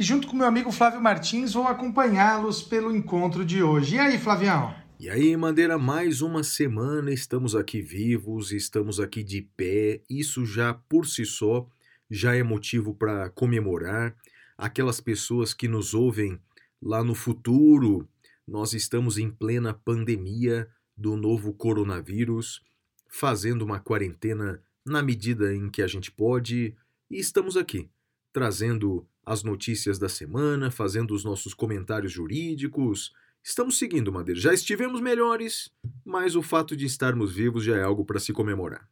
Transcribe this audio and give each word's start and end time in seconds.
e, 0.00 0.02
junto 0.02 0.26
com 0.26 0.34
meu 0.34 0.46
amigo 0.46 0.72
Flávio 0.72 0.98
Martins, 0.98 1.52
vou 1.52 1.66
acompanhá-los 1.66 2.62
pelo 2.62 2.96
encontro 2.96 3.44
de 3.44 3.62
hoje. 3.62 3.96
E 3.96 3.98
aí, 3.98 4.18
Flavião? 4.18 4.74
E 4.98 5.10
aí, 5.10 5.36
Madeira, 5.36 5.76
mais 5.76 6.22
uma 6.22 6.42
semana, 6.42 7.12
estamos 7.12 7.54
aqui 7.54 7.82
vivos, 7.82 8.50
estamos 8.50 8.98
aqui 8.98 9.22
de 9.22 9.42
pé. 9.42 10.00
Isso 10.08 10.46
já 10.46 10.72
por 10.72 11.06
si 11.06 11.26
só 11.26 11.68
já 12.10 12.34
é 12.34 12.42
motivo 12.42 12.94
para 12.94 13.28
comemorar. 13.28 14.16
Aquelas 14.56 15.02
pessoas 15.02 15.52
que 15.52 15.68
nos 15.68 15.92
ouvem 15.92 16.40
lá 16.80 17.04
no 17.04 17.14
futuro, 17.14 18.08
nós 18.48 18.72
estamos 18.72 19.18
em 19.18 19.30
plena 19.30 19.74
pandemia 19.74 20.66
do 20.96 21.14
novo 21.14 21.52
coronavírus, 21.52 22.62
fazendo 23.06 23.66
uma 23.66 23.78
quarentena 23.78 24.62
na 24.82 25.02
medida 25.02 25.54
em 25.54 25.68
que 25.68 25.82
a 25.82 25.86
gente 25.86 26.10
pode, 26.10 26.74
e 27.10 27.18
estamos 27.18 27.54
aqui, 27.54 27.90
trazendo 28.32 29.06
as 29.30 29.44
notícias 29.44 29.96
da 29.96 30.08
semana, 30.08 30.72
fazendo 30.72 31.14
os 31.14 31.22
nossos 31.24 31.54
comentários 31.54 32.10
jurídicos. 32.10 33.12
Estamos 33.44 33.78
seguindo, 33.78 34.12
Madeira. 34.12 34.40
Já 34.40 34.52
estivemos 34.52 35.00
melhores, 35.00 35.70
mas 36.04 36.34
o 36.34 36.42
fato 36.42 36.76
de 36.76 36.84
estarmos 36.84 37.32
vivos 37.32 37.62
já 37.62 37.76
é 37.76 37.82
algo 37.82 38.04
para 38.04 38.18
se 38.18 38.32
comemorar. 38.32 38.88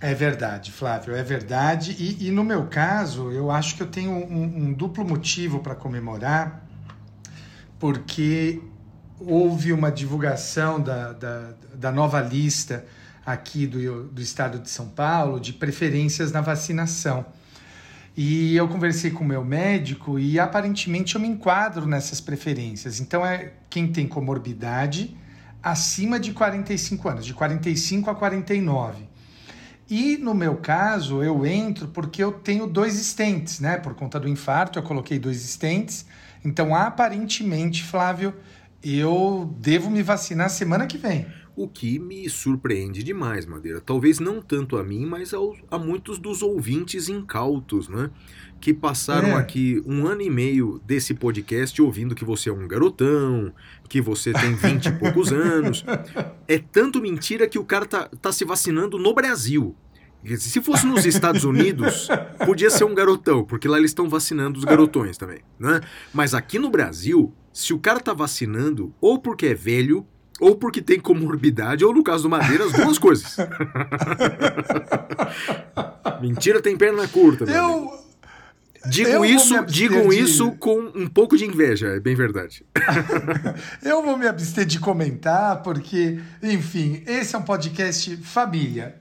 É 0.00 0.14
verdade, 0.14 0.72
Flávio, 0.72 1.14
é 1.14 1.22
verdade. 1.22 1.94
E, 1.98 2.28
e 2.28 2.30
no 2.30 2.42
meu 2.42 2.66
caso, 2.66 3.30
eu 3.30 3.50
acho 3.50 3.76
que 3.76 3.82
eu 3.82 3.86
tenho 3.86 4.10
um, 4.10 4.68
um 4.68 4.72
duplo 4.72 5.04
motivo 5.04 5.60
para 5.60 5.74
comemorar, 5.74 6.66
porque 7.78 8.62
houve 9.20 9.70
uma 9.70 9.92
divulgação 9.92 10.80
da, 10.80 11.12
da, 11.12 11.54
da 11.74 11.92
nova 11.92 12.22
lista 12.22 12.86
aqui 13.24 13.66
do, 13.66 14.04
do 14.04 14.22
estado 14.22 14.58
de 14.58 14.70
São 14.70 14.88
Paulo 14.88 15.38
de 15.38 15.52
preferências 15.52 16.32
na 16.32 16.40
vacinação. 16.40 17.26
E 18.16 18.56
eu 18.56 18.66
conversei 18.66 19.10
com 19.10 19.22
o 19.22 19.26
meu 19.26 19.44
médico 19.44 20.18
e 20.18 20.40
aparentemente 20.40 21.14
eu 21.14 21.20
me 21.20 21.28
enquadro 21.28 21.86
nessas 21.86 22.20
preferências. 22.20 22.98
Então 22.98 23.24
é 23.24 23.52
quem 23.68 23.88
tem 23.88 24.08
comorbidade 24.08 25.14
acima 25.62 26.18
de 26.18 26.32
45 26.32 27.08
anos, 27.08 27.26
de 27.26 27.34
45 27.34 28.08
a 28.08 28.14
49. 28.14 29.04
E 29.88 30.16
no 30.16 30.34
meu 30.34 30.56
caso, 30.56 31.22
eu 31.22 31.44
entro 31.44 31.88
porque 31.88 32.22
eu 32.24 32.32
tenho 32.32 32.66
dois 32.66 32.98
estentes, 32.98 33.60
né? 33.60 33.76
Por 33.76 33.94
conta 33.94 34.18
do 34.18 34.28
infarto, 34.28 34.78
eu 34.78 34.82
coloquei 34.82 35.18
dois 35.18 35.44
estentes. 35.44 36.06
Então, 36.44 36.74
aparentemente, 36.74 37.84
Flávio, 37.84 38.34
eu 38.82 39.54
devo 39.58 39.90
me 39.90 40.02
vacinar 40.02 40.48
semana 40.48 40.86
que 40.86 40.96
vem. 40.96 41.26
O 41.56 41.66
que 41.66 41.98
me 41.98 42.28
surpreende 42.28 43.02
demais, 43.02 43.46
Madeira. 43.46 43.80
Talvez 43.80 44.20
não 44.20 44.42
tanto 44.42 44.76
a 44.76 44.84
mim, 44.84 45.06
mas 45.06 45.32
ao, 45.32 45.56
a 45.70 45.78
muitos 45.78 46.18
dos 46.18 46.42
ouvintes 46.42 47.08
incautos, 47.08 47.88
né? 47.88 48.10
Que 48.60 48.74
passaram 48.74 49.28
É. 49.28 49.34
aqui 49.36 49.82
um 49.86 50.06
ano 50.06 50.20
e 50.20 50.28
meio 50.28 50.78
desse 50.86 51.14
podcast 51.14 51.80
ouvindo 51.80 52.14
que 52.14 52.26
você 52.26 52.50
é 52.50 52.52
um 52.52 52.68
garotão, 52.68 53.54
que 53.88 54.02
você 54.02 54.34
tem 54.34 54.54
20 54.54 54.86
e 54.86 54.92
poucos 55.00 55.32
anos. 55.32 55.82
É 56.46 56.58
tanto 56.58 57.00
mentira 57.00 57.48
que 57.48 57.58
o 57.58 57.64
cara 57.64 57.86
tá, 57.86 58.08
tá 58.20 58.30
se 58.30 58.44
vacinando 58.44 58.98
no 58.98 59.14
Brasil. 59.14 59.74
Se 60.36 60.60
fosse 60.60 60.86
nos 60.86 61.06
Estados 61.06 61.44
Unidos, 61.44 62.08
podia 62.44 62.68
ser 62.68 62.84
um 62.84 62.94
garotão, 62.94 63.44
porque 63.44 63.68
lá 63.68 63.78
eles 63.78 63.92
estão 63.92 64.08
vacinando 64.10 64.58
os 64.58 64.64
garotões 64.64 65.16
também, 65.16 65.38
né? 65.58 65.80
Mas 66.12 66.34
aqui 66.34 66.58
no 66.58 66.68
Brasil, 66.68 67.32
se 67.52 67.72
o 67.72 67.78
cara 67.78 68.00
tá 68.00 68.12
vacinando, 68.12 68.92
ou 69.00 69.18
porque 69.20 69.46
é 69.46 69.54
velho, 69.54 70.04
ou 70.40 70.56
porque 70.56 70.82
tem 70.82 71.00
comorbidade, 71.00 71.84
ou 71.84 71.94
no 71.94 72.02
caso 72.02 72.24
do 72.24 72.28
Madeira, 72.28 72.64
as 72.64 72.72
duas 72.72 72.98
coisas. 72.98 73.36
Mentira 76.20 76.60
tem 76.60 76.76
perna 76.76 77.06
curta. 77.08 77.44
Eu. 77.44 78.04
Digo 78.88 79.10
eu 79.10 79.24
isso, 79.24 79.64
digam 79.64 80.08
de- 80.08 80.20
isso 80.20 80.52
com 80.52 80.78
um 80.94 81.08
pouco 81.08 81.36
de 81.36 81.44
inveja, 81.44 81.88
é 81.88 81.98
bem 81.98 82.14
verdade. 82.14 82.64
Eu 83.82 84.00
vou 84.00 84.16
me 84.16 84.28
abster 84.28 84.64
de 84.64 84.78
comentar, 84.78 85.60
porque, 85.62 86.20
enfim, 86.40 87.02
esse 87.04 87.34
é 87.34 87.38
um 87.38 87.42
podcast 87.42 88.16
família. 88.18 88.94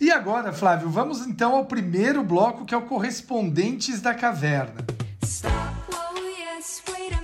E 0.00 0.10
agora, 0.10 0.52
Flávio, 0.52 0.88
vamos 0.88 1.24
então 1.24 1.54
ao 1.54 1.66
primeiro 1.66 2.24
bloco, 2.24 2.64
que 2.64 2.74
é 2.74 2.76
o 2.76 2.82
Correspondentes 2.82 4.00
da 4.00 4.12
Caverna. 4.12 4.84
Stop, 5.22 5.54
oh 5.92 6.18
yes, 6.18 6.82
wait 6.88 7.17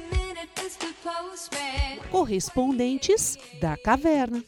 Correspondentes 2.11 3.39
da 3.61 3.77
Caverna. 3.77 4.43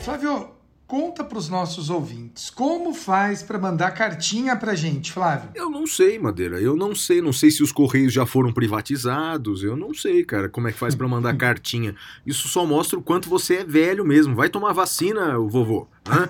Flávio, 0.00 0.48
conta 0.86 1.22
para 1.22 1.38
os 1.38 1.48
nossos 1.48 1.90
ouvintes, 1.90 2.48
como 2.48 2.94
faz 2.94 3.42
para 3.42 3.58
mandar 3.58 3.90
cartinha 3.90 4.56
pra 4.56 4.74
gente, 4.74 5.12
Flávio? 5.12 5.50
Eu 5.54 5.68
não 5.68 5.86
sei, 5.86 6.18
Madeira, 6.18 6.60
eu 6.60 6.76
não 6.76 6.94
sei. 6.94 7.20
Não 7.20 7.32
sei 7.32 7.50
se 7.50 7.62
os 7.62 7.72
Correios 7.72 8.12
já 8.12 8.24
foram 8.24 8.52
privatizados. 8.52 9.62
Eu 9.62 9.76
não 9.76 9.92
sei, 9.92 10.24
cara, 10.24 10.48
como 10.48 10.68
é 10.68 10.72
que 10.72 10.78
faz 10.78 10.94
pra 10.94 11.08
mandar 11.08 11.36
cartinha. 11.38 11.94
Isso 12.26 12.48
só 12.48 12.64
mostra 12.64 12.98
o 12.98 13.02
quanto 13.02 13.28
você 13.28 13.56
é 13.56 13.64
velho 13.64 14.04
mesmo. 14.04 14.34
Vai 14.34 14.48
tomar 14.48 14.72
vacina, 14.72 15.38
o 15.38 15.48
vovô. 15.48 15.86
hã? 16.06 16.28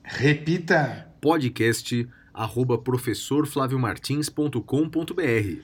Repita. 0.02 1.06
Podcast 1.20 2.08
arroba 2.34 2.76
professorflaviomartins.com.br. 2.78 5.62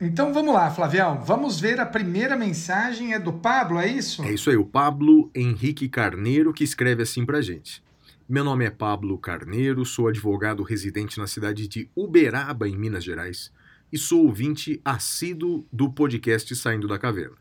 Então 0.00 0.32
vamos 0.32 0.54
lá, 0.54 0.70
Flavião. 0.70 1.20
Vamos 1.20 1.60
ver 1.60 1.78
a 1.78 1.84
primeira 1.84 2.34
mensagem. 2.34 3.12
É 3.12 3.18
do 3.18 3.34
Pablo, 3.34 3.78
é 3.78 3.86
isso? 3.86 4.22
É 4.22 4.32
isso 4.32 4.48
aí, 4.48 4.56
o 4.56 4.64
Pablo 4.64 5.30
Henrique 5.34 5.86
Carneiro 5.88 6.54
que 6.54 6.64
escreve 6.64 7.02
assim 7.02 7.26
pra 7.26 7.42
gente. 7.42 7.82
Meu 8.26 8.42
nome 8.44 8.64
é 8.64 8.70
Pablo 8.70 9.18
Carneiro, 9.18 9.84
sou 9.84 10.08
advogado 10.08 10.62
residente 10.62 11.18
na 11.18 11.26
cidade 11.26 11.68
de 11.68 11.90
Uberaba, 11.94 12.66
em 12.68 12.78
Minas 12.78 13.04
Gerais, 13.04 13.52
e 13.92 13.98
sou 13.98 14.24
ouvinte 14.26 14.80
assíduo 14.84 15.66
do 15.72 15.90
podcast 15.90 16.54
Saindo 16.54 16.86
da 16.86 16.98
Caverna. 16.98 17.36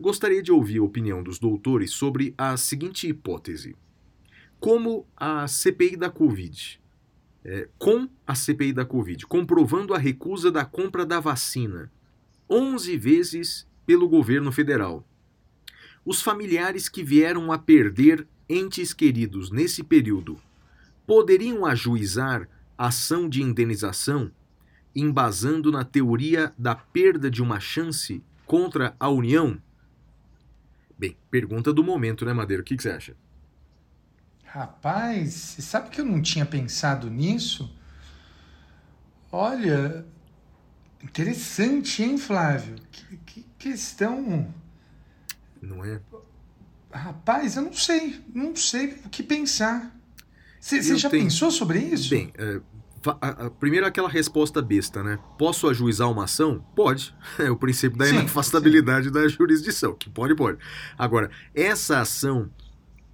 Gostaria 0.00 0.42
de 0.42 0.50
ouvir 0.50 0.78
a 0.78 0.82
opinião 0.82 1.22
dos 1.22 1.38
doutores 1.38 1.90
sobre 1.90 2.34
a 2.36 2.56
seguinte 2.56 3.06
hipótese. 3.06 3.76
Como 4.58 5.06
a 5.16 5.46
CPI 5.46 5.96
da 5.96 6.08
Covid, 6.08 6.80
é, 7.44 7.68
com 7.78 8.08
a 8.26 8.34
CPI 8.34 8.72
da 8.72 8.84
Covid, 8.84 9.26
comprovando 9.26 9.92
a 9.92 9.98
recusa 9.98 10.50
da 10.50 10.64
compra 10.64 11.04
da 11.04 11.20
vacina 11.20 11.92
11 12.48 12.96
vezes 12.96 13.68
pelo 13.84 14.08
governo 14.08 14.50
federal, 14.50 15.06
os 16.04 16.22
familiares 16.22 16.88
que 16.88 17.02
vieram 17.02 17.52
a 17.52 17.58
perder 17.58 18.26
entes 18.48 18.92
queridos 18.92 19.50
nesse 19.50 19.84
período 19.84 20.40
poderiam 21.06 21.66
ajuizar 21.66 22.48
ação 22.78 23.28
de 23.28 23.42
indenização 23.42 24.32
embasando 24.94 25.70
na 25.72 25.84
teoria 25.84 26.52
da 26.58 26.74
perda 26.74 27.30
de 27.30 27.42
uma 27.42 27.58
chance 27.60 28.22
contra 28.46 28.94
a 28.98 29.08
União? 29.08 29.60
Bem, 30.98 31.16
pergunta 31.30 31.72
do 31.72 31.82
momento, 31.82 32.24
né, 32.24 32.32
Madeira? 32.32 32.62
O 32.62 32.64
que, 32.64 32.76
que 32.76 32.82
você 32.82 32.90
acha? 32.90 33.16
Rapaz, 34.44 35.32
sabe 35.60 35.88
que 35.90 36.00
eu 36.00 36.04
não 36.04 36.20
tinha 36.20 36.44
pensado 36.44 37.08
nisso? 37.08 37.74
Olha, 39.30 40.04
interessante, 41.02 42.02
hein, 42.02 42.18
Flávio? 42.18 42.76
Que, 42.90 43.16
que 43.16 43.46
questão. 43.58 44.52
Não 45.60 45.82
é? 45.84 46.00
Rapaz, 46.92 47.56
eu 47.56 47.62
não 47.62 47.72
sei, 47.72 48.22
não 48.34 48.54
sei 48.54 48.92
o 49.04 49.08
que 49.08 49.22
pensar. 49.22 49.96
Você 50.60 50.96
já 50.96 51.08
tenho- 51.08 51.24
pensou 51.24 51.50
sobre 51.50 51.78
isso? 51.78 52.10
Bem, 52.10 52.30
é, 52.36 52.60
primeiro 53.58 53.86
aquela 53.86 54.08
resposta 54.08 54.62
besta, 54.62 55.02
né? 55.02 55.18
Posso 55.38 55.68
ajuizar 55.68 56.10
uma 56.10 56.24
ação? 56.24 56.64
Pode. 56.74 57.14
É 57.38 57.50
o 57.50 57.56
princípio 57.56 57.98
da 57.98 58.06
Sim, 58.06 58.14
inafastabilidade 58.16 59.10
da 59.10 59.26
jurisdição, 59.26 59.94
que 59.94 60.08
pode, 60.08 60.34
pode. 60.34 60.58
Agora, 60.96 61.30
essa 61.54 62.00
ação 62.00 62.50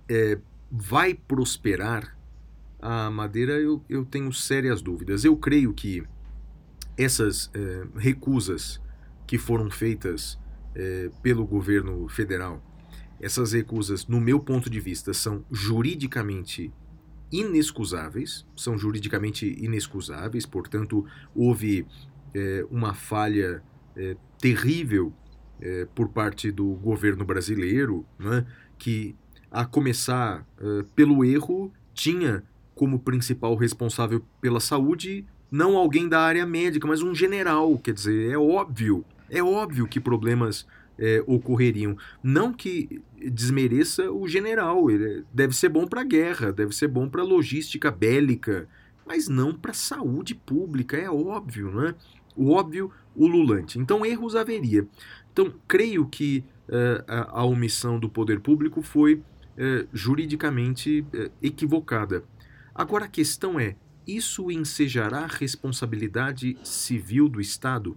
é, 0.08 0.38
vai 0.70 1.14
prosperar? 1.14 2.17
A 2.81 3.11
Madeira, 3.11 3.55
eu, 3.55 3.85
eu 3.88 4.05
tenho 4.05 4.32
sérias 4.32 4.81
dúvidas. 4.81 5.25
Eu 5.25 5.37
creio 5.37 5.75
que 5.75 6.05
essas 6.96 7.50
eh, 7.55 7.87
recusas 7.96 8.81
que 9.26 9.37
foram 9.37 9.69
feitas 9.70 10.38
eh, 10.75 11.11
pelo 11.23 11.44
governo 11.44 12.08
federal, 12.08 12.62
essas 13.20 13.52
recusas, 13.52 14.06
no 14.06 14.20
meu 14.20 14.38
ponto 14.38 14.70
de 14.70 14.79
vista, 14.79 15.12
são 15.12 15.44
juridicamente 15.50 16.73
inexcusáveis, 17.31 18.47
são 18.57 18.79
juridicamente 18.79 19.47
inexcusáveis, 19.59 20.47
portanto, 20.47 21.05
houve 21.35 21.87
eh, 22.35 22.67
uma 22.71 22.95
falha 22.95 23.63
eh, 23.97 24.17
terrível 24.41 25.13
eh, 25.61 25.87
por 25.95 26.09
parte 26.09 26.51
do 26.53 26.67
governo 26.75 27.25
brasileiro, 27.25 28.07
né, 28.19 28.47
que, 28.79 29.17
a 29.51 29.65
começar 29.65 30.47
eh, 30.61 30.85
pelo 30.95 31.25
erro, 31.25 31.73
tinha 31.95 32.45
como 32.75 33.01
principal 33.01 33.57
responsável 33.57 34.23
pela 34.41 34.61
saúde 34.61 35.27
não 35.51 35.77
alguém 35.77 36.09
da 36.09 36.21
área 36.21 36.47
médica, 36.47 36.87
mas 36.87 37.03
um 37.03 37.15
general. 37.15 37.77
Quer 37.79 37.95
dizer, 37.95 38.31
é 38.31 38.39
óbvio, 38.39 39.05
é 39.29 39.43
óbvio 39.43 39.89
que 39.89 39.99
problemas 39.99 40.67
é, 40.99 41.23
ocorreriam. 41.27 41.97
Não 42.23 42.53
que 42.53 43.00
desmereça 43.31 44.11
o 44.11 44.27
general, 44.27 44.91
ele 44.91 45.25
deve 45.33 45.55
ser 45.55 45.69
bom 45.69 45.87
para 45.87 46.03
a 46.03 46.05
guerra, 46.05 46.53
deve 46.53 46.75
ser 46.75 46.89
bom 46.89 47.09
para 47.09 47.23
a 47.23 47.25
logística 47.25 47.91
bélica, 47.91 48.69
mas 49.06 49.29
não 49.29 49.55
para 49.55 49.71
a 49.71 49.75
saúde 49.75 50.35
pública, 50.35 50.97
é 50.97 51.11
óbvio, 51.11 51.71
né? 51.71 51.95
O 52.37 52.50
óbvio 52.53 52.93
ululante. 53.17 53.79
Então, 53.79 54.05
erros 54.05 54.37
haveria. 54.37 54.87
Então, 55.33 55.53
creio 55.67 56.06
que 56.06 56.45
eh, 56.69 57.05
a, 57.09 57.41
a 57.41 57.45
omissão 57.45 57.99
do 57.99 58.09
poder 58.09 58.41
público 58.41 58.83
foi 58.83 59.23
eh, 59.56 59.87
juridicamente 59.93 61.05
eh, 61.12 61.31
equivocada. 61.43 62.23
Agora, 62.75 63.06
a 63.06 63.09
questão 63.09 63.59
é: 63.59 63.75
isso 64.06 64.50
ensejará 64.50 65.27
responsabilidade 65.27 66.56
civil 66.62 67.29
do 67.29 67.41
Estado? 67.41 67.97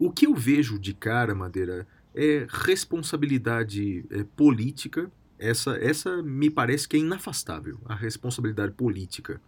O 0.00 0.10
que 0.10 0.26
eu 0.26 0.34
vejo 0.34 0.78
de 0.78 0.94
cara, 0.94 1.34
Madeira, 1.34 1.86
é 2.14 2.46
responsabilidade 2.48 4.02
é, 4.10 4.24
política. 4.34 5.12
Essa, 5.38 5.72
essa 5.72 6.22
me 6.22 6.48
parece 6.48 6.88
que 6.88 6.96
é 6.96 7.00
inafastável, 7.00 7.78
a 7.84 7.94
responsabilidade 7.94 8.72
política. 8.72 9.38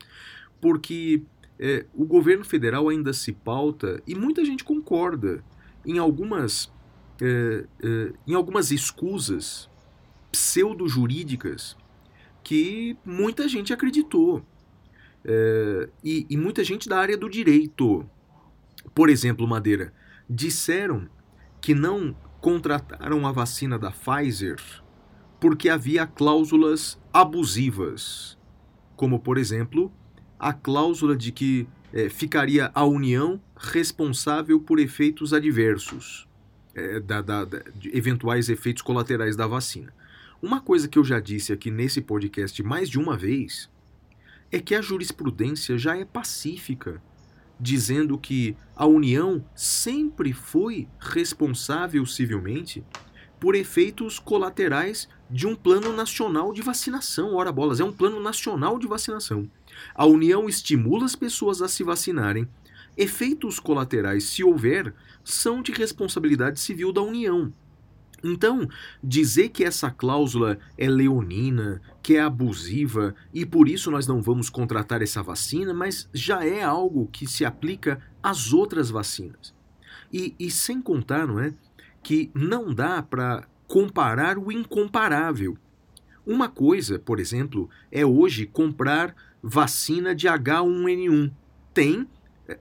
Porque 0.61 1.23
é, 1.59 1.87
o 1.95 2.05
governo 2.05 2.45
federal 2.45 2.91
ainda 2.91 3.15
se 3.15 3.33
pauta, 3.33 4.03
e 4.07 4.15
muita 4.15 4.45
gente 4.45 4.63
concorda, 4.63 5.43
em 5.87 5.97
algumas, 5.97 6.71
é, 7.19 7.65
é, 7.83 8.13
em 8.27 8.35
algumas 8.35 8.71
escusas 8.71 9.71
pseudo-jurídicas 10.31 11.79
que 12.45 12.95
muita 13.07 13.49
gente 13.49 13.73
acreditou. 13.73 14.45
É, 15.25 15.89
e, 16.05 16.27
e 16.29 16.37
muita 16.37 16.63
gente 16.63 16.91
da 16.91 16.99
área 16.99 17.17
do 17.17 17.31
direito. 17.31 18.05
Por 18.95 19.09
exemplo, 19.09 19.49
Madeira, 19.49 19.95
disseram 20.29 21.09
que 21.61 21.75
não 21.75 22.15
contrataram 22.41 23.27
a 23.27 23.33
vacina 23.33 23.79
da 23.79 23.91
Pfizer 23.91 24.61
porque 25.43 25.69
havia 25.69 26.07
cláusulas 26.07 27.01
abusivas, 27.13 28.39
como, 28.95 29.19
por 29.19 29.37
exemplo, 29.37 29.93
a 30.39 30.53
cláusula 30.53 31.17
de 31.17 31.33
que 31.33 31.67
eh, 31.93 32.09
ficaria 32.09 32.71
a 32.73 32.85
União 32.85 33.41
responsável 33.57 34.61
por 34.61 34.79
efeitos 34.79 35.33
adversos, 35.33 36.29
eh, 36.77 37.01
da, 37.01 37.21
da, 37.21 37.45
da, 37.45 37.59
de 37.75 37.97
eventuais 37.97 38.49
efeitos 38.49 38.83
colaterais 38.83 39.35
da 39.35 39.49
vacina. 39.49 39.93
Uma 40.41 40.61
coisa 40.61 40.87
que 40.87 40.97
eu 40.97 41.05
já 41.05 41.19
disse 41.19 41.53
aqui 41.53 41.73
nesse 41.73 42.01
podcast 42.01 42.63
mais 42.63 42.89
de 42.89 42.99
uma 42.99 43.17
vez 43.17 43.69
é 44.53 44.61
que 44.61 44.77
a 44.77 44.81
jurisprudência 44.81 45.77
já 45.77 45.97
é 45.97 46.05
pacífica 46.05 47.03
dizendo 47.59 48.19
que 48.19 48.57
a 48.75 48.87
União 48.87 49.45
sempre 49.55 50.33
foi 50.33 50.89
responsável 50.99 52.05
civilmente 52.05 52.85
por 53.39 53.55
efeitos 53.55 54.19
colaterais 54.19 55.09
de 55.29 55.47
um 55.47 55.57
plano 55.57 55.93
nacional 55.93 56.53
de 56.53 56.63
vacinação. 56.63 57.35
Ora 57.35 57.51
bolas, 57.51 57.81
é 57.81 57.85
um 57.85 57.93
plano 57.93 58.21
nacional 58.21 58.79
de 58.79 58.87
vacinação. 58.87 59.51
A 59.95 60.07
União 60.07 60.49
estimula 60.49 61.05
as 61.05 61.17
pessoas 61.17 61.61
a 61.61 61.69
se 61.69 61.83
vacinarem. 61.83 62.47
Efeitos 62.97 63.59
colaterais, 63.59 64.25
se 64.25 64.45
houver, 64.45 64.95
são 65.25 65.63
de 65.63 65.73
responsabilidade 65.73 66.61
civil 66.61 66.93
da 66.93 67.01
União. 67.01 67.53
Então, 68.23 68.69
dizer 69.03 69.49
que 69.49 69.65
essa 69.65 69.91
cláusula 69.91 70.59
é 70.79 70.89
leonina, 70.89 71.81
que 72.03 72.17
é 72.17 72.21
abusiva 72.21 73.15
e 73.35 73.45
por 73.45 73.69
isso 73.69 73.91
nós 73.91 74.07
não 74.07 74.23
vamos 74.23 74.49
contratar 74.49 75.03
essa 75.03 75.23
vacina, 75.23 75.75
mas 75.75 76.09
já 76.13 76.45
é 76.45 76.63
algo 76.63 77.09
que 77.13 77.27
se 77.27 77.45
aplica 77.45 78.01
às 78.23 78.53
outras 78.53 78.91
vacinas. 78.91 79.55
E, 80.13 80.35
e 80.39 80.51
sem 80.51 80.81
contar, 80.81 81.27
não 81.27 81.41
é, 81.41 81.53
que 82.03 82.31
não 82.35 82.73
dá 82.73 83.03
para 83.03 83.47
comparar 83.67 84.39
o 84.39 84.53
incomparável. 84.53 85.57
Uma 86.25 86.49
coisa, 86.49 86.99
por 86.99 87.19
exemplo, 87.19 87.69
é 87.91 88.05
hoje 88.05 88.47
comprar 88.47 89.15
vacina 89.43 90.15
de 90.15 90.29
H1N1. 90.29 91.33
Tem 91.75 92.07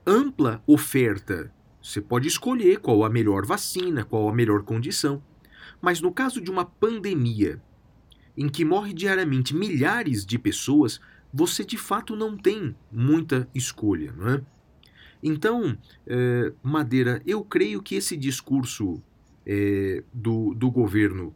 ampla 0.06 0.62
oferta. 0.66 1.52
Você 1.82 2.00
pode 2.00 2.28
escolher 2.28 2.78
qual 2.78 3.04
a 3.04 3.10
melhor 3.10 3.44
vacina, 3.44 4.04
qual 4.04 4.28
a 4.28 4.34
melhor 4.34 4.62
condição. 4.62 5.22
Mas 5.82 6.00
no 6.00 6.12
caso 6.12 6.40
de 6.40 6.50
uma 6.50 6.64
pandemia, 6.64 7.60
em 8.36 8.48
que 8.48 8.64
morre 8.64 8.94
diariamente 8.94 9.54
milhares 9.54 10.24
de 10.24 10.38
pessoas, 10.38 11.00
você 11.34 11.64
de 11.64 11.76
fato 11.76 12.14
não 12.14 12.36
tem 12.36 12.74
muita 12.90 13.48
escolha, 13.54 14.12
não 14.16 14.28
é? 14.28 14.42
Então, 15.22 15.76
é, 16.06 16.52
Madeira, 16.62 17.20
eu 17.26 17.44
creio 17.44 17.82
que 17.82 17.96
esse 17.96 18.16
discurso 18.16 19.02
é, 19.46 20.02
do, 20.12 20.54
do 20.54 20.70
governo 20.70 21.34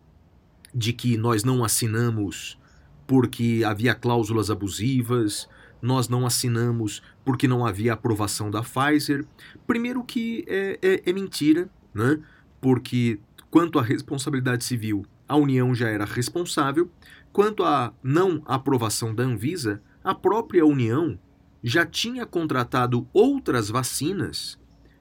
de 0.75 0.93
que 0.93 1.17
nós 1.17 1.45
não 1.45 1.65
assinamos 1.65 2.59
porque 3.07 3.63
havia 3.65 3.95
cláusulas 3.95 4.51
abusivas, 4.51 5.49
nós 5.81 6.09
não 6.09 6.27
assinamos 6.27 7.03
porque 7.25 7.47
não 7.47 7.65
havia 7.65 7.93
aprovação 7.93 8.51
da 8.51 8.63
Pfizer. 8.63 9.25
Primeiro 9.67 10.03
que 10.03 10.45
é, 10.49 10.79
é, 10.83 11.03
é 11.11 11.13
mentira, 11.13 11.71
né? 11.95 12.21
porque 12.61 13.21
Quanto 13.51 13.79
à 13.79 13.83
responsabilidade 13.83 14.65
civil, 14.65 15.05
a 15.29 15.37
União 15.37 15.75
já 15.75 15.89
era 15.89 16.05
responsável. 16.05 16.91
Quanto 17.33 17.65
à 17.65 17.93
não 18.03 18.43
aprovação 18.47 19.15
da 19.15 19.23
Anvisa, 19.23 19.83
a 20.03 20.15
própria 20.15 20.65
União 20.65 21.19
já 21.63 21.85
tinha 21.85 22.25
contratado 22.25 23.09
outras 23.13 23.69
vacinas, 23.69 24.59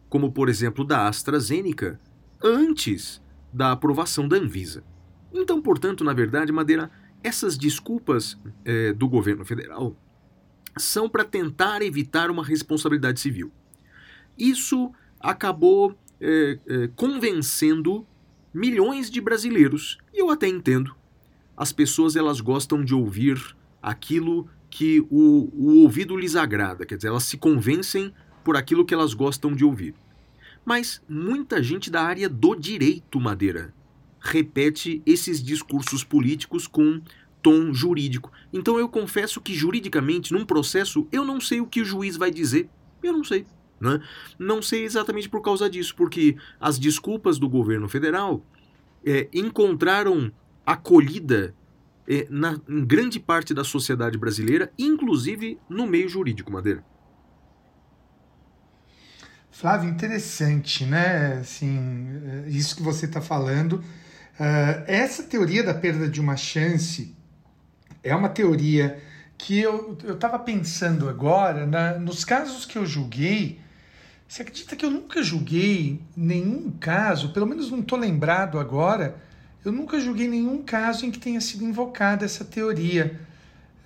como 0.09 0.31
por 0.31 0.49
exemplo 0.49 0.83
da 0.83 1.07
AstraZeneca, 1.07 1.99
antes 2.43 3.21
da 3.53 3.71
aprovação 3.71 4.27
da 4.27 4.37
Anvisa. 4.37 4.83
Então, 5.33 5.61
portanto, 5.61 6.03
na 6.03 6.13
verdade, 6.13 6.51
Madeira, 6.51 6.89
essas 7.23 7.57
desculpas 7.57 8.37
eh, 8.63 8.93
do 8.93 9.07
governo 9.07 9.43
federal 9.43 9.95
são 10.77 11.09
para 11.09 11.23
tentar 11.23 11.81
evitar 11.81 12.29
uma 12.29 12.43
responsabilidade 12.43 13.19
civil. 13.19 13.51
Isso 14.37 14.91
acabou 15.19 15.97
eh, 16.19 16.59
eh, 16.67 16.89
convencendo 16.95 18.05
milhões 18.55 19.09
de 19.09 19.19
brasileiros. 19.19 19.97
E 20.13 20.21
eu 20.21 20.29
até 20.29 20.47
entendo. 20.47 20.95
As 21.57 21.73
pessoas 21.73 22.15
elas 22.15 22.39
gostam 22.39 22.83
de 22.83 22.95
ouvir 22.95 23.37
aquilo 23.81 24.47
que 24.69 25.01
o, 25.09 25.49
o 25.53 25.81
ouvido 25.83 26.15
lhes 26.15 26.35
agrada, 26.35 26.85
quer 26.85 26.95
dizer, 26.95 27.09
elas 27.09 27.23
se 27.23 27.37
convencem 27.37 28.13
por 28.43 28.55
aquilo 28.55 28.85
que 28.85 28.93
elas 28.93 29.13
gostam 29.13 29.53
de 29.53 29.65
ouvir. 29.65 29.93
Mas 30.63 31.01
muita 31.07 31.61
gente 31.61 31.91
da 31.91 32.01
área 32.01 32.27
do 32.29 32.55
direito, 32.55 33.19
Madeira, 33.19 33.73
repete 34.19 35.01
esses 35.05 35.43
discursos 35.43 36.03
políticos 36.03 36.65
com 36.65 37.01
tom 37.41 37.73
jurídico. 37.73 38.31
Então 38.51 38.79
eu 38.79 38.89
confesso 38.89 39.39
que 39.39 39.53
juridicamente, 39.53 40.33
num 40.33 40.45
processo, 40.45 41.07
eu 41.11 41.23
não 41.23 41.39
sei 41.39 41.61
o 41.61 41.67
que 41.67 41.81
o 41.81 41.85
juiz 41.85 42.17
vai 42.17 42.31
dizer. 42.31 42.69
Eu 43.03 43.13
não 43.13 43.23
sei. 43.23 43.45
Né? 43.79 43.99
Não 44.39 44.61
sei 44.61 44.83
exatamente 44.83 45.29
por 45.29 45.41
causa 45.41 45.69
disso, 45.69 45.95
porque 45.95 46.37
as 46.59 46.79
desculpas 46.79 47.37
do 47.37 47.49
governo 47.49 47.87
federal 47.87 48.45
é, 49.05 49.27
encontraram 49.33 50.31
acolhida 50.65 51.53
é, 52.07 52.27
na, 52.29 52.59
em 52.67 52.85
grande 52.85 53.19
parte 53.19 53.53
da 53.53 53.63
sociedade 53.63 54.17
brasileira, 54.17 54.71
inclusive 54.77 55.59
no 55.69 55.85
meio 55.85 56.07
jurídico, 56.07 56.51
Madeira. 56.51 56.83
Flávio, 59.51 59.89
interessante, 59.89 60.85
né? 60.85 61.37
Assim, 61.39 62.09
é, 62.45 62.49
isso 62.49 62.75
que 62.75 62.83
você 62.83 63.05
está 63.05 63.21
falando. 63.21 63.83
Uh, 64.37 64.83
essa 64.85 65.23
teoria 65.23 65.63
da 65.63 65.73
perda 65.73 66.09
de 66.09 66.19
uma 66.19 66.35
chance 66.35 67.15
é 68.03 68.13
uma 68.13 68.27
teoria 68.27 69.01
que 69.37 69.59
eu 69.59 69.97
estava 70.03 70.37
pensando 70.39 71.07
agora, 71.07 71.65
nos 71.99 72.25
casos 72.25 72.65
que 72.65 72.77
eu 72.77 72.85
julguei, 72.85 73.59
você 74.27 74.41
acredita 74.41 74.75
que 74.75 74.85
eu 74.85 74.91
nunca 74.91 75.21
julguei 75.23 76.01
nenhum 76.15 76.71
caso, 76.71 77.29
pelo 77.29 77.45
menos 77.45 77.71
não 77.71 77.79
estou 77.79 77.97
lembrado 77.97 78.59
agora, 78.59 79.15
eu 79.63 79.71
nunca 79.71 79.99
julguei 79.99 80.27
nenhum 80.27 80.61
caso 80.61 81.05
em 81.05 81.11
que 81.11 81.19
tenha 81.19 81.41
sido 81.41 81.63
invocada 81.63 82.25
essa 82.25 82.43
teoria. 82.43 83.19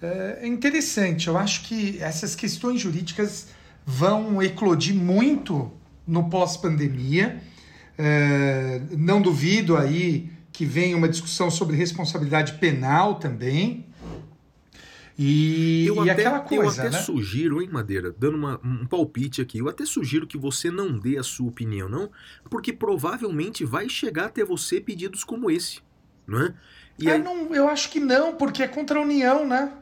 É 0.01 0.48
interessante, 0.48 1.27
eu 1.27 1.38
acho 1.38 1.63
que 1.63 1.98
essas 2.01 2.36
questões 2.36 2.79
jurídicas 2.81 3.48
vão 3.86 4.41
eclodir 4.41 4.96
muito 4.96 5.72
no 6.08 6.29
pós-pandemia. 6.29 7.41
É, 7.98 8.81
não 8.98 9.22
duvido 9.22 9.75
aí 9.75 10.31
que 10.51 10.65
venha 10.65 10.96
uma 10.96 11.10
discussão 11.10 11.51
sobre 11.51 11.75
responsabilidade 11.75 12.53
penal 12.53 13.15
também. 13.15 13.86
E, 15.21 15.85
Eu 15.85 16.05
e 16.05 16.09
até, 16.09 16.21
aquela 16.21 16.38
eu 16.38 16.43
coisa, 16.63 16.81
até 16.83 16.91
né? 16.91 17.01
sugiro, 17.01 17.61
hein, 17.61 17.67
Madeira, 17.69 18.15
dando 18.17 18.38
uma- 18.38 18.57
um 18.63 18.85
palpite 18.85 19.41
aqui, 19.41 19.57
eu 19.57 19.67
até 19.67 19.85
sugiro 19.85 20.25
que 20.25 20.38
você 20.38 20.71
não 20.71 20.97
dê 20.97 21.17
a 21.17 21.23
sua 21.23 21.49
opinião, 21.49 21.89
não, 21.89 22.09
porque 22.49 22.71
provavelmente 22.71 23.65
vai 23.65 23.89
chegar 23.89 24.27
até 24.27 24.45
você 24.45 24.79
pedidos 24.79 25.25
como 25.25 25.51
esse, 25.51 25.81
não 26.25 26.41
é? 26.41 26.53
E 26.97 27.09
Ah, 27.09 27.15
aí, 27.15 27.21
não, 27.21 27.53
eu 27.53 27.67
acho 27.67 27.91
que 27.91 27.99
não, 27.99 28.33
porque 28.35 28.63
é 28.63 28.67
contra 28.69 28.97
a 28.97 29.01
União, 29.01 29.45
né? 29.45 29.73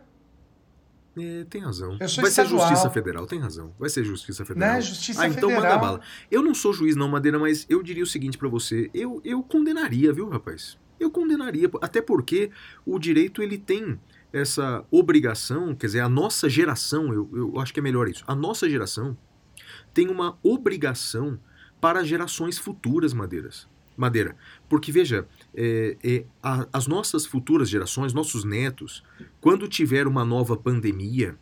é, 1.20 1.46
tem 1.50 1.62
razão. 1.62 1.94
Eu 1.94 1.98
vai 2.00 2.08
ser 2.08 2.28
estadual. 2.44 2.68
Justiça 2.70 2.90
Federal, 2.92 3.26
tem 3.26 3.40
razão. 3.40 3.74
Vai 3.80 3.90
ser 3.90 4.04
Justiça 4.04 4.46
Federal. 4.46 4.76
Né? 4.76 4.82
Justiça 4.82 5.22
ah, 5.24 5.28
então 5.28 5.50
Federal. 5.50 5.62
manda 5.64 5.78
bala. 5.80 6.02
Eu 6.30 6.44
não 6.44 6.54
sou 6.54 6.72
juiz 6.74 6.96
não, 6.96 7.08
Madeira, 7.08 7.40
mas 7.40 7.66
eu 7.70 7.82
diria 7.82 8.04
o 8.04 8.08
seguinte 8.08 8.38
pra 8.38 8.48
você, 8.48 8.90
eu, 8.94 9.20
eu 9.24 9.42
condenaria, 9.44 10.14
viu, 10.14 10.30
rapaz? 10.30 10.78
Eu 11.00 11.10
condenaria, 11.12 11.70
até 11.82 12.02
porque 12.02 12.50
o 12.86 12.98
direito 13.00 13.42
ele 13.44 13.58
tem 13.58 14.00
essa 14.34 14.86
obrigação, 14.92 15.74
quer 15.76 15.88
dizer, 15.88 16.00
a 16.02 16.10
nossa 16.10 16.50
geração, 16.50 17.14
eu, 17.14 17.30
eu 17.34 17.60
acho 17.60 17.74
que 17.74 17.80
é 17.80 17.84
melhor 17.84 18.08
isso, 18.10 18.24
a 18.28 18.36
nossa 18.36 18.70
geração 18.70 19.18
tem 19.94 20.08
uma 20.10 20.38
obrigação 20.44 21.40
para 21.82 22.04
gerações 22.04 22.58
futuras, 22.58 23.14
Madeiras. 23.14 23.68
Madeira, 23.96 24.36
porque 24.70 24.92
veja, 24.92 25.28
é, 25.56 25.98
é, 26.04 26.26
a- 26.44 26.68
as 26.72 26.86
nossas 26.86 27.26
futuras 27.26 27.68
gerações, 27.68 28.14
nossos 28.14 28.44
netos, 28.44 29.04
quando 29.42 29.68
tiver 29.68 30.06
uma 30.06 30.24
nova 30.24 30.56
pandemia 30.56 31.36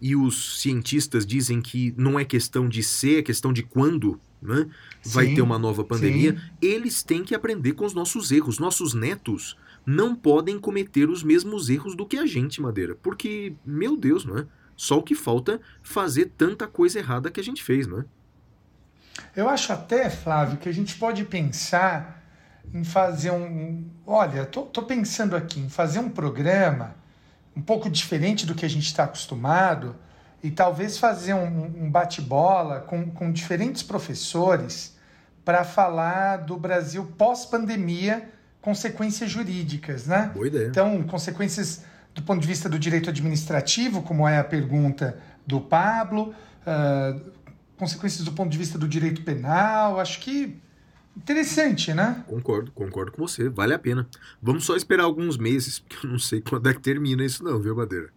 e 0.00 0.16
os 0.16 0.60
cientistas 0.60 1.24
dizem 1.24 1.60
que 1.62 1.94
não 1.96 2.18
é 2.18 2.24
questão 2.24 2.68
de 2.68 2.82
ser, 2.82 3.18
é 3.20 3.22
questão 3.22 3.52
de 3.52 3.62
quando, 3.62 4.20
né? 4.42 4.68
Vai 5.04 5.26
Sim, 5.28 5.34
ter 5.36 5.42
uma 5.42 5.56
nova 5.58 5.84
pandemia, 5.84 6.32
sim. 6.32 6.40
eles 6.60 7.02
têm 7.04 7.22
que 7.22 7.32
aprender 7.34 7.74
com 7.74 7.84
os 7.84 7.94
nossos 7.94 8.32
erros. 8.32 8.58
Nossos 8.58 8.92
netos 8.92 9.56
não 9.84 10.14
podem 10.14 10.58
cometer 10.58 11.08
os 11.08 11.22
mesmos 11.22 11.68
erros 11.68 11.94
do 11.94 12.06
que 12.06 12.18
a 12.18 12.26
gente, 12.26 12.60
Madeira. 12.60 12.94
Porque, 12.94 13.54
meu 13.64 13.96
Deus, 13.96 14.24
não 14.24 14.38
é? 14.38 14.46
Só 14.76 14.98
o 14.98 15.02
que 15.02 15.14
falta 15.14 15.60
fazer 15.82 16.32
tanta 16.36 16.66
coisa 16.66 16.98
errada 16.98 17.30
que 17.30 17.40
a 17.40 17.44
gente 17.44 17.62
fez, 17.62 17.86
não 17.86 18.00
é? 18.00 18.04
Eu 19.36 19.48
acho 19.48 19.72
até, 19.72 20.08
Flávio, 20.08 20.58
que 20.58 20.68
a 20.68 20.72
gente 20.72 20.96
pode 20.96 21.24
pensar 21.24 22.22
em 22.72 22.84
fazer 22.84 23.30
um. 23.30 23.84
Olha, 24.06 24.46
tô, 24.46 24.62
tô 24.62 24.82
pensando 24.82 25.36
aqui 25.36 25.60
em 25.60 25.68
fazer 25.68 25.98
um 25.98 26.08
programa 26.08 26.94
um 27.54 27.60
pouco 27.60 27.90
diferente 27.90 28.46
do 28.46 28.54
que 28.54 28.64
a 28.64 28.68
gente 28.68 28.86
está 28.86 29.04
acostumado 29.04 29.96
e 30.42 30.50
talvez 30.50 30.96
fazer 30.96 31.34
um, 31.34 31.84
um 31.84 31.90
bate-bola 31.90 32.80
com, 32.80 33.10
com 33.10 33.30
diferentes 33.30 33.82
professores 33.82 34.96
para 35.44 35.64
falar 35.64 36.38
do 36.38 36.56
Brasil 36.56 37.04
pós-pandemia, 37.18 38.30
consequências 38.60 39.30
jurídicas, 39.30 40.06
né? 40.06 40.30
Boa 40.34 40.46
ideia. 40.46 40.68
Então, 40.68 41.02
consequências 41.04 41.84
do 42.14 42.22
ponto 42.22 42.40
de 42.40 42.46
vista 42.46 42.68
do 42.68 42.78
direito 42.78 43.08
administrativo, 43.08 44.02
como 44.02 44.26
é 44.26 44.38
a 44.38 44.44
pergunta 44.44 45.18
do 45.46 45.60
Pablo, 45.60 46.34
ah, 46.66 47.16
consequências 47.76 48.24
do 48.24 48.32
ponto 48.32 48.50
de 48.50 48.58
vista 48.58 48.78
do 48.78 48.86
direito 48.86 49.22
penal, 49.22 49.98
acho 49.98 50.20
que 50.20 50.56
interessante, 51.16 51.94
né? 51.94 52.24
Concordo, 52.26 52.70
concordo 52.72 53.12
com 53.12 53.26
você, 53.26 53.48
vale 53.48 53.74
a 53.74 53.78
pena. 53.78 54.06
Vamos 54.42 54.64
só 54.64 54.76
esperar 54.76 55.04
alguns 55.04 55.36
meses, 55.36 55.78
porque 55.78 56.06
eu 56.06 56.10
não 56.10 56.18
sei 56.18 56.40
quando 56.46 56.68
é 56.68 56.74
que 56.74 56.80
termina 56.80 57.24
isso 57.24 57.42
não, 57.42 57.58
viu, 57.58 57.74
Madeira? 57.74 58.10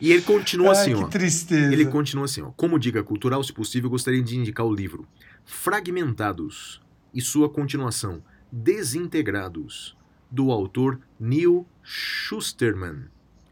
e 0.00 0.12
ele 0.12 0.22
continua 0.22 0.72
assim, 0.72 0.94
Ai, 0.94 1.02
ó. 1.02 1.04
que 1.04 1.10
tristeza. 1.10 1.72
Ele 1.72 1.86
continua 1.86 2.24
assim, 2.24 2.42
ó. 2.42 2.50
Como 2.50 2.78
dica 2.78 3.02
cultural, 3.02 3.42
se 3.42 3.52
possível, 3.52 3.90
gostaria 3.90 4.22
de 4.22 4.36
indicar 4.36 4.64
o 4.64 4.72
livro 4.72 5.06
Fragmentados 5.44 6.80
e 7.12 7.20
sua 7.20 7.48
continuação 7.48 8.22
Desintegrados, 8.52 9.96
do 10.30 10.50
autor 10.50 11.00
Neil 11.18 11.66
Schusterman. 11.82 13.04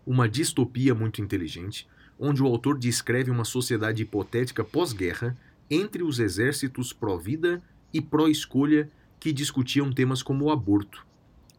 Uma 0.07 0.29
distopia 0.29 0.95
muito 0.95 1.21
inteligente, 1.21 1.87
onde 2.19 2.43
o 2.43 2.47
autor 2.47 2.77
descreve 2.79 3.31
uma 3.31 3.45
sociedade 3.45 4.03
hipotética 4.03 4.65
pós-guerra 4.65 5.37
entre 5.71 6.03
os 6.03 6.19
exércitos 6.19 6.93
pró-vida 6.93 7.63
e 7.93 8.01
pró-escolha 8.01 8.91
que 9.21 9.33
discutiam 9.33 9.93
temas 9.93 10.23
como 10.23 10.47
o 10.47 10.51
aborto. 10.51 11.07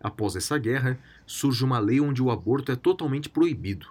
Após 0.02 0.36
essa 0.36 0.58
guerra, 0.58 0.98
surge 1.26 1.64
uma 1.64 1.80
lei 1.80 2.00
onde 2.00 2.22
o 2.22 2.32
aborto 2.32 2.72
é 2.72 2.76
totalmente 2.76 3.30
proibido. 3.30 3.88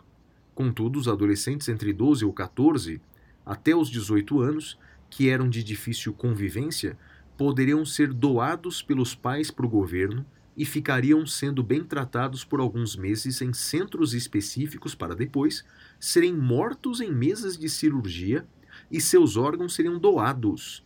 Contudo, 0.54 0.98
os 0.98 1.06
adolescentes 1.06 1.68
entre 1.68 1.92
12 1.92 2.24
ou 2.24 2.32
14 2.32 3.00
até 3.44 3.74
os 3.74 3.88
18 3.88 4.40
anos, 4.40 4.78
que 5.08 5.28
eram 5.28 5.48
de 5.48 5.62
difícil 5.62 6.12
convivência, 6.12 6.98
poderiam 7.38 7.86
ser 7.86 8.12
doados 8.12 8.82
pelos 8.82 9.14
pais 9.14 9.48
para 9.48 9.64
o 9.64 9.68
governo 9.68 10.26
e 10.56 10.64
ficariam 10.64 11.24
sendo 11.24 11.62
bem 11.62 11.84
tratados 11.84 12.42
por 12.42 12.58
alguns 12.58 12.96
meses 12.96 13.40
em 13.40 13.52
centros 13.52 14.12
específicos 14.12 14.92
para 14.92 15.14
depois 15.14 15.64
serem 16.00 16.34
mortos 16.34 17.00
em 17.00 17.12
mesas 17.12 17.56
de 17.56 17.68
cirurgia 17.68 18.44
e 18.90 19.00
seus 19.00 19.36
órgãos 19.36 19.72
seriam 19.72 20.00
doados. 20.00 20.84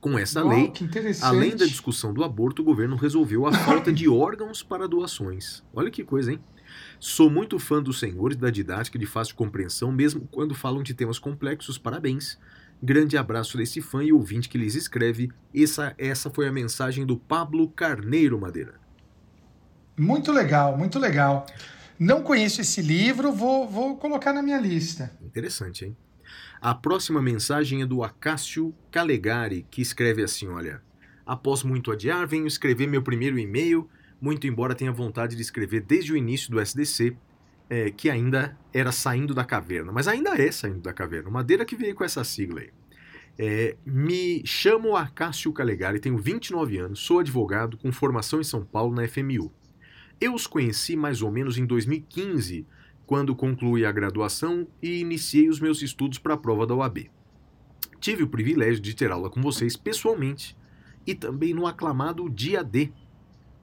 Com 0.00 0.18
essa 0.18 0.44
Uau, 0.44 0.54
lei. 0.54 0.72
Além 1.22 1.56
da 1.56 1.64
discussão 1.64 2.12
do 2.12 2.22
aborto, 2.22 2.60
o 2.60 2.64
governo 2.64 2.96
resolveu 2.96 3.46
a 3.46 3.52
falta 3.52 3.90
de 3.90 4.06
órgãos 4.08 4.62
para 4.62 4.86
doações. 4.86 5.62
Olha 5.72 5.90
que 5.90 6.04
coisa, 6.04 6.32
hein? 6.32 6.40
Sou 6.98 7.30
muito 7.30 7.58
fã 7.58 7.82
dos 7.82 7.98
senhores 7.98 8.36
da 8.36 8.50
didática 8.50 8.98
de 8.98 9.06
fácil 9.06 9.34
compreensão, 9.34 9.90
mesmo 9.90 10.28
quando 10.30 10.54
falam 10.54 10.82
de 10.82 10.92
temas 10.92 11.18
complexos. 11.18 11.78
Parabéns. 11.78 12.38
Grande 12.82 13.16
abraço 13.16 13.58
desse 13.58 13.80
fã 13.82 14.02
e 14.02 14.12
ouvinte 14.12 14.48
que 14.48 14.56
lhes 14.56 14.74
escreve. 14.74 15.30
Essa, 15.54 15.94
essa 15.98 16.30
foi 16.30 16.48
a 16.48 16.52
mensagem 16.52 17.04
do 17.04 17.16
Pablo 17.16 17.68
Carneiro 17.68 18.40
Madeira. 18.40 18.80
Muito 19.98 20.32
legal, 20.32 20.78
muito 20.78 20.98
legal. 20.98 21.44
Não 21.98 22.22
conheço 22.22 22.62
esse 22.62 22.80
livro, 22.80 23.32
vou, 23.32 23.68
vou 23.68 23.96
colocar 23.98 24.32
na 24.32 24.42
minha 24.42 24.58
lista. 24.58 25.12
Interessante, 25.20 25.84
hein? 25.84 25.96
A 26.58 26.74
próxima 26.74 27.20
mensagem 27.20 27.82
é 27.82 27.86
do 27.86 28.02
Acácio 28.02 28.74
Calegari, 28.90 29.66
que 29.70 29.82
escreve 29.82 30.22
assim: 30.22 30.48
olha. 30.48 30.80
Após 31.26 31.62
muito 31.62 31.92
adiar, 31.92 32.26
venho 32.26 32.46
escrever 32.46 32.88
meu 32.88 33.02
primeiro 33.02 33.38
e-mail, 33.38 33.88
muito 34.20 34.48
embora 34.48 34.74
tenha 34.74 34.90
vontade 34.90 35.36
de 35.36 35.42
escrever 35.42 35.80
desde 35.80 36.12
o 36.12 36.16
início 36.16 36.50
do 36.50 36.58
SDC, 36.58 37.16
é, 37.70 37.88
que 37.88 38.10
ainda 38.10 38.58
era 38.74 38.90
saindo 38.90 39.32
da 39.32 39.44
caverna, 39.44 39.92
mas 39.92 40.08
ainda 40.08 40.30
é 40.30 40.50
saindo 40.50 40.80
da 40.80 40.92
caverna. 40.92 41.30
Madeira 41.30 41.64
que 41.64 41.76
veio 41.76 41.94
com 41.94 42.02
essa 42.02 42.24
sigla 42.24 42.60
aí. 42.60 42.70
É, 43.38 43.76
me 43.86 44.42
chamo 44.44 44.96
Acácio 44.96 45.52
Calegari, 45.52 46.00
tenho 46.00 46.18
29 46.18 46.76
anos, 46.76 46.98
sou 46.98 47.20
advogado 47.20 47.78
com 47.78 47.92
formação 47.92 48.40
em 48.40 48.44
São 48.44 48.64
Paulo 48.64 48.94
na 48.94 49.06
FMU. 49.06 49.52
Eu 50.20 50.34
os 50.34 50.46
conheci 50.46 50.96
mais 50.96 51.22
ou 51.22 51.30
menos 51.30 51.56
em 51.56 51.64
2015, 51.64 52.66
quando 53.06 53.34
concluí 53.34 53.86
a 53.86 53.92
graduação 53.92 54.66
e 54.82 55.00
iniciei 55.00 55.48
os 55.48 55.60
meus 55.60 55.80
estudos 55.80 56.18
para 56.18 56.34
a 56.34 56.36
prova 56.36 56.66
da 56.66 56.74
OAB. 56.74 57.08
Tive 58.00 58.24
o 58.24 58.28
privilégio 58.28 58.80
de 58.80 58.94
ter 58.94 59.10
aula 59.10 59.30
com 59.30 59.40
vocês 59.40 59.76
pessoalmente 59.76 60.56
e 61.06 61.14
também 61.14 61.54
no 61.54 61.66
aclamado 61.66 62.28
Dia 62.28 62.62
D, 62.62 62.92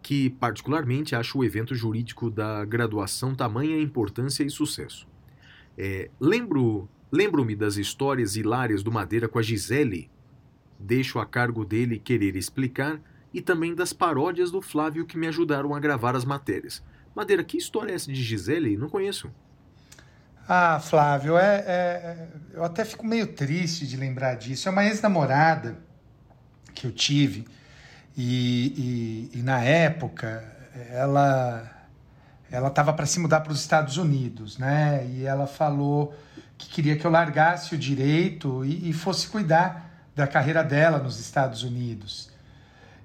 que 0.08 0.30
particularmente 0.30 1.18
acho 1.18 1.38
o 1.38 1.44
evento 1.44 1.76
jurídico 1.76 2.32
da 2.32 2.64
graduação 2.64 3.36
tamanha 3.36 3.78
importância 3.78 4.42
e 4.42 4.50
sucesso. 4.50 5.06
É, 5.78 6.10
lembro, 6.18 6.88
lembro-me 7.12 7.58
das 7.58 7.76
histórias 7.76 8.38
hilárias 8.38 8.82
do 8.82 8.90
Madeira 8.90 9.28
com 9.28 9.38
a 9.38 9.42
Gisele, 9.42 10.10
deixo 10.80 11.20
a 11.20 11.26
cargo 11.26 11.66
dele 11.66 12.00
querer 12.00 12.38
explicar, 12.38 13.02
e 13.34 13.42
também 13.42 13.76
das 13.76 13.92
paródias 13.92 14.50
do 14.50 14.62
Flávio 14.62 15.06
que 15.06 15.18
me 15.18 15.28
ajudaram 15.28 15.76
a 15.76 15.80
gravar 15.80 16.16
as 16.16 16.24
matérias. 16.24 16.82
Madeira, 17.14 17.44
que 17.44 17.58
história 17.58 17.92
é 17.92 17.96
essa 17.96 18.10
de 18.10 18.24
Gisele? 18.24 18.78
Não 18.78 18.88
conheço. 18.88 19.30
Ah, 20.48 20.80
Flávio, 20.80 21.38
é, 21.38 21.58
é- 21.68 22.28
eu 22.54 22.64
até 22.64 22.86
fico 22.86 23.06
meio 23.06 23.28
triste 23.28 23.86
de 23.86 23.98
lembrar 23.98 24.36
disso. 24.36 24.70
É 24.70 24.72
uma 24.72 24.86
ex-namorada 24.86 25.78
que 26.74 26.88
eu 26.88 26.94
tive 26.94 27.46
e, 28.18 29.30
e- 29.34 29.44
na 29.44 29.62
época 29.64 30.44
ela 30.92 31.72
ela 32.52 32.70
estava 32.70 32.94
para 32.94 33.06
se 33.06 33.20
mudar 33.20 33.42
para 33.42 33.52
os 33.52 33.60
Estados 33.60 33.98
Unidos, 33.98 34.58
né? 34.58 35.06
E 35.10 35.26
ela 35.26 35.46
falou 35.48 36.16
que 36.58 36.70
queria 36.70 36.96
que 36.98 37.06
eu 37.06 37.12
largasse 37.12 37.76
o 37.76 37.78
direito 37.78 38.64
e, 38.66 38.90
e 38.90 38.94
fosse 38.94 39.28
cuidar 39.28 40.08
da 40.16 40.26
carreira 40.26 40.64
dela 40.64 40.98
nos 40.98 41.20
Estados 41.20 41.64
Unidos. 41.64 42.30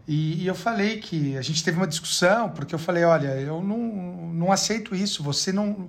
E, 0.06 0.42
e 0.42 0.46
eu 0.46 0.54
falei 0.54 0.98
que 0.98 1.36
a 1.36 1.42
gente 1.42 1.62
teve 1.62 1.76
uma 1.76 1.86
discussão, 1.86 2.50
porque 2.50 2.74
eu 2.74 2.78
falei, 2.78 3.04
olha, 3.04 3.28
eu 3.40 3.62
não, 3.62 3.78
não 4.32 4.52
aceito 4.52 4.94
isso, 4.94 5.22
você 5.22 5.52
não, 5.52 5.88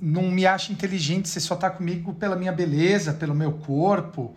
não 0.00 0.22
me 0.30 0.46
acha 0.46 0.72
inteligente, 0.72 1.28
você 1.28 1.40
só 1.40 1.56
tá 1.56 1.70
comigo 1.70 2.14
pela 2.14 2.36
minha 2.36 2.52
beleza, 2.52 3.12
pelo 3.12 3.34
meu 3.34 3.52
corpo. 3.52 4.34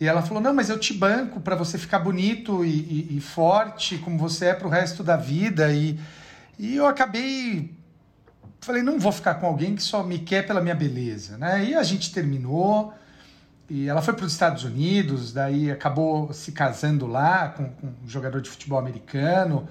E 0.00 0.06
ela 0.06 0.22
falou, 0.22 0.42
não, 0.42 0.54
mas 0.54 0.68
eu 0.68 0.78
te 0.78 0.94
banco 0.94 1.40
para 1.40 1.56
você 1.56 1.76
ficar 1.76 1.98
bonito 1.98 2.64
e, 2.64 2.68
e- 2.70 3.16
e 3.16 3.20
forte 3.20 3.98
como 3.98 4.16
você 4.18 4.46
é 4.46 4.54
pro 4.54 4.68
resto 4.68 5.02
da 5.02 5.16
vida. 5.16 5.72
E, 5.72 5.98
e 6.58 6.76
eu 6.76 6.86
acabei 6.86 7.76
falei, 8.60 8.82
não 8.82 8.98
vou 8.98 9.12
ficar 9.12 9.34
com 9.34 9.46
alguém 9.46 9.74
que 9.74 9.82
só 9.82 10.02
me 10.02 10.18
quer 10.18 10.46
pela 10.46 10.60
minha 10.60 10.74
beleza, 10.74 11.38
né? 11.38 11.64
E 11.64 11.74
a 11.74 11.82
gente 11.82 12.12
terminou. 12.12 12.92
E 13.70 13.86
ela 13.88 14.00
foi 14.00 14.14
para 14.14 14.24
os 14.24 14.32
Estados 14.32 14.64
Unidos, 14.64 15.32
daí 15.32 15.70
acabou 15.70 16.32
se 16.32 16.52
casando 16.52 17.06
lá 17.06 17.48
com, 17.48 17.68
com 17.70 17.86
um 17.88 18.08
jogador 18.08 18.40
de 18.40 18.48
futebol 18.48 18.78
americano. 18.78 19.68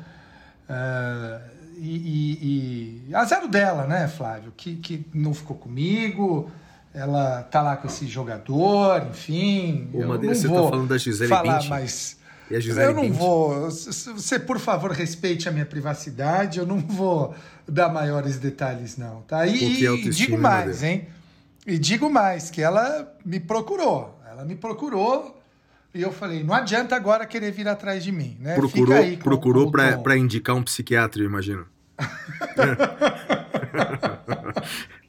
Uh, 0.69 1.41
e, 1.77 3.05
e, 3.05 3.05
e 3.09 3.15
azar 3.15 3.47
dela, 3.47 3.85
né, 3.87 4.07
Flávio? 4.07 4.53
Que, 4.55 4.75
que 4.75 5.05
não 5.13 5.33
ficou 5.33 5.55
comigo. 5.55 6.51
Ela 6.93 7.43
tá 7.43 7.61
lá 7.61 7.77
com 7.77 7.87
esse 7.87 8.07
jogador, 8.07 9.05
enfim. 9.09 9.89
Ô, 9.93 10.01
eu 10.01 10.07
Madeira, 10.07 10.33
não 10.33 10.41
você 10.41 10.47
vou 10.47 10.63
tá 10.63 10.69
falando 10.69 10.89
da 10.89 10.97
Gisele 10.97 11.29
falar 11.29 11.53
Bündchen? 11.55 11.69
mais. 11.69 12.17
E 12.49 12.55
a 12.55 12.59
Gisele 12.59 12.85
Eu 12.85 12.93
não 12.93 13.03
Bündchen? 13.03 13.19
vou. 13.19 13.69
Você, 13.69 14.39
por 14.39 14.59
favor, 14.59 14.91
respeite 14.91 15.47
a 15.47 15.51
minha 15.51 15.65
privacidade. 15.65 16.59
Eu 16.59 16.65
não 16.65 16.79
vou 16.79 17.35
dar 17.67 17.89
maiores 17.89 18.37
detalhes, 18.37 18.97
não. 18.97 19.21
Tá? 19.21 19.45
E, 19.45 19.83
e 19.83 20.09
digo 20.09 20.37
mais, 20.37 20.81
Madeira? 20.81 20.87
hein? 20.87 21.07
E 21.67 21.77
digo 21.77 22.09
mais, 22.09 22.49
que 22.49 22.61
ela 22.61 23.13
me 23.25 23.39
procurou. 23.39 24.17
Ela 24.29 24.45
me 24.45 24.55
procurou 24.55 25.39
e 25.93 26.01
eu 26.01 26.13
falei, 26.13 26.43
não 26.43 26.53
adianta 26.53 26.95
agora 26.95 27.25
querer 27.25 27.51
vir 27.51 27.67
atrás 27.67 28.03
de 28.03 28.11
mim, 28.11 28.37
né? 28.39 28.55
Procurou, 28.55 28.95
aí 28.95 29.17
procurou 29.17 29.71
pra 29.71 30.17
indicar 30.17 30.55
um 30.55 30.63
psiquiatra, 30.63 31.21
eu 31.21 31.25
imagino. 31.25 31.65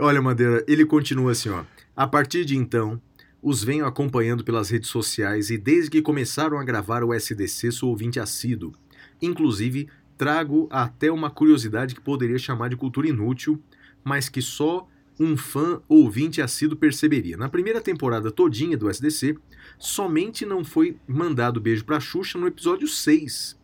Olha, 0.00 0.22
Madeira, 0.22 0.64
ele 0.68 0.84
continua 0.84 1.32
assim, 1.32 1.48
ó. 1.48 1.64
A 1.96 2.06
partir 2.06 2.44
de 2.44 2.56
então, 2.56 3.02
os 3.42 3.64
venho 3.64 3.84
acompanhando 3.84 4.44
pelas 4.44 4.70
redes 4.70 4.88
sociais 4.88 5.50
e 5.50 5.58
desde 5.58 5.90
que 5.90 6.02
começaram 6.02 6.58
a 6.58 6.64
gravar 6.64 7.02
o 7.02 7.12
SDC 7.12 7.72
sou 7.72 7.90
ouvinte 7.90 8.20
assíduo. 8.20 8.72
Inclusive, 9.20 9.88
trago 10.16 10.68
até 10.70 11.10
uma 11.10 11.30
curiosidade 11.30 11.96
que 11.96 12.00
poderia 12.00 12.38
chamar 12.38 12.68
de 12.68 12.76
cultura 12.76 13.08
inútil, 13.08 13.60
mas 14.04 14.28
que 14.28 14.40
só 14.40 14.88
um 15.18 15.36
fã 15.36 15.82
ouvinte 15.88 16.40
assíduo 16.40 16.78
perceberia. 16.78 17.36
Na 17.36 17.48
primeira 17.48 17.80
temporada 17.80 18.30
todinha 18.30 18.76
do 18.76 18.88
SDC, 18.88 19.36
somente 19.78 20.46
não 20.46 20.64
foi 20.64 20.96
mandado 21.08 21.60
beijo 21.60 21.84
pra 21.84 21.98
Xuxa 21.98 22.38
no 22.38 22.46
episódio 22.46 22.86
6. 22.86 23.57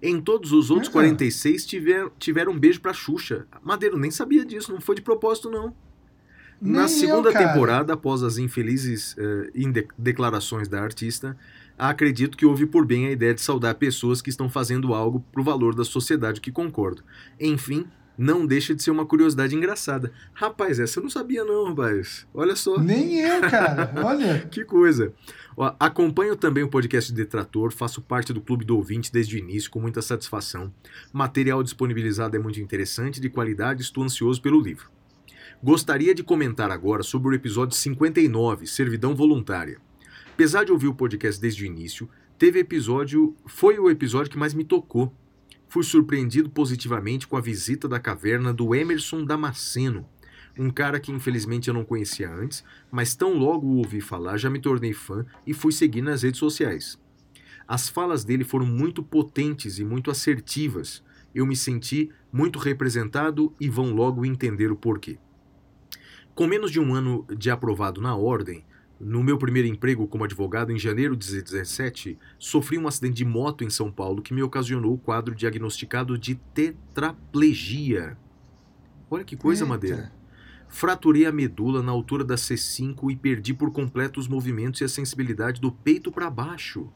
Em 0.00 0.20
todos 0.20 0.52
os 0.52 0.70
outros 0.70 0.88
Ah. 0.88 0.92
46 0.92 1.66
tiver, 1.66 2.08
tiveram 2.18 2.52
um 2.52 2.58
beijo 2.58 2.80
pra 2.80 2.92
Xuxa. 2.92 3.46
Madeiro 3.62 3.98
nem 3.98 4.10
sabia 4.10 4.44
disso, 4.44 4.72
não 4.72 4.80
foi 4.80 4.94
de 4.94 5.02
propósito, 5.02 5.50
não. 5.50 5.74
Na 6.60 6.80
Nem 6.80 6.88
segunda 6.88 7.30
eu, 7.30 7.32
temporada, 7.38 7.92
após 7.94 8.22
as 8.22 8.36
infelizes 8.38 9.16
inde- 9.54 9.86
declarações 9.96 10.66
da 10.68 10.80
artista, 10.82 11.36
acredito 11.78 12.36
que 12.36 12.44
houve 12.44 12.66
por 12.66 12.84
bem 12.84 13.06
a 13.06 13.10
ideia 13.12 13.32
de 13.32 13.40
saudar 13.40 13.74
pessoas 13.76 14.20
que 14.20 14.30
estão 14.30 14.48
fazendo 14.50 14.92
algo 14.92 15.24
pro 15.32 15.42
valor 15.44 15.74
da 15.74 15.84
sociedade, 15.84 16.40
que 16.40 16.50
concordo. 16.50 17.02
Enfim, 17.38 17.86
não 18.18 18.44
deixa 18.44 18.74
de 18.74 18.82
ser 18.82 18.90
uma 18.90 19.06
curiosidade 19.06 19.54
engraçada. 19.54 20.12
Rapaz, 20.34 20.80
essa 20.80 20.98
eu 20.98 21.04
não 21.04 21.10
sabia 21.10 21.44
não, 21.44 21.68
rapaz. 21.68 22.26
Olha 22.34 22.56
só. 22.56 22.76
Nem 22.76 23.20
eu, 23.20 23.40
cara. 23.42 23.92
Olha. 24.04 24.40
Que 24.50 24.64
coisa. 24.64 25.14
Ó, 25.56 25.72
acompanho 25.78 26.34
também 26.34 26.64
o 26.64 26.68
podcast 26.68 27.12
Detrator, 27.12 27.72
faço 27.72 28.02
parte 28.02 28.32
do 28.32 28.40
Clube 28.40 28.64
do 28.64 28.76
Ouvinte 28.76 29.12
desde 29.12 29.36
o 29.36 29.38
início, 29.38 29.70
com 29.70 29.78
muita 29.78 30.02
satisfação. 30.02 30.74
Material 31.12 31.62
disponibilizado 31.62 32.36
é 32.36 32.40
muito 32.40 32.60
interessante, 32.60 33.20
de 33.20 33.30
qualidade, 33.30 33.82
estou 33.82 34.02
ansioso 34.02 34.42
pelo 34.42 34.60
livro. 34.60 34.90
Gostaria 35.62 36.14
de 36.14 36.22
comentar 36.22 36.70
agora 36.70 37.02
sobre 37.02 37.28
o 37.28 37.34
episódio 37.34 37.76
59, 37.76 38.66
Servidão 38.66 39.14
Voluntária. 39.14 39.80
Apesar 40.32 40.64
de 40.64 40.70
ouvir 40.70 40.86
o 40.86 40.94
podcast 40.94 41.40
desde 41.40 41.64
o 41.64 41.66
início, 41.66 42.08
teve 42.38 42.60
episódio, 42.60 43.36
foi 43.46 43.78
o 43.78 43.90
episódio 43.90 44.30
que 44.30 44.38
mais 44.38 44.54
me 44.54 44.64
tocou. 44.64 45.12
Fui 45.68 45.82
surpreendido 45.82 46.48
positivamente 46.48 47.26
com 47.26 47.36
a 47.36 47.40
visita 47.40 47.86
da 47.86 48.00
caverna 48.00 48.52
do 48.52 48.74
Emerson 48.74 49.24
Damasceno, 49.24 50.08
um 50.58 50.70
cara 50.70 50.98
que 50.98 51.12
infelizmente 51.12 51.68
eu 51.68 51.74
não 51.74 51.84
conhecia 51.84 52.32
antes, 52.32 52.64
mas 52.90 53.14
tão 53.14 53.34
logo 53.34 53.66
o 53.66 53.76
ouvi 53.76 54.00
falar 54.00 54.38
já 54.38 54.50
me 54.50 54.60
tornei 54.60 54.92
fã 54.92 55.24
e 55.46 55.52
fui 55.52 55.70
seguir 55.70 56.02
nas 56.02 56.22
redes 56.22 56.40
sociais. 56.40 56.98
As 57.66 57.88
falas 57.88 58.24
dele 58.24 58.44
foram 58.44 58.64
muito 58.64 59.02
potentes 59.02 59.78
e 59.78 59.84
muito 59.84 60.10
assertivas. 60.10 61.04
Eu 61.34 61.46
me 61.46 61.54
senti 61.54 62.10
muito 62.32 62.58
representado 62.58 63.54
e 63.60 63.68
vão 63.68 63.92
logo 63.92 64.24
entender 64.24 64.72
o 64.72 64.76
porquê. 64.76 65.18
Com 66.34 66.46
menos 66.46 66.70
de 66.70 66.80
um 66.80 66.94
ano 66.94 67.26
de 67.36 67.50
aprovado 67.50 68.00
na 68.00 68.16
ordem, 68.16 68.64
no 69.00 69.22
meu 69.22 69.38
primeiro 69.38 69.68
emprego 69.68 70.06
como 70.08 70.24
advogado 70.24 70.72
em 70.72 70.78
janeiro 70.78 71.16
de 71.16 71.26
2017, 71.26 72.18
sofri 72.38 72.76
um 72.76 72.88
acidente 72.88 73.14
de 73.14 73.24
moto 73.24 73.62
em 73.62 73.70
São 73.70 73.92
Paulo 73.92 74.22
que 74.22 74.34
me 74.34 74.42
ocasionou 74.42 74.94
o 74.94 74.98
quadro 74.98 75.34
diagnosticado 75.34 76.18
de 76.18 76.34
tetraplegia. 76.34 78.16
Olha 79.10 79.24
que 79.24 79.36
coisa, 79.36 79.62
Eita. 79.62 79.68
Madeira. 79.68 80.12
Fraturei 80.68 81.24
a 81.24 81.32
medula 81.32 81.82
na 81.82 81.92
altura 81.92 82.24
da 82.24 82.34
C5 82.34 83.10
e 83.10 83.16
perdi 83.16 83.54
por 83.54 83.72
completo 83.72 84.20
os 84.20 84.28
movimentos 84.28 84.80
e 84.80 84.84
a 84.84 84.88
sensibilidade 84.88 85.60
do 85.60 85.72
peito 85.72 86.12
para 86.12 86.28
baixo, 86.28 86.92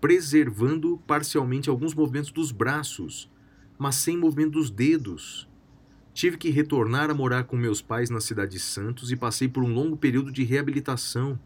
preservando 0.00 1.00
parcialmente 1.06 1.70
alguns 1.70 1.94
movimentos 1.94 2.32
dos 2.32 2.50
braços, 2.50 3.30
mas 3.78 3.96
sem 3.96 4.16
movimento 4.16 4.52
dos 4.52 4.68
dedos. 4.68 5.48
Tive 6.14 6.36
que 6.36 6.50
retornar 6.50 7.10
a 7.10 7.14
morar 7.14 7.44
com 7.44 7.56
meus 7.56 7.80
pais 7.80 8.10
na 8.10 8.20
cidade 8.20 8.52
de 8.52 8.60
Santos 8.60 9.10
e 9.10 9.16
passei 9.16 9.48
por 9.48 9.62
um 9.62 9.72
longo 9.72 9.96
período 9.96 10.30
de 10.30 10.44
reabilitação. 10.44 11.38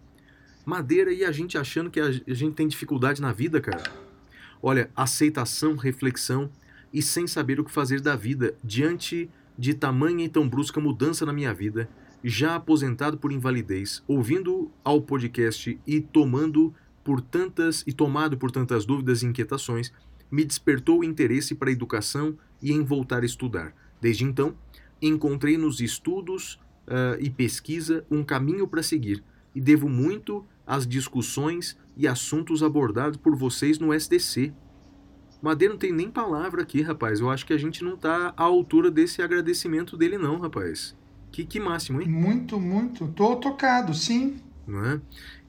Madeira 0.65 1.13
e 1.13 1.25
a 1.25 1.31
gente 1.31 1.57
achando 1.57 1.91
que 1.91 2.01
a 2.01 2.11
gente 2.11 2.55
tem 2.55 2.67
dificuldade 2.67 3.23
na 3.23 3.33
vida, 3.33 3.61
cara. 3.61 3.85
Olha, 4.61 4.91
aceitação, 4.97 5.77
reflexão 5.77 6.51
e 6.93 7.01
sem 7.01 7.27
saber 7.27 7.61
o 7.61 7.65
que 7.65 7.71
fazer 7.71 8.01
da 8.01 8.17
vida 8.17 8.57
diante 8.65 9.31
de 9.57 9.73
tamanha 9.73 10.25
e 10.25 10.29
tão 10.29 10.49
brusca 10.49 10.81
mudança 10.81 11.25
na 11.25 11.33
minha 11.33 11.55
vida, 11.55 11.89
já 12.25 12.57
aposentado 12.57 13.17
por 13.17 13.31
invalidez, 13.31 14.03
ouvindo 14.09 14.71
ao 14.83 15.01
podcast 15.01 15.79
e 15.87 16.01
tomando 16.01 16.75
por 17.05 17.21
tantas 17.21 17.85
e 17.87 17.93
tomado 17.93 18.37
por 18.37 18.51
tantas 18.51 18.85
dúvidas 18.85 19.23
e 19.23 19.27
inquietações, 19.27 19.93
me 20.29 20.45
despertou 20.45 21.01
o 21.01 21.05
interesse 21.05 21.55
para 21.55 21.69
a 21.69 21.73
educação 21.73 22.37
e 22.61 22.73
em 22.73 22.83
voltar 22.83 23.23
a 23.23 23.27
estudar. 23.27 23.73
Desde 24.01 24.25
então, 24.25 24.55
encontrei 25.01 25.57
nos 25.57 25.81
estudos 25.81 26.61
ah, 26.87 27.17
e 27.19 27.29
pesquisa 27.29 28.05
um 28.11 28.23
caminho 28.23 28.67
para 28.67 28.83
seguir 28.83 29.23
e 29.57 29.61
devo 29.61 29.89
muito 29.89 30.45
às 30.67 30.87
discussões 30.87 31.79
e 31.97 32.07
assuntos 32.07 32.63
abordados 32.63 33.17
por 33.17 33.35
vocês 33.35 33.79
no 33.79 33.93
SDC. 33.93 34.53
Madeira 35.41 35.73
não 35.73 35.79
tem 35.79 35.93
nem 35.93 36.11
palavra 36.11 36.61
aqui, 36.61 36.83
rapaz. 36.83 37.21
Eu 37.21 37.31
acho 37.31 37.47
que 37.47 37.55
a 37.55 37.57
gente 37.57 37.83
não 37.83 37.97
tá 37.97 38.35
à 38.37 38.43
altura 38.43 38.91
desse 38.91 39.23
agradecimento 39.23 39.97
dele, 39.97 40.19
não, 40.19 40.39
rapaz. 40.39 40.95
Que, 41.33 41.45
que 41.45 41.59
máximo, 41.59 42.03
hein? 42.03 42.09
Muito, 42.09 42.61
muito. 42.61 43.09
Tô 43.09 43.37
tocado, 43.37 43.95
sim. 43.95 44.37
Não 44.67 44.85
é? 44.85 45.01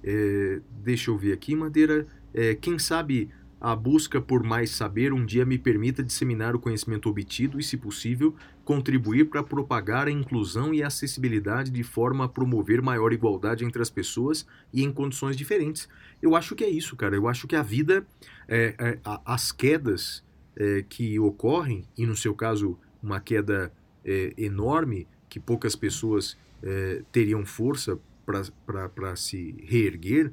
É, 0.03 0.61
deixa 0.83 1.11
eu 1.11 1.17
ver 1.17 1.33
aqui, 1.33 1.53
Madeira. 1.53 2.07
É, 2.33 2.55
quem 2.55 2.79
sabe 2.79 3.29
a 3.59 3.75
busca 3.75 4.21
por 4.21 4.43
mais 4.43 4.69
saber 4.71 5.11
um 5.11 5.25
dia 5.25 5.45
me 5.45 5.57
permita 5.57 6.03
disseminar 6.03 6.55
o 6.55 6.59
conhecimento 6.59 7.09
obtido 7.09 7.59
e, 7.59 7.63
se 7.63 7.75
possível, 7.75 8.35
contribuir 8.63 9.25
para 9.25 9.41
propagar 9.41 10.07
a 10.07 10.11
inclusão 10.11 10.73
e 10.73 10.83
a 10.83 10.87
acessibilidade 10.87 11.71
de 11.71 11.83
forma 11.83 12.25
a 12.25 12.29
promover 12.29 12.81
maior 12.81 13.11
igualdade 13.13 13.65
entre 13.65 13.81
as 13.81 13.89
pessoas 13.89 14.45
e 14.71 14.83
em 14.83 14.91
condições 14.91 15.35
diferentes. 15.35 15.89
Eu 16.21 16.35
acho 16.35 16.55
que 16.55 16.63
é 16.63 16.69
isso, 16.69 16.95
cara. 16.95 17.15
Eu 17.15 17.27
acho 17.27 17.47
que 17.47 17.55
a 17.55 17.63
vida, 17.63 18.05
é, 18.47 18.75
é, 18.77 18.99
as 19.25 19.51
quedas 19.51 20.23
é, 20.55 20.83
que 20.87 21.19
ocorrem, 21.19 21.85
e 21.97 22.05
no 22.05 22.15
seu 22.15 22.35
caso, 22.35 22.77
uma 23.01 23.19
queda 23.19 23.71
é, 24.05 24.33
enorme, 24.37 25.07
que 25.29 25.39
poucas 25.39 25.75
pessoas 25.75 26.37
é, 26.61 27.03
teriam 27.11 27.45
força 27.45 27.99
para 28.25 29.15
se 29.15 29.55
reerguer 29.63 30.31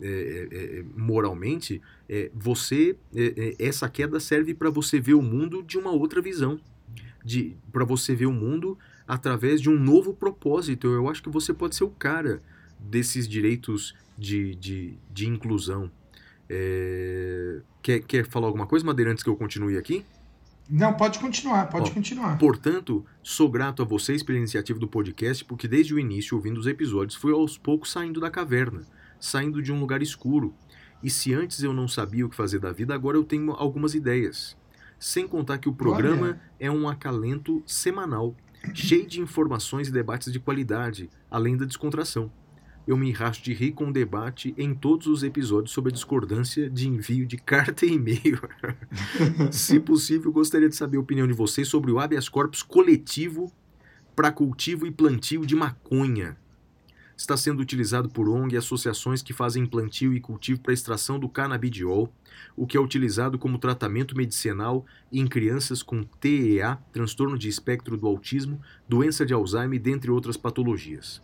é, 0.00 0.48
é, 0.50 0.78
é, 0.78 0.84
moralmente, 0.96 1.80
é, 2.08 2.30
você 2.34 2.96
é, 3.14 3.56
é, 3.58 3.66
essa 3.66 3.88
queda 3.88 4.18
serve 4.20 4.54
para 4.54 4.70
você 4.70 5.00
ver 5.00 5.14
o 5.14 5.22
mundo 5.22 5.62
de 5.62 5.78
uma 5.78 5.90
outra 5.90 6.20
visão, 6.20 6.60
de 7.24 7.56
para 7.72 7.84
você 7.84 8.14
ver 8.14 8.26
o 8.26 8.32
mundo 8.32 8.78
através 9.06 9.60
de 9.60 9.68
um 9.68 9.78
novo 9.78 10.14
propósito. 10.14 10.86
Eu 10.86 11.08
acho 11.08 11.22
que 11.22 11.28
você 11.28 11.52
pode 11.52 11.74
ser 11.76 11.84
o 11.84 11.90
cara 11.90 12.42
desses 12.78 13.28
direitos 13.28 13.94
de, 14.16 14.54
de, 14.54 14.98
de 15.12 15.28
inclusão. 15.28 15.90
É, 16.48 17.60
quer, 17.82 18.00
quer 18.00 18.26
falar 18.26 18.46
alguma 18.46 18.66
coisa, 18.66 18.84
Madeira, 18.84 19.12
antes 19.12 19.22
que 19.22 19.30
eu 19.30 19.36
continue 19.36 19.76
aqui? 19.76 20.04
Não, 20.70 20.94
pode 20.94 21.18
continuar, 21.18 21.68
pode 21.68 21.90
Ó, 21.90 21.94
continuar. 21.94 22.38
Portanto, 22.38 23.04
sou 23.24 23.50
grato 23.50 23.82
a 23.82 23.84
vocês 23.84 24.22
pela 24.22 24.38
iniciativa 24.38 24.78
do 24.78 24.86
podcast, 24.86 25.44
porque 25.44 25.66
desde 25.66 25.92
o 25.92 25.98
início, 25.98 26.36
ouvindo 26.36 26.58
os 26.58 26.66
episódios, 26.68 27.16
fui 27.16 27.32
aos 27.32 27.58
poucos 27.58 27.90
saindo 27.90 28.20
da 28.20 28.30
caverna, 28.30 28.86
saindo 29.20 29.62
de 29.62 29.72
um 29.72 29.78
lugar 29.78 30.02
escuro. 30.02 30.54
E 31.02 31.08
se 31.10 31.32
antes 31.32 31.62
eu 31.62 31.72
não 31.72 31.86
sabia 31.86 32.26
o 32.26 32.28
que 32.28 32.36
fazer 32.36 32.58
da 32.58 32.72
vida, 32.72 32.94
agora 32.94 33.16
eu 33.16 33.24
tenho 33.24 33.52
algumas 33.52 33.94
ideias. 33.94 34.56
Sem 34.98 35.26
contar 35.26 35.58
que 35.58 35.68
o 35.68 35.72
programa 35.72 36.28
Olha. 36.28 36.40
é 36.58 36.70
um 36.70 36.88
acalento 36.88 37.62
semanal, 37.66 38.34
cheio 38.74 39.06
de 39.06 39.20
informações 39.20 39.88
e 39.88 39.92
debates 39.92 40.32
de 40.32 40.38
qualidade, 40.38 41.08
além 41.30 41.56
da 41.56 41.64
descontração. 41.64 42.30
eu 42.86 42.96
me 42.96 43.12
racho 43.12 43.42
de 43.42 43.52
rir 43.54 43.72
com 43.72 43.88
o 43.88 43.92
debate 43.92 44.52
em 44.58 44.74
todos 44.74 45.06
os 45.06 45.22
episódios 45.22 45.70
sobre 45.70 45.90
a 45.90 45.94
discordância 45.94 46.68
de 46.68 46.88
envio 46.88 47.24
de 47.24 47.36
carta 47.36 47.86
e 47.86 47.92
e-mail. 47.92 48.40
Se 49.52 49.78
possível, 49.78 50.32
gostaria 50.32 50.68
de 50.68 50.74
saber 50.74 50.96
a 50.96 51.00
opinião 51.00 51.26
de 51.26 51.32
vocês 51.32 51.68
sobre 51.68 51.92
o 51.92 52.00
habeas 52.00 52.28
corpus 52.28 52.62
coletivo 52.62 53.52
para 54.16 54.32
cultivo 54.32 54.86
e 54.86 54.90
plantio 54.90 55.46
de 55.46 55.54
maconha. 55.54 56.36
Está 57.20 57.36
sendo 57.36 57.60
utilizado 57.60 58.08
por 58.08 58.30
ONG 58.30 58.54
e 58.54 58.56
associações 58.56 59.20
que 59.20 59.34
fazem 59.34 59.66
plantio 59.66 60.14
e 60.14 60.20
cultivo 60.20 60.58
para 60.62 60.72
extração 60.72 61.18
do 61.18 61.28
canabidiol, 61.28 62.10
o 62.56 62.66
que 62.66 62.78
é 62.78 62.80
utilizado 62.80 63.38
como 63.38 63.58
tratamento 63.58 64.16
medicinal 64.16 64.86
em 65.12 65.26
crianças 65.26 65.82
com 65.82 66.02
TEA, 66.02 66.78
transtorno 66.90 67.36
de 67.36 67.46
espectro 67.46 67.98
do 67.98 68.06
autismo, 68.06 68.58
doença 68.88 69.26
de 69.26 69.34
Alzheimer, 69.34 69.78
dentre 69.78 70.10
outras 70.10 70.38
patologias. 70.38 71.20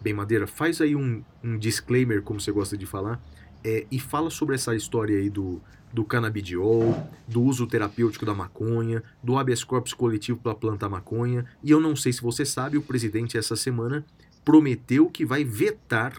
Bem, 0.00 0.14
Madeira, 0.14 0.46
faz 0.46 0.80
aí 0.80 0.96
um, 0.96 1.22
um 1.44 1.58
disclaimer, 1.58 2.22
como 2.22 2.40
você 2.40 2.50
gosta 2.50 2.74
de 2.74 2.86
falar, 2.86 3.22
é, 3.62 3.86
e 3.90 4.00
fala 4.00 4.30
sobre 4.30 4.54
essa 4.54 4.74
história 4.74 5.18
aí 5.18 5.28
do, 5.28 5.60
do 5.92 6.02
canabidiol, 6.02 7.10
do 7.28 7.42
uso 7.42 7.66
terapêutico 7.66 8.24
da 8.24 8.32
maconha, 8.32 9.02
do 9.22 9.36
habeas 9.36 9.62
corpus 9.62 9.92
coletivo 9.92 10.38
para 10.38 10.54
plantar 10.54 10.88
maconha. 10.88 11.44
E 11.62 11.70
eu 11.70 11.78
não 11.78 11.94
sei 11.94 12.10
se 12.10 12.22
você 12.22 12.46
sabe, 12.46 12.78
o 12.78 12.82
presidente 12.82 13.36
essa 13.36 13.54
semana 13.54 14.02
prometeu 14.44 15.08
que 15.08 15.24
vai 15.24 15.44
vetar 15.44 16.12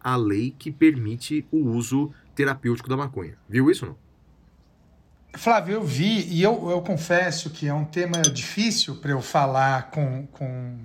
a 0.00 0.16
lei 0.16 0.54
que 0.58 0.70
permite 0.70 1.46
o 1.50 1.58
uso 1.58 2.12
terapêutico 2.34 2.88
da 2.88 2.96
maconha. 2.96 3.36
Viu 3.48 3.70
isso 3.70 3.86
não? 3.86 3.96
Flávio, 5.34 5.74
eu 5.74 5.82
vi 5.82 6.26
e 6.28 6.42
eu, 6.42 6.70
eu 6.70 6.82
confesso 6.82 7.50
que 7.50 7.66
é 7.66 7.72
um 7.72 7.84
tema 7.84 8.20
difícil 8.20 8.96
para 8.96 9.12
eu 9.12 9.22
falar 9.22 9.90
com, 9.90 10.26
com 10.26 10.78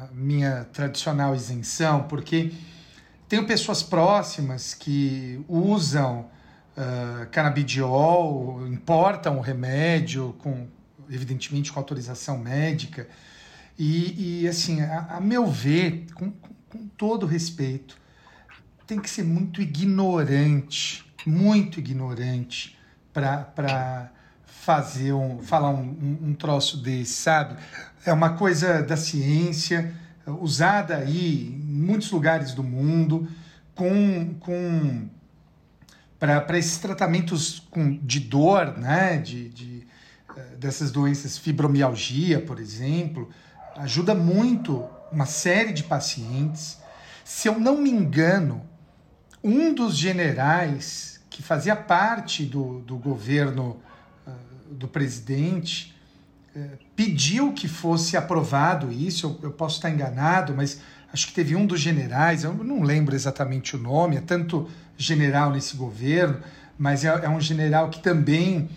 a 0.00 0.06
minha 0.12 0.64
tradicional 0.72 1.34
isenção, 1.34 2.04
porque 2.04 2.52
tenho 3.28 3.46
pessoas 3.46 3.82
próximas 3.82 4.72
que 4.72 5.44
usam 5.48 6.30
uh, 6.76 7.26
canabidiol, 7.30 8.66
importam 8.66 9.38
o 9.38 9.40
remédio, 9.40 10.34
com, 10.38 10.66
evidentemente 11.10 11.72
com 11.72 11.78
autorização 11.78 12.38
médica. 12.38 13.08
E, 13.78 14.42
e 14.42 14.48
assim, 14.48 14.80
a, 14.80 15.16
a, 15.16 15.20
meu 15.20 15.46
ver, 15.46 16.06
com, 16.14 16.30
com 16.68 16.86
todo 16.96 17.26
respeito, 17.26 17.98
tem 18.86 19.00
que 19.00 19.10
ser 19.10 19.24
muito 19.24 19.60
ignorante, 19.60 21.04
muito 21.26 21.80
ignorante 21.80 22.78
para 23.12 24.10
fazer 24.44 25.12
um, 25.12 25.42
falar 25.42 25.70
um, 25.70 25.82
um, 25.82 26.18
um 26.28 26.34
troço 26.34 26.76
desse, 26.78 27.12
sabe? 27.12 27.56
É 28.04 28.12
uma 28.12 28.30
coisa 28.30 28.82
da 28.82 28.96
ciência, 28.96 29.94
usada 30.26 30.96
aí 30.96 31.48
em 31.48 31.72
muitos 31.72 32.10
lugares 32.10 32.52
do 32.52 32.62
mundo, 32.62 33.28
com, 33.74 34.34
com 34.40 35.08
para 36.18 36.58
esses 36.58 36.78
tratamentos 36.78 37.60
com, 37.70 37.98
de 37.98 38.20
dor, 38.20 38.78
né? 38.78 39.18
de, 39.18 39.48
de, 39.50 39.86
eh, 40.34 40.56
dessas 40.56 40.90
doenças, 40.90 41.36
fibromialgia, 41.36 42.40
por 42.40 42.58
exemplo, 42.58 43.28
ajuda 43.76 44.14
muito 44.14 44.84
uma 45.10 45.26
série 45.26 45.72
de 45.72 45.82
pacientes. 45.82 46.78
Se 47.24 47.48
eu 47.48 47.58
não 47.58 47.80
me 47.80 47.90
engano, 47.90 48.62
um 49.42 49.72
dos 49.74 49.96
generais 49.96 51.20
que 51.30 51.42
fazia 51.42 51.74
parte 51.74 52.44
do, 52.44 52.80
do 52.80 52.96
governo 52.96 53.80
uh, 54.26 54.32
do 54.70 54.86
presidente 54.86 55.94
uh, 56.54 56.78
pediu 56.94 57.52
que 57.52 57.68
fosse 57.68 58.16
aprovado 58.16 58.92
isso. 58.92 59.26
Eu, 59.26 59.48
eu, 59.48 59.52
posso 59.52 59.76
estar 59.76 59.90
enganado, 59.90 60.54
mas 60.54 60.80
acho 61.12 61.26
que 61.26 61.32
teve 61.32 61.56
um 61.56 61.66
dos 61.66 61.80
generais, 61.80 62.44
eu 62.44 62.52
não 62.54 62.82
lembro 62.82 63.14
exatamente 63.14 63.76
o 63.76 63.78
nome, 63.78 64.16
é 64.16 64.20
tanto 64.20 64.68
general 64.96 65.50
nesse 65.50 65.76
governo, 65.76 66.40
mas 66.78 67.04
é, 67.04 67.08
é 67.08 67.28
um 67.28 67.40
general 67.40 67.90
que 67.90 68.00
também 68.00 68.68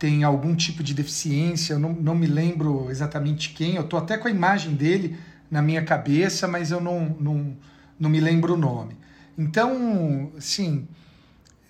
tem 0.00 0.24
algum 0.24 0.56
tipo 0.56 0.82
de 0.82 0.94
deficiência, 0.94 1.74
eu 1.74 1.78
não, 1.78 1.92
não 1.92 2.14
me 2.14 2.26
lembro 2.26 2.90
exatamente 2.90 3.50
quem, 3.50 3.74
eu 3.74 3.82
estou 3.82 3.98
até 3.98 4.16
com 4.16 4.28
a 4.28 4.30
imagem 4.30 4.74
dele 4.74 5.18
na 5.50 5.60
minha 5.60 5.84
cabeça, 5.84 6.48
mas 6.48 6.70
eu 6.70 6.80
não, 6.80 7.14
não, 7.20 7.54
não 7.98 8.08
me 8.08 8.18
lembro 8.18 8.54
o 8.54 8.56
nome. 8.56 8.96
Então, 9.36 10.32
sim, 10.38 10.88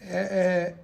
é, 0.01 0.77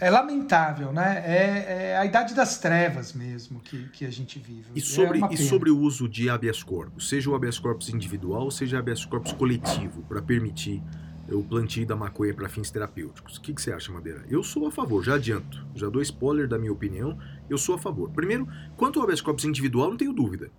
é, 0.00 0.06
é 0.06 0.10
lamentável, 0.10 0.94
né? 0.94 1.22
É, 1.26 1.90
é, 1.90 1.96
a 1.98 2.06
idade 2.06 2.34
das 2.34 2.58
trevas 2.58 3.12
mesmo 3.12 3.60
que, 3.60 3.86
que 3.90 4.06
a 4.06 4.10
gente 4.10 4.38
vive. 4.38 4.70
E 4.74 4.80
sobre, 4.80 5.20
e 5.30 5.36
sobre 5.36 5.70
o 5.70 5.78
uso 5.78 6.08
de 6.08 6.30
habeas 6.30 6.62
corpus, 6.62 7.10
seja 7.10 7.28
o 7.28 7.34
habeas 7.34 7.58
corpus 7.58 7.90
individual, 7.90 8.50
seja 8.50 8.76
o 8.76 8.80
habeas 8.80 9.04
corpus 9.04 9.32
coletivo, 9.34 10.00
para 10.08 10.22
permitir 10.22 10.82
o 11.28 11.42
plantio 11.42 11.86
da 11.86 11.96
maconha 11.96 12.34
para 12.34 12.48
fins 12.48 12.70
terapêuticos. 12.70 13.36
O 13.36 13.40
que, 13.40 13.54
que, 13.54 13.62
você 13.62 13.72
acha, 13.72 13.90
Madeira? 13.92 14.24
Eu 14.28 14.42
sou 14.42 14.66
a 14.66 14.70
favor, 14.70 15.02
já 15.02 15.14
adianto. 15.14 15.64
Já 15.74 15.88
dou 15.88 16.02
spoiler 16.02 16.46
da 16.46 16.58
minha 16.58 16.72
opinião, 16.72 17.18
eu 17.48 17.56
sou 17.56 17.74
a 17.74 17.78
favor. 17.78 18.10
Primeiro, 18.10 18.46
quanto 18.76 18.98
ao 18.98 19.04
habeas 19.04 19.20
corpus 19.20 19.44
individual, 19.44 19.90
não 19.90 19.96
tenho 19.96 20.12
dúvida. 20.12 20.50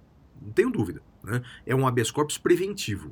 Não 0.41 0.51
tenho 0.51 0.71
dúvida. 0.71 1.01
Né? 1.23 1.41
É 1.65 1.75
um 1.75 1.88
habeas 1.88 2.10
corpus 2.10 2.38
preventivo, 2.38 3.12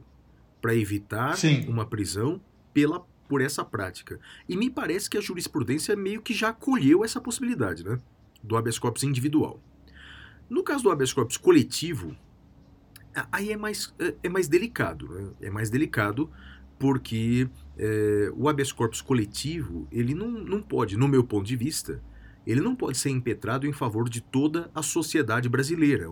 para 0.62 0.76
evitar 0.76 1.38
Sim. 1.38 1.68
uma 1.68 1.86
prisão 1.86 2.42
pela, 2.74 3.06
por 3.28 3.42
essa 3.42 3.63
prática. 3.63 4.20
E 4.48 4.58
me 4.58 4.70
parece 4.70 5.10
que 5.10 5.18
a 5.18 5.22
jurisprudência 5.22 5.96
meio 5.96 6.22
que 6.22 6.34
já 6.34 6.50
acolheu 6.50 7.04
essa 7.04 7.22
possibilidade, 7.22 7.84
né? 7.84 8.00
Do 8.42 8.58
habeas 8.58 8.80
corpus 8.80 9.04
individual. 9.04 9.62
No 10.50 10.63
caso 10.63 10.84
do 10.84 10.92
habeas 10.92 11.13
corpus 11.13 11.38
coletivo, 11.38 12.16
aí 13.32 13.52
é 13.52 13.58
mais, 13.58 13.94
é, 14.00 14.16
é 14.24 14.30
mais 14.30 14.48
delicado, 14.48 15.08
né? 15.10 15.32
É 15.42 15.50
mais 15.50 15.70
delicado 15.70 16.30
porque 16.78 17.50
é, 17.78 18.32
o 18.36 18.50
habeas 18.50 18.72
corpus 18.72 19.02
coletivo, 19.02 19.88
ele 19.92 20.14
não, 20.14 20.30
não 20.30 20.62
pode, 20.62 20.98
no 20.98 21.08
meu 21.08 21.24
ponto 21.24 21.46
de 21.46 21.56
vista, 21.56 22.02
ele 22.46 22.62
não 22.62 22.76
pode 22.76 22.98
ser 22.98 23.10
impetrado 23.10 23.66
em 23.66 23.72
favor 23.72 24.10
de 24.10 24.22
toda 24.22 24.70
a 24.76 24.82
sociedade 24.82 25.48
brasileira. 25.48 26.10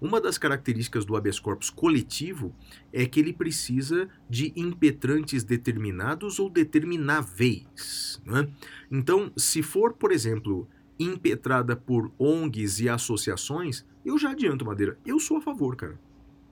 Uma 0.00 0.20
das 0.20 0.36
características 0.36 1.04
do 1.04 1.16
habeas 1.16 1.38
corpus 1.38 1.70
coletivo 1.70 2.54
é 2.92 3.06
que 3.06 3.18
ele 3.18 3.32
precisa 3.32 4.08
de 4.28 4.52
impetrantes 4.54 5.42
determinados 5.42 6.38
ou 6.38 6.50
determináveis. 6.50 8.20
Né? 8.24 8.48
Então, 8.90 9.32
se 9.36 9.62
for, 9.62 9.94
por 9.94 10.12
exemplo, 10.12 10.68
impetrada 10.98 11.74
por 11.74 12.12
ONGs 12.18 12.80
e 12.80 12.88
associações, 12.88 13.86
eu 14.04 14.18
já 14.18 14.32
adianto, 14.32 14.66
Madeira, 14.66 14.98
eu 15.06 15.18
sou 15.18 15.38
a 15.38 15.40
favor, 15.40 15.76
cara. 15.76 15.98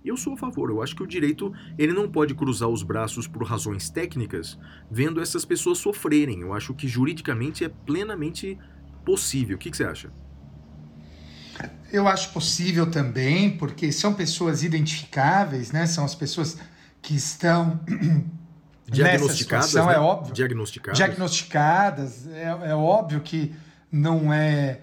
Eu 0.05 0.17
sou 0.17 0.35
a 0.35 0.37
favor. 0.37 0.71
Eu 0.71 0.83
acho 0.83 0.95
que 0.95 1.03
o 1.03 1.07
direito 1.07 1.53
ele 1.77 1.93
não 1.93 2.09
pode 2.09 2.35
cruzar 2.35 2.69
os 2.69 2.83
braços 2.83 3.27
por 3.27 3.43
razões 3.45 3.91
técnicas, 3.91 4.59
vendo 4.91 5.21
essas 5.21 5.45
pessoas 5.45 5.79
sofrerem. 5.79 6.41
Eu 6.41 6.53
acho 6.53 6.75
que 6.75 6.89
juridicamente 6.89 7.65
é 7.65 7.69
plenamente 7.69 8.59
possível. 9.05 9.57
O 9.57 9.59
que, 9.59 9.71
que 9.71 9.77
você 9.77 9.85
acha? 9.85 10.11
Eu 11.93 12.07
acho 12.07 12.33
possível 12.33 12.91
também, 12.91 13.57
porque 13.57 13.91
são 13.91 14.15
pessoas 14.15 14.63
identificáveis, 14.63 15.73
né? 15.73 15.87
São 15.87 16.05
as 16.05 16.15
pessoas 16.15 16.59
que 17.01 17.15
estão 17.15 17.81
diagnosticadas, 18.87 19.67
situação, 19.67 19.87
né? 19.87 19.95
é 19.95 19.99
óbvio. 19.99 20.35
Diagnosticadas. 20.35 20.99
Diagnosticadas. 20.99 22.27
É, 22.29 22.71
é 22.71 22.75
óbvio 22.75 23.21
que 23.21 23.55
não 23.91 24.33
é 24.33 24.81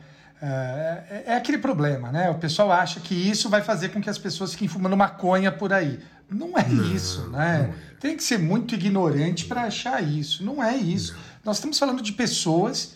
é, 0.47 1.23
é, 1.27 1.35
aquele 1.35 1.57
problema, 1.57 2.11
né? 2.11 2.29
O 2.29 2.35
pessoal 2.35 2.71
acha 2.71 2.99
que 2.99 3.15
isso 3.15 3.49
vai 3.49 3.63
fazer 3.63 3.89
com 3.89 3.99
que 3.99 4.09
as 4.09 4.17
pessoas 4.17 4.51
fiquem 4.51 4.67
fumando 4.67 4.95
maconha 4.95 5.51
por 5.51 5.73
aí. 5.73 5.99
Não 6.29 6.57
é 6.57 6.67
isso, 6.93 7.29
né? 7.29 7.73
É. 7.73 7.95
Tem 7.99 8.15
que 8.15 8.23
ser 8.23 8.37
muito 8.37 8.75
ignorante 8.75 9.45
para 9.45 9.63
achar 9.63 10.03
isso. 10.03 10.43
Não 10.43 10.63
é 10.63 10.75
isso. 10.75 11.15
Nós 11.43 11.57
estamos 11.57 11.79
falando 11.79 12.01
de 12.01 12.11
pessoas 12.11 12.95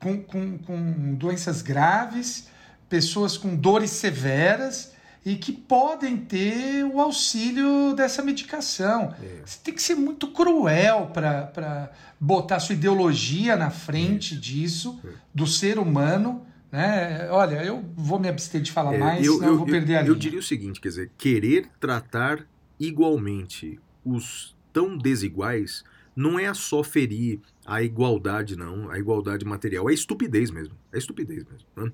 com, 0.00 0.20
com, 0.22 0.58
com 0.58 1.14
doenças 1.14 1.62
graves, 1.62 2.48
pessoas 2.88 3.36
com 3.36 3.54
dores 3.54 3.90
severas 3.90 4.92
e 5.24 5.36
que 5.36 5.52
podem 5.52 6.16
ter 6.16 6.84
o 6.84 7.00
auxílio 7.00 7.94
dessa 7.94 8.22
medicação. 8.22 9.14
É. 9.22 9.42
Você 9.44 9.58
tem 9.62 9.74
que 9.74 9.82
ser 9.82 9.94
muito 9.94 10.28
cruel 10.28 11.10
para 11.12 11.90
botar 12.18 12.58
sua 12.58 12.74
ideologia 12.74 13.56
na 13.56 13.70
frente 13.70 14.34
é. 14.34 14.38
disso, 14.38 14.98
é. 15.04 15.08
do 15.32 15.46
ser 15.46 15.78
humano 15.78 16.44
né? 16.70 17.28
Olha, 17.30 17.64
eu 17.64 17.84
vou 17.96 18.18
me 18.18 18.28
abster 18.28 18.60
de 18.60 18.70
falar 18.70 18.94
é, 18.94 18.98
mais, 18.98 19.26
eu, 19.26 19.42
eu, 19.42 19.48
eu 19.48 19.56
vou 19.56 19.66
perder 19.66 19.94
eu, 19.94 19.98
a 19.98 20.02
linha. 20.02 20.12
Eu 20.12 20.16
diria 20.16 20.38
o 20.38 20.42
seguinte, 20.42 20.80
quer 20.80 20.88
dizer, 20.88 21.10
querer 21.16 21.68
tratar 21.80 22.46
igualmente 22.78 23.80
os 24.04 24.56
tão 24.72 24.96
desiguais 24.96 25.84
não 26.14 26.38
é 26.38 26.52
só 26.52 26.82
ferir 26.82 27.40
a 27.64 27.82
igualdade, 27.82 28.56
não, 28.56 28.90
a 28.90 28.98
igualdade 28.98 29.44
material, 29.44 29.88
é 29.88 29.94
estupidez 29.94 30.50
mesmo, 30.50 30.74
é 30.92 30.98
estupidez 30.98 31.44
mesmo. 31.44 31.68
Né? 31.76 31.92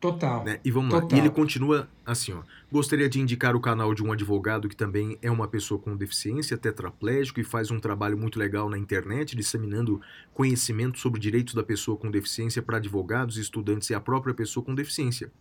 Total. 0.00 0.44
Né? 0.44 0.60
E 0.62 0.70
vamos 0.70 0.90
Total. 0.90 1.08
lá. 1.08 1.16
E 1.16 1.18
ele 1.18 1.30
continua 1.30 1.88
assim, 2.04 2.32
ó. 2.32 2.42
Gostaria 2.70 3.08
de 3.08 3.20
indicar 3.20 3.56
o 3.56 3.60
canal 3.60 3.94
de 3.94 4.02
um 4.02 4.12
advogado 4.12 4.68
que 4.68 4.76
também 4.76 5.18
é 5.22 5.30
uma 5.30 5.48
pessoa 5.48 5.80
com 5.80 5.96
deficiência, 5.96 6.58
tetraplégico 6.58 7.40
e 7.40 7.44
faz 7.44 7.70
um 7.70 7.80
trabalho 7.80 8.18
muito 8.18 8.38
legal 8.38 8.68
na 8.68 8.76
internet, 8.76 9.34
disseminando 9.34 10.00
conhecimento 10.34 10.98
sobre 10.98 11.18
direitos 11.18 11.54
da 11.54 11.62
pessoa 11.62 11.96
com 11.96 12.10
deficiência 12.10 12.60
para 12.60 12.76
advogados, 12.76 13.38
estudantes 13.38 13.88
e 13.88 13.94
a 13.94 14.00
própria 14.00 14.34
pessoa 14.34 14.62
com 14.62 14.74
deficiência. 14.74 15.32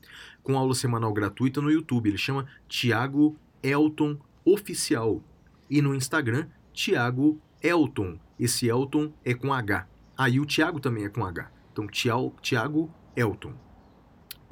Com 0.42 0.58
aula 0.58 0.74
semanal 0.74 1.12
gratuita 1.12 1.62
no 1.62 1.70
YouTube. 1.70 2.10
Ele 2.10 2.18
chama 2.18 2.46
Tiago 2.70 3.38
Elton 3.62 4.18
Oficial. 4.46 5.22
E 5.70 5.82
no 5.82 5.94
Instagram, 5.94 6.48
Tiago 6.72 7.40
Elton. 7.62 8.18
Esse 8.40 8.68
Elton 8.68 9.12
é 9.26 9.34
com 9.34 9.54
H. 9.54 9.88
Aí 10.18 10.40
o 10.40 10.46
Tiago 10.46 10.80
também 10.80 11.06
é 11.06 11.10
com 11.10 11.26
H. 11.26 11.52
Então, 11.72 11.88
Tiago 11.88 12.94
Elton. 13.16 13.54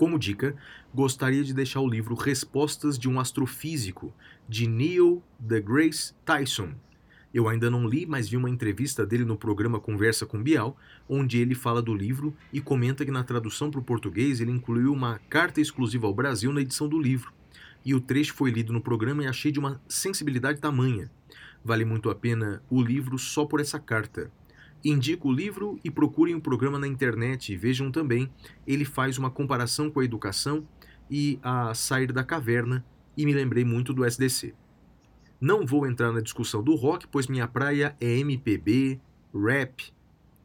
Como 0.02 0.18
dica, 0.18 0.56
gostaria 0.92 1.44
de 1.44 1.54
deixar 1.54 1.80
o 1.80 1.88
livro 1.88 2.16
Respostas 2.16 2.98
de 2.98 3.08
um 3.08 3.20
Astrofísico, 3.20 4.12
de 4.50 4.66
Neil 4.66 5.22
deGrasse 5.38 6.16
Tyson. 6.26 6.74
Eu 7.32 7.48
ainda 7.48 7.70
não 7.70 7.88
li, 7.88 8.08
mas 8.08 8.28
vi 8.28 8.36
uma 8.36 8.50
entrevista 8.50 9.06
dele 9.06 9.24
no 9.24 9.38
programa 9.38 9.80
Conversa 9.80 10.26
com 10.26 10.42
Bial, 10.42 10.76
onde 11.08 11.38
ele 11.38 11.54
fala 11.54 11.84
do 11.84 11.94
livro 11.94 12.36
e 12.52 12.60
comenta 12.60 13.06
que 13.06 13.12
na 13.12 13.24
tradução 13.24 13.70
para 13.70 13.80
o 13.80 13.84
português 13.84 14.42
ele 14.42 14.50
incluiu 14.50 14.92
uma 14.92 15.20
carta 15.30 15.62
exclusiva 15.62 16.08
ao 16.08 16.16
Brasil 16.16 16.52
na 16.52 16.62
edição 16.62 16.88
do 16.90 16.98
livro. 16.98 17.32
E 17.86 17.94
o 17.94 18.02
trecho 18.02 18.34
foi 18.34 18.50
lido 18.50 18.74
no 18.74 18.82
programa 18.82 19.22
e 19.22 19.28
achei 19.28 19.52
de 19.52 19.60
uma 19.60 19.80
sensibilidade 19.88 20.60
tamanha. 20.60 21.12
Vale 21.64 21.86
muito 21.86 22.10
a 22.10 22.16
pena 22.16 22.64
o 22.72 22.82
livro 22.82 23.20
só 23.20 23.46
por 23.46 23.60
essa 23.60 23.80
carta. 23.80 24.32
Indico 24.84 25.30
o 25.30 25.32
livro 25.32 25.80
e 25.84 25.92
procurem 25.92 26.34
o 26.34 26.42
programa 26.42 26.80
na 26.80 26.88
internet 26.88 27.54
e 27.54 27.58
vejam 27.58 27.92
também. 27.92 28.32
Ele 28.66 28.84
faz 28.84 29.18
uma 29.18 29.30
comparação 29.30 29.92
com 29.92 30.00
a 30.00 30.06
educação 30.06 30.68
e 31.10 31.40
a 31.44 31.74
sair 31.74 32.12
da 32.12 32.24
caverna 32.24 32.84
e 33.16 33.26
me 33.26 33.34
lembrei 33.34 33.64
muito 33.64 33.94
do 33.94 34.04
SDC. 34.04 34.56
Não 35.40 35.66
vou 35.66 35.86
entrar 35.86 36.12
na 36.12 36.22
discussão 36.22 36.64
do 36.64 36.76
rock, 36.76 37.08
pois 37.08 37.28
minha 37.28 37.48
praia 37.48 37.96
é 38.00 38.18
MPB, 38.20 39.00
rap, 39.34 39.92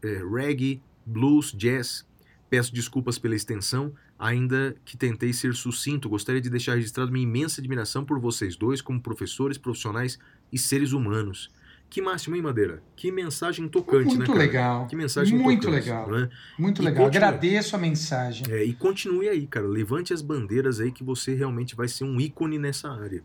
eh, 0.02 0.22
reggae, 0.30 0.82
blues, 1.04 1.52
jazz. 1.52 2.06
Peço 2.48 2.72
desculpas 2.72 3.18
pela 3.18 3.34
extensão, 3.34 3.92
ainda 4.18 4.74
que 4.84 4.96
tentei 4.96 5.32
ser 5.32 5.54
sucinto. 5.54 6.08
Gostaria 6.08 6.40
de 6.40 6.50
deixar 6.50 6.74
registrado 6.74 7.12
minha 7.12 7.24
imensa 7.24 7.60
admiração 7.60 8.04
por 8.04 8.18
vocês 8.18 8.56
dois 8.56 8.80
como 8.80 9.00
professores, 9.00 9.58
profissionais 9.58 10.18
e 10.52 10.58
seres 10.58 10.92
humanos. 10.92 11.50
Que 11.88 12.02
máximo, 12.02 12.36
hein, 12.36 12.42
Madeira? 12.42 12.82
Que 12.94 13.10
mensagem 13.10 13.68
tocante, 13.68 14.10
né, 14.10 14.16
Muito 14.16 14.32
legal. 14.34 14.86
Que 14.86 14.96
mensagem 14.96 15.38
Muito 15.38 15.66
tocante, 15.66 15.86
legal. 15.88 16.10
né? 16.10 16.28
Muito 16.58 16.82
E 16.82 16.84
legal. 16.84 17.06
Agradeço 17.06 17.74
a 17.76 17.78
mensagem. 17.78 18.44
É, 18.50 18.62
e 18.64 18.72
continue 18.74 19.28
aí, 19.28 19.46
cara. 19.46 19.66
Levante 19.66 20.12
as 20.12 20.20
bandeiras 20.20 20.80
aí 20.80 20.90
que 20.90 21.04
você 21.04 21.34
realmente 21.34 21.74
vai 21.76 21.88
ser 21.88 22.04
um 22.04 22.20
ícone 22.20 22.58
nessa 22.58 22.90
área. 22.90 23.22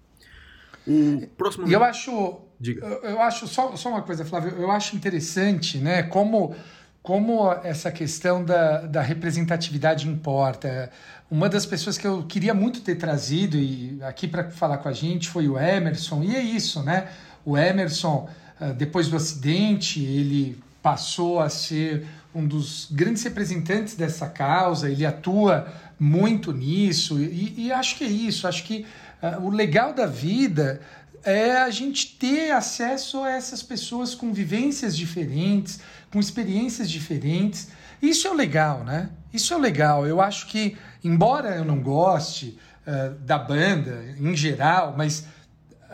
O 0.88 1.28
próximo. 1.38 1.68
E 1.68 1.74
eu 1.74 1.84
acho, 1.84 2.40
Diga. 2.60 2.86
eu, 2.86 3.12
eu 3.12 3.22
acho 3.22 3.48
só, 3.48 3.76
só 3.76 3.90
uma 3.90 4.02
coisa, 4.02 4.26
Flávio, 4.26 4.54
eu 4.58 4.72
acho 4.72 4.96
interessante, 4.96 5.78
né, 5.78 6.04
como, 6.04 6.56
como 7.04 7.52
essa 7.64 7.92
questão 7.92 8.44
da, 8.44 8.82
da 8.82 9.02
representatividade 9.02 10.08
importa. 10.08 10.90
Uma 11.30 11.48
das 11.48 11.66
pessoas 11.66 11.98
que 11.98 12.08
eu 12.08 12.24
queria 12.24 12.54
muito 12.54 12.82
ter 12.82 12.96
trazido 12.96 13.58
e 13.58 14.00
aqui 14.04 14.28
para 14.28 14.50
falar 14.50 14.78
com 14.80 14.90
a 14.90 14.94
gente 14.94 15.30
foi 15.30 15.48
o 15.48 15.58
Emerson, 15.58 16.24
e 16.24 16.36
é 16.36 16.42
isso, 16.42 16.82
né? 16.84 17.10
O 17.46 17.56
Emerson, 17.58 18.28
depois 18.70 19.08
do 19.08 19.16
acidente, 19.16 20.04
ele 20.04 20.58
passou 20.82 21.40
a 21.40 21.50
ser 21.50 22.06
um 22.34 22.46
dos 22.46 22.88
grandes 22.92 23.24
representantes 23.24 23.96
dessa 23.96 24.28
causa, 24.28 24.90
ele 24.90 25.06
atua 25.06 25.68
muito 26.00 26.52
nisso, 26.52 27.20
e, 27.20 27.68
e 27.68 27.72
acho 27.72 27.98
que 27.98 28.04
é 28.04 28.08
isso, 28.08 28.48
acho 28.48 28.64
que 28.64 28.86
ah, 29.22 29.38
o 29.40 29.50
legal 29.50 29.94
da 29.94 30.06
vida 30.06 30.82
é 31.24 31.58
a 31.58 31.70
gente 31.70 32.16
ter 32.18 32.52
acesso 32.52 33.24
a 33.24 33.30
essas 33.30 33.62
pessoas 33.62 34.16
com 34.16 34.34
vivências 34.34 34.98
diferentes, 34.98 35.80
com 36.12 36.20
experiências 36.20 36.90
diferentes. 36.90 37.70
Isso 38.02 38.28
é 38.28 38.32
o 38.32 38.34
legal, 38.34 38.84
né? 38.84 39.10
Isso 39.32 39.54
é 39.54 39.58
o 39.58 39.60
legal. 39.60 40.08
Eu 40.08 40.20
acho 40.20 40.48
que, 40.48 40.76
embora 41.04 41.56
eu 41.56 41.64
não 41.64 41.80
goste 41.80 42.58
ah, 42.88 43.14
da 43.20 43.38
banda 43.38 44.04
em 44.20 44.36
geral, 44.36 44.96
mas 44.98 45.26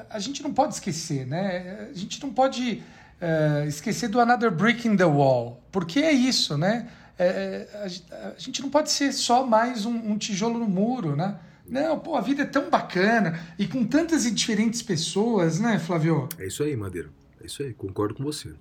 a 0.09 0.19
gente 0.19 0.43
não 0.43 0.53
pode 0.53 0.75
esquecer, 0.75 1.25
né? 1.25 1.89
A 1.89 1.97
gente 1.97 2.21
não 2.21 2.31
pode 2.31 2.83
eh, 3.19 3.65
esquecer 3.67 4.07
do 4.09 4.19
Another 4.19 4.51
Brick 4.51 4.87
in 4.87 4.95
the 4.95 5.05
Wall, 5.05 5.63
porque 5.71 5.99
é 5.99 6.11
isso, 6.11 6.57
né? 6.57 6.89
É, 7.17 7.25
é, 7.25 7.69
a, 8.15 8.27
a 8.29 8.39
gente 8.39 8.61
não 8.61 8.69
pode 8.69 8.91
ser 8.91 9.11
só 9.11 9.45
mais 9.45 9.85
um, 9.85 10.11
um 10.11 10.17
tijolo 10.17 10.59
no 10.59 10.67
muro, 10.67 11.15
né? 11.15 11.39
Não, 11.67 11.99
pô, 11.99 12.15
a 12.15 12.21
vida 12.21 12.43
é 12.43 12.45
tão 12.45 12.69
bacana 12.69 13.39
e 13.57 13.67
com 13.67 13.83
tantas 13.83 14.25
e 14.25 14.31
diferentes 14.31 14.81
pessoas, 14.81 15.59
né, 15.59 15.79
Flávio? 15.79 16.29
É 16.37 16.47
isso 16.47 16.63
aí, 16.63 16.75
Madeira. 16.75 17.09
É 17.41 17.45
isso 17.45 17.61
aí, 17.63 17.73
concordo 17.73 18.13
com 18.13 18.23
você. 18.23 18.53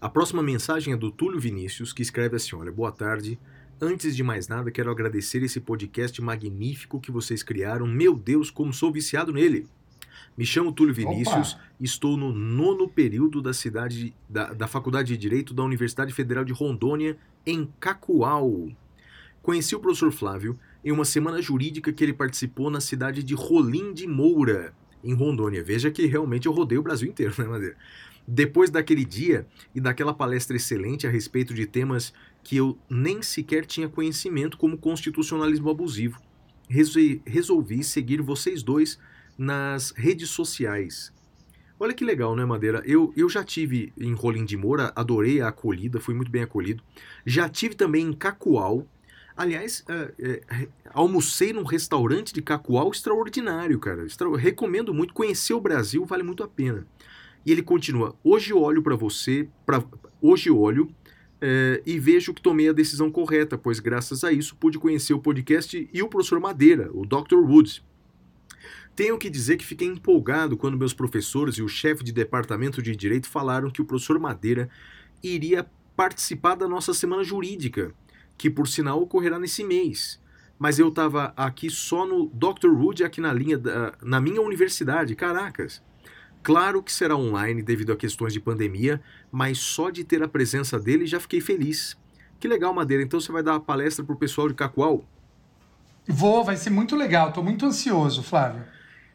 A 0.00 0.08
próxima 0.08 0.42
mensagem 0.42 0.92
é 0.92 0.96
do 0.96 1.12
Túlio 1.12 1.38
Vinícius, 1.38 1.92
que 1.92 2.02
escreve 2.02 2.36
assim: 2.36 2.56
Olha, 2.56 2.72
boa 2.72 2.90
tarde. 2.90 3.38
Antes 3.80 4.16
de 4.16 4.22
mais 4.22 4.48
nada, 4.48 4.70
quero 4.70 4.90
agradecer 4.90 5.42
esse 5.42 5.60
podcast 5.60 6.20
magnífico 6.22 7.00
que 7.00 7.10
vocês 7.10 7.42
criaram. 7.42 7.86
Meu 7.86 8.14
Deus, 8.14 8.50
como 8.50 8.72
sou 8.72 8.92
viciado 8.92 9.32
nele! 9.32 9.68
Me 10.36 10.46
chamo 10.46 10.72
Túlio 10.72 10.94
Vinícius, 10.94 11.58
estou 11.78 12.16
no 12.16 12.32
nono 12.32 12.88
período 12.88 13.42
da 13.42 13.52
cidade 13.52 14.14
da, 14.26 14.54
da 14.54 14.66
Faculdade 14.66 15.08
de 15.08 15.18
Direito 15.18 15.52
da 15.52 15.62
Universidade 15.62 16.12
Federal 16.12 16.42
de 16.42 16.54
Rondônia, 16.54 17.18
em 17.44 17.68
Cacoal. 17.78 18.68
Conheci 19.42 19.76
o 19.76 19.80
professor 19.80 20.10
Flávio 20.10 20.58
em 20.82 20.90
uma 20.90 21.04
semana 21.04 21.42
jurídica 21.42 21.92
que 21.92 22.02
ele 22.02 22.14
participou 22.14 22.70
na 22.70 22.80
cidade 22.80 23.22
de 23.22 23.34
Rolim 23.34 23.92
de 23.92 24.06
Moura, 24.06 24.72
em 25.04 25.12
Rondônia. 25.12 25.62
Veja 25.62 25.90
que 25.90 26.06
realmente 26.06 26.46
eu 26.46 26.52
rodei 26.52 26.78
o 26.78 26.82
Brasil 26.82 27.10
inteiro, 27.10 27.34
né, 27.38 27.44
Madeira? 27.44 27.76
Depois 28.26 28.70
daquele 28.70 29.04
dia 29.04 29.46
e 29.74 29.80
daquela 29.80 30.14
palestra 30.14 30.56
excelente 30.56 31.06
a 31.06 31.10
respeito 31.10 31.52
de 31.52 31.66
temas 31.66 32.14
que 32.42 32.56
eu 32.56 32.78
nem 32.88 33.20
sequer 33.20 33.66
tinha 33.66 33.88
conhecimento, 33.88 34.56
como 34.56 34.78
constitucionalismo 34.78 35.68
abusivo, 35.68 36.20
resolvi 37.26 37.84
seguir 37.84 38.22
vocês 38.22 38.62
dois 38.62 38.98
nas 39.36 39.90
redes 39.92 40.30
sociais. 40.30 41.12
Olha 41.78 41.92
que 41.92 42.04
legal, 42.04 42.36
né, 42.36 42.44
Madeira? 42.44 42.82
Eu, 42.86 43.12
eu 43.16 43.28
já 43.28 43.42
tive 43.42 43.92
em 43.98 44.12
Rolim 44.12 44.44
de 44.44 44.56
Moura, 44.56 44.92
adorei 44.94 45.40
a 45.40 45.48
acolhida, 45.48 45.98
fui 45.98 46.14
muito 46.14 46.30
bem 46.30 46.42
acolhido. 46.42 46.82
Já 47.26 47.48
tive 47.48 47.74
também 47.74 48.06
em 48.06 48.12
Cacoal. 48.12 48.86
Aliás, 49.36 49.84
é, 49.88 50.12
é, 50.20 50.68
almocei 50.94 51.52
num 51.52 51.64
restaurante 51.64 52.32
de 52.32 52.40
Cacoal 52.40 52.90
extraordinário, 52.90 53.80
cara. 53.80 54.04
Extra- 54.06 54.36
recomendo 54.36 54.94
muito. 54.94 55.12
Conhecer 55.12 55.54
o 55.54 55.60
Brasil 55.60 56.04
vale 56.04 56.22
muito 56.22 56.44
a 56.44 56.48
pena. 56.48 56.86
E 57.44 57.50
ele 57.50 57.62
continua: 57.62 58.14
Hoje 58.22 58.52
olho 58.52 58.82
para 58.82 58.94
você, 58.94 59.48
pra, 59.66 59.82
hoje 60.20 60.50
olho 60.50 60.88
é, 61.40 61.82
e 61.84 61.98
vejo 61.98 62.32
que 62.32 62.40
tomei 62.40 62.68
a 62.68 62.72
decisão 62.72 63.10
correta, 63.10 63.58
pois 63.58 63.80
graças 63.80 64.22
a 64.22 64.30
isso 64.30 64.54
pude 64.54 64.78
conhecer 64.78 65.14
o 65.14 65.18
podcast 65.18 65.88
e 65.92 66.00
o 66.00 66.08
professor 66.08 66.38
Madeira, 66.38 66.88
o 66.92 67.04
Dr. 67.04 67.38
Woods. 67.38 67.82
Tenho 68.94 69.16
que 69.16 69.30
dizer 69.30 69.56
que 69.56 69.64
fiquei 69.64 69.88
empolgado 69.88 70.56
quando 70.56 70.76
meus 70.76 70.92
professores 70.92 71.54
e 71.54 71.62
o 71.62 71.68
chefe 71.68 72.04
de 72.04 72.12
departamento 72.12 72.82
de 72.82 72.94
direito 72.94 73.28
falaram 73.28 73.70
que 73.70 73.80
o 73.80 73.84
professor 73.84 74.18
Madeira 74.18 74.68
iria 75.22 75.66
participar 75.96 76.56
da 76.56 76.68
nossa 76.68 76.92
semana 76.92 77.24
jurídica, 77.24 77.92
que 78.36 78.50
por 78.50 78.68
sinal 78.68 79.00
ocorrerá 79.00 79.38
nesse 79.38 79.64
mês. 79.64 80.20
Mas 80.58 80.78
eu 80.78 80.88
estava 80.88 81.32
aqui 81.36 81.70
só 81.70 82.06
no 82.06 82.26
Dr. 82.26 82.68
Wood, 82.68 83.02
aqui 83.02 83.20
na 83.20 83.32
linha 83.32 83.56
da, 83.56 83.94
na 84.02 84.20
minha 84.20 84.42
universidade, 84.42 85.16
caracas. 85.16 85.82
Claro 86.42 86.82
que 86.82 86.92
será 86.92 87.16
online 87.16 87.62
devido 87.62 87.92
a 87.92 87.96
questões 87.96 88.32
de 88.32 88.40
pandemia, 88.40 89.00
mas 89.30 89.58
só 89.58 89.90
de 89.90 90.04
ter 90.04 90.22
a 90.22 90.28
presença 90.28 90.78
dele 90.78 91.06
já 91.06 91.18
fiquei 91.18 91.40
feliz. 91.40 91.96
Que 92.38 92.48
legal, 92.48 92.74
Madeira. 92.74 93.02
Então 93.02 93.20
você 93.20 93.30
vai 93.30 93.42
dar 93.42 93.54
a 93.54 93.60
palestra 93.60 94.04
pro 94.04 94.16
pessoal 94.16 94.48
de 94.48 94.54
Cacoal? 94.54 95.04
Vou, 96.06 96.44
vai 96.44 96.56
ser 96.56 96.70
muito 96.70 96.96
legal, 96.96 97.28
estou 97.28 97.44
muito 97.44 97.64
ansioso, 97.64 98.22
Flávio. 98.22 98.64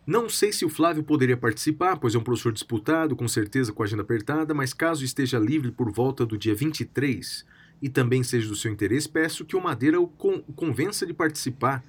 Não 0.08 0.30
sei 0.30 0.54
se 0.54 0.63
o 0.63 0.70
Flávio 0.70 1.04
poderia 1.04 1.36
participar, 1.36 1.98
pois 1.98 2.15
é 2.15 2.17
um 2.17 2.24
professor 2.24 2.54
disputado, 2.54 3.13
com 3.13 3.28
certeza 3.28 3.74
com 3.74 3.84
a 3.84 3.86
agenda 3.86 4.04
apertada, 4.04 4.54
mas 4.54 4.74
caso 4.74 5.04
esteja 5.04 5.38
livre 5.38 5.70
por 5.70 5.91
volta 5.91 6.26
do 6.26 6.38
dia 6.38 6.56
23 6.56 7.46
e 7.82 7.89
também 7.89 8.24
seja 8.24 8.48
do 8.48 8.56
seu 8.56 8.72
interesse, 8.72 9.10
peço 9.10 9.43
que 9.43 9.56
o 9.58 9.62
Madeira 9.62 10.00
o 10.00 10.08
con- 10.08 10.41
convença 10.56 11.06
de 11.06 11.13
participar. 11.13 11.84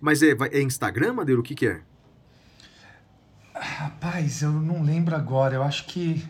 Mas 0.00 0.24
é, 0.24 0.36
é 0.50 0.60
Instagram, 0.60 1.12
Madeira? 1.12 1.40
O 1.40 1.44
que, 1.44 1.54
que 1.54 1.68
é? 1.68 1.80
Rapaz, 3.54 4.42
eu 4.42 4.50
não 4.50 4.82
lembro 4.82 5.14
agora, 5.14 5.54
eu 5.54 5.62
acho 5.62 5.86
que. 5.86 6.24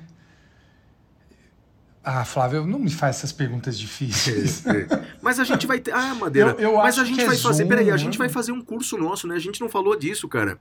Ah, 2.04 2.24
Flávio, 2.24 2.66
não 2.66 2.80
me 2.80 2.90
faz 2.90 3.16
essas 3.16 3.30
perguntas 3.32 3.78
difíceis. 3.78 4.66
É, 4.66 4.70
é. 4.92 5.08
Mas 5.22 5.38
a 5.38 5.44
gente 5.44 5.66
vai 5.68 5.78
ter. 5.78 5.92
Ah, 5.94 6.14
Madeira. 6.14 6.50
Eu- 6.58 6.70
eu 6.72 6.76
mas 6.78 6.98
a 6.98 7.04
gente 7.04 7.20
é 7.20 7.26
vai 7.26 7.36
fazer. 7.36 7.62
Zoom, 7.62 7.68
Peraí, 7.68 7.88
a 7.90 7.92
né? 7.92 7.98
gente 7.98 8.18
vai 8.18 8.28
fazer 8.28 8.50
um 8.50 8.60
curso 8.60 8.98
nosso, 8.98 9.28
né? 9.28 9.36
A 9.36 9.38
gente 9.38 9.60
não 9.60 9.68
falou 9.68 9.96
disso, 9.96 10.26
cara. 10.28 10.58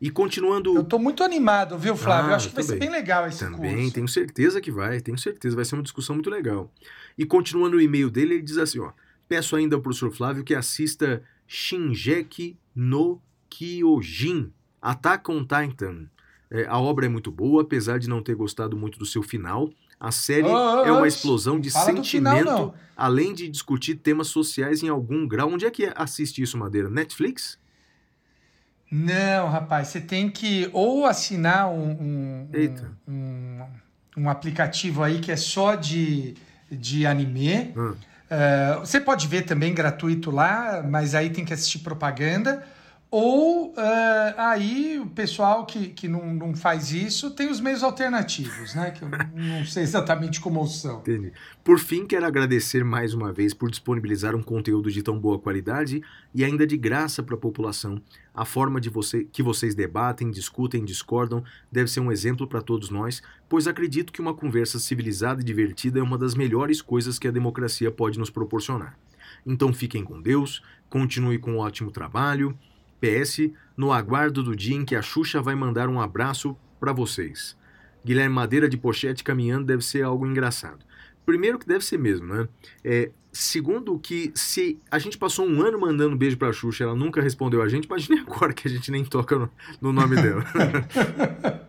E 0.00 0.10
continuando... 0.10 0.74
Eu 0.76 0.84
tô 0.84 0.98
muito 0.98 1.24
animado, 1.24 1.76
viu, 1.76 1.96
Flávio? 1.96 2.26
Ah, 2.26 2.32
eu 2.32 2.36
acho 2.36 2.48
que 2.50 2.54
vai 2.54 2.64
também. 2.64 2.78
ser 2.80 2.86
bem 2.86 2.90
legal 2.90 3.26
esse 3.26 3.38
Também, 3.40 3.76
curso. 3.76 3.94
tenho 3.94 4.08
certeza 4.08 4.60
que 4.60 4.70
vai, 4.70 5.00
tenho 5.00 5.18
certeza, 5.18 5.56
vai 5.56 5.64
ser 5.64 5.74
uma 5.74 5.82
discussão 5.82 6.14
muito 6.14 6.30
legal. 6.30 6.72
E 7.16 7.24
continuando 7.26 7.76
o 7.76 7.80
e-mail 7.80 8.08
dele, 8.10 8.34
ele 8.34 8.42
diz 8.42 8.58
assim, 8.58 8.78
ó, 8.78 8.92
peço 9.28 9.56
ainda 9.56 9.74
ao 9.76 9.82
professor 9.82 10.10
Flávio 10.12 10.44
que 10.44 10.54
assista 10.54 11.22
Shinjeki 11.46 12.56
no 12.74 13.20
Kyojin, 13.50 14.52
Attack 14.80 15.30
on 15.30 15.40
Titan. 15.40 16.08
É, 16.50 16.64
a 16.66 16.78
obra 16.78 17.06
é 17.06 17.08
muito 17.08 17.30
boa, 17.30 17.62
apesar 17.62 17.98
de 17.98 18.08
não 18.08 18.22
ter 18.22 18.34
gostado 18.34 18.76
muito 18.76 18.98
do 18.98 19.04
seu 19.04 19.22
final. 19.22 19.70
A 20.00 20.12
série 20.12 20.46
Ô, 20.46 20.52
ô, 20.52 20.84
é 20.84 20.92
uma 20.92 21.08
explosão 21.08 21.58
de 21.58 21.70
final, 21.70 21.86
sentimento, 21.86 22.44
não. 22.44 22.74
além 22.96 23.34
de 23.34 23.48
discutir 23.48 23.96
temas 23.96 24.28
sociais 24.28 24.82
em 24.82 24.88
algum 24.88 25.26
grau. 25.26 25.48
Onde 25.50 25.66
é 25.66 25.70
que 25.70 25.90
assiste 25.96 26.40
isso, 26.40 26.56
Madeira? 26.56 26.88
Netflix? 26.88 27.58
Não, 28.90 29.48
rapaz, 29.48 29.88
você 29.88 30.00
tem 30.00 30.30
que 30.30 30.70
ou 30.72 31.06
assinar 31.06 31.68
um, 31.68 31.90
um, 31.90 32.48
um, 33.06 33.60
um, 34.16 34.30
aplicativo 34.30 35.02
aí 35.02 35.18
que 35.18 35.30
é 35.30 35.36
só 35.36 35.74
de, 35.74 36.34
de 36.70 37.06
anime. 37.06 37.74
Hum. 37.76 37.94
É, 38.30 38.76
você 38.80 39.00
pode 39.00 39.26
ver 39.26 39.42
também 39.42 39.74
gratuito 39.74 40.30
lá, 40.30 40.82
mas 40.82 41.14
aí 41.14 41.30
tem 41.30 41.44
que 41.44 41.52
assistir 41.52 41.80
propaganda. 41.80 42.64
Ou 43.10 43.72
é, 43.74 44.34
aí 44.36 44.98
o 44.98 45.06
pessoal 45.06 45.64
que, 45.64 45.88
que 45.88 46.06
não, 46.06 46.34
não 46.34 46.54
faz 46.54 46.92
isso 46.92 47.30
tem 47.30 47.50
os 47.50 47.58
meios 47.58 47.82
alternativos, 47.82 48.74
né? 48.74 48.90
Que 48.90 49.02
eu 49.02 49.08
não 49.08 49.64
sei 49.64 49.82
exatamente 49.82 50.40
como 50.40 50.66
são. 50.66 51.00
Entendi. 51.00 51.32
Por 51.64 51.78
fim, 51.78 52.06
quero 52.06 52.26
agradecer 52.26 52.84
mais 52.84 53.14
uma 53.14 53.32
vez 53.32 53.54
por 53.54 53.70
disponibilizar 53.70 54.36
um 54.36 54.42
conteúdo 54.42 54.90
de 54.90 55.02
tão 55.02 55.18
boa 55.18 55.38
qualidade 55.38 56.02
e 56.34 56.44
ainda 56.44 56.66
de 56.66 56.76
graça 56.76 57.22
para 57.22 57.34
a 57.34 57.38
população. 57.38 57.98
A 58.34 58.44
forma 58.44 58.78
de 58.78 58.90
você, 58.90 59.24
que 59.24 59.42
vocês 59.42 59.74
debatem, 59.74 60.30
discutem, 60.30 60.84
discordam 60.84 61.42
deve 61.72 61.90
ser 61.90 62.00
um 62.00 62.12
exemplo 62.12 62.46
para 62.46 62.60
todos 62.60 62.90
nós, 62.90 63.22
pois 63.48 63.66
acredito 63.66 64.12
que 64.12 64.20
uma 64.20 64.34
conversa 64.34 64.78
civilizada 64.78 65.40
e 65.40 65.44
divertida 65.44 65.98
é 65.98 66.02
uma 66.02 66.18
das 66.18 66.34
melhores 66.34 66.82
coisas 66.82 67.18
que 67.18 67.26
a 67.26 67.32
democracia 67.32 67.90
pode 67.90 68.18
nos 68.18 68.28
proporcionar. 68.28 68.98
Então 69.46 69.72
fiquem 69.72 70.04
com 70.04 70.20
Deus, 70.20 70.62
continue 70.90 71.38
com 71.38 71.52
um 71.52 71.58
ótimo 71.58 71.90
trabalho. 71.90 72.56
PS, 73.00 73.50
no 73.76 73.92
aguardo 73.92 74.42
do 74.42 74.54
dia 74.54 74.76
em 74.76 74.84
que 74.84 74.96
a 74.96 75.02
Xuxa 75.02 75.40
vai 75.40 75.54
mandar 75.54 75.88
um 75.88 76.00
abraço 76.00 76.56
para 76.80 76.92
vocês. 76.92 77.56
Guilherme 78.04 78.34
Madeira 78.34 78.68
de 78.68 78.76
pochete 78.76 79.24
caminhando 79.24 79.66
deve 79.66 79.84
ser 79.84 80.02
algo 80.02 80.26
engraçado. 80.26 80.78
Primeiro 81.26 81.58
que 81.58 81.66
deve 81.66 81.84
ser 81.84 81.98
mesmo, 81.98 82.26
né? 82.26 82.48
É, 82.82 83.10
segundo 83.30 83.98
que 83.98 84.32
se 84.34 84.78
a 84.90 84.98
gente 84.98 85.18
passou 85.18 85.46
um 85.46 85.60
ano 85.60 85.78
mandando 85.78 86.16
beijo 86.16 86.38
pra 86.38 86.52
Xuxa, 86.52 86.84
ela 86.84 86.94
nunca 86.94 87.20
respondeu 87.20 87.60
a 87.60 87.68
gente, 87.68 87.84
imagine 87.84 88.20
agora 88.26 88.52
que 88.52 88.66
a 88.66 88.70
gente 88.70 88.90
nem 88.90 89.04
toca 89.04 89.38
no, 89.38 89.50
no 89.80 89.92
nome 89.92 90.16
dela. 90.16 90.44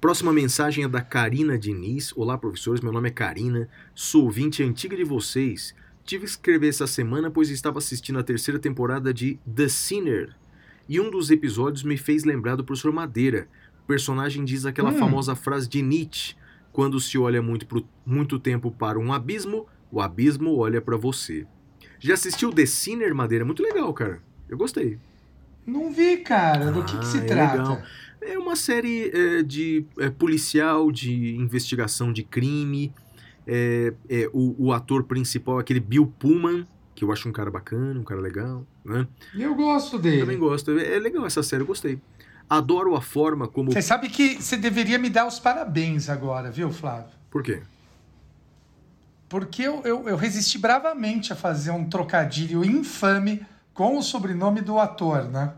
Próxima 0.00 0.32
mensagem 0.32 0.84
é 0.84 0.88
da 0.88 1.00
Karina 1.00 1.58
Diniz. 1.58 2.12
Olá, 2.16 2.38
professores, 2.38 2.80
meu 2.80 2.92
nome 2.92 3.08
é 3.08 3.12
Karina, 3.12 3.68
sou 3.94 4.24
ouvinte 4.24 4.62
antiga 4.62 4.96
de 4.96 5.04
vocês. 5.04 5.74
Tive 6.04 6.24
que 6.24 6.30
escrever 6.30 6.68
essa 6.68 6.86
semana 6.86 7.30
pois 7.30 7.50
estava 7.50 7.78
assistindo 7.78 8.18
a 8.18 8.22
terceira 8.22 8.60
temporada 8.60 9.12
de 9.12 9.38
The 9.52 9.68
Sinner. 9.68 10.36
E 10.88 11.00
um 11.00 11.10
dos 11.10 11.30
episódios 11.30 11.82
me 11.82 11.96
fez 11.96 12.24
lembrar 12.24 12.56
do 12.56 12.64
professor 12.64 12.92
Madeira. 12.92 13.48
O 13.82 13.86
personagem 13.86 14.44
diz 14.44 14.64
aquela 14.66 14.90
Hum. 14.90 14.98
famosa 14.98 15.34
frase 15.34 15.68
de 15.68 15.82
Nietzsche: 15.82 16.34
quando 16.72 17.00
se 17.00 17.16
olha 17.18 17.40
muito, 17.42 17.66
pro- 17.66 17.86
muito 18.04 18.38
tempo 18.38 18.70
para 18.70 18.98
um 18.98 19.12
abismo, 19.12 19.66
o 19.90 20.00
abismo 20.00 20.56
olha 20.56 20.80
para 20.80 20.96
você. 20.96 21.46
Já 21.98 22.14
assistiu 22.14 22.52
The 22.52 22.66
Sinner, 22.66 23.14
Madeira? 23.14 23.44
Muito 23.44 23.62
legal, 23.62 23.92
cara. 23.94 24.20
Eu 24.48 24.56
gostei. 24.58 24.98
Não 25.66 25.92
vi, 25.92 26.18
cara. 26.18 26.70
Do 26.70 26.84
que, 26.84 26.98
que 26.98 27.06
se 27.06 27.18
Ah, 27.18 27.22
é 27.22 27.26
trata? 27.26 27.52
legal. 27.58 27.82
É 28.20 28.38
uma 28.38 28.54
série 28.56 29.10
é, 29.12 29.42
de 29.42 29.84
é, 29.98 30.10
policial, 30.10 30.90
de 30.92 31.34
investigação 31.36 32.12
de 32.12 32.22
crime. 32.22 32.92
É, 33.46 33.92
é, 34.08 34.30
o, 34.32 34.66
o 34.66 34.72
ator 34.72 35.04
principal 35.04 35.58
é 35.58 35.60
aquele 35.62 35.80
Bill 35.80 36.06
Pullman, 36.18 36.66
que 36.94 37.04
eu 37.04 37.12
acho 37.12 37.28
um 37.28 37.32
cara 37.32 37.50
bacana, 37.50 37.98
um 37.98 38.04
cara 38.04 38.20
legal. 38.20 38.66
Né? 38.86 39.06
Eu 39.34 39.54
gosto 39.54 39.98
Também 39.98 40.24
dele. 40.24 40.36
gosto. 40.36 40.70
É 40.78 40.94
é 40.94 40.98
legal 40.98 41.26
essa 41.26 41.42
série, 41.42 41.62
eu 41.62 41.66
gostei. 41.66 41.98
Adoro 42.48 42.94
a 42.94 43.02
forma 43.02 43.48
como. 43.48 43.72
Você 43.72 43.82
sabe 43.82 44.08
que 44.08 44.40
você 44.40 44.56
deveria 44.56 44.98
me 44.98 45.10
dar 45.10 45.26
os 45.26 45.40
parabéns 45.40 46.08
agora, 46.08 46.50
viu, 46.50 46.70
Flávio? 46.70 47.10
Por 47.28 47.42
quê? 47.42 47.62
Porque 49.28 49.62
eu, 49.62 49.82
eu, 49.84 50.08
eu 50.08 50.16
resisti 50.16 50.56
bravamente 50.56 51.32
a 51.32 51.36
fazer 51.36 51.72
um 51.72 51.88
trocadilho 51.88 52.64
infame 52.64 53.44
com 53.74 53.98
o 53.98 54.02
sobrenome 54.02 54.60
do 54.60 54.78
ator, 54.78 55.24
né? 55.24 55.52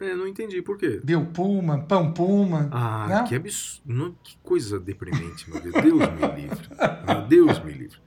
É, 0.00 0.14
não 0.14 0.26
entendi 0.26 0.62
por 0.62 0.78
quê. 0.78 1.00
Bill 1.04 1.26
Pullman, 1.26 1.82
Pam 1.82 2.12
Pullman. 2.12 2.68
Ah, 2.72 3.06
né? 3.06 3.24
que 3.28 3.34
absurdo. 3.34 4.16
Que 4.22 4.36
coisa 4.42 4.80
deprimente, 4.80 5.48
meu 5.48 5.60
Deus. 5.60 5.74
Deus 5.74 6.00
me 6.10 6.42
livre. 6.42 6.68
Meu 7.06 7.22
Deus 7.28 7.64
me 7.64 7.72
livre. 7.72 7.98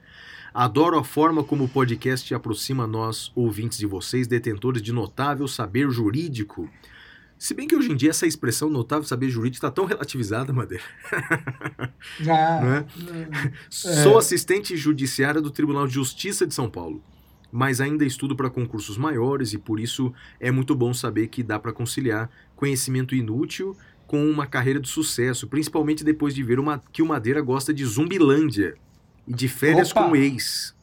Adoro 0.52 0.98
a 0.98 1.04
forma 1.04 1.44
como 1.44 1.64
o 1.64 1.68
podcast 1.68 2.34
aproxima 2.34 2.86
nós, 2.86 3.30
ouvintes 3.34 3.78
de 3.78 3.86
vocês, 3.86 4.26
detentores 4.26 4.82
de 4.82 4.92
notável 4.92 5.46
saber 5.46 5.90
jurídico. 5.90 6.68
Se 7.38 7.54
bem 7.54 7.68
que 7.68 7.76
hoje 7.76 7.92
em 7.92 7.96
dia 7.96 8.10
essa 8.10 8.26
expressão 8.26 8.68
notável 8.68 9.04
saber 9.04 9.30
jurídico 9.30 9.58
está 9.58 9.70
tão 9.70 9.84
relativizada, 9.84 10.52
Madeira. 10.52 10.82
Ah, 12.28 12.60
Né? 12.64 12.86
Sou 13.70 14.18
assistente 14.18 14.76
judiciária 14.76 15.40
do 15.40 15.50
Tribunal 15.50 15.86
de 15.86 15.94
Justiça 15.94 16.46
de 16.46 16.54
São 16.54 16.68
Paulo, 16.68 17.02
mas 17.52 17.80
ainda 17.80 18.04
estudo 18.04 18.34
para 18.34 18.50
concursos 18.50 18.96
maiores 18.96 19.52
e 19.52 19.58
por 19.58 19.78
isso 19.78 20.12
é 20.40 20.50
muito 20.50 20.74
bom 20.74 20.92
saber 20.92 21.28
que 21.28 21.42
dá 21.42 21.58
para 21.58 21.72
conciliar 21.72 22.28
conhecimento 22.56 23.14
inútil 23.14 23.76
com 24.06 24.28
uma 24.28 24.46
carreira 24.46 24.80
de 24.80 24.88
sucesso, 24.88 25.46
principalmente 25.46 26.02
depois 26.02 26.34
de 26.34 26.42
ver 26.42 26.58
uma, 26.58 26.82
que 26.90 27.02
o 27.02 27.06
Madeira 27.06 27.42
gosta 27.42 27.72
de 27.72 27.84
Zumbilândia 27.84 28.74
de 29.28 29.48
férias 29.48 29.90
Opa! 29.90 30.04
com 30.04 30.16
ex. 30.16 30.74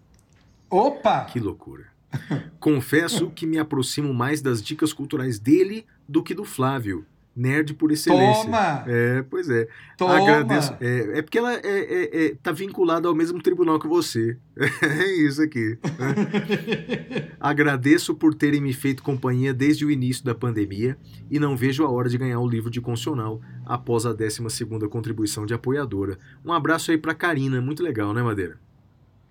Opa! 0.70 1.26
Que 1.26 1.40
loucura. 1.40 1.86
Confesso 2.60 3.30
que 3.32 3.46
me 3.46 3.58
aproximo 3.58 4.14
mais 4.14 4.42
das 4.42 4.62
dicas 4.62 4.94
culturais 4.94 5.40
dele 5.40 5.86
do 6.08 6.24
que 6.24 6.34
do 6.34 6.46
Flávio. 6.46 7.06
Nerd 7.36 7.74
por 7.74 7.92
excelência. 7.92 8.46
Toma! 8.46 8.84
É, 8.88 9.22
pois 9.30 9.50
é. 9.50 9.68
Toma! 9.98 10.16
Agradeço. 10.16 10.74
É, 10.80 11.20
é 11.20 11.22
porque 11.22 11.38
ela 11.38 11.54
é, 11.54 11.60
é, 11.64 12.26
é- 12.28 12.36
tá 12.42 12.52
vinculada 12.54 13.10
ao 13.10 13.14
mesmo 13.16 13.42
tribunal 13.42 13.78
que 13.78 13.88
você. 13.88 14.38
É 14.82 15.12
isso 15.18 15.42
aqui. 15.42 15.78
né? 15.84 17.32
Agradeço 17.40 18.16
por 18.16 18.34
terem 18.34 18.62
me 18.62 18.72
feito 18.74 19.04
companhia 19.04 19.54
desde 19.54 19.86
o 19.86 19.92
início 19.92 20.24
da 20.24 20.34
pandemia 20.34 20.98
e 21.30 21.38
não 21.40 21.58
vejo 21.58 21.84
a 21.84 21.90
hora 21.90 22.08
de 22.08 22.18
ganhar 22.18 22.40
o 22.40 22.48
livro 22.48 22.70
de 22.72 22.80
constitucional 22.80 23.42
após 23.66 24.06
a 24.06 24.14
12ª 24.14 24.88
contribuição 24.88 25.46
de 25.46 25.54
apoiadora. 25.54 26.18
Um 26.44 26.54
abraço 26.54 26.92
aí 26.92 26.98
pra 26.98 27.14
Karina, 27.14 27.60
muito 27.60 27.84
legal, 27.84 28.14
né, 28.14 28.24
Madeira? 28.24 28.58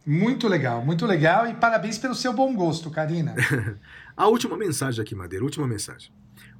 Muito 0.06 0.46
legal, 0.46 0.84
muito 0.84 1.06
legal. 1.06 1.46
E 1.46 1.54
parabéns 1.54 1.96
pelo 1.96 2.14
seu 2.14 2.32
bom 2.32 2.54
gosto, 2.54 2.90
Karina. 2.90 3.34
A 4.14 4.28
última 4.28 4.56
mensagem 4.56 5.00
aqui, 5.02 5.14
Madeira, 5.14 5.44
última 5.44 5.66
mensagem. 5.66 6.12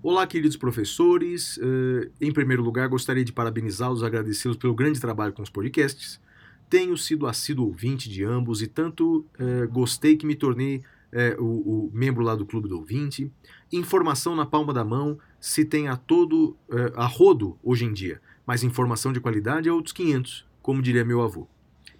Olá, 0.06 0.26
queridos 0.26 0.58
professores. 0.58 1.58
Eh, 1.58 2.10
em 2.20 2.30
primeiro 2.30 2.62
lugar, 2.62 2.86
gostaria 2.90 3.24
de 3.24 3.32
parabenizá-los 3.32 4.02
agradecê-los 4.02 4.58
pelo 4.58 4.74
grande 4.74 5.00
trabalho 5.00 5.32
com 5.32 5.40
os 5.40 5.48
podcasts. 5.48 6.20
Tenho 6.68 6.94
sido 6.94 7.26
assíduo 7.26 7.68
ouvinte 7.68 8.10
de 8.10 8.22
ambos 8.22 8.60
e 8.60 8.66
tanto 8.66 9.24
eh, 9.38 9.66
gostei 9.66 10.14
que 10.14 10.26
me 10.26 10.34
tornei 10.34 10.82
eh, 11.10 11.34
o, 11.38 11.86
o 11.86 11.90
membro 11.90 12.22
lá 12.22 12.34
do 12.34 12.44
Clube 12.44 12.68
do 12.68 12.76
Ouvinte. 12.76 13.32
Informação 13.72 14.36
na 14.36 14.44
palma 14.44 14.74
da 14.74 14.84
mão 14.84 15.18
se 15.40 15.64
tem 15.64 15.88
a 15.88 15.96
todo, 15.96 16.54
a 16.96 17.06
rodo 17.06 17.58
hoje 17.62 17.86
em 17.86 17.92
dia, 17.94 18.20
mas 18.46 18.62
informação 18.62 19.10
de 19.10 19.20
qualidade 19.20 19.70
é 19.70 19.72
outros 19.72 19.94
500, 19.94 20.44
como 20.60 20.82
diria 20.82 21.02
meu 21.02 21.22
avô. 21.22 21.48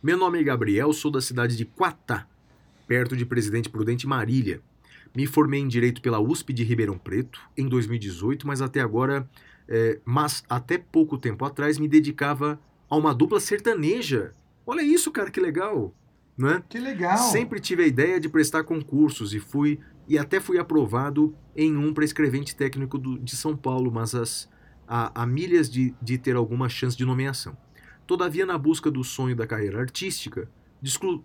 Meu 0.03 0.19
nome 0.19 0.39
é 0.39 0.43
Gabriel, 0.43 0.93
sou 0.93 1.11
da 1.11 1.23
cidade 1.23 1.57
de 1.57 1.65
Quatá, 1.65 2.27
perto 2.87 3.17
de 3.17 3.25
Presidente 3.25 3.71
Prudente 3.71 4.07
Marília. 4.07 4.61
Me 5.15 5.27
formei 5.27 5.61
em 5.61 5.69
Direito 5.69 6.03
pela 6.03 6.19
USP 6.21 6.53
de 6.53 6.65
Ribeirão 6.65 6.99
Preto 6.99 7.41
em 7.57 7.69
2018, 7.69 8.47
mas 8.47 8.61
até 8.61 8.81
agora, 8.81 9.29
é, 9.69 10.01
mas 10.05 10.43
até 10.49 10.77
pouco 10.79 11.17
tempo 11.17 11.45
atrás, 11.45 11.79
me 11.79 11.87
dedicava 11.87 12.61
a 12.91 12.97
uma 12.97 13.15
dupla 13.15 13.39
sertaneja. 13.41 14.35
Olha 14.67 14.83
isso, 14.83 15.11
cara, 15.13 15.31
que 15.31 15.41
legal, 15.41 15.95
não 16.37 16.49
é? 16.51 16.63
Que 16.69 16.79
legal. 16.81 17.17
Sempre 17.19 17.61
tive 17.61 17.85
a 17.85 17.87
ideia 17.87 18.19
de 18.19 18.29
prestar 18.29 18.65
concursos 18.65 19.33
e 19.35 19.39
fui 19.39 19.79
e 20.09 20.19
até 20.19 20.41
fui 20.41 20.59
aprovado 20.59 21.35
em 21.57 21.77
um 21.77 21.95
para 21.95 22.05
escrevente 22.05 22.55
técnico 22.57 22.99
do- 22.99 23.19
de 23.19 23.37
São 23.37 23.57
Paulo, 23.57 23.91
mas 23.93 24.15
as, 24.15 24.51
a, 24.87 25.23
a 25.23 25.27
milhas 25.27 25.71
de, 25.71 25.95
de 26.03 26.19
ter 26.19 26.35
alguma 26.37 26.69
chance 26.69 26.97
de 26.97 27.05
nomeação. 27.05 27.57
Todavia, 28.07 28.45
na 28.45 28.59
busca 28.59 28.91
do 28.91 29.03
sonho 29.05 29.35
da 29.37 29.47
carreira 29.47 29.81
artística, 29.81 30.51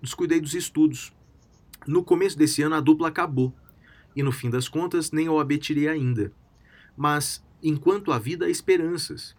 descuidei 0.02 0.40
dos 0.40 0.54
estudos. 0.54 1.12
No 1.88 2.04
começo 2.04 2.38
desse 2.38 2.62
ano, 2.62 2.76
a 2.76 2.80
dupla 2.80 3.08
acabou 3.10 3.54
e 4.16 4.24
no 4.24 4.32
fim 4.32 4.50
das 4.50 4.68
contas 4.68 5.12
nem 5.12 5.30
OAB 5.30 5.58
tirei 5.58 5.88
ainda. 5.88 6.32
Mas 6.96 7.44
enquanto 7.62 8.12
há 8.12 8.20
vida 8.20 8.46
há 8.46 8.50
esperanças. 8.50 9.38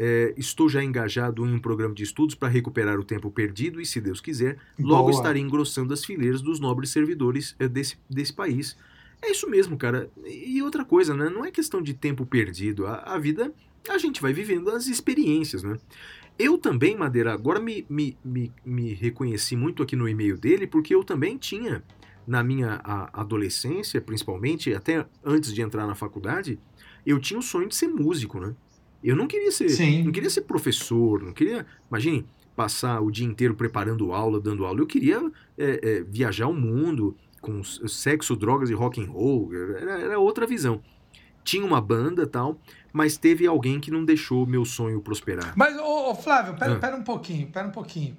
É, 0.00 0.32
estou 0.36 0.68
já 0.68 0.82
engajado 0.82 1.44
em 1.44 1.52
um 1.52 1.58
programa 1.58 1.92
de 1.92 2.04
estudos 2.04 2.36
para 2.36 2.46
recuperar 2.46 3.00
o 3.00 3.04
tempo 3.04 3.32
perdido 3.32 3.80
e, 3.80 3.86
se 3.86 4.00
Deus 4.00 4.20
quiser, 4.20 4.56
logo 4.78 5.08
Boa. 5.08 5.12
estarei 5.12 5.42
engrossando 5.42 5.92
as 5.92 6.04
fileiras 6.04 6.40
dos 6.40 6.60
nobres 6.60 6.90
servidores 6.90 7.56
é, 7.58 7.66
desse, 7.66 7.96
desse 8.08 8.32
país. 8.32 8.76
É 9.20 9.32
isso 9.32 9.50
mesmo, 9.50 9.76
cara. 9.76 10.08
E 10.24 10.62
outra 10.62 10.84
coisa, 10.84 11.14
né? 11.14 11.28
Não 11.28 11.44
é 11.44 11.50
questão 11.50 11.82
de 11.82 11.94
tempo 11.94 12.24
perdido. 12.24 12.86
A, 12.86 12.98
a 12.98 13.18
vida, 13.18 13.52
a 13.88 13.98
gente 13.98 14.22
vai 14.22 14.32
vivendo 14.32 14.70
as 14.70 14.86
experiências, 14.86 15.64
né? 15.64 15.76
Eu 16.38 16.56
também, 16.56 16.96
Madeira, 16.96 17.32
agora 17.32 17.58
me, 17.58 17.84
me, 17.90 18.16
me, 18.24 18.52
me 18.64 18.94
reconheci 18.94 19.56
muito 19.56 19.82
aqui 19.82 19.96
no 19.96 20.08
e-mail 20.08 20.38
dele, 20.38 20.68
porque 20.68 20.94
eu 20.94 21.02
também 21.02 21.36
tinha, 21.36 21.82
na 22.28 22.42
minha 22.44 22.80
adolescência, 23.12 24.00
principalmente, 24.02 24.74
até 24.74 25.06
antes 25.24 25.52
de 25.52 25.62
entrar 25.62 25.86
na 25.86 25.94
faculdade, 25.94 26.58
eu 27.06 27.18
tinha 27.18 27.40
o 27.40 27.42
sonho 27.42 27.66
de 27.66 27.74
ser 27.74 27.88
músico, 27.88 28.38
né? 28.38 28.54
Eu 29.02 29.16
não 29.16 29.26
queria 29.26 29.50
ser, 29.50 29.70
Sim. 29.70 30.02
não 30.04 30.12
queria 30.12 30.28
ser 30.28 30.42
professor, 30.42 31.22
não 31.22 31.32
queria, 31.32 31.64
imagine, 31.88 32.26
passar 32.54 33.00
o 33.00 33.10
dia 33.10 33.26
inteiro 33.26 33.54
preparando 33.54 34.12
aula, 34.12 34.38
dando 34.38 34.66
aula. 34.66 34.80
Eu 34.80 34.86
queria 34.86 35.30
é, 35.56 35.80
é, 35.82 36.02
viajar 36.02 36.48
o 36.48 36.52
mundo 36.54 37.16
com 37.40 37.62
sexo, 37.64 38.36
drogas 38.36 38.68
e 38.68 38.74
rock 38.74 39.00
and 39.00 39.10
roll. 39.10 39.50
Era, 39.54 40.00
era 40.00 40.18
outra 40.18 40.46
visão. 40.46 40.82
Tinha 41.44 41.64
uma 41.64 41.80
banda 41.80 42.26
tal, 42.26 42.60
mas 42.92 43.16
teve 43.16 43.46
alguém 43.46 43.80
que 43.80 43.90
não 43.90 44.04
deixou 44.04 44.44
meu 44.44 44.66
sonho 44.66 45.00
prosperar. 45.00 45.54
Mas, 45.56 45.78
ô, 45.78 46.10
ô, 46.10 46.14
Flávio, 46.14 46.56
pera, 46.58 46.74
Ah. 46.74 46.78
pera 46.78 46.96
um 46.96 47.04
pouquinho, 47.04 47.46
pera 47.46 47.68
um 47.68 47.70
pouquinho. 47.70 48.18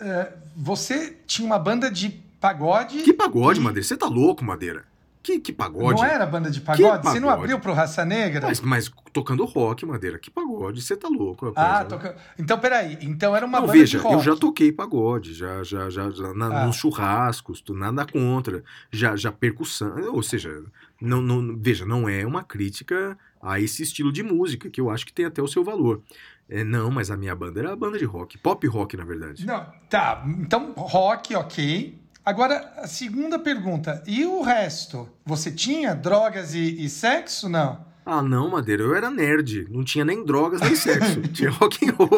É, 0.00 0.34
você 0.54 1.16
tinha 1.26 1.46
uma 1.46 1.58
banda 1.58 1.90
de 1.90 2.27
pagode. 2.40 3.02
Que 3.02 3.12
pagode, 3.12 3.60
e- 3.60 3.62
Madeira? 3.62 3.86
Você 3.86 3.96
tá 3.96 4.06
louco, 4.06 4.44
Madeira? 4.44 4.84
Que, 5.20 5.38
que 5.40 5.52
pagode? 5.52 6.00
Não 6.00 6.08
era 6.08 6.24
banda 6.24 6.50
de 6.50 6.60
pagode? 6.60 7.02
Você 7.06 7.20
não 7.20 7.28
pagode? 7.28 7.42
abriu 7.44 7.60
pro 7.60 7.74
Raça 7.74 8.02
Negra? 8.04 8.46
Mas, 8.46 8.60
mas 8.62 8.90
tocando 9.12 9.44
rock, 9.44 9.84
Madeira. 9.84 10.18
Que 10.18 10.30
pagode? 10.30 10.80
Você 10.80 10.96
tá 10.96 11.08
louco, 11.08 11.52
Ah, 11.54 11.60
rapaz. 11.72 11.88
toca... 11.88 12.16
então 12.38 12.58
peraí. 12.58 12.96
Então 13.02 13.36
era 13.36 13.44
uma 13.44 13.58
Não, 13.60 13.66
banda 13.66 13.78
veja, 13.78 13.98
de 13.98 14.02
rock. 14.04 14.14
eu 14.14 14.20
já 14.22 14.36
toquei 14.36 14.72
pagode, 14.72 15.34
já, 15.34 15.62
já, 15.62 15.90
já, 15.90 16.08
já 16.10 16.32
na- 16.32 16.62
Ah. 16.62 16.66
nos 16.66 16.76
churrascos, 16.76 17.62
nada 17.70 18.06
contra, 18.06 18.62
já, 18.90 19.16
já 19.16 19.30
percussão, 19.30 20.14
ou 20.14 20.22
seja, 20.22 20.62
não, 21.00 21.20
não, 21.20 21.54
veja, 21.58 21.84
não 21.84 22.08
é 22.08 22.24
uma 22.24 22.42
crítica 22.42 23.18
a 23.42 23.60
esse 23.60 23.82
estilo 23.82 24.10
de 24.12 24.22
música, 24.22 24.70
que 24.70 24.80
eu 24.80 24.88
acho 24.88 25.04
que 25.04 25.12
tem 25.12 25.26
até 25.26 25.42
o 25.42 25.48
seu 25.48 25.62
valor. 25.62 26.00
É, 26.48 26.64
não, 26.64 26.90
mas 26.90 27.10
a 27.10 27.16
minha 27.18 27.34
banda 27.34 27.60
era 27.60 27.72
a 27.72 27.76
banda 27.76 27.98
de 27.98 28.04
rock, 28.06 28.38
pop 28.38 28.66
rock, 28.66 28.96
na 28.96 29.04
verdade. 29.04 29.44
Não, 29.44 29.66
tá. 29.90 30.24
Então, 30.38 30.72
rock, 30.74 31.34
ok. 31.34 32.00
Agora, 32.24 32.72
a 32.76 32.86
segunda 32.86 33.38
pergunta. 33.38 34.02
E 34.06 34.24
o 34.24 34.42
resto? 34.42 35.08
Você 35.24 35.50
tinha 35.50 35.94
drogas 35.94 36.54
e, 36.54 36.84
e 36.84 36.88
sexo? 36.88 37.48
Não. 37.48 37.86
Ah, 38.04 38.22
não, 38.22 38.48
Madeira, 38.50 38.82
eu 38.82 38.94
era 38.94 39.10
nerd, 39.10 39.66
não 39.70 39.84
tinha 39.84 40.02
nem 40.02 40.24
drogas 40.24 40.62
nem 40.62 40.74
sexo, 40.74 41.20
tinha 41.32 41.50
rock 41.50 41.86
and 41.88 41.92
roll. 41.92 42.08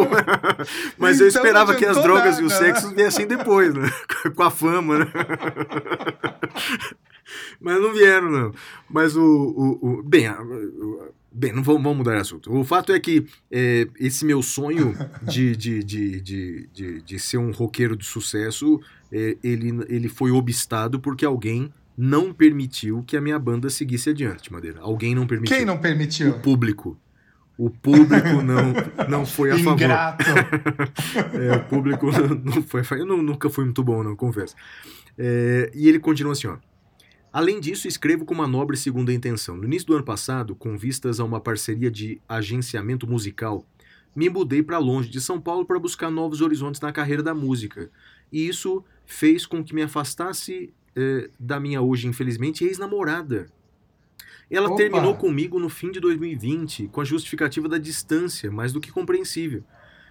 Mas 0.96 1.20
eu 1.20 1.26
Então 1.28 1.42
não 1.42 1.48
esperava 1.48 1.74
que 1.74 1.84
as 1.84 2.01
drogas 2.01 2.38
e 2.38 2.42
o 2.44 2.48
nada, 2.48 2.59
sexo 2.64 2.94
viessem 2.94 3.26
depois, 3.26 3.74
né? 3.74 3.90
Com 4.36 4.42
a 4.44 4.51
fama, 4.51 5.01
né? 5.01 5.07
Mas 7.61 7.80
não 7.80 7.92
vieram, 7.92 8.30
não. 8.30 8.53
Mas 8.88 9.16
o. 9.16 9.22
o, 9.22 9.98
o- 9.98 10.03
bem, 10.03 10.28
bem, 11.32 11.53
não 11.53 11.62
vamos, 11.62 11.82
vamos 11.82 11.98
mudar 11.98 12.14
de 12.14 12.20
assunto. 12.20 12.53
O 12.53 12.64
fato 12.64 12.92
é 12.92 13.01
que 13.01 13.26
é, 13.51 13.86
esse 13.98 14.24
meu 14.24 14.42
sonho 14.42 14.96
de, 15.22 15.55
de, 15.57 15.82
de, 15.84 16.20
de, 16.20 16.68
de, 16.72 17.03
de 17.03 17.18
ser 17.18 17.38
um 17.38 17.51
roqueiro 17.51 17.96
de 17.96 18.05
sucesso, 18.05 18.80
ele, 19.12 19.84
ele 19.88 20.08
foi 20.08 20.30
obstado 20.30 21.00
porque 21.00 21.24
alguém 21.24 21.72
não 21.96 22.32
permitiu 22.32 23.02
que 23.06 23.16
a 23.16 23.20
minha 23.20 23.38
banda 23.38 23.68
seguisse 23.68 24.11
adiante, 24.11 24.52
Madeira. 24.52 24.80
Alguém 24.80 25.14
não 25.14 25.26
permitiu. 25.26 25.56
Quem 25.56 25.66
não 25.66 25.78
permitiu? 25.78 26.30
O 26.30 26.40
público. 26.40 26.98
O 27.58 27.68
público 27.68 28.40
não, 28.42 28.72
não 29.08 29.26
foi 29.26 29.50
a 29.50 29.58
favor. 29.58 29.72
Ingrato. 29.74 30.24
É, 31.34 31.56
o 31.56 31.64
público 31.64 32.06
não 32.44 32.62
foi 32.62 32.80
a 32.80 32.84
favor. 32.84 33.02
Eu 33.02 33.06
não- 33.06 33.22
nunca 33.22 33.50
fui 33.50 33.64
muito 33.64 33.82
bom, 33.82 34.02
não, 34.02 34.16
confesso. 34.16 34.54
É, 35.18 35.70
e 35.74 35.88
ele 35.88 35.98
continua 35.98 36.32
assim, 36.32 36.46
ó. 36.46 36.56
Além 37.32 37.61
disso, 37.61 37.86
escrevo 37.86 38.24
com 38.24 38.34
uma 38.34 38.46
nobre 38.46 38.76
segunda 38.76 39.12
intenção. 39.12 39.56
No 39.56 39.64
início 39.64 39.86
do 39.86 39.94
ano 39.94 40.04
passado, 40.04 40.54
com 40.54 40.76
vistas 40.76 41.20
a 41.20 41.24
uma 41.24 41.38
parceria 41.40 41.90
de 41.90 42.20
agenciamento 42.28 43.06
musical, 43.06 43.64
me 44.16 44.28
mudei 44.28 44.62
para 44.62 44.78
longe 44.78 45.08
de 45.08 45.20
São 45.20 45.40
Paulo 45.40 45.64
para 45.64 45.78
buscar 45.78 46.11
novos 46.11 46.40
horizontes 46.40 46.80
na 46.80 46.90
carreira 46.92 47.22
da 47.22 47.32
música. 47.34 47.88
E 48.32 48.46
isso 48.46 48.84
fez 49.06 49.46
com 49.46 49.62
que 49.64 49.74
me 49.74 49.82
afastasse 49.82 50.72
eh, 50.94 51.30
da 51.38 51.58
minha 51.58 51.80
hoje, 51.80 52.06
infelizmente, 52.06 52.64
ex-namorada. 52.64 53.48
Ela 54.50 54.68
Opa! 54.68 54.76
terminou 54.76 55.16
comigo 55.16 55.58
no 55.60 55.68
fim 55.68 55.90
de 55.90 56.00
2020, 56.00 56.88
com 56.88 57.00
a 57.00 57.04
justificativa 57.04 57.68
da 57.68 57.78
distância, 57.78 58.50
mais 58.50 58.72
do 58.72 58.80
que 58.80 58.90
compreensível. 58.90 59.62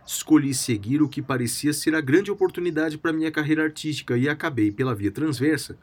Escolhi 0.06 0.54
seguir 0.54 1.02
o 1.02 1.10
que 1.10 1.22
parecia 1.22 1.74
ser 1.74 1.94
a 1.94 2.02
grande 2.02 2.32
oportunidade 2.32 2.98
para 2.98 3.14
minha 3.14 3.32
carreira 3.32 3.64
artística 3.64 4.18
e 4.18 4.28
acabei, 4.30 4.72
pela 4.72 4.96
via 4.96 5.12
transversa, 5.12 5.78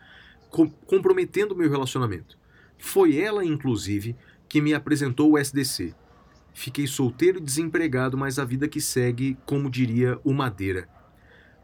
com- 0.51 0.68
comprometendo 0.68 1.55
meu 1.55 1.70
relacionamento. 1.70 2.39
Foi 2.78 3.16
ela, 3.18 3.45
inclusive, 3.45 4.16
que 4.49 4.61
me 4.61 4.74
apresentou 4.74 5.32
o 5.32 5.39
SDC. 5.39 5.95
Fiquei 6.55 6.87
solteiro 6.87 7.39
e 7.39 7.43
desempregado, 7.43 8.16
mas 8.16 8.39
a 8.39 8.45
vida 8.45 8.66
que 8.66 8.80
segue, 8.80 9.37
como 9.45 9.70
diria 9.70 10.18
o 10.24 10.32
Madeira. 10.32 10.89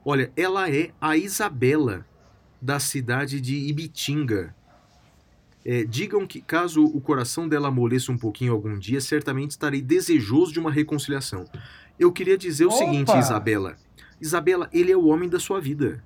Olha, 0.04 0.32
ela 0.36 0.70
é 0.70 0.90
a 1.00 1.16
Isabela 1.16 2.04
da 2.60 2.78
cidade 2.78 3.40
de 3.40 3.56
Ibitinga. 3.56 4.54
É, 5.64 5.84
digam 5.84 6.26
que, 6.26 6.40
caso 6.40 6.84
o 6.84 7.00
coração 7.00 7.48
dela 7.48 7.68
amoleça 7.68 8.10
um 8.10 8.18
pouquinho 8.18 8.52
algum 8.52 8.76
dia, 8.76 9.00
certamente 9.00 9.52
estarei 9.52 9.80
desejoso 9.80 10.52
de 10.52 10.58
uma 10.58 10.72
reconciliação. 10.72 11.44
Eu 11.98 12.10
queria 12.10 12.36
dizer 12.36 12.64
o 12.64 12.68
Opa! 12.68 12.78
seguinte, 12.78 13.16
Isabela. 13.16 13.76
Isabela, 14.20 14.68
ele 14.72 14.90
é 14.90 14.96
o 14.96 15.06
homem 15.06 15.28
da 15.28 15.38
sua 15.38 15.60
vida. 15.60 16.02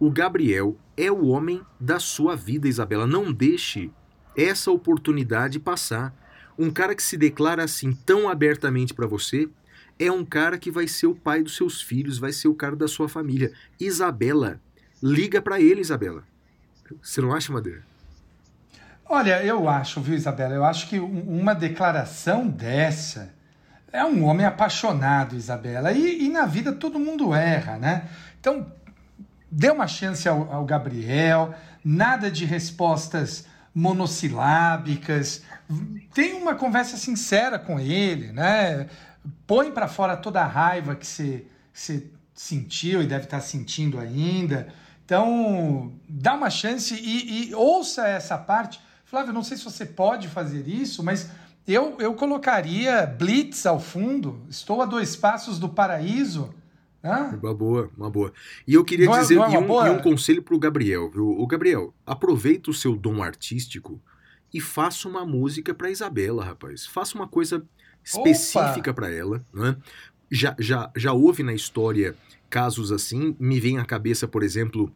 O 0.00 0.10
Gabriel 0.10 0.76
é 0.96 1.10
o 1.10 1.26
homem 1.26 1.60
da 1.78 1.98
sua 1.98 2.34
vida, 2.34 2.66
Isabela. 2.66 3.06
Não 3.06 3.32
deixe 3.32 3.90
essa 4.36 4.70
oportunidade 4.70 5.60
passar. 5.60 6.14
Um 6.58 6.70
cara 6.70 6.94
que 6.94 7.02
se 7.02 7.16
declara 7.16 7.64
assim 7.64 7.92
tão 7.92 8.28
abertamente 8.28 8.94
pra 8.94 9.06
você 9.06 9.48
é 9.98 10.10
um 10.10 10.24
cara 10.24 10.58
que 10.58 10.70
vai 10.70 10.86
ser 10.88 11.06
o 11.06 11.14
pai 11.14 11.42
dos 11.42 11.56
seus 11.56 11.80
filhos, 11.82 12.18
vai 12.18 12.32
ser 12.32 12.48
o 12.48 12.54
cara 12.54 12.74
da 12.76 12.88
sua 12.88 13.08
família. 13.08 13.52
Isabela, 13.78 14.60
liga 15.02 15.40
pra 15.40 15.60
ele, 15.60 15.80
Isabela. 15.80 16.24
Você 17.02 17.20
não 17.20 17.32
acha, 17.32 17.52
Madeira? 17.52 17.82
Olha, 19.06 19.42
eu 19.44 19.68
acho, 19.68 20.00
viu, 20.00 20.14
Isabela? 20.14 20.54
Eu 20.54 20.64
acho 20.64 20.88
que 20.88 20.98
um- 20.98 21.40
uma 21.40 21.54
declaração 21.54 22.48
dessa 22.48 23.32
é 23.92 24.04
um 24.04 24.24
homem 24.24 24.46
apaixonado, 24.46 25.36
Isabela. 25.36 25.92
E, 25.92 26.24
e 26.24 26.28
na 26.28 26.46
vida 26.46 26.72
todo 26.72 26.98
mundo 26.98 27.34
erra, 27.34 27.76
né? 27.78 28.08
Então, 28.40 28.70
dê 29.50 29.70
uma 29.70 29.86
chance 29.86 30.28
ao, 30.28 30.50
ao 30.52 30.64
Gabriel, 30.64 31.54
nada 31.84 32.30
de 32.30 32.44
respostas 32.44 33.46
monossilábicas. 33.74 35.42
Tem 36.14 36.34
uma 36.34 36.54
conversa 36.54 36.96
sincera 36.96 37.58
com 37.58 37.78
ele, 37.78 38.32
né? 38.32 38.88
Põe 39.46 39.70
para 39.72 39.88
fora 39.88 40.16
toda 40.16 40.40
a 40.42 40.46
raiva 40.46 40.94
que 40.94 41.06
você, 41.06 41.46
você 41.72 42.06
sentiu 42.34 43.02
e 43.02 43.06
deve 43.06 43.24
estar 43.24 43.40
sentindo 43.40 43.98
ainda. 43.98 44.68
Então, 45.04 45.92
dá 46.08 46.34
uma 46.34 46.50
chance 46.50 46.94
e, 46.94 47.50
e 47.50 47.54
ouça 47.54 48.06
essa 48.08 48.36
parte. 48.38 48.80
Flávio, 49.04 49.32
não 49.32 49.42
sei 49.44 49.56
se 49.56 49.64
você 49.64 49.84
pode 49.86 50.28
fazer 50.28 50.66
isso, 50.66 51.02
mas 51.02 51.30
eu, 51.66 51.96
eu 52.00 52.14
colocaria 52.14 53.06
Blitz 53.06 53.66
ao 53.66 53.78
fundo. 53.78 54.42
Estou 54.48 54.80
a 54.82 54.86
dois 54.86 55.14
passos 55.14 55.58
do 55.58 55.68
paraíso. 55.68 56.54
né? 57.02 57.38
Uma 57.42 57.54
boa, 57.54 57.90
uma 57.96 58.10
boa. 58.10 58.32
E 58.66 58.74
eu 58.74 58.84
queria 58.84 59.06
Não 59.06 59.16
é- 59.16 59.20
dizer 59.20 59.38
é 59.38 59.52
e 59.52 59.58
um, 59.58 59.92
um 59.92 59.98
conselho 60.02 60.42
pro 60.42 60.58
Gabriel, 60.58 61.10
viu? 61.10 61.28
O 61.28 61.46
Gabriel, 61.46 61.94
aproveita 62.06 62.70
o 62.70 62.74
seu 62.74 62.96
dom 62.96 63.22
artístico 63.22 64.00
e 64.52 64.60
faça 64.60 65.06
uma 65.08 65.24
música 65.26 65.74
pra 65.74 65.90
Isabela, 65.90 66.44
rapaz. 66.44 66.86
Faça 66.86 67.14
uma 67.14 67.28
coisa 67.28 67.62
específica 68.04 68.92
pra 68.92 69.10
ela, 69.10 69.44
né? 69.52 69.76
Já, 70.30 70.54
já, 70.58 70.90
já 70.96 71.12
houve 71.12 71.42
na 71.42 71.54
história 71.54 72.14
casos 72.50 72.92
assim. 72.92 73.34
Me 73.38 73.58
vem 73.58 73.78
à 73.78 73.84
cabeça, 73.84 74.28
por 74.28 74.42
exemplo, 74.42 74.92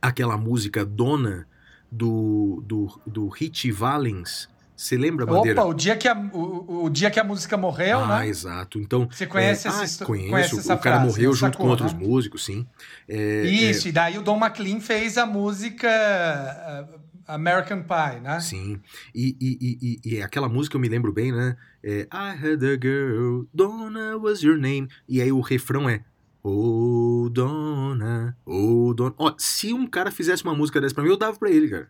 aquela 0.00 0.36
música 0.36 0.84
Dona 0.84 1.46
do, 1.90 2.62
do, 2.66 3.00
do 3.06 3.28
Hit 3.28 3.70
Valens. 3.70 4.48
Você 4.74 4.96
lembra, 4.96 5.24
Bandeira? 5.24 5.60
Opa, 5.60 5.70
o 5.70 5.74
dia, 5.74 5.94
que 5.96 6.08
a, 6.08 6.14
o, 6.32 6.86
o 6.86 6.90
dia 6.90 7.08
que 7.08 7.20
a 7.20 7.22
música 7.22 7.56
morreu, 7.56 8.00
ah, 8.00 8.20
né? 8.20 8.26
exato. 8.26 8.80
Então, 8.80 9.06
Você 9.08 9.26
conhece 9.26 9.68
é, 9.68 9.70
essa 9.70 10.02
ah, 10.02 10.06
conheço. 10.06 10.30
conhece 10.30 10.58
essa 10.58 10.74
o 10.74 10.78
cara 10.78 10.96
frase, 10.96 11.12
morreu 11.12 11.30
né? 11.30 11.36
junto 11.36 11.52
Sacou, 11.52 11.66
com 11.66 11.70
outros 11.70 11.92
né? 11.92 12.00
músicos, 12.00 12.44
sim. 12.44 12.66
É, 13.08 13.42
Isso, 13.42 13.86
e 13.86 13.92
daí 13.92 14.18
o 14.18 14.22
Don 14.22 14.36
McLean 14.36 14.80
fez 14.80 15.16
a 15.18 15.24
música 15.24 15.88
uh, 15.88 17.00
American 17.28 17.82
Pie, 17.82 18.20
né? 18.22 18.40
Sim. 18.40 18.80
E, 19.14 19.36
e, 19.40 19.58
e, 19.60 20.00
e, 20.10 20.14
e 20.14 20.22
aquela 20.22 20.48
música 20.48 20.76
eu 20.76 20.80
me 20.80 20.88
lembro 20.88 21.12
bem, 21.12 21.30
né? 21.30 21.56
É, 21.84 22.06
I 22.12 22.30
had 22.36 22.62
a 22.64 22.76
girl, 22.80 23.42
Donna 23.52 24.16
was 24.16 24.42
your 24.42 24.56
name. 24.56 24.88
E 25.08 25.20
aí 25.20 25.32
o 25.32 25.40
refrão 25.40 25.88
é 25.88 26.04
Oh, 26.44 27.28
Donna, 27.30 28.36
oh, 28.44 28.92
Donna. 28.94 29.14
Ó, 29.16 29.32
se 29.38 29.72
um 29.72 29.86
cara 29.86 30.10
fizesse 30.10 30.42
uma 30.42 30.54
música 30.54 30.80
dessa 30.80 30.94
pra 30.94 31.04
mim, 31.04 31.10
eu 31.10 31.16
dava 31.16 31.38
pra 31.38 31.50
ele, 31.50 31.68
cara. 31.68 31.88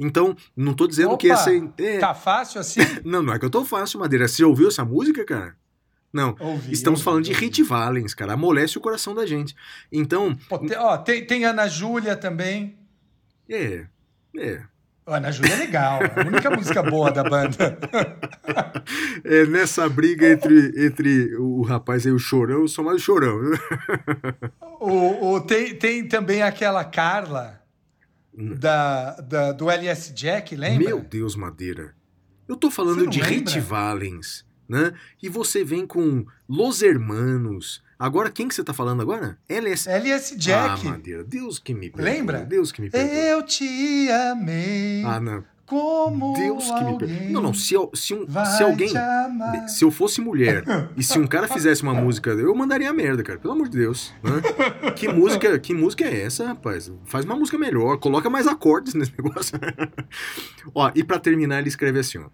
Então, 0.00 0.34
não 0.56 0.72
tô 0.74 0.86
dizendo 0.86 1.16
que 1.18 1.30
Opa, 1.30 1.40
essa. 1.40 1.50
É, 1.78 1.98
Tá 1.98 2.14
fácil 2.14 2.60
assim? 2.60 2.80
Não, 3.04 3.22
não 3.22 3.32
é 3.32 3.38
que 3.38 3.44
eu 3.44 3.50
tô 3.50 3.64
fácil, 3.64 4.00
Madeira. 4.00 4.26
Você 4.26 4.42
ouviu 4.42 4.68
essa 4.68 4.84
música, 4.84 5.24
cara? 5.24 5.56
Não, 6.12 6.34
Ouvi, 6.40 6.72
estamos 6.72 7.00
ouvi, 7.00 7.04
falando 7.04 7.24
de 7.24 7.30
ouvi. 7.32 7.44
Hit 7.44 7.62
Valens, 7.62 8.14
cara. 8.14 8.32
Amolece 8.32 8.78
o 8.78 8.80
coração 8.80 9.14
da 9.14 9.26
gente. 9.26 9.54
Então, 9.92 10.34
Pô, 10.48 10.58
tem, 10.58 10.76
ó, 10.76 10.96
tem, 10.96 11.24
tem 11.26 11.44
Ana 11.44 11.68
Júlia 11.68 12.16
também. 12.16 12.76
é. 13.48 13.86
É. 14.36 14.64
Ana 15.06 15.30
Júlia 15.30 15.52
é 15.52 15.56
legal, 15.56 16.00
a 16.16 16.26
única 16.26 16.50
música 16.50 16.82
boa 16.82 17.10
da 17.10 17.22
banda. 17.24 17.78
É 19.24 19.46
nessa 19.46 19.88
briga 19.88 20.28
entre, 20.28 20.86
entre 20.86 21.34
o 21.36 21.62
rapaz 21.62 22.06
aí, 22.06 22.12
o 22.12 22.18
chorão, 22.18 22.60
eu 22.60 22.68
sou 22.68 22.84
mais 22.84 22.98
o 23.00 23.04
chorão. 23.04 23.40
O, 24.80 25.32
o- 25.32 25.40
tem, 25.40 25.74
tem 25.74 26.06
também 26.06 26.42
aquela 26.42 26.84
Carla 26.84 27.62
da, 28.36 29.12
da- 29.20 29.52
do 29.52 29.70
LS 29.70 30.12
Jack, 30.12 30.54
lembra? 30.54 30.86
Meu 30.88 31.00
Deus, 31.00 31.34
Madeira. 31.36 31.94
Eu 32.46 32.56
tô 32.56 32.70
falando 32.70 33.06
de 33.08 33.22
lembra? 33.22 33.60
Valens, 33.60 34.44
né? 34.68 34.92
E 35.22 35.28
você 35.30 35.64
vem 35.64 35.86
com 35.86 36.26
Los 36.46 36.82
Hermanos. 36.82 37.82
Agora, 37.98 38.30
quem 38.30 38.48
que 38.48 38.54
você 38.54 38.64
tá 38.64 38.72
falando 38.74 39.00
agora? 39.02 39.38
LS. 39.48 39.88
LS 39.88 40.36
Jack. 40.36 40.86
Ah, 40.86 40.90
Madeira. 40.90 41.24
Deus 41.24 41.58
que 41.58 41.72
me 41.74 41.90
perdoe. 41.90 42.12
Lembra? 42.12 42.44
Deus 42.44 42.72
que 42.72 42.80
me 42.82 42.90
perdoe. 42.90 43.16
Eu 43.16 43.42
te 43.42 44.08
amei 44.10 45.02
Ah, 45.04 45.20
não. 45.20 45.44
como 45.66 46.34
Deus 46.34 46.64
que 46.70 46.84
me 46.84 46.98
perdoe. 46.98 47.28
Não, 47.30 47.40
não. 47.40 47.54
Se, 47.54 47.72
eu- 47.74 47.90
se, 47.94 48.12
um, 48.14 48.26
se 48.56 48.62
alguém. 48.62 48.90
Se 49.68 49.84
eu 49.84 49.90
fosse 49.90 50.20
mulher 50.20 50.64
e 50.96 51.02
se 51.02 51.18
um 51.18 51.26
cara 51.26 51.46
fizesse 51.48 51.82
uma 51.82 51.94
música, 51.94 52.30
eu 52.30 52.54
mandaria 52.54 52.90
a 52.90 52.92
merda, 52.92 53.22
cara. 53.22 53.38
Pelo 53.38 53.54
amor 53.54 53.68
de 53.68 53.78
Deus. 53.78 54.12
né? 54.22 54.42
Que 54.96 55.08
música, 55.08 55.58
que 55.58 55.72
música 55.74 56.04
é 56.04 56.22
essa, 56.22 56.46
rapaz? 56.46 56.92
Faz 57.04 57.24
uma 57.24 57.36
música 57.36 57.56
melhor, 57.58 57.98
coloca 57.98 58.28
mais 58.28 58.46
acordes 58.46 58.94
nesse 58.94 59.12
negócio. 59.20 59.58
ó, 60.74 60.90
e 60.94 61.02
pra 61.04 61.18
terminar, 61.18 61.58
ele 61.60 61.68
escreve 61.68 61.98
assim, 61.98 62.18
ó. 62.18 62.26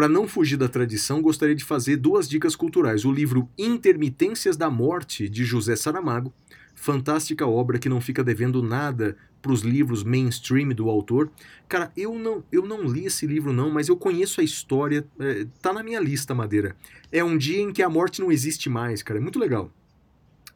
Para 0.00 0.08
não 0.08 0.26
fugir 0.26 0.56
da 0.56 0.66
tradição, 0.66 1.20
gostaria 1.20 1.54
de 1.54 1.62
fazer 1.62 1.98
duas 1.98 2.26
dicas 2.26 2.56
culturais. 2.56 3.04
O 3.04 3.12
livro 3.12 3.50
Intermitências 3.58 4.56
da 4.56 4.70
Morte, 4.70 5.28
de 5.28 5.44
José 5.44 5.76
Saramago, 5.76 6.32
fantástica 6.74 7.46
obra 7.46 7.78
que 7.78 7.86
não 7.86 8.00
fica 8.00 8.24
devendo 8.24 8.62
nada 8.62 9.14
para 9.42 9.52
os 9.52 9.60
livros 9.60 10.02
mainstream 10.02 10.70
do 10.70 10.88
autor. 10.88 11.30
Cara, 11.68 11.92
eu 11.94 12.18
não, 12.18 12.42
eu 12.50 12.64
não 12.64 12.84
li 12.84 13.04
esse 13.04 13.26
livro 13.26 13.52
não, 13.52 13.70
mas 13.70 13.90
eu 13.90 13.96
conheço 13.98 14.40
a 14.40 14.42
história, 14.42 15.06
é, 15.18 15.46
tá 15.60 15.70
na 15.70 15.82
minha 15.82 16.00
lista, 16.00 16.34
Madeira. 16.34 16.74
É 17.12 17.22
um 17.22 17.36
dia 17.36 17.60
em 17.60 17.70
que 17.70 17.82
a 17.82 17.90
morte 17.90 18.22
não 18.22 18.32
existe 18.32 18.70
mais, 18.70 19.02
cara, 19.02 19.20
é 19.20 19.22
muito 19.22 19.38
legal. 19.38 19.70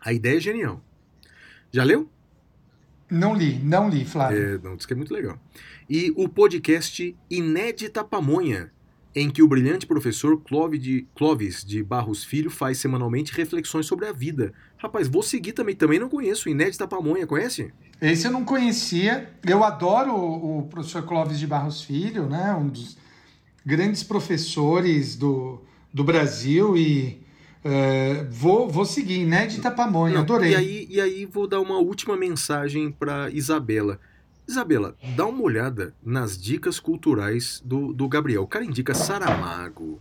A 0.00 0.10
ideia 0.10 0.38
é 0.38 0.40
genial. 0.40 0.82
Já 1.70 1.84
leu? 1.84 2.08
Não 3.10 3.34
li, 3.34 3.58
não 3.58 3.90
li, 3.90 4.06
Flávio. 4.06 4.38
É, 4.38 4.58
não, 4.66 4.74
diz 4.74 4.86
que 4.86 4.94
é 4.94 4.96
muito 4.96 5.12
legal. 5.12 5.38
E 5.86 6.10
o 6.16 6.30
podcast 6.30 7.14
Inédita 7.28 8.02
Pamonha, 8.02 8.72
em 9.14 9.30
que 9.30 9.42
o 9.42 9.48
brilhante 9.48 9.86
professor 9.86 10.40
Clóvis 10.40 11.64
de, 11.64 11.82
Barros 11.82 12.24
Filho 12.24 12.50
faz 12.50 12.78
semanalmente 12.78 13.32
reflexões 13.32 13.86
sobre 13.86 14.06
a 14.06 14.12
vida. 14.12 14.52
Rapaz, 14.76 15.06
vou 15.06 15.22
seguir 15.22 15.52
também, 15.52 15.76
também 15.76 15.98
não 15.98 16.08
conheço. 16.08 16.48
Inédita 16.48 16.88
Pamonha, 16.88 17.26
conhece? 17.26 17.72
Esse 18.00 18.26
eu 18.26 18.32
não 18.32 18.44
conhecia. 18.44 19.30
Eu 19.46 19.62
adoro 19.62 20.12
o, 20.12 20.58
o 20.58 20.62
professor 20.64 21.02
Clóvis 21.02 21.38
de 21.38 21.46
Barros 21.46 21.82
Filho, 21.82 22.26
né? 22.28 22.52
Um 22.54 22.68
dos 22.68 22.96
grandes 23.64 24.02
professores 24.02 25.14
do, 25.16 25.62
do 25.92 26.02
Brasil 26.02 26.76
e 26.76 27.24
é, 27.64 28.26
vou, 28.30 28.68
vou 28.68 28.84
seguir, 28.84 29.24
né? 29.24 29.46
De 29.46 29.58
Pamonha, 29.60 30.16
Não, 30.16 30.22
adorei. 30.22 30.52
E 30.52 30.56
aí, 30.56 30.86
e 30.90 31.00
aí 31.00 31.24
vou 31.24 31.46
dar 31.46 31.60
uma 31.60 31.78
última 31.78 32.16
mensagem 32.16 32.90
para 32.90 33.30
Isabela. 33.30 33.98
Isabela, 34.46 34.94
dá 35.16 35.26
uma 35.26 35.42
olhada 35.42 35.94
nas 36.04 36.36
dicas 36.40 36.78
culturais 36.78 37.62
do, 37.64 37.92
do 37.92 38.06
Gabriel. 38.08 38.42
O 38.42 38.46
cara 38.46 38.64
indica 38.64 38.94
Saramago, 38.94 40.00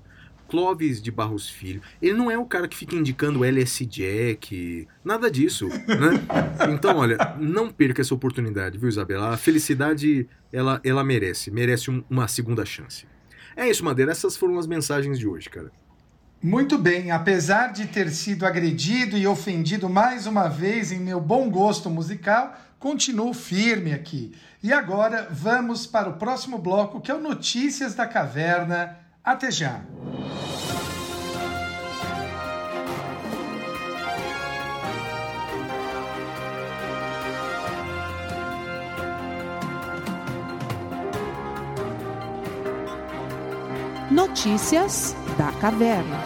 Clóvis 0.49 1.01
de 1.01 1.09
Barros 1.11 1.49
Filho. 1.49 1.81
Ele 2.01 2.13
não 2.13 2.29
é 2.29 2.37
o 2.37 2.45
cara 2.45 2.67
que 2.67 2.75
fica 2.75 2.95
indicando 2.95 3.43
LS 3.45 3.85
Jack, 3.85 4.87
nada 5.03 5.31
disso, 5.31 5.67
né? 5.69 6.67
Então, 6.73 6.97
olha, 6.97 7.17
não 7.39 7.69
perca 7.69 8.01
essa 8.01 8.13
oportunidade, 8.13 8.77
viu, 8.77 8.89
Isabela? 8.89 9.33
A 9.33 9.37
felicidade, 9.37 10.27
ela, 10.51 10.79
ela 10.83 11.03
merece, 11.03 11.49
merece 11.49 11.89
um- 11.89 12.03
uma 12.09 12.27
segunda 12.27 12.65
chance. 12.65 13.05
É 13.55 13.67
isso, 13.69 13.83
Madeira, 13.85 14.11
essas 14.11 14.35
foram 14.35 14.59
as 14.59 14.67
mensagens 14.67 15.17
de 15.17 15.27
hoje, 15.27 15.49
cara. 15.49 15.71
Muito 16.41 16.77
bem, 16.77 17.09
apesar 17.09 17.71
de 17.71 17.87
ter 17.87 18.09
sido 18.09 18.45
agredido 18.45 19.17
e 19.17 19.25
ofendido 19.25 19.87
mais 19.87 20.27
uma 20.27 20.49
vez 20.49 20.91
em 20.91 20.99
meu 20.99 21.21
bom 21.21 21.49
gosto 21.49 21.89
musical, 21.89 22.53
continuo 22.83 23.33
firme 23.33 23.93
aqui. 23.93 24.33
E 24.61 24.73
agora 24.73 25.29
vamos 25.31 25.87
para 25.87 26.09
o 26.09 26.17
próximo 26.17 26.57
bloco, 26.57 26.99
que 26.99 27.09
é 27.09 27.15
o 27.15 27.21
Notícias 27.21 27.95
da 27.95 28.05
Caverna. 28.05 28.99
Até 29.23 29.49
já! 29.49 29.81
Notícias 44.11 45.15
da 45.37 45.53
Caverna. 45.53 46.19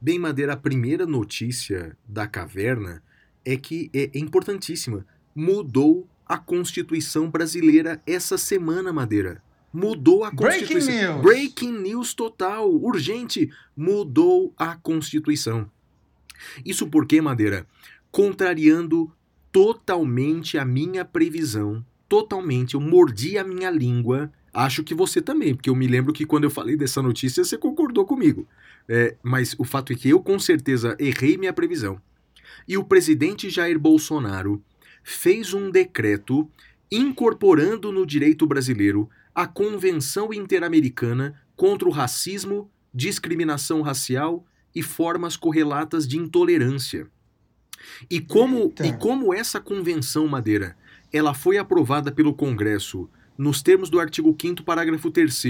Bem, 0.00 0.20
Madeira, 0.20 0.52
a 0.52 0.56
primeira 0.56 1.04
notícia 1.04 1.96
da 2.08 2.28
caverna 2.28 3.02
é 3.44 3.56
que 3.56 3.90
é 3.94 4.10
importantíssima. 4.14 5.06
Mudou 5.34 6.08
a 6.26 6.38
Constituição 6.38 7.30
brasileira 7.30 8.00
essa 8.06 8.38
semana, 8.38 8.92
Madeira. 8.92 9.42
Mudou 9.72 10.24
a 10.24 10.30
Breaking 10.30 10.60
Constituição. 10.60 11.12
news. 11.14 11.22
Breaking 11.22 11.72
news 11.78 12.14
total, 12.14 12.70
urgente. 12.72 13.50
Mudou 13.76 14.52
a 14.56 14.76
Constituição. 14.76 15.70
Isso 16.64 16.88
porque, 16.88 17.20
Madeira, 17.20 17.66
contrariando 18.10 19.12
totalmente 19.52 20.58
a 20.58 20.64
minha 20.64 21.04
previsão, 21.04 21.84
totalmente, 22.08 22.74
eu 22.74 22.80
mordi 22.80 23.38
a 23.38 23.44
minha 23.44 23.70
língua. 23.70 24.32
Acho 24.52 24.82
que 24.82 24.94
você 24.94 25.22
também, 25.22 25.54
porque 25.54 25.70
eu 25.70 25.76
me 25.76 25.86
lembro 25.86 26.12
que 26.12 26.26
quando 26.26 26.44
eu 26.44 26.50
falei 26.50 26.76
dessa 26.76 27.00
notícia, 27.00 27.44
você 27.44 27.56
concordou 27.56 28.04
comigo. 28.04 28.48
É, 28.88 29.16
mas 29.22 29.54
o 29.58 29.64
fato 29.64 29.92
é 29.92 29.96
que 29.96 30.08
eu 30.08 30.20
com 30.20 30.38
certeza 30.38 30.96
errei 30.98 31.36
minha 31.36 31.52
previsão. 31.52 32.00
E 32.66 32.76
o 32.76 32.84
presidente 32.84 33.50
Jair 33.50 33.78
Bolsonaro 33.78 34.62
fez 35.02 35.54
um 35.54 35.70
decreto 35.70 36.48
incorporando 36.90 37.92
no 37.92 38.04
direito 38.04 38.46
brasileiro 38.46 39.08
a 39.34 39.46
Convenção 39.46 40.32
Interamericana 40.32 41.34
contra 41.54 41.88
o 41.88 41.92
Racismo, 41.92 42.70
Discriminação 42.92 43.82
Racial 43.82 44.44
e 44.74 44.82
Formas 44.82 45.36
Correlatas 45.36 46.06
de 46.06 46.18
Intolerância. 46.18 47.06
E 48.10 48.20
como, 48.20 48.64
Eita. 48.64 48.86
e 48.86 48.92
como 48.96 49.32
essa 49.32 49.60
convenção, 49.60 50.26
Madeira, 50.26 50.76
ela 51.12 51.32
foi 51.32 51.58
aprovada 51.58 52.12
pelo 52.12 52.34
Congresso 52.34 53.08
nos 53.38 53.62
termos 53.62 53.88
do 53.88 53.98
artigo 53.98 54.34
5º, 54.34 54.62
parágrafo 54.62 55.10
3 55.10 55.44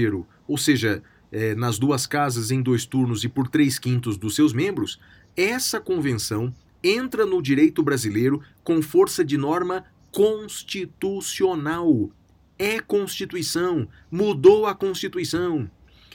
ou 0.47 0.57
seja, 0.57 1.03
eh, 1.31 1.55
nas 1.55 1.77
duas 1.77 2.07
casas 2.07 2.51
em 2.51 2.61
dois 2.61 2.85
turnos 2.85 3.23
e 3.23 3.29
por 3.29 3.47
três 3.47 3.77
quintos 3.77 4.17
dos 4.17 4.35
seus 4.35 4.53
membros, 4.53 4.99
essa 5.35 5.79
convenção 5.79 6.53
entra 6.83 7.25
no 7.25 7.41
direito 7.41 7.83
brasileiro 7.83 8.41
com 8.63 8.81
força 8.81 9.23
de 9.23 9.37
norma 9.37 9.85
constitucional. 10.11 12.09
É 12.57 12.79
Constituição, 12.79 13.87
mudou 14.09 14.65
a 14.65 14.75
Constituição. 14.75 15.69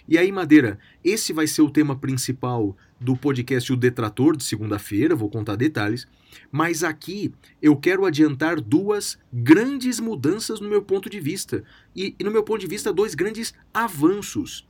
E 0.08 0.16
aí, 0.16 0.30
Madeira, 0.30 0.78
esse 1.02 1.32
vai 1.32 1.48
ser 1.48 1.62
o 1.62 1.70
tema 1.70 1.96
principal 1.96 2.76
do 3.00 3.16
podcast 3.16 3.72
O 3.72 3.76
Detrator 3.76 4.36
de 4.36 4.44
segunda-feira, 4.44 5.16
vou 5.16 5.28
contar 5.28 5.56
detalhes. 5.56 6.06
Mas 6.52 6.84
aqui 6.84 7.32
eu 7.60 7.76
quero 7.76 8.04
adiantar 8.04 8.60
duas 8.60 9.18
grandes 9.32 9.98
mudanças 9.98 10.60
no 10.60 10.68
meu 10.68 10.82
ponto 10.82 11.10
de 11.10 11.18
vista. 11.18 11.64
E, 11.94 12.14
e 12.18 12.24
no 12.24 12.30
meu 12.30 12.44
ponto 12.44 12.60
de 12.60 12.68
vista, 12.68 12.92
dois 12.92 13.14
grandes 13.14 13.52
avanços. 13.74 14.66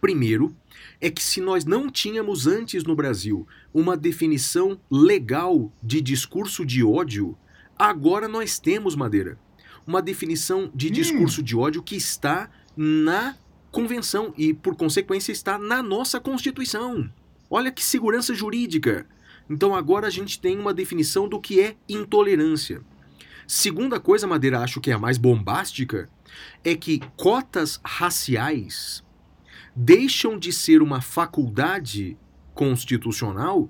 Primeiro, 0.00 0.56
é 1.00 1.10
que 1.10 1.22
se 1.22 1.40
nós 1.40 1.64
não 1.64 1.90
tínhamos 1.90 2.46
antes 2.46 2.84
no 2.84 2.94
Brasil 2.96 3.46
uma 3.72 3.96
definição 3.96 4.80
legal 4.90 5.72
de 5.82 6.00
discurso 6.00 6.64
de 6.64 6.82
ódio, 6.82 7.36
agora 7.78 8.26
nós 8.26 8.58
temos, 8.58 8.96
Madeira, 8.96 9.38
uma 9.86 10.00
definição 10.00 10.70
de 10.74 10.88
Hum. 10.88 10.92
discurso 10.92 11.42
de 11.42 11.56
ódio 11.56 11.82
que 11.82 11.96
está 11.96 12.50
na 12.76 13.36
convenção 13.70 14.32
e, 14.36 14.54
por 14.54 14.74
consequência, 14.74 15.32
está 15.32 15.58
na 15.58 15.82
nossa 15.82 16.18
Constituição. 16.18 17.10
Olha 17.48 17.70
que 17.70 17.84
segurança 17.84 18.34
jurídica. 18.34 19.06
Então 19.48 19.74
agora 19.74 20.06
a 20.06 20.10
gente 20.10 20.40
tem 20.40 20.58
uma 20.58 20.72
definição 20.72 21.28
do 21.28 21.40
que 21.40 21.60
é 21.60 21.76
intolerância. 21.88 22.82
Segunda 23.46 23.98
coisa, 23.98 24.26
Madeira, 24.26 24.60
acho 24.60 24.80
que 24.80 24.92
é 24.92 24.94
a 24.94 24.98
mais 24.98 25.18
bombástica, 25.18 26.08
é 26.62 26.76
que 26.76 27.00
cotas 27.16 27.80
raciais 27.84 29.02
deixam 29.74 30.38
de 30.38 30.52
ser 30.52 30.82
uma 30.82 31.00
faculdade 31.00 32.16
constitucional, 32.54 33.68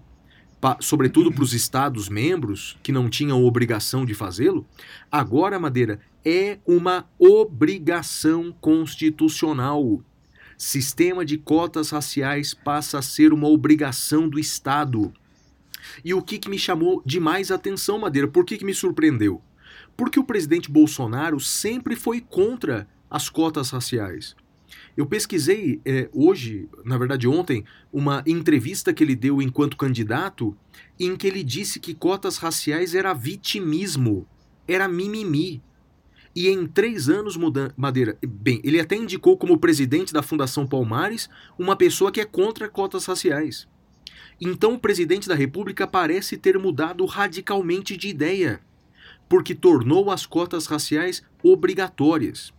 pa- 0.60 0.78
sobretudo 0.80 1.32
para 1.32 1.44
os 1.44 1.52
Estados-membros 1.52 2.76
que 2.82 2.92
não 2.92 3.08
tinham 3.08 3.44
obrigação 3.44 4.04
de 4.04 4.14
fazê-lo, 4.14 4.66
agora, 5.10 5.58
Madeira, 5.58 6.00
é 6.24 6.58
uma 6.66 7.08
obrigação 7.18 8.52
constitucional. 8.60 10.02
Sistema 10.56 11.24
de 11.24 11.38
cotas 11.38 11.90
raciais 11.90 12.52
passa 12.52 12.98
a 12.98 13.02
ser 13.02 13.32
uma 13.32 13.48
obrigação 13.48 14.28
do 14.28 14.38
Estado. 14.38 15.12
E 16.04 16.12
o 16.12 16.20
que, 16.20 16.38
que 16.38 16.50
me 16.50 16.58
chamou 16.58 17.02
demais 17.06 17.50
a 17.50 17.54
atenção, 17.54 17.98
Madeira? 17.98 18.28
Por 18.28 18.44
que, 18.44 18.58
que 18.58 18.64
me 18.64 18.74
surpreendeu? 18.74 19.40
Porque 19.96 20.20
o 20.20 20.24
presidente 20.24 20.70
Bolsonaro 20.70 21.40
sempre 21.40 21.96
foi 21.96 22.20
contra 22.20 22.86
as 23.10 23.30
cotas 23.30 23.70
raciais. 23.70 24.36
Eu 24.96 25.06
pesquisei 25.06 25.80
é, 25.84 26.08
hoje, 26.12 26.68
na 26.84 26.98
verdade 26.98 27.26
ontem, 27.26 27.64
uma 27.92 28.22
entrevista 28.26 28.92
que 28.92 29.02
ele 29.02 29.16
deu 29.16 29.40
enquanto 29.40 29.76
candidato, 29.76 30.56
em 30.98 31.16
que 31.16 31.26
ele 31.26 31.42
disse 31.42 31.80
que 31.80 31.94
cotas 31.94 32.36
raciais 32.36 32.94
era 32.94 33.14
vitimismo, 33.14 34.26
era 34.66 34.88
mimimi. 34.88 35.62
E 36.34 36.48
em 36.48 36.66
três 36.66 37.08
anos, 37.08 37.36
muda... 37.36 37.74
Madeira, 37.76 38.16
bem, 38.24 38.60
ele 38.62 38.78
até 38.78 38.94
indicou 38.94 39.36
como 39.36 39.58
presidente 39.58 40.12
da 40.12 40.22
Fundação 40.22 40.66
Palmares 40.66 41.28
uma 41.58 41.74
pessoa 41.74 42.12
que 42.12 42.20
é 42.20 42.24
contra 42.24 42.68
cotas 42.68 43.06
raciais. 43.06 43.66
Então 44.40 44.74
o 44.74 44.78
presidente 44.78 45.28
da 45.28 45.34
República 45.34 45.86
parece 45.86 46.36
ter 46.36 46.58
mudado 46.58 47.04
radicalmente 47.04 47.96
de 47.96 48.08
ideia, 48.08 48.60
porque 49.28 49.54
tornou 49.54 50.10
as 50.10 50.24
cotas 50.24 50.66
raciais 50.66 51.22
obrigatórias. 51.42 52.52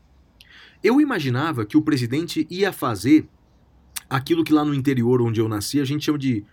Eu 0.83 0.99
imaginava 0.99 1.65
que 1.65 1.77
o 1.77 1.81
presidente 1.81 2.45
ia 2.49 2.71
fazer 2.71 3.27
aquilo 4.09 4.43
que 4.43 4.53
lá 4.53 4.65
no 4.65 4.73
interior 4.73 5.21
onde 5.21 5.39
eu 5.39 5.47
nasci 5.47 5.79
a 5.79 5.85
gente 5.85 6.05
chama 6.05 6.17
de 6.17 6.43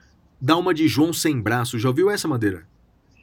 dar 0.40 0.56
uma 0.56 0.72
de 0.72 0.86
João 0.86 1.12
sem 1.12 1.40
braço. 1.40 1.78
Já 1.78 1.88
ouviu 1.88 2.10
essa 2.10 2.28
madeira? 2.28 2.66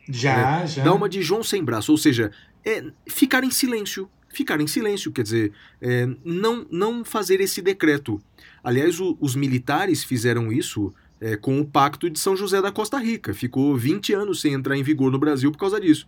Já, 0.09 0.61
É, 0.63 0.67
já. 0.67 0.83
Dar 0.83 0.93
uma 0.93 1.09
de 1.09 1.21
João 1.21 1.43
sem 1.43 1.63
braço, 1.63 1.91
ou 1.91 1.97
seja, 1.97 2.31
é, 2.63 2.83
ficar 3.07 3.43
em 3.43 3.51
silêncio. 3.51 4.09
Ficar 4.29 4.59
em 4.59 4.67
silêncio, 4.67 5.11
quer 5.13 5.23
dizer, 5.23 5.53
é, 5.81 6.07
não, 6.23 6.65
não 6.69 7.05
fazer 7.05 7.39
esse 7.39 7.61
decreto. 7.61 8.21
Aliás, 8.61 8.99
o- 8.99 9.17
os 9.21 9.33
militares 9.33 10.03
fizeram 10.03 10.51
isso 10.51 10.93
é, 11.21 11.37
com 11.37 11.61
o 11.61 11.65
Pacto 11.65 12.09
de 12.09 12.19
São 12.19 12.35
José 12.35 12.61
da 12.61 12.69
Costa 12.73 12.97
Rica. 12.99 13.33
Ficou 13.33 13.77
20 13.77 14.11
anos 14.13 14.41
sem 14.41 14.51
entrar 14.53 14.75
em 14.75 14.83
vigor 14.83 15.09
no 15.09 15.17
Brasil 15.17 15.49
por 15.49 15.57
causa 15.57 15.79
disso. 15.79 16.05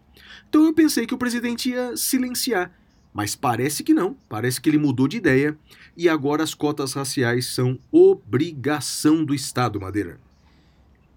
Então 0.50 0.66
eu 0.66 0.74
pensei 0.74 1.08
que 1.08 1.14
o 1.14 1.18
presidente 1.18 1.70
ia 1.70 1.96
silenciar. 1.96 2.70
Mas 3.18 3.36
parece 3.36 3.84
que 3.84 3.96
não. 3.96 4.16
Parece 4.30 4.62
que 4.62 4.70
ele 4.70 4.78
mudou 4.78 5.08
de 5.08 5.18
ideia 5.18 5.58
e 5.98 6.08
agora 6.08 6.44
as 6.44 6.54
cotas 6.54 6.94
raciais 6.94 7.48
são 7.48 7.80
obrigação 7.92 9.26
do 9.26 9.34
Estado, 9.34 9.82
Madeira. 9.82 10.20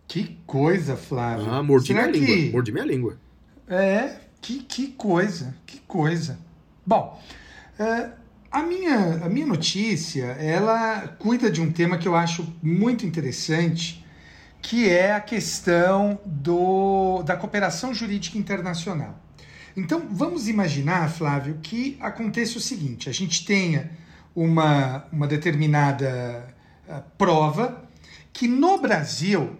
Que 0.09 0.39
coisa, 0.47 0.97
Flávio. 0.97 1.51
Ah, 1.51 1.63
mordi 1.63 1.89
Será 1.89 2.09
minha 2.09 2.13
que... 2.15 2.35
língua. 2.35 2.53
Mordi 2.53 2.73
minha 2.73 2.87
língua. 2.87 3.21
É, 3.69 4.17
que, 4.41 4.61
que 4.61 4.87
coisa, 4.93 5.55
que 5.67 5.79
coisa. 5.81 6.39
Bom, 6.87 7.23
é, 7.79 8.13
a, 8.51 8.63
minha, 8.63 9.23
a 9.23 9.29
minha 9.29 9.47
notícia, 9.47 10.25
ela 10.25 11.07
cuida 11.19 11.51
de 11.51 11.61
um 11.61 11.71
tema 11.71 11.99
que 11.99 12.09
eu 12.09 12.17
acho 12.17 12.51
muito 12.63 13.05
interessante, 13.05 14.03
que 14.63 14.89
é 14.89 15.13
a 15.13 15.21
questão 15.21 16.19
do, 16.25 17.23
da 17.25 17.37
cooperação 17.37 17.93
jurídica 17.93 18.39
internacional. 18.39 19.21
Então, 19.81 20.09
vamos 20.11 20.47
imaginar, 20.47 21.11
Flávio, 21.11 21.59
que 21.63 21.97
aconteça 22.01 22.59
o 22.59 22.61
seguinte: 22.61 23.09
a 23.09 23.13
gente 23.13 23.47
tenha 23.47 23.91
uma, 24.35 25.07
uma 25.11 25.27
determinada 25.27 26.55
ah, 26.87 27.03
prova 27.17 27.89
que 28.31 28.47
no 28.47 28.79
Brasil 28.79 29.57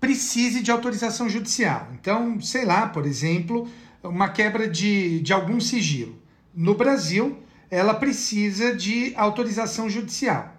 precise 0.00 0.62
de 0.62 0.72
autorização 0.72 1.28
judicial. 1.28 1.88
Então, 1.94 2.40
sei 2.40 2.64
lá, 2.64 2.88
por 2.88 3.06
exemplo, 3.06 3.68
uma 4.02 4.28
quebra 4.28 4.68
de, 4.68 5.20
de 5.20 5.32
algum 5.32 5.60
sigilo. 5.60 6.20
No 6.52 6.74
Brasil, 6.74 7.38
ela 7.70 7.94
precisa 7.94 8.74
de 8.74 9.14
autorização 9.14 9.88
judicial. 9.88 10.56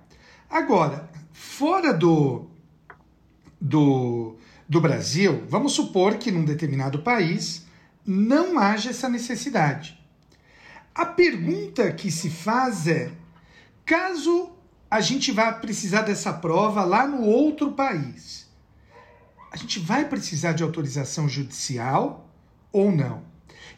Agora, 0.50 1.10
fora 1.34 1.94
do, 1.94 2.48
do, 3.60 4.38
do 4.68 4.80
Brasil, 4.80 5.44
vamos 5.50 5.74
supor 5.74 6.16
que 6.16 6.32
num 6.32 6.46
determinado 6.46 7.00
país 7.00 7.66
não 8.06 8.60
haja 8.60 8.90
essa 8.90 9.10
necessidade. 9.10 10.00
A 10.94 11.06
pergunta 11.06 11.92
que 11.92 12.12
se 12.12 12.30
faz 12.30 12.88
é: 12.88 13.12
caso 13.86 14.52
a 14.90 15.02
gente 15.02 15.32
vá 15.32 15.52
precisar 15.52 16.04
dessa 16.04 16.32
prova 16.32 16.84
lá 16.84 17.08
no 17.08 17.24
outro 17.24 17.72
país, 17.72 18.48
a 19.52 19.58
gente 19.58 19.80
vai 19.80 20.08
precisar 20.08 20.54
de 20.54 20.64
autorização 20.64 21.28
judicial 21.28 22.30
ou 22.72 22.92
não? 22.92 23.24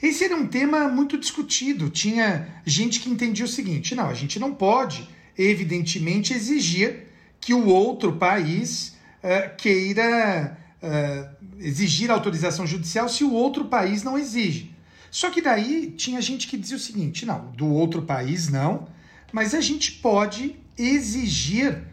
Esse 0.02 0.26
era 0.26 0.36
um 0.36 0.48
tema 0.48 0.88
muito 0.88 1.18
discutido. 1.18 1.90
Tinha 1.90 2.62
gente 2.66 3.00
que 3.00 3.10
entendia 3.10 3.46
o 3.46 3.48
seguinte: 3.48 3.96
não, 3.96 4.10
a 4.10 4.14
gente 4.14 4.40
não 4.40 4.54
pode, 4.54 5.10
evidentemente, 5.38 6.34
exigir 6.34 7.08
que 7.40 7.54
o 7.54 7.68
outro 7.68 8.14
país 8.18 8.96
eh, 9.24 9.50
queira 9.58 10.58
eh, 10.82 11.30
exigir 11.60 12.12
autorização 12.12 12.66
judicial 12.66 13.08
se 13.10 13.24
o 13.24 13.34
outro 13.34 13.66
país 13.66 14.04
não 14.04 14.18
exige. 14.18 14.76
Só 15.10 15.30
que 15.30 15.42
daí 15.42 15.92
tinha 15.92 16.22
gente 16.22 16.48
que 16.48 16.58
dizia 16.58 16.78
o 16.78 16.80
seguinte: 16.80 17.26
não, 17.26 17.52
do 17.52 17.68
outro 17.68 18.02
país 18.02 18.50
não, 18.50 18.88
mas 19.32 19.54
a 19.54 19.62
gente 19.62 19.94
pode 19.94 20.56
exigir 20.78 21.84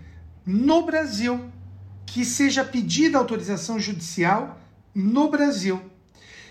no 0.45 0.85
Brasil 0.85 1.51
que 2.05 2.25
seja 2.25 2.65
pedida 2.65 3.19
autorização 3.19 3.79
judicial 3.79 4.61
no 4.95 5.31
Brasil. 5.31 5.81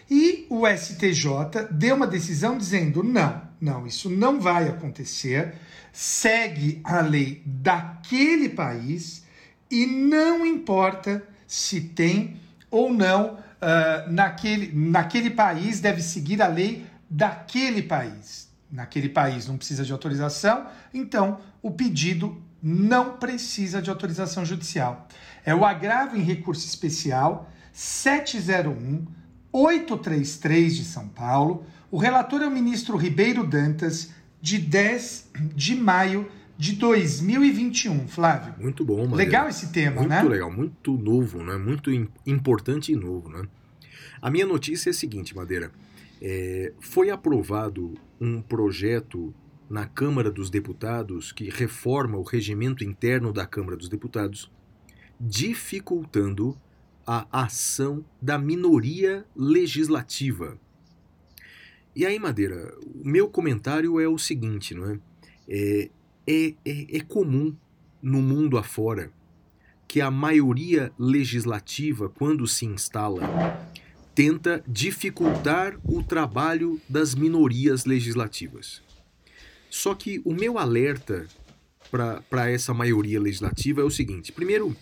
E 0.09 0.45
o 0.49 0.67
STJ 0.67 1.67
deu 1.71 1.95
uma 1.95 2.07
decisão 2.07 2.57
dizendo: 2.57 3.03
não, 3.03 3.41
não, 3.59 3.85
isso 3.85 4.09
não 4.09 4.39
vai 4.39 4.67
acontecer, 4.67 5.55
segue 5.93 6.81
a 6.83 7.01
lei 7.01 7.41
daquele 7.45 8.49
país 8.49 9.23
e 9.69 9.85
não 9.85 10.45
importa 10.45 11.25
se 11.47 11.79
tem 11.79 12.40
ou 12.71 12.91
não 12.91 13.37
ah, 13.61 14.05
naquele, 14.07 14.71
naquele 14.73 15.29
país, 15.29 15.79
deve 15.79 16.01
seguir 16.01 16.41
a 16.41 16.47
lei 16.47 16.85
daquele 17.07 17.83
país. 17.83 18.49
Naquele 18.71 19.09
país 19.09 19.47
não 19.47 19.57
precisa 19.57 19.85
de 19.85 19.91
autorização, 19.91 20.65
então 20.93 21.39
o 21.61 21.69
pedido 21.69 22.41
não 22.63 23.17
precisa 23.17 23.81
de 23.81 23.89
autorização 23.89 24.45
judicial. 24.45 25.07
É 25.45 25.53
o 25.53 25.65
agravo 25.65 26.15
em 26.15 26.21
recurso 26.21 26.65
especial 26.65 27.51
701 27.73 29.05
833 29.51 30.77
de 30.77 30.85
São 30.85 31.07
Paulo. 31.09 31.65
O 31.91 31.97
relator 31.97 32.41
é 32.41 32.47
o 32.47 32.51
ministro 32.51 32.95
Ribeiro 32.95 33.45
Dantas, 33.45 34.11
de 34.41 34.57
10 34.57 35.29
de 35.53 35.75
maio 35.75 36.31
de 36.61 36.73
2021. 36.73 38.07
Flávio, 38.07 38.53
Muito 38.59 38.85
bom, 38.85 38.97
Madeira. 39.07 39.15
legal 39.17 39.49
esse 39.49 39.71
tema, 39.71 39.95
Muito 40.01 40.09
né? 40.09 40.21
legal, 40.21 40.51
muito 40.51 40.95
novo, 40.95 41.43
né? 41.43 41.57
Muito 41.57 41.91
im- 41.91 42.07
importante 42.23 42.91
e 42.91 42.95
novo, 42.95 43.29
né? 43.29 43.41
A 44.21 44.29
minha 44.29 44.45
notícia 44.45 44.89
é 44.89 44.91
a 44.91 44.93
seguinte, 44.93 45.35
Madeira. 45.35 45.71
É, 46.21 46.71
foi 46.79 47.09
aprovado 47.09 47.95
um 48.19 48.43
projeto 48.43 49.33
na 49.67 49.87
Câmara 49.87 50.29
dos 50.29 50.51
Deputados 50.51 51.31
que 51.31 51.49
reforma 51.49 52.19
o 52.19 52.21
regimento 52.21 52.83
interno 52.83 53.33
da 53.33 53.47
Câmara 53.47 53.75
dos 53.75 53.89
Deputados, 53.89 54.51
dificultando 55.19 56.55
a 57.07 57.25
ação 57.31 58.05
da 58.21 58.37
minoria 58.37 59.25
legislativa. 59.35 60.59
E 61.95 62.05
aí, 62.05 62.19
Madeira, 62.19 62.71
o 63.03 63.07
meu 63.07 63.27
comentário 63.27 63.99
é 63.99 64.07
o 64.07 64.19
seguinte, 64.19 64.75
não 64.75 64.91
é? 64.91 64.99
É, 65.49 65.89
é, 66.27 66.53
é, 66.65 66.97
é 66.97 66.99
comum 67.01 67.55
no 68.01 68.21
mundo 68.21 68.57
afora 68.57 69.11
que 69.87 69.99
a 69.99 70.09
maioria 70.09 70.91
legislativa, 70.97 72.07
quando 72.07 72.47
se 72.47 72.65
instala, 72.65 73.21
tenta 74.15 74.63
dificultar 74.67 75.77
o 75.83 76.01
trabalho 76.01 76.79
das 76.87 77.13
minorias 77.13 77.85
legislativas. 77.85 78.81
Só 79.69 79.93
que 79.93 80.21
o 80.23 80.33
meu 80.33 80.57
alerta 80.57 81.27
para 82.29 82.49
essa 82.49 82.73
maioria 82.73 83.19
legislativa 83.19 83.81
é 83.81 83.83
o 83.83 83.89
seguinte: 83.89 84.31
primeiro, 84.31 84.75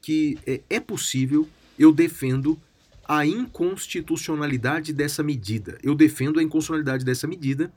que 0.00 0.38
é, 0.46 0.60
é 0.68 0.80
possível, 0.80 1.48
eu 1.78 1.92
defendo 1.92 2.58
a 3.06 3.24
inconstitucionalidade 3.24 4.92
dessa 4.92 5.22
medida. 5.22 5.78
Eu 5.82 5.94
defendo 5.94 6.38
a 6.38 6.42
inconstitucionalidade 6.42 7.04
dessa 7.04 7.26
medida, 7.26 7.72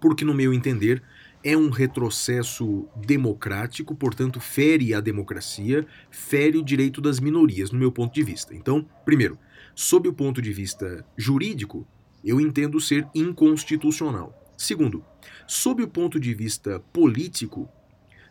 porque, 0.00 0.24
no 0.24 0.32
meu 0.32 0.52
entender, 0.54 1.02
é 1.46 1.56
um 1.56 1.70
retrocesso 1.70 2.88
democrático, 2.96 3.94
portanto, 3.94 4.40
fere 4.40 4.92
a 4.92 5.00
democracia, 5.00 5.86
fere 6.10 6.58
o 6.58 6.64
direito 6.64 7.00
das 7.00 7.20
minorias, 7.20 7.70
no 7.70 7.78
meu 7.78 7.92
ponto 7.92 8.12
de 8.12 8.24
vista. 8.24 8.52
Então, 8.52 8.84
primeiro, 9.04 9.38
sob 9.72 10.08
o 10.08 10.12
ponto 10.12 10.42
de 10.42 10.52
vista 10.52 11.06
jurídico, 11.16 11.86
eu 12.24 12.40
entendo 12.40 12.80
ser 12.80 13.06
inconstitucional. 13.14 14.34
Segundo, 14.58 15.04
sob 15.46 15.84
o 15.84 15.88
ponto 15.88 16.18
de 16.18 16.34
vista 16.34 16.80
político, 16.92 17.68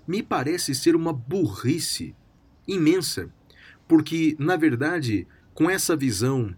me 0.05 0.21
parece 0.21 0.75
ser 0.75 0.93
uma 0.93 1.13
burrice 1.13 2.13
imensa, 2.67 3.33
porque, 3.87 4.35
na 4.37 4.57
verdade, 4.57 5.25
com 5.53 5.69
essa 5.69 5.95
visão 5.95 6.53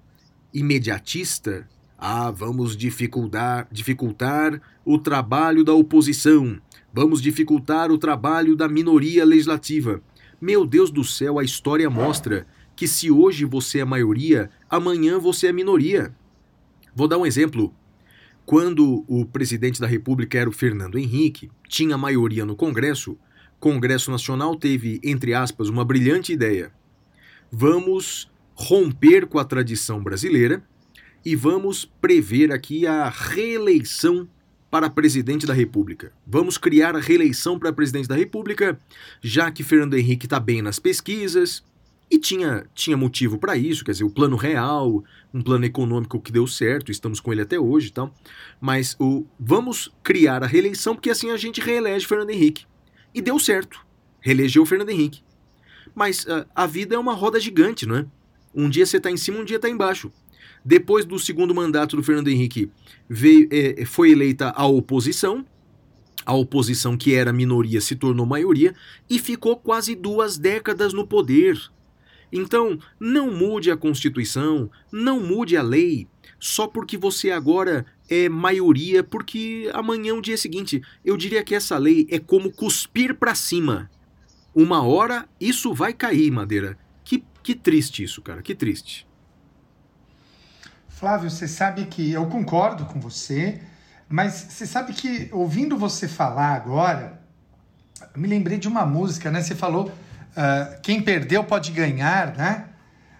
imediatista 0.51 1.69
Ah, 1.97 2.29
vamos 2.29 2.77
dificultar, 2.77 3.67
dificultar 3.71 4.61
o 4.85 4.99
trabalho 4.99 5.63
da 5.63 5.73
oposição. 5.73 6.61
Vamos 6.93 7.21
dificultar 7.21 7.91
o 7.91 7.97
trabalho 7.97 8.55
da 8.55 8.67
minoria 8.67 9.25
legislativa. 9.25 10.01
Meu 10.39 10.65
Deus 10.65 10.91
do 10.91 11.03
céu, 11.03 11.39
a 11.39 11.43
história 11.43 11.89
mostra 11.89 12.45
que 12.75 12.87
se 12.87 13.09
hoje 13.09 13.45
você 13.45 13.79
é 13.79 13.85
maioria, 13.85 14.51
amanhã 14.69 15.17
você 15.17 15.47
é 15.47 15.51
minoria. 15.51 16.13
Vou 16.95 17.07
dar 17.07 17.17
um 17.17 17.25
exemplo. 17.25 17.73
Quando 18.45 19.03
o 19.07 19.25
presidente 19.25 19.81
da 19.81 19.87
República 19.87 20.37
era 20.37 20.49
o 20.49 20.53
Fernando 20.53 20.99
Henrique, 20.99 21.49
tinha 21.67 21.97
maioria 21.97 22.45
no 22.45 22.55
Congresso, 22.55 23.17
Congresso 23.59 24.11
Nacional 24.11 24.55
teve, 24.55 24.99
entre 25.03 25.33
aspas, 25.33 25.67
uma 25.67 25.83
brilhante 25.83 26.31
ideia. 26.31 26.71
Vamos 27.51 28.31
romper 28.53 29.25
com 29.25 29.39
a 29.39 29.43
tradição 29.43 30.01
brasileira 30.01 30.63
e 31.23 31.35
vamos 31.35 31.85
prever 31.85 32.51
aqui 32.51 32.85
a 32.87 33.09
reeleição 33.09 34.27
para 34.69 34.89
presidente 34.89 35.45
da 35.45 35.53
República. 35.53 36.11
Vamos 36.25 36.57
criar 36.57 36.95
a 36.95 36.99
reeleição 36.99 37.57
para 37.57 37.71
presidente 37.71 38.07
da 38.07 38.15
República, 38.15 38.77
já 39.21 39.49
que 39.51 39.63
Fernando 39.63 39.95
Henrique 39.95 40.25
está 40.25 40.39
bem 40.39 40.61
nas 40.61 40.79
pesquisas, 40.79 41.63
e 42.09 42.17
tinha, 42.17 42.65
tinha 42.73 42.95
motivo 42.95 43.37
para 43.37 43.57
isso, 43.57 43.83
quer 43.83 43.91
dizer, 43.91 44.05
o 44.05 44.09
plano 44.09 44.37
real, 44.37 45.03
um 45.33 45.41
plano 45.41 45.65
econômico 45.65 46.21
que 46.21 46.31
deu 46.31 46.47
certo, 46.47 46.91
estamos 46.91 47.19
com 47.19 47.33
ele 47.33 47.41
até 47.41 47.59
hoje 47.59 47.87
e 47.87 47.91
tal. 47.91 48.13
Mas 48.61 48.95
o, 48.99 49.25
vamos 49.37 49.91
criar 50.03 50.41
a 50.41 50.47
reeleição, 50.47 50.95
porque 50.95 51.09
assim 51.09 51.31
a 51.31 51.37
gente 51.37 51.59
reelege 51.59 52.07
Fernando 52.07 52.29
Henrique. 52.29 52.65
E 53.13 53.21
deu 53.21 53.37
certo. 53.37 53.85
Reelegeu 54.21 54.65
Fernando 54.65 54.89
Henrique. 54.89 55.21
Mas 55.93 56.23
uh, 56.25 56.45
a 56.55 56.65
vida 56.65 56.95
é 56.95 56.97
uma 56.99 57.13
roda 57.13 57.39
gigante, 57.39 57.85
não 57.85 57.97
é? 57.97 58.05
Um 58.55 58.69
dia 58.69 58.85
você 58.85 58.97
está 58.97 59.11
em 59.11 59.17
cima, 59.17 59.39
um 59.39 59.45
dia 59.45 59.57
está 59.57 59.69
embaixo. 59.69 60.11
Depois 60.67 61.05
do 61.05 61.17
segundo 61.17 61.55
mandato 61.55 61.95
do 61.95 62.03
Fernando 62.03 62.27
Henrique, 62.27 62.69
veio, 63.07 63.47
é, 63.49 63.85
foi 63.85 64.11
eleita 64.11 64.49
a 64.49 64.65
oposição. 64.65 65.45
A 66.25 66.33
oposição, 66.33 66.97
que 66.97 67.13
era 67.13 67.31
minoria, 67.31 67.79
se 67.79 67.95
tornou 67.95 68.25
maioria 68.25 68.75
e 69.09 69.17
ficou 69.17 69.55
quase 69.55 69.95
duas 69.95 70.37
décadas 70.37 70.91
no 70.91 71.07
poder. 71.07 71.57
Então, 72.33 72.77
não 72.99 73.31
mude 73.31 73.71
a 73.71 73.77
Constituição, 73.77 74.69
não 74.91 75.21
mude 75.21 75.55
a 75.55 75.61
lei, 75.61 76.05
só 76.37 76.67
porque 76.67 76.97
você 76.97 77.31
agora 77.31 77.85
é 78.09 78.27
maioria, 78.27 79.01
porque 79.01 79.71
amanhã, 79.73 80.15
o 80.15 80.21
dia 80.21 80.35
seguinte, 80.35 80.81
eu 81.05 81.15
diria 81.15 81.45
que 81.45 81.55
essa 81.55 81.77
lei 81.77 82.05
é 82.11 82.19
como 82.19 82.51
cuspir 82.51 83.15
para 83.15 83.33
cima. 83.35 83.89
Uma 84.53 84.83
hora 84.83 85.29
isso 85.39 85.73
vai 85.73 85.93
cair, 85.93 86.29
Madeira. 86.29 86.77
Que, 87.05 87.23
que 87.41 87.55
triste 87.55 88.03
isso, 88.03 88.21
cara, 88.21 88.41
que 88.41 88.53
triste. 88.53 89.06
Flávio, 90.99 91.29
você 91.29 91.47
sabe 91.47 91.85
que 91.85 92.11
eu 92.11 92.25
concordo 92.25 92.83
com 92.85 92.99
você, 92.99 93.61
mas 94.09 94.33
você 94.33 94.65
sabe 94.65 94.93
que 94.93 95.29
ouvindo 95.31 95.77
você 95.77 96.07
falar 96.07 96.55
agora, 96.55 97.21
eu 98.15 98.19
me 98.19 98.27
lembrei 98.27 98.57
de 98.57 98.67
uma 98.67 98.83
música, 98.83 99.29
né? 99.29 99.43
Você 99.43 99.53
falou 99.53 99.89
uh, 99.89 100.81
quem 100.81 100.99
perdeu 100.99 101.43
pode 101.43 101.71
ganhar, 101.71 102.35
né? 102.35 102.69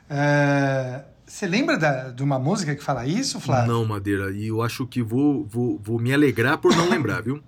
Uh, 0.09 1.03
você 1.23 1.45
lembra 1.45 1.77
da, 1.77 2.09
de 2.09 2.23
uma 2.23 2.39
música 2.39 2.75
que 2.75 2.83
fala 2.83 3.05
isso, 3.05 3.39
Flávio? 3.39 3.71
Não, 3.71 3.85
Madeira, 3.85 4.31
e 4.31 4.47
eu 4.47 4.63
acho 4.63 4.87
que 4.87 5.03
vou, 5.03 5.45
vou, 5.45 5.77
vou 5.77 5.99
me 5.99 6.11
alegrar 6.11 6.57
por 6.57 6.75
não 6.75 6.89
lembrar, 6.89 7.21
viu? 7.21 7.43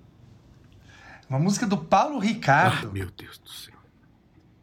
Uma 1.27 1.39
música 1.39 1.65
do 1.65 1.77
Paulo 1.77 2.19
Ricardo. 2.19 2.89
Ah, 2.89 2.93
meu 2.93 3.09
Deus 3.17 3.39
do 3.39 3.49
céu. 3.49 3.73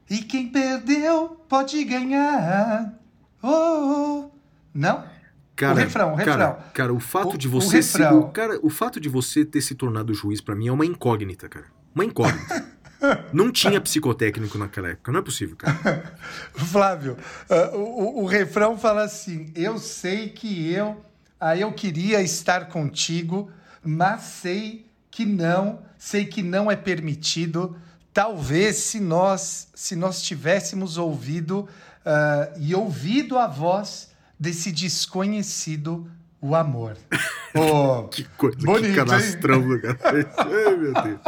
E 0.08 0.18
quem 0.18 0.48
perdeu 0.48 1.44
pode 1.48 1.82
ganhar. 1.82 2.94
Oh, 3.42 3.48
oh. 3.48 4.30
Não? 4.72 5.15
Cara, 5.56 5.72
o 5.74 5.76
refrão, 5.78 6.12
o 6.12 6.14
refrão. 6.14 6.36
Cara, 6.36 6.52
cara 6.74 6.92
o 6.94 7.00
fato 7.00 7.34
O- 7.34 7.38
de 7.38 7.48
o 7.48 7.50
você 7.50 7.82
se, 7.82 8.02
o, 8.02 8.24
cara, 8.28 8.58
o 8.62 8.68
fato 8.70 9.00
de 9.00 9.08
você 9.08 9.44
ter 9.44 9.60
se 9.62 9.74
tornado 9.74 10.12
juiz 10.12 10.40
pra 10.40 10.54
mim 10.54 10.68
é 10.68 10.72
uma 10.72 10.84
incógnita, 10.84 11.48
cara. 11.48 11.64
Uma 11.94 12.04
incógnita. 12.04 12.66
não 13.32 13.50
tinha 13.50 13.80
psicotécnico 13.80 14.56
naquela 14.58 14.88
época, 14.90 15.10
não 15.12 15.20
é 15.20 15.22
possível, 15.22 15.56
cara. 15.56 16.14
Flávio, 16.54 17.16
ah, 17.48 17.70
o, 17.74 18.22
o- 18.22 18.26
refrão 18.26 18.76
fala 18.78 19.02
assim: 19.04 19.50
Eu 19.54 19.78
sei 19.78 20.28
que 20.28 20.70
eu, 20.72 21.00
ah, 21.40 21.56
eu 21.56 21.72
queria 21.72 22.20
estar 22.22 22.68
contigo, 22.68 23.50
mas 23.82 24.22
sei 24.22 24.86
que 25.10 25.24
não, 25.24 25.80
sei 25.98 26.24
que 26.26 26.42
não 26.42 26.70
é 26.70 26.76
permitido. 26.76 27.76
Talvez 28.12 28.76
se 28.76 28.98
nós, 29.00 29.68
se 29.74 29.94
nós 29.96 30.22
tivéssemos 30.22 30.96
ouvido 30.98 31.68
ah, 32.04 32.50
e 32.58 32.74
ouvido 32.74 33.38
a 33.38 33.46
voz 33.46 34.10
desse 34.38 34.70
desconhecido, 34.72 36.10
o 36.40 36.54
amor. 36.54 36.96
Ô, 37.54 38.08
Que 38.08 38.24
coisa, 38.24 38.56
Bonito, 38.58 38.90
que 38.90 38.94
canastrão 38.94 39.66
do 39.66 39.80
cara. 39.80 39.98
Ai, 40.04 40.76
meu 40.76 40.92
Deus. 40.92 41.20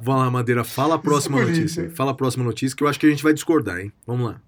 Vamos 0.00 0.22
lá, 0.24 0.30
Madeira, 0.30 0.64
fala 0.64 0.96
a 0.96 0.98
próxima 0.98 1.40
notícia. 1.40 1.90
Fala 1.90 2.10
a 2.10 2.14
próxima 2.14 2.44
notícia 2.44 2.76
que 2.76 2.82
eu 2.82 2.88
acho 2.88 2.98
que 2.98 3.06
a 3.06 3.10
gente 3.10 3.22
vai 3.22 3.32
discordar, 3.32 3.78
hein? 3.78 3.92
Vamos 4.06 4.30
lá. 4.30 4.40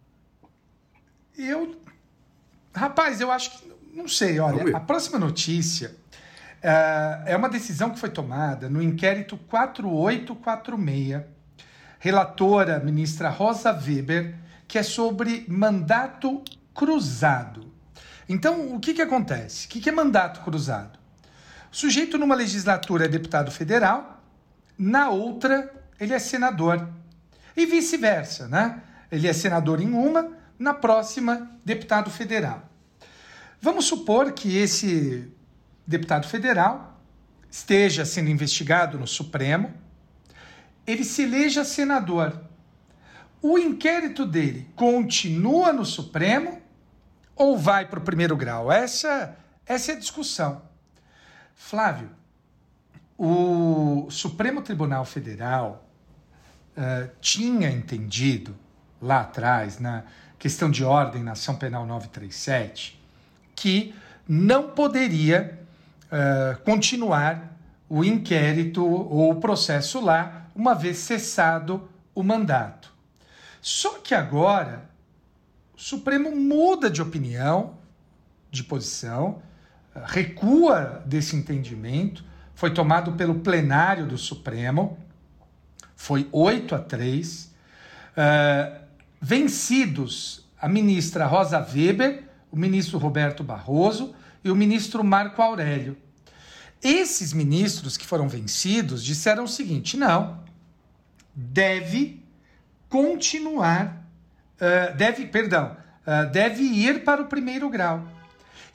Eu. 1.37 1.77
Rapaz, 2.75 3.21
eu 3.21 3.31
acho 3.31 3.51
que. 3.51 3.71
Não 3.95 4.07
sei, 4.07 4.39
olha. 4.39 4.77
A 4.77 4.81
próxima 4.81 5.19
notícia 5.19 5.97
ah, 6.63 7.23
é 7.27 7.37
uma 7.37 7.49
decisão 7.49 7.91
que 7.91 7.99
foi 7.99 8.11
tomada 8.11 8.69
no 8.69 8.83
inquérito 8.83 9.37
4846, 9.37 11.23
relatora 11.99 12.79
ministra 12.81 13.31
Rosa 13.31 13.73
Weber, 13.73 14.35
que 14.69 14.79
é 14.79 14.83
sobre 14.83 15.47
mandato 15.49 16.43
cruzado. 16.75 17.70
Então, 18.33 18.77
o 18.77 18.79
que, 18.79 18.95
que 18.95 19.03
acontece? 19.03 19.67
O 19.67 19.71
que, 19.71 19.81
que 19.81 19.89
é 19.89 19.93
mandato 19.93 20.43
cruzado? 20.45 20.97
O 21.73 21.75
sujeito 21.75 22.17
numa 22.17 22.37
legislatura 22.37 23.07
é 23.07 23.09
deputado 23.09 23.51
federal, 23.51 24.23
na 24.79 25.11
outra 25.11 25.69
ele 25.99 26.15
é 26.15 26.19
senador. 26.21 26.89
E 27.57 27.67
vice-versa, 27.67 28.47
né? 28.47 28.85
Ele 29.11 29.27
é 29.27 29.33
senador 29.33 29.81
em 29.81 29.93
uma, 29.93 30.31
na 30.57 30.73
próxima, 30.73 31.51
deputado 31.65 32.09
federal. 32.09 32.71
Vamos 33.61 33.87
supor 33.87 34.31
que 34.31 34.57
esse 34.57 35.29
deputado 35.85 36.29
federal 36.29 37.03
esteja 37.51 38.05
sendo 38.05 38.31
investigado 38.31 38.97
no 38.97 39.09
Supremo, 39.09 39.75
ele 40.87 41.03
se 41.03 41.23
eleja 41.23 41.65
senador. 41.65 42.41
O 43.43 43.59
inquérito 43.59 44.25
dele 44.25 44.69
continua 44.77 45.73
no 45.73 45.85
Supremo 45.85 46.60
ou 47.41 47.57
vai 47.57 47.87
para 47.87 47.99
o 47.99 48.03
primeiro 48.03 48.37
grau? 48.37 48.71
Essa, 48.71 49.35
essa 49.65 49.93
é 49.93 49.95
a 49.95 49.99
discussão. 49.99 50.61
Flávio, 51.55 52.11
o 53.17 54.09
Supremo 54.11 54.61
Tribunal 54.61 55.07
Federal 55.07 55.89
eh, 56.77 57.09
tinha 57.19 57.71
entendido 57.71 58.55
lá 59.01 59.23
atrás, 59.23 59.79
na 59.79 60.05
questão 60.39 60.71
de 60.71 60.85
ordem 60.85 61.23
na 61.23 61.33
ação 61.33 61.57
penal 61.57 61.87
937, 61.87 63.03
que 63.57 63.95
não 64.29 64.69
poderia 64.73 65.59
eh, 66.13 66.59
continuar 66.63 67.57
o 67.89 68.05
inquérito 68.05 68.87
ou 68.87 69.31
o 69.31 69.41
processo 69.41 69.99
lá, 69.99 70.45
uma 70.55 70.75
vez 70.75 70.99
cessado 70.99 71.89
o 72.15 72.23
mandato. 72.23 72.93
Só 73.63 73.99
que 73.99 74.15
agora 74.15 74.90
o 75.81 75.83
Supremo 75.83 76.37
muda 76.37 76.91
de 76.91 77.01
opinião, 77.01 77.79
de 78.51 78.63
posição, 78.63 79.41
eh, 79.95 80.03
recua 80.05 81.03
desse 81.07 81.35
entendimento, 81.35 82.23
foi 82.55 82.71
tomado 82.71 83.13
pelo 83.13 83.37
plenário 83.37 84.07
do 84.07 84.19
Supremo, 84.19 84.99
foi 85.97 86.29
8 86.33 86.75
a 86.75 86.79
3. 86.79 87.51
eh, 88.15 88.81
vencidos 89.23 90.47
a 90.61 90.69
ministra 90.69 91.25
Rosa 91.25 91.59
Weber, 91.59 92.25
o 92.51 92.57
ministro 92.57 92.99
Roberto 92.99 93.43
Barroso 93.43 94.15
e 94.45 94.51
o 94.51 94.55
ministro 94.55 95.03
Marco 95.03 95.41
Aurélio. 95.41 95.97
Esses 96.83 97.33
ministros 97.33 97.97
que 97.97 98.07
foram 98.07 98.29
vencidos 98.29 99.03
disseram 99.03 99.45
o 99.45 99.49
seguinte: 99.49 99.97
não, 99.97 100.45
deve 101.35 102.23
continuar, 102.87 104.00
eh, 104.61 104.93
deve, 104.93 105.27
perdão, 105.27 105.77
eh, 106.07 106.27
deve 106.27 106.63
ir 106.63 107.03
para 107.03 107.23
o 107.23 107.27
primeiro 107.27 107.69
grau. 107.69 108.07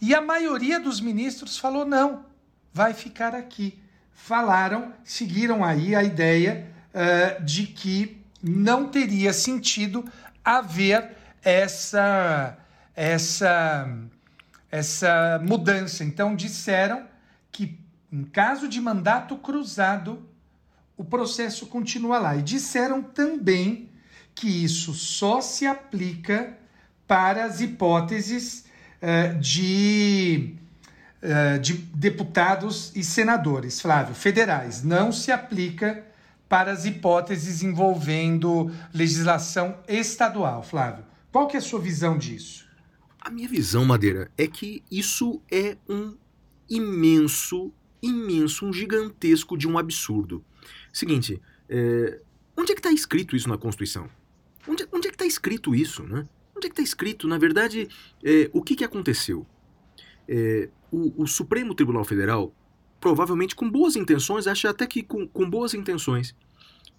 E 0.02 0.14
a 0.14 0.22
maioria 0.22 0.80
dos 0.80 1.00
ministros 1.00 1.58
falou 1.58 1.86
não, 1.86 2.26
vai 2.74 2.94
ficar 2.94 3.36
aqui. 3.36 3.80
Falaram, 4.12 4.94
seguiram 5.04 5.64
aí 5.64 5.96
a 5.96 6.04
ideia 6.04 6.68
eh, 6.94 7.40
de 7.42 7.68
que 7.68 8.22
não 8.42 8.88
teria 8.88 9.32
sentido 9.34 10.04
haver 10.44 11.16
essa 11.44 12.58
essa 12.96 13.88
essa 14.72 15.40
mudança. 15.44 16.04
Então 16.04 16.36
disseram 16.36 17.06
que 17.52 17.80
em 18.12 18.24
caso 18.24 18.68
de 18.68 18.80
mandato 18.82 19.36
cruzado 19.38 20.28
o 20.98 21.04
processo 21.04 21.68
continua 21.68 22.18
lá. 22.20 22.36
E 22.36 22.42
disseram 22.42 23.02
também 23.02 23.85
que 24.36 24.64
isso 24.64 24.94
só 24.94 25.40
se 25.42 25.66
aplica 25.66 26.58
para 27.08 27.46
as 27.46 27.62
hipóteses 27.62 28.66
eh, 29.02 29.30
de, 29.36 30.56
eh, 31.22 31.58
de 31.60 31.74
deputados 31.74 32.92
e 32.96 33.04
senadores, 33.04 33.80
Flávio, 33.80 34.14
federais. 34.14 34.84
Não 34.84 35.12
se 35.12 35.32
aplica 35.32 36.06
para 36.50 36.72
as 36.72 36.86
hipóteses 36.86 37.64
envolvendo 37.64 38.72
legislação 38.94 39.78
estadual, 39.88 40.62
Flávio. 40.62 41.06
Qual 41.32 41.48
que 41.48 41.56
é 41.56 41.60
a 41.60 41.62
sua 41.62 41.80
visão 41.80 42.18
disso? 42.18 42.66
A 43.20 43.30
minha 43.30 43.48
visão, 43.48 43.84
Madeira, 43.86 44.30
é 44.38 44.48
que 44.48 44.84
isso 44.92 45.42
é 45.52 45.78
um 45.90 46.16
imenso, 46.70 47.74
imenso, 48.02 48.66
um 48.66 48.74
gigantesco 48.74 49.58
de 49.58 49.68
um 49.68 49.78
absurdo. 49.78 50.44
Seguinte, 50.94 51.42
é, 51.68 52.20
onde 52.56 52.72
é 52.72 52.76
que 52.76 52.80
está 52.80 52.92
escrito 52.92 53.36
isso 53.36 53.50
na 53.50 53.58
Constituição? 53.58 54.10
Onde, 54.68 54.88
onde 54.92 55.08
é 55.08 55.12
que 55.12 55.16
está 55.16 55.26
escrito 55.26 55.76
isso, 55.76 56.04
né? 56.04 56.28
Onde 56.56 56.68
é 56.68 56.70
que 56.70 56.74
está 56.74 56.84
escrito? 56.84 57.28
Na 57.28 57.38
verdade, 57.38 57.88
é, 58.24 58.50
o 58.54 58.62
que, 58.62 58.76
que 58.76 58.84
aconteceu? 58.84 59.46
É, 60.28 60.70
o, 60.92 61.24
o 61.24 61.28
Supremo 61.28 61.76
Tribunal 61.76 62.04
Federal, 62.04 62.54
provavelmente 63.00 63.56
com 63.56 63.70
boas 63.70 63.96
intenções, 63.96 64.48
acho 64.48 64.68
até 64.68 64.88
que 64.88 65.04
com, 65.04 65.28
com 65.28 65.50
boas 65.50 65.74
intenções, 65.74 66.36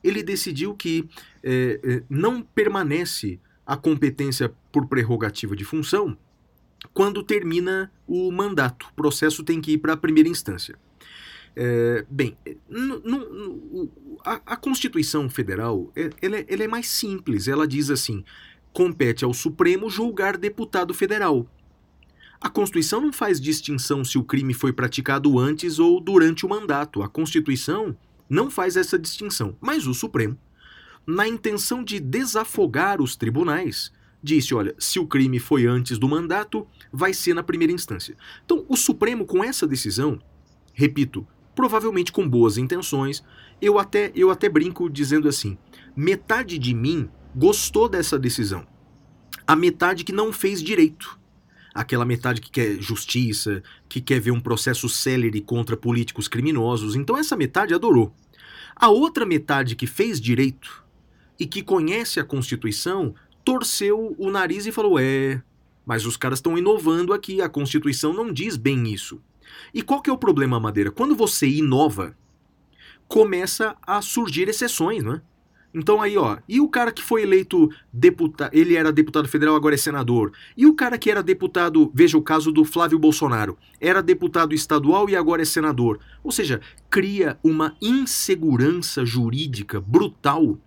ele 0.05 0.23
decidiu 0.23 0.75
que 0.75 1.09
é, 1.43 1.81
é, 1.83 2.03
não 2.09 2.43
permanece 2.43 3.41
a 3.67 3.77
competência 3.77 4.55
por 4.71 4.87
prerrogativa 4.87 5.57
de 5.57 5.65
função 5.65 6.17
quando 6.95 7.23
termina 7.23 7.91
o 8.07 8.31
mandato. 8.31 8.87
O 8.93 8.95
processo 8.95 9.43
tem 9.43 9.61
que 9.61 9.73
ir 9.73 9.79
para 9.79 9.95
a 9.95 9.97
primeira 9.97 10.29
instância. 10.29 10.79
É, 11.59 12.05
bem, 12.11 12.37
n- 12.69 13.01
n- 13.03 13.03
n- 13.03 13.91
a, 14.23 14.35
a 14.45 14.57
Constituição 14.57 15.31
Federal 15.31 15.91
é, 15.97 16.11
ela, 16.21 16.37
é- 16.37 16.45
ela 16.49 16.65
é 16.65 16.69
mais 16.69 16.87
simples. 16.89 17.49
Ela 17.49 17.67
diz 17.67 17.89
assim: 17.91 18.23
compete 18.75 19.25
ao 19.25 19.33
Supremo 19.33 19.89
julgar 19.89 20.37
deputado 20.37 20.93
federal. 20.93 21.47
A 22.39 22.51
Constituição 22.51 23.01
não 23.01 23.11
faz 23.13 23.41
distinção 23.41 24.05
se 24.05 24.19
o 24.19 24.23
crime 24.23 24.53
foi 24.53 24.71
praticado 24.71 25.39
antes 25.39 25.79
ou 25.79 25.99
durante 25.99 26.45
o 26.45 26.49
mandato. 26.49 27.03
A 27.03 27.09
Constituição 27.09 27.97
não 28.29 28.51
faz 28.51 28.77
essa 28.77 28.99
distinção. 28.99 29.57
Mas 29.59 29.87
o 29.87 29.95
Supremo, 29.95 30.37
na 31.07 31.27
intenção 31.27 31.83
de 31.83 31.99
desafogar 31.99 33.01
os 33.01 33.17
tribunais, 33.17 33.91
disse: 34.23 34.55
olha, 34.55 34.75
se 34.79 34.99
o 34.99 35.07
crime 35.07 35.39
foi 35.39 35.65
antes 35.65 35.97
do 35.97 36.07
mandato, 36.07 36.67
vai 36.93 37.15
ser 37.15 37.33
na 37.33 37.43
primeira 37.43 37.73
instância. 37.73 38.15
Então, 38.45 38.67
o 38.69 38.77
Supremo, 38.77 39.25
com 39.25 39.43
essa 39.43 39.67
decisão, 39.67 40.21
repito, 40.75 41.27
provavelmente 41.57 42.13
com 42.13 42.29
boas 42.29 42.59
intenções, 42.59 43.25
eu 43.61 43.79
até, 43.79 44.13
eu 44.15 44.31
até 44.31 44.49
brinco 44.49 44.89
dizendo 44.89 45.27
assim: 45.27 45.59
metade 45.97 46.59
de 46.59 46.73
mim 46.73 47.09
gostou 47.35 47.89
dessa 47.89 48.17
decisão. 48.19 48.65
A 49.47 49.57
metade 49.57 50.05
que 50.05 50.13
não 50.13 50.33
fez 50.33 50.63
direito. 50.63 51.19
Aquela 51.75 52.05
metade 52.05 52.41
que 52.41 52.51
quer 52.51 52.81
justiça, 52.81 53.63
que 53.89 54.01
quer 54.01 54.21
ver 54.21 54.31
um 54.31 54.41
processo 54.41 54.89
célere 54.89 55.41
contra 55.41 55.77
políticos 55.77 56.27
criminosos. 56.27 56.95
Então, 56.95 57.19
essa 57.19 57.37
metade 57.37 57.75
adorou. 57.75 58.15
A 58.75 58.89
outra 58.89 59.27
metade 59.27 59.77
que 59.77 59.87
fez 59.87 60.21
direito 60.21 60.85
e 61.39 61.47
que 61.47 61.63
conhece 61.63 62.19
a 62.19 62.25
Constituição 62.25 63.15
torceu 63.45 64.15
o 64.19 64.31
nariz 64.31 64.67
e 64.67 64.73
falou: 64.73 64.99
é, 64.99 65.43
mas 65.85 66.05
os 66.07 66.17
caras 66.17 66.39
estão 66.39 66.59
inovando 66.59 67.13
aqui, 67.13 67.41
a 67.41 67.49
Constituição 67.49 68.13
não 68.13 68.33
diz 68.33 68.57
bem 68.57 68.93
isso. 68.93 69.21
E 69.73 69.83
qual 69.83 70.01
que 70.01 70.11
é 70.11 70.13
o 70.13 70.19
problema, 70.19 70.59
Madeira? 70.61 70.91
Quando 70.91 71.15
você 71.15 71.47
inova, 71.47 72.17
começa 73.09 73.77
a 73.87 74.01
surgir 74.03 74.49
exceções, 74.49 75.03
não 75.03 75.15
é? 75.15 75.23
Então 75.75 76.01
aí, 76.01 76.17
ó, 76.17 76.39
e 76.49 76.59
o 76.59 76.69
cara 76.69 76.91
que 76.91 77.03
foi 77.03 77.23
eleito 77.23 77.69
deputado, 77.93 78.51
ele 78.55 78.75
era 78.75 78.91
deputado 78.91 79.29
federal, 79.29 79.55
agora 79.55 79.75
é 79.75 79.79
senador. 79.79 80.33
E 80.57 80.65
o 80.65 80.75
cara 80.75 80.97
que 80.97 81.11
era 81.11 81.23
deputado, 81.23 81.91
veja 81.95 82.17
o 82.17 82.23
caso 82.23 82.51
do 82.51 82.65
Flávio 82.65 82.99
Bolsonaro, 82.99 83.59
era 83.79 84.03
deputado 84.03 84.55
estadual 84.55 85.07
e 85.11 85.15
agora 85.15 85.43
é 85.43 85.45
senador. 85.45 86.01
Ou 86.25 86.33
seja, 86.33 86.63
cria 86.89 87.39
uma 87.45 87.77
insegurança 87.83 89.05
jurídica 89.05 89.79
brutal 89.79 90.59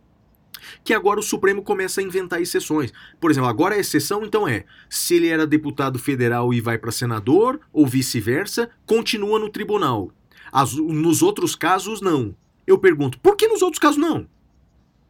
que 0.83 0.93
agora 0.93 1.19
o 1.19 1.23
Supremo 1.23 1.61
começa 1.61 2.01
a 2.01 2.03
inventar 2.03 2.41
exceções. 2.41 2.91
Por 3.19 3.31
exemplo, 3.31 3.49
agora 3.49 3.75
a 3.75 3.79
exceção 3.79 4.23
então 4.23 4.47
é, 4.47 4.65
se 4.89 5.15
ele 5.15 5.27
era 5.27 5.45
deputado 5.47 5.97
federal 5.99 6.53
e 6.53 6.61
vai 6.61 6.77
para 6.77 6.91
senador, 6.91 7.59
ou 7.71 7.85
vice-versa, 7.85 8.69
continua 8.85 9.39
no 9.39 9.49
tribunal. 9.49 10.11
As- 10.51 10.73
nos 10.73 11.21
outros 11.21 11.55
casos, 11.55 12.01
não. 12.01 12.35
Eu 12.65 12.77
pergunto, 12.77 13.19
por 13.19 13.35
que 13.35 13.47
nos 13.47 13.61
outros 13.61 13.79
casos 13.79 13.97
não? 13.97 14.27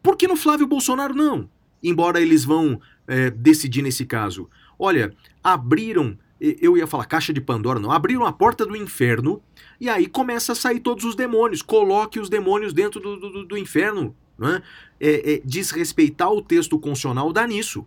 Por 0.02 0.16
que 0.16 0.28
no 0.28 0.36
Flávio 0.36 0.68
Bolsonaro 0.68 1.14
não? 1.14 1.50
Embora 1.84 2.22
eles 2.22 2.44
vão 2.44 2.80
é, 3.08 3.30
decidir 3.30 3.82
nesse 3.82 4.06
caso. 4.06 4.50
Olha, 4.78 5.14
abriram, 5.44 6.18
eu 6.40 6.78
ia 6.78 6.88
falar 6.88 7.06
caixa 7.06 7.34
de 7.34 7.42
Pandora, 7.42 7.80
não, 7.80 7.92
abriram 7.92 8.26
a 8.26 8.32
porta 8.32 8.66
do 8.66 8.76
inferno 8.76 9.42
e 9.80 9.90
aí 9.90 10.08
começa 10.08 10.54
a 10.54 10.56
sair 10.56 10.80
todos 10.80 11.04
os 11.04 11.16
demônios. 11.16 11.62
Coloque 11.62 12.20
os 12.20 12.30
demônios 12.30 12.74
dentro 12.74 13.00
do, 13.00 13.18
do, 13.18 13.46
do 13.46 13.58
inferno. 13.58 14.16
Né? 14.40 14.62
É, 15.00 15.34
é, 15.34 15.42
desrespeitar 15.44 16.32
o 16.32 16.42
texto 16.42 16.80
constitucional 16.80 17.34
dá 17.34 17.46
nisso. 17.46 17.86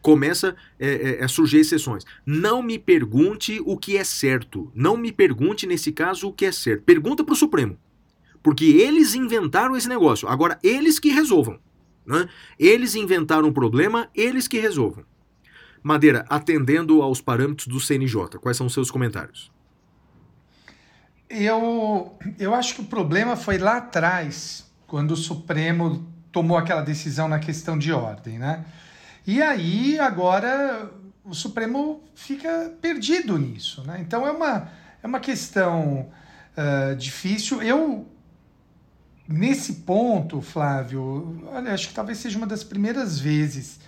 Começa 0.00 0.54
é, 0.78 1.18
é, 1.20 1.24
a 1.24 1.28
surgir 1.28 1.58
exceções. 1.58 2.04
Não 2.24 2.62
me 2.62 2.78
pergunte 2.78 3.60
o 3.66 3.76
que 3.76 3.96
é 3.96 4.04
certo. 4.04 4.70
Não 4.74 4.96
me 4.96 5.10
pergunte, 5.10 5.66
nesse 5.66 5.90
caso, 5.90 6.28
o 6.28 6.32
que 6.32 6.44
é 6.44 6.52
certo. 6.52 6.84
Pergunta 6.84 7.24
para 7.24 7.32
o 7.32 7.36
Supremo. 7.36 7.76
Porque 8.42 8.64
eles 8.64 9.14
inventaram 9.14 9.76
esse 9.76 9.88
negócio. 9.88 10.28
Agora, 10.28 10.58
eles 10.62 11.00
que 11.00 11.08
resolvam. 11.08 11.58
Né? 12.06 12.28
Eles 12.58 12.94
inventaram 12.94 13.48
um 13.48 13.52
problema, 13.52 14.08
eles 14.14 14.46
que 14.46 14.58
resolvam. 14.58 15.04
Madeira, 15.82 16.24
atendendo 16.28 17.02
aos 17.02 17.20
parâmetros 17.20 17.66
do 17.66 17.80
CNJ, 17.80 18.38
quais 18.40 18.56
são 18.56 18.66
os 18.66 18.72
seus 18.72 18.90
comentários? 18.90 19.50
Eu, 21.28 22.16
eu 22.38 22.54
acho 22.54 22.76
que 22.76 22.80
o 22.80 22.84
problema 22.84 23.36
foi 23.36 23.58
lá 23.58 23.76
atrás, 23.76 24.67
quando 24.88 25.12
o 25.12 25.16
Supremo 25.16 26.04
tomou 26.32 26.56
aquela 26.56 26.82
decisão 26.82 27.28
na 27.28 27.38
questão 27.38 27.78
de 27.78 27.92
ordem, 27.92 28.38
né? 28.38 28.64
E 29.24 29.40
aí, 29.40 30.00
agora, 30.00 30.90
o 31.24 31.34
Supremo 31.34 32.02
fica 32.14 32.72
perdido 32.80 33.38
nisso, 33.38 33.84
né? 33.84 33.98
Então, 34.00 34.26
é 34.26 34.32
uma, 34.32 34.68
é 35.02 35.06
uma 35.06 35.20
questão 35.20 36.08
ah, 36.58 36.94
difícil. 36.94 37.62
Eu, 37.62 38.04
nesse 39.28 39.74
ponto, 39.74 40.40
Flávio, 40.40 41.40
olha, 41.52 41.72
acho 41.72 41.88
que 41.88 41.94
talvez 41.94 42.18
seja 42.18 42.36
uma 42.36 42.48
das 42.48 42.64
primeiras 42.64 43.20
vezes, 43.20 43.78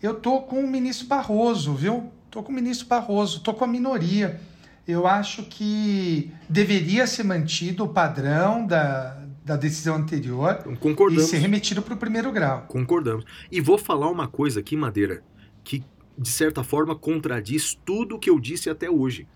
eu 0.00 0.14
tô 0.14 0.42
com 0.42 0.60
o 0.60 0.68
ministro 0.68 1.08
Barroso, 1.08 1.74
viu? 1.74 2.12
Tô 2.30 2.40
com 2.40 2.52
o 2.52 2.54
ministro 2.54 2.86
Barroso, 2.86 3.40
tô 3.40 3.52
com 3.52 3.64
a 3.64 3.66
minoria. 3.66 4.40
Eu 4.86 5.08
acho 5.08 5.42
que 5.44 6.30
deveria 6.48 7.04
ser 7.06 7.24
mantido 7.24 7.84
o 7.84 7.88
padrão 7.88 8.64
da, 8.64 9.23
da 9.44 9.56
decisão 9.56 9.96
anterior 9.96 10.56
Então, 10.60 10.72
e 10.72 10.76
concordamos. 10.76 11.30
ser 11.30 11.36
remetido 11.36 11.82
para 11.82 11.94
o 11.94 11.96
primeiro 11.96 12.32
grau. 12.32 12.62
Concordamos. 12.66 13.24
E 13.52 13.60
vou 13.60 13.76
falar 13.76 14.10
uma 14.10 14.26
coisa 14.26 14.60
aqui, 14.60 14.74
Madeira, 14.74 15.22
que 15.62 15.84
de 16.16 16.30
certa 16.30 16.64
forma 16.64 16.96
contradiz 16.96 17.78
tudo 17.84 18.16
o 18.16 18.18
que 18.18 18.30
eu 18.30 18.40
disse 18.40 18.70
até 18.70 18.88
hoje. 18.88 19.28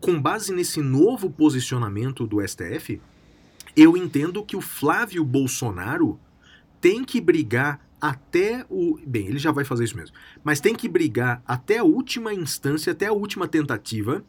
Com 0.00 0.20
base 0.20 0.52
nesse 0.52 0.82
novo 0.82 1.30
posicionamento 1.30 2.26
do 2.26 2.46
STF, 2.46 3.00
eu 3.74 3.96
entendo 3.96 4.44
que 4.44 4.56
o 4.56 4.60
Flávio 4.60 5.24
Bolsonaro 5.24 6.20
tem 6.80 7.02
que 7.02 7.20
brigar 7.20 7.80
até 7.98 8.66
o. 8.68 8.98
Bem, 9.06 9.28
ele 9.28 9.38
já 9.38 9.50
vai 9.50 9.64
fazer 9.64 9.84
isso 9.84 9.96
mesmo. 9.96 10.14
Mas 10.42 10.60
tem 10.60 10.74
que 10.74 10.88
brigar 10.88 11.42
até 11.46 11.78
a 11.78 11.84
última 11.84 12.34
instância, 12.34 12.92
até 12.92 13.06
a 13.06 13.12
última 13.12 13.48
tentativa, 13.48 14.22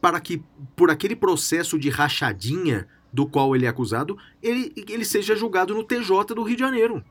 para 0.00 0.18
que, 0.20 0.42
por 0.74 0.90
aquele 0.90 1.14
processo 1.14 1.78
de 1.78 1.90
rachadinha 1.90 2.88
do 3.12 3.26
qual 3.26 3.54
ele 3.54 3.66
é 3.66 3.68
acusado, 3.68 4.16
ele, 4.42 4.72
ele 4.88 5.04
seja 5.04 5.34
julgado 5.34 5.74
no 5.74 5.84
TJ 5.84 6.34
do 6.34 6.42
Rio 6.42 6.56
de 6.56 6.62
Janeiro. 6.62 7.04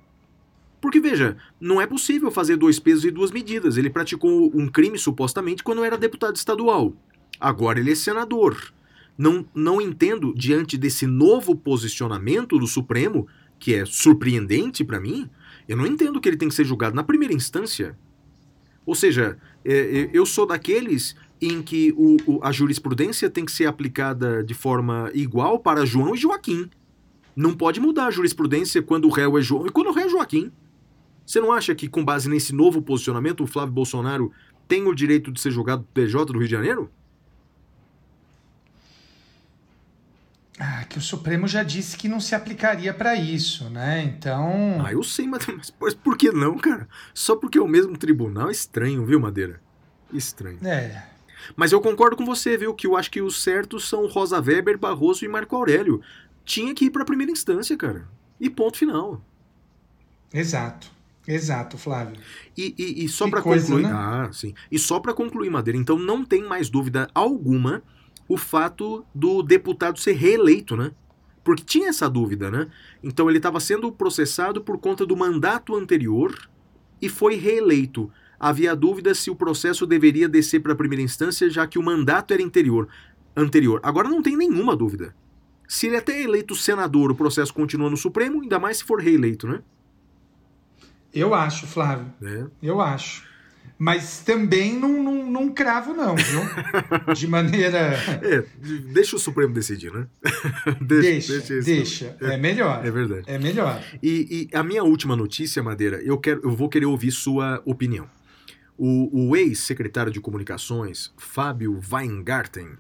Porque, 0.82 1.00
veja, 1.00 1.38
não 1.60 1.82
é 1.82 1.86
possível 1.86 2.32
fazer 2.32 2.56
dois 2.56 2.80
pesos 2.80 3.04
e 3.04 3.12
duas 3.12 3.32
medidas. 3.32 3.78
Ele 3.78 3.90
praticou 3.90 4.50
um 4.54 4.68
crime, 4.68 4.98
supostamente, 4.98 5.64
quando 5.64 5.84
era 5.84 5.98
deputado 5.98 6.36
estadual. 6.36 6.94
Agora 7.40 7.80
ele 7.80 7.92
é 7.92 7.96
senador. 7.96 8.74
Não, 9.18 9.46
não 9.54 9.82
entendo, 9.82 10.34
diante 10.34 10.78
desse 10.78 11.06
novo 11.06 11.54
posicionamento 11.54 12.58
do 12.58 12.66
Supremo, 12.66 13.28
que 13.60 13.76
é 13.76 13.86
surpreendente 13.86 14.84
para 14.86 15.02
mim, 15.02 15.30
eu 15.68 15.76
não 15.76 15.86
entendo 15.86 16.22
que 16.22 16.30
ele 16.30 16.38
tem 16.38 16.48
que 16.48 16.56
ser 16.56 16.64
julgado 16.64 16.96
na 16.96 17.04
primeira 17.04 17.34
instância. 17.34 17.98
Ou 18.86 18.96
seja, 18.96 19.38
é, 19.66 19.74
é, 19.74 20.10
eu 20.14 20.26
sou 20.26 20.46
daqueles 20.46 21.16
em 21.42 21.62
que 21.62 21.94
o- 21.98 22.18
o- 22.26 22.40
a 22.44 22.52
jurisprudência 22.52 23.30
tem 23.30 23.46
que 23.46 23.52
ser 23.52 23.66
aplicada 23.66 24.44
de 24.44 24.54
forma 24.54 25.10
igual 25.14 25.60
para 25.60 25.86
João 25.86 26.14
e 26.14 26.18
Joaquim. 26.18 26.70
Não 27.36 27.54
pode 27.54 27.80
mudar 27.80 28.08
a 28.08 28.12
jurisprudência 28.12 28.82
quando 28.82 29.06
o 29.06 29.12
réu 29.12 29.38
é 29.38 29.42
João 29.42 29.66
e 29.66 29.70
quando 29.70 29.88
o 29.88 29.94
réu 29.94 30.08
é 30.08 30.10
Joaquim. 30.10 30.52
Você 31.26 31.40
não 31.40 31.52
acha 31.54 31.74
que, 31.76 31.88
com 31.88 32.04
base 32.04 32.28
nesse 32.28 32.54
novo 32.54 32.82
posicionamento, 32.82 33.44
o 33.44 33.48
Flávio 33.48 33.74
Bolsonaro 33.74 34.32
tem 34.68 34.86
o 34.88 34.94
direito 34.96 35.32
de 35.32 35.40
ser 35.40 35.52
julgado 35.52 35.84
do 35.84 35.88
TJ 35.94 36.26
do 36.26 36.40
Rio 36.40 36.48
de 36.48 36.52
Janeiro? 36.52 36.90
Ah, 40.60 40.84
que 40.84 40.98
o 40.98 41.02
Supremo 41.02 41.48
já 41.48 41.64
disse 41.64 41.96
que 41.96 42.10
não 42.10 42.20
se 42.20 42.36
aplicaria 42.36 42.94
para 42.94 43.16
isso, 43.16 43.70
né? 43.70 44.04
Então. 44.04 44.84
Ah, 44.86 44.92
eu 44.92 45.02
sei, 45.04 45.26
mas, 45.26 45.46
mas 45.48 45.74
mas 45.80 45.94
por 45.94 46.18
que 46.18 46.32
não, 46.32 46.58
cara? 46.58 46.88
Só 47.14 47.36
porque 47.36 47.58
é 47.58 47.62
o 47.62 47.68
mesmo 47.68 47.98
tribunal? 47.98 48.52
Estranho, 48.52 49.06
viu, 49.06 49.20
Madeira? 49.22 49.62
Estranho. 50.12 50.58
É. 50.66 51.04
Mas 51.56 51.72
eu 51.72 51.82
concordo 51.82 52.16
com 52.16 52.26
você, 52.26 52.58
viu? 52.58 52.74
Que 52.74 52.88
eu 52.88 52.96
acho 52.98 53.12
que 53.12 53.22
os 53.22 53.42
certos 53.42 53.88
são 53.88 54.08
Rosa 54.08 54.40
Weber, 54.42 54.78
Barroso 54.78 55.24
e 55.26 55.28
Marco 55.28 55.56
Aurélio. 55.56 56.02
Tinha 56.46 56.74
que 56.74 56.86
ir 56.86 56.90
pra 56.90 57.06
primeira 57.06 57.32
instância, 57.32 57.76
cara. 57.78 58.08
E 58.40 58.50
ponto 58.50 58.78
final. 58.78 59.22
Exato. 60.34 60.92
Exato, 61.28 61.78
Flávio. 61.78 62.16
E, 62.58 62.74
e- 62.78 63.06
e 63.06 63.08
só 63.10 63.30
para 63.30 63.42
concluir, 63.42 63.84
né? 63.84 63.92
ah, 63.94 64.30
sim. 64.32 64.54
E 64.72 64.80
só 64.80 65.00
para 65.00 65.14
concluir, 65.14 65.50
Madeira, 65.52 65.78
então 65.78 65.98
não 66.00 66.26
tem 66.26 66.44
mais 66.44 66.70
dúvida 66.70 67.08
alguma 67.14 67.84
o 68.28 68.36
fato 68.38 69.06
do 69.14 69.44
deputado 69.44 70.00
ser 70.00 70.14
reeleito, 70.14 70.76
né? 70.76 70.92
Porque 71.44 71.64
tinha 71.64 71.90
essa 71.90 72.10
dúvida, 72.10 72.50
né? 72.50 72.68
Então 73.04 73.30
ele 73.30 73.38
estava 73.38 73.60
sendo 73.60 73.92
processado 73.92 74.62
por 74.62 74.78
conta 74.80 75.06
do 75.06 75.16
mandato 75.16 75.76
anterior 75.76 76.36
e 77.02 77.08
foi 77.08 77.36
reeleito. 77.36 78.12
Havia 78.40 78.76
dúvida 78.76 79.14
se 79.14 79.30
o 79.30 79.36
processo 79.36 79.86
deveria 79.86 80.30
descer 80.30 80.62
para 80.62 80.74
a 80.74 80.76
primeira 80.76 81.04
instância, 81.04 81.50
já 81.50 81.68
que 81.68 81.78
o 81.78 81.84
mandato 81.84 82.34
era 82.34 82.42
interior, 82.42 82.88
anterior. 83.36 83.80
Agora 83.84 84.08
não 84.08 84.22
tem 84.22 84.38
nenhuma 84.38 84.76
dúvida. 84.76 85.14
Se 85.68 85.88
ele 85.88 85.98
até 85.98 86.14
é 86.14 86.24
eleito 86.24 86.56
senador, 86.56 87.12
o 87.12 87.16
processo 87.16 87.54
continua 87.54 87.90
no 87.90 87.98
Supremo, 87.98 88.42
ainda 88.42 88.58
mais 88.58 88.78
se 88.78 88.84
for 88.84 89.00
reeleito, 89.00 89.48
né? 89.48 89.62
Eu 91.14 91.34
acho, 91.34 91.68
Flávio. 91.68 92.12
É. 92.24 92.46
Eu 92.62 92.80
acho. 92.80 93.28
Mas 93.78 94.20
também 94.20 94.78
não, 94.78 95.02
não, 95.02 95.32
não 95.32 95.54
cravo, 95.54 95.94
não, 95.94 96.16
viu? 96.16 96.42
De 97.16 97.28
maneira. 97.28 97.78
É, 98.22 98.44
deixa 98.92 99.16
o 99.16 99.20
Supremo 99.20 99.54
decidir, 99.54 99.92
né? 99.92 100.06
Deixa, 100.82 101.36
isso. 101.36 101.54
deixa. 101.64 102.18
É 102.20 102.36
melhor. 102.36 102.86
É 102.86 102.92
verdade. 102.92 103.24
É 103.28 103.38
melhor. 103.38 103.82
E, 104.04 104.50
e 104.52 104.58
a 104.58 104.64
minha 104.64 104.84
última 104.84 105.16
notícia, 105.16 105.64
Madeira, 105.64 106.02
eu, 106.04 106.18
quero, 106.18 106.42
eu 106.44 106.52
vou 106.52 106.68
querer 106.68 106.88
ouvir 106.88 107.12
sua 107.12 107.62
opinião. 107.64 108.06
O, 108.82 109.28
o 109.28 109.36
ex-secretário 109.36 110.10
de 110.10 110.22
comunicações, 110.22 111.14
Fábio 111.18 111.82
Weingarten, 111.92 112.78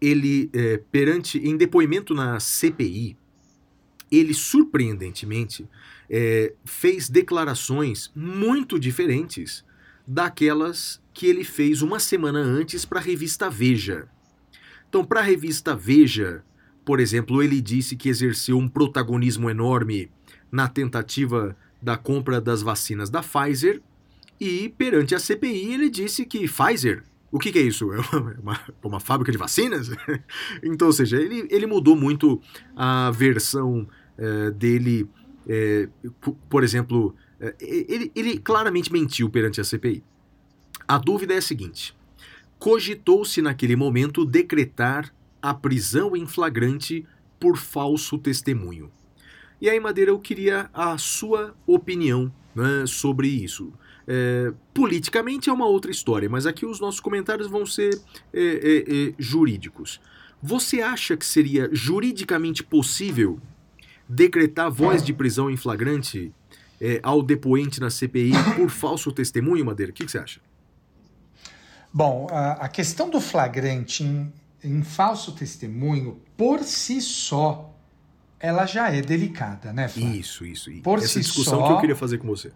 ele, 0.00 0.48
é, 0.52 0.80
perante, 0.92 1.38
em 1.38 1.56
depoimento 1.56 2.14
na 2.14 2.38
CPI, 2.38 3.16
ele 4.10 4.32
surpreendentemente 4.32 5.68
é, 6.08 6.54
fez 6.64 7.08
declarações 7.08 8.12
muito 8.14 8.78
diferentes 8.78 9.64
daquelas 10.06 11.02
que 11.12 11.26
ele 11.26 11.42
fez 11.42 11.82
uma 11.82 11.98
semana 11.98 12.38
antes 12.38 12.84
para 12.84 13.00
a 13.00 13.02
revista 13.02 13.50
Veja. 13.50 14.08
Então, 14.88 15.04
para 15.04 15.20
a 15.20 15.24
revista 15.24 15.74
Veja, 15.74 16.44
por 16.84 17.00
exemplo, 17.00 17.42
ele 17.42 17.60
disse 17.60 17.96
que 17.96 18.08
exerceu 18.08 18.58
um 18.58 18.68
protagonismo 18.68 19.48
enorme 19.48 20.10
na 20.50 20.68
tentativa 20.68 21.56
da 21.80 21.96
compra 21.96 22.40
das 22.40 22.62
vacinas 22.62 23.08
da 23.08 23.22
Pfizer 23.22 23.80
e 24.40 24.68
perante 24.70 25.14
a 25.14 25.18
CPI 25.18 25.74
ele 25.74 25.88
disse 25.90 26.24
que 26.26 26.46
Pfizer, 26.48 27.04
o 27.30 27.38
que, 27.38 27.50
que 27.52 27.58
é 27.58 27.62
isso? 27.62 27.90
É 27.94 28.00
uma, 28.40 28.60
uma- 28.82 29.00
fábrica 29.00 29.30
de 29.32 29.38
vacinas? 29.38 29.88
então, 30.62 30.88
ou 30.88 30.92
seja, 30.92 31.16
ele, 31.20 31.46
ele 31.50 31.66
mudou 31.66 31.96
muito 31.96 32.40
a 32.76 33.10
versão 33.10 33.86
eh, 34.18 34.50
dele, 34.50 35.08
cu- 36.20 36.36
por 36.50 36.62
exemplo, 36.64 37.14
eh, 37.40 37.54
ele, 37.60 38.12
ele 38.14 38.38
claramente 38.38 38.92
mentiu 38.92 39.30
perante 39.30 39.60
a 39.60 39.64
CPI. 39.64 40.02
A 40.86 40.98
dúvida 40.98 41.34
é 41.34 41.38
a 41.38 41.42
seguinte: 41.42 41.94
cogitou-se 42.58 43.40
naquele 43.40 43.76
momento 43.76 44.24
decretar 44.24 45.14
a 45.40 45.54
prisão 45.54 46.16
em 46.16 46.26
flagrante 46.26 47.06
por 47.40 47.56
falso 47.56 48.18
testemunho. 48.18 48.90
E 49.60 49.68
aí, 49.70 49.78
Madeira, 49.80 50.10
eu 50.10 50.18
queria 50.18 50.68
a 50.74 50.98
sua 50.98 51.54
opinião 51.66 52.32
né, 52.54 52.84
sobre 52.86 53.28
isso. 53.28 53.72
É, 54.06 54.52
politicamente 54.74 55.48
é 55.48 55.52
uma 55.52 55.66
outra 55.66 55.90
história, 55.90 56.28
mas 56.28 56.46
aqui 56.46 56.66
os 56.66 56.80
nossos 56.80 57.00
comentários 57.00 57.48
vão 57.48 57.64
ser 57.64 58.00
é, 58.32 58.40
é, 58.40 59.08
é, 59.10 59.14
jurídicos. 59.18 60.00
Você 60.42 60.80
acha 60.80 61.16
que 61.16 61.24
seria 61.24 61.68
juridicamente 61.72 62.64
possível 62.64 63.38
decretar 64.08 64.70
voz 64.70 65.02
de 65.04 65.12
prisão 65.12 65.48
em 65.50 65.56
flagrante 65.56 66.32
é, 66.80 66.98
ao 67.02 67.22
depoente 67.22 67.80
na 67.80 67.90
CPI 67.90 68.32
por 68.56 68.68
falso 68.68 69.12
testemunho, 69.12 69.64
Madeira? 69.64 69.92
O 69.92 69.94
que, 69.94 70.04
que 70.04 70.10
você 70.10 70.18
acha? 70.18 70.40
Bom, 71.92 72.26
a, 72.30 72.52
a 72.52 72.68
questão 72.68 73.08
do 73.10 73.20
flagrante 73.20 74.02
em, 74.02 74.32
em 74.64 74.82
falso 74.82 75.32
testemunho, 75.32 76.20
por 76.36 76.60
si 76.64 77.00
só, 77.00 77.72
ela 78.40 78.66
já 78.66 78.90
é 78.90 79.00
delicada, 79.00 79.72
né, 79.72 79.86
Flávio? 79.88 80.16
Isso, 80.18 80.44
isso. 80.44 80.70
E 80.70 80.80
Por 80.80 80.98
Essa 80.98 81.08
si 81.08 81.20
discussão 81.20 81.60
só- 81.60 81.66
que 81.68 81.72
eu 81.74 81.80
queria 81.80 81.96
fazer 81.96 82.18
com 82.18 82.26
você. 82.26 82.50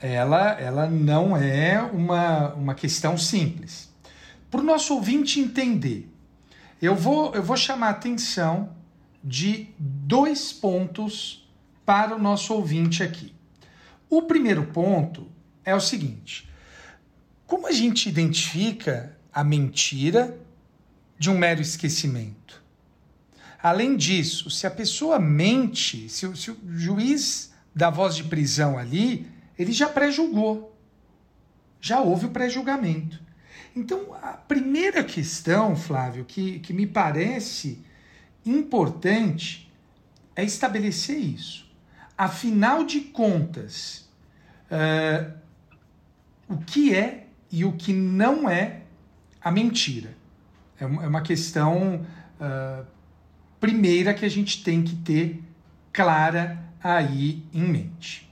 Ela, 0.00 0.52
ela 0.52 0.88
não 0.88 1.36
é 1.36 1.80
uma, 1.80 2.54
uma 2.54 2.74
questão 2.74 3.16
simples. 3.16 3.90
Para 4.50 4.60
o 4.60 4.64
nosso 4.64 4.94
ouvinte 4.94 5.40
entender, 5.40 6.10
eu 6.80 6.94
vou, 6.94 7.34
eu 7.34 7.42
vou 7.42 7.56
chamar 7.56 7.88
a 7.88 7.90
atenção 7.90 8.70
de 9.22 9.68
dois 9.78 10.52
pontos 10.52 11.48
para 11.84 12.14
o 12.14 12.18
nosso 12.18 12.54
ouvinte 12.54 13.02
aqui. 13.02 13.34
O 14.08 14.22
primeiro 14.22 14.66
ponto 14.66 15.28
é 15.64 15.74
o 15.74 15.80
seguinte: 15.80 16.48
como 17.46 17.66
a 17.66 17.72
gente 17.72 18.08
identifica 18.08 19.16
a 19.32 19.42
mentira 19.42 20.38
de 21.18 21.30
um 21.30 21.36
mero 21.36 21.60
esquecimento? 21.60 22.62
Além 23.62 23.96
disso, 23.96 24.48
se 24.48 24.66
a 24.66 24.70
pessoa 24.70 25.18
mente, 25.18 26.08
se, 26.08 26.36
se 26.36 26.50
o 26.50 26.58
juiz 26.68 27.52
da 27.74 27.90
voz 27.90 28.14
de 28.14 28.24
prisão 28.24 28.78
ali, 28.78 29.28
ele 29.58 29.72
já 29.72 29.88
pré-julgou. 29.88 30.76
Já 31.80 32.00
houve 32.00 32.26
o 32.26 32.30
pré-julgamento. 32.30 33.20
Então, 33.74 34.14
a 34.22 34.32
primeira 34.32 35.04
questão, 35.04 35.76
Flávio, 35.76 36.24
que, 36.24 36.58
que 36.60 36.72
me 36.72 36.86
parece 36.86 37.84
importante 38.44 39.70
é 40.34 40.44
estabelecer 40.44 41.18
isso. 41.18 41.66
Afinal 42.16 42.84
de 42.84 43.00
contas, 43.00 44.08
eh, 44.70 45.30
o 46.48 46.56
que 46.58 46.94
é 46.94 47.26
e 47.50 47.64
o 47.64 47.72
que 47.72 47.92
não 47.92 48.48
é 48.48 48.80
a 49.42 49.50
mentira? 49.50 50.16
É 50.78 50.86
uma 50.86 51.18
é 51.18 51.22
questão 51.22 52.06
ah, 52.40 52.84
primeira 53.58 54.12
que 54.14 54.24
a 54.24 54.28
gente 54.28 54.62
tem 54.62 54.82
que 54.82 54.94
ter 54.96 55.42
clara 55.92 56.62
aí 56.82 57.42
em 57.52 57.62
mente. 57.62 58.25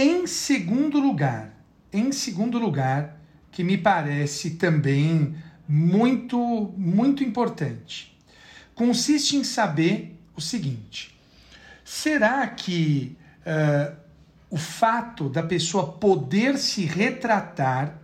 Em 0.00 0.28
segundo 0.28 1.00
lugar, 1.00 1.52
em 1.92 2.12
segundo 2.12 2.56
lugar, 2.56 3.20
que 3.50 3.64
me 3.64 3.76
parece 3.76 4.50
também 4.50 5.34
muito 5.68 6.72
muito 6.76 7.24
importante, 7.24 8.16
consiste 8.76 9.34
em 9.34 9.42
saber 9.42 10.16
o 10.36 10.40
seguinte: 10.40 11.18
será 11.84 12.46
que 12.46 13.18
ah, 13.44 13.92
o 14.48 14.56
fato 14.56 15.28
da 15.28 15.42
pessoa 15.42 15.94
poder 15.94 16.58
se 16.58 16.84
retratar 16.84 17.98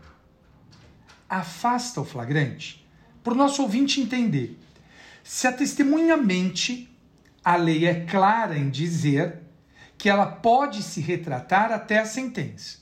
afasta 1.29 2.01
o 2.01 2.05
flagrante? 2.05 2.85
Para 3.23 3.35
o 3.35 3.37
nosso 3.37 3.63
ouvinte 3.63 4.01
entender, 4.01 4.59
se 5.23 5.47
a 5.47 5.53
testemunha 5.53 6.17
mente, 6.17 6.91
a 7.45 7.55
lei 7.55 7.87
é 7.87 8.05
clara 8.05 8.59
em 8.59 8.69
dizer 8.69 9.44
que 9.97 10.09
ela 10.09 10.27
pode 10.27 10.83
se 10.83 11.01
retratar 11.01 11.73
até 11.73 11.99
a 11.99 12.07
sentença. 12.07 12.79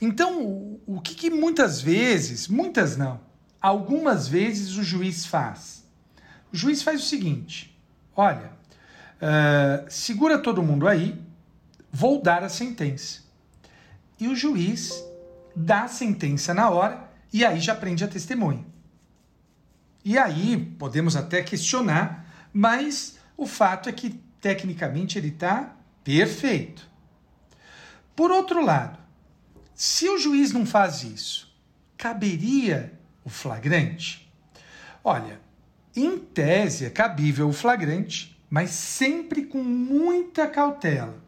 Então, 0.00 0.78
o, 0.86 1.00
que, 1.00 1.14
que 1.14 1.30
muitas 1.30 1.80
vezes, 1.80 2.48
muitas 2.48 2.96
não, 2.96 3.20
algumas 3.60 4.26
vezes 4.26 4.76
o 4.76 4.82
juiz 4.82 5.26
faz? 5.26 5.84
O 6.52 6.56
juiz 6.56 6.82
faz 6.82 7.00
o 7.00 7.06
seguinte: 7.06 7.78
olha, 8.16 8.50
ah, 9.20 9.84
segura 9.88 10.36
todo 10.36 10.62
mundo 10.64 10.88
aí, 10.88 11.16
vou 11.92 12.20
dar 12.20 12.42
a 12.42 12.48
sentença. 12.48 13.20
E 14.18 14.26
o 14.26 14.34
juiz 14.34 14.92
dá 15.54 15.84
a 15.84 15.88
sentença 15.88 16.52
na 16.52 16.68
hora 16.68 17.08
e 17.32 17.44
aí 17.44 17.60
já 17.60 17.74
prende 17.74 18.02
a 18.02 18.08
testemunha. 18.08 18.64
E 20.04 20.18
aí 20.18 20.56
podemos 20.78 21.14
até 21.14 21.42
questionar, 21.42 22.26
mas 22.52 23.18
o 23.36 23.46
fato 23.46 23.88
é 23.88 23.92
que 23.92 24.20
tecnicamente 24.40 25.16
ele 25.16 25.28
está 25.28 25.76
perfeito. 26.04 26.88
Por 28.14 28.30
outro 28.30 28.64
lado, 28.64 28.98
se 29.74 30.08
o 30.08 30.18
juiz 30.18 30.52
não 30.52 30.66
faz 30.66 31.02
isso, 31.02 31.52
caberia 31.96 32.92
o 33.24 33.30
flagrante? 33.30 34.30
Olha, 35.02 35.40
em 35.94 36.18
tese 36.18 36.84
é 36.84 36.90
cabível 36.90 37.48
o 37.48 37.52
flagrante, 37.52 38.38
mas 38.48 38.70
sempre 38.70 39.44
com 39.44 39.62
muita 39.62 40.46
cautela. 40.46 41.22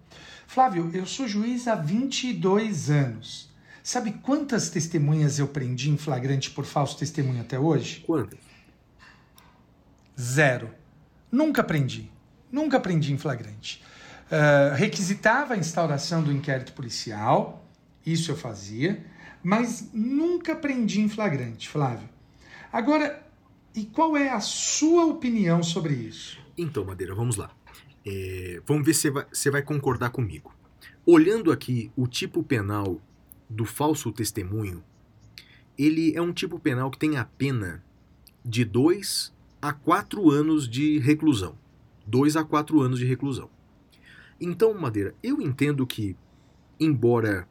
Flávio, 0.47 0.91
eu 0.95 1.05
sou 1.07 1.27
juiz 1.27 1.67
há 1.67 1.75
22 1.75 2.91
anos. 2.91 3.53
Sabe 3.83 4.13
quantas 4.23 4.71
testemunhas 4.71 5.39
eu 5.39 5.49
prendi 5.49 5.91
em 5.91 5.99
flagrante 5.99 6.51
por 6.51 6.65
falso 6.65 6.97
testemunho 6.97 7.41
até 7.41 7.59
hoje? 7.59 8.01
Quantas? 8.07 8.39
Zero. 10.19 10.71
Nunca 11.31 11.63
prendi. 11.65 12.11
Nunca 12.51 12.79
prendi 12.79 13.13
em 13.13 13.19
flagrante. 13.19 13.83
Ah, 14.37 14.75
requisitava 14.75 15.55
a 15.55 15.57
instauração 15.57 16.21
do 16.21 16.33
inquérito 16.33 16.73
policial, 16.73 17.65
isso 18.05 18.33
eu 18.33 18.37
fazia, 18.37 19.07
mas 19.45 19.91
nunca 19.95 20.57
prendi 20.57 21.01
em 21.01 21.09
flagrante, 21.09 21.69
Flávio. 21.69 22.09
Agora, 22.73 23.25
e 23.73 23.85
qual 23.85 24.17
é 24.17 24.31
a 24.31 24.41
sua 24.41 25.07
opinião 25.07 25.63
sobre 25.63 25.95
isso? 25.95 26.41
Então, 26.59 26.85
Madeira, 26.85 27.15
vamos 27.15 27.37
lá. 27.37 27.53
É, 28.05 28.61
vamos 28.67 28.85
ver 28.85 28.95
se 28.95 29.09
você 29.09 29.51
vai, 29.51 29.61
vai 29.61 29.63
concordar 29.63 30.11
comigo. 30.11 30.53
Olhando 31.07 31.53
aqui 31.53 31.93
o 31.95 32.09
tipo 32.09 32.43
penal 32.43 33.01
do 33.49 33.65
falso 33.65 34.11
testemunho, 34.11 34.83
ele 35.79 36.13
é 36.17 36.21
um 36.21 36.33
tipo 36.33 36.59
penal 36.59 36.91
que 36.91 36.99
tem 36.99 37.17
a 37.19 37.25
pena 37.25 37.85
de 38.45 38.65
2 38.65 39.33
a 39.63 39.73
4 39.73 40.29
anos 40.29 40.69
de 40.69 40.99
reclusão. 40.99 41.57
2 42.05 42.35
a 42.35 42.43
4 42.43 42.81
anos 42.81 42.99
de 42.99 43.07
reclusão. 43.07 43.54
Então, 44.41 44.75
Madeira, 44.75 45.15
eu 45.23 45.41
entendo 45.41 45.87
que, 45.87 46.17
embora 46.79 47.49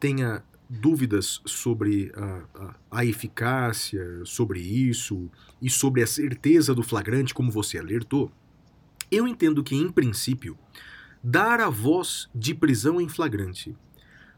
tenha 0.00 0.42
dúvidas 0.68 1.42
sobre 1.44 2.10
a, 2.16 2.44
a, 2.54 2.74
a 2.90 3.04
eficácia, 3.04 4.24
sobre 4.24 4.60
isso 4.60 5.30
e 5.60 5.68
sobre 5.68 6.02
a 6.02 6.06
certeza 6.06 6.74
do 6.74 6.82
flagrante, 6.82 7.34
como 7.34 7.50
você 7.50 7.78
alertou, 7.78 8.32
eu 9.10 9.28
entendo 9.28 9.62
que, 9.62 9.76
em 9.76 9.90
princípio, 9.90 10.58
dar 11.22 11.60
a 11.60 11.68
voz 11.68 12.30
de 12.34 12.54
prisão 12.54 13.00
em 13.00 13.08
flagrante, 13.08 13.76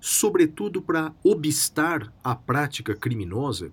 sobretudo 0.00 0.82
para 0.82 1.14
obstar 1.22 2.12
a 2.22 2.34
prática 2.34 2.94
criminosa, 2.94 3.72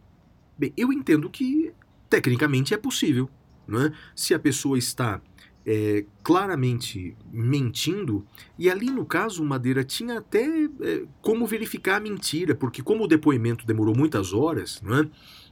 bem, 0.57 0.71
eu 0.77 0.93
entendo 0.93 1.29
que 1.29 1.73
tecnicamente 2.09 2.73
é 2.73 2.77
possível. 2.77 3.29
Não 3.67 3.81
é? 3.81 3.93
Se 4.15 4.33
a 4.33 4.39
pessoa 4.39 4.77
está 4.77 5.21
é, 5.65 6.05
claramente 6.23 7.15
mentindo, 7.31 8.25
e 8.57 8.69
ali 8.69 8.87
no 8.89 9.05
caso 9.05 9.43
o 9.43 9.45
Madeira 9.45 9.83
tinha 9.83 10.17
até 10.17 10.43
é, 10.81 11.03
como 11.21 11.45
verificar 11.45 11.97
a 11.97 11.99
mentira, 11.99 12.55
porque 12.55 12.81
como 12.81 13.03
o 13.03 13.07
depoimento 13.07 13.65
demorou 13.65 13.95
muitas 13.95 14.33
horas, 14.33 14.81
não 14.81 14.97
é? 14.99 15.09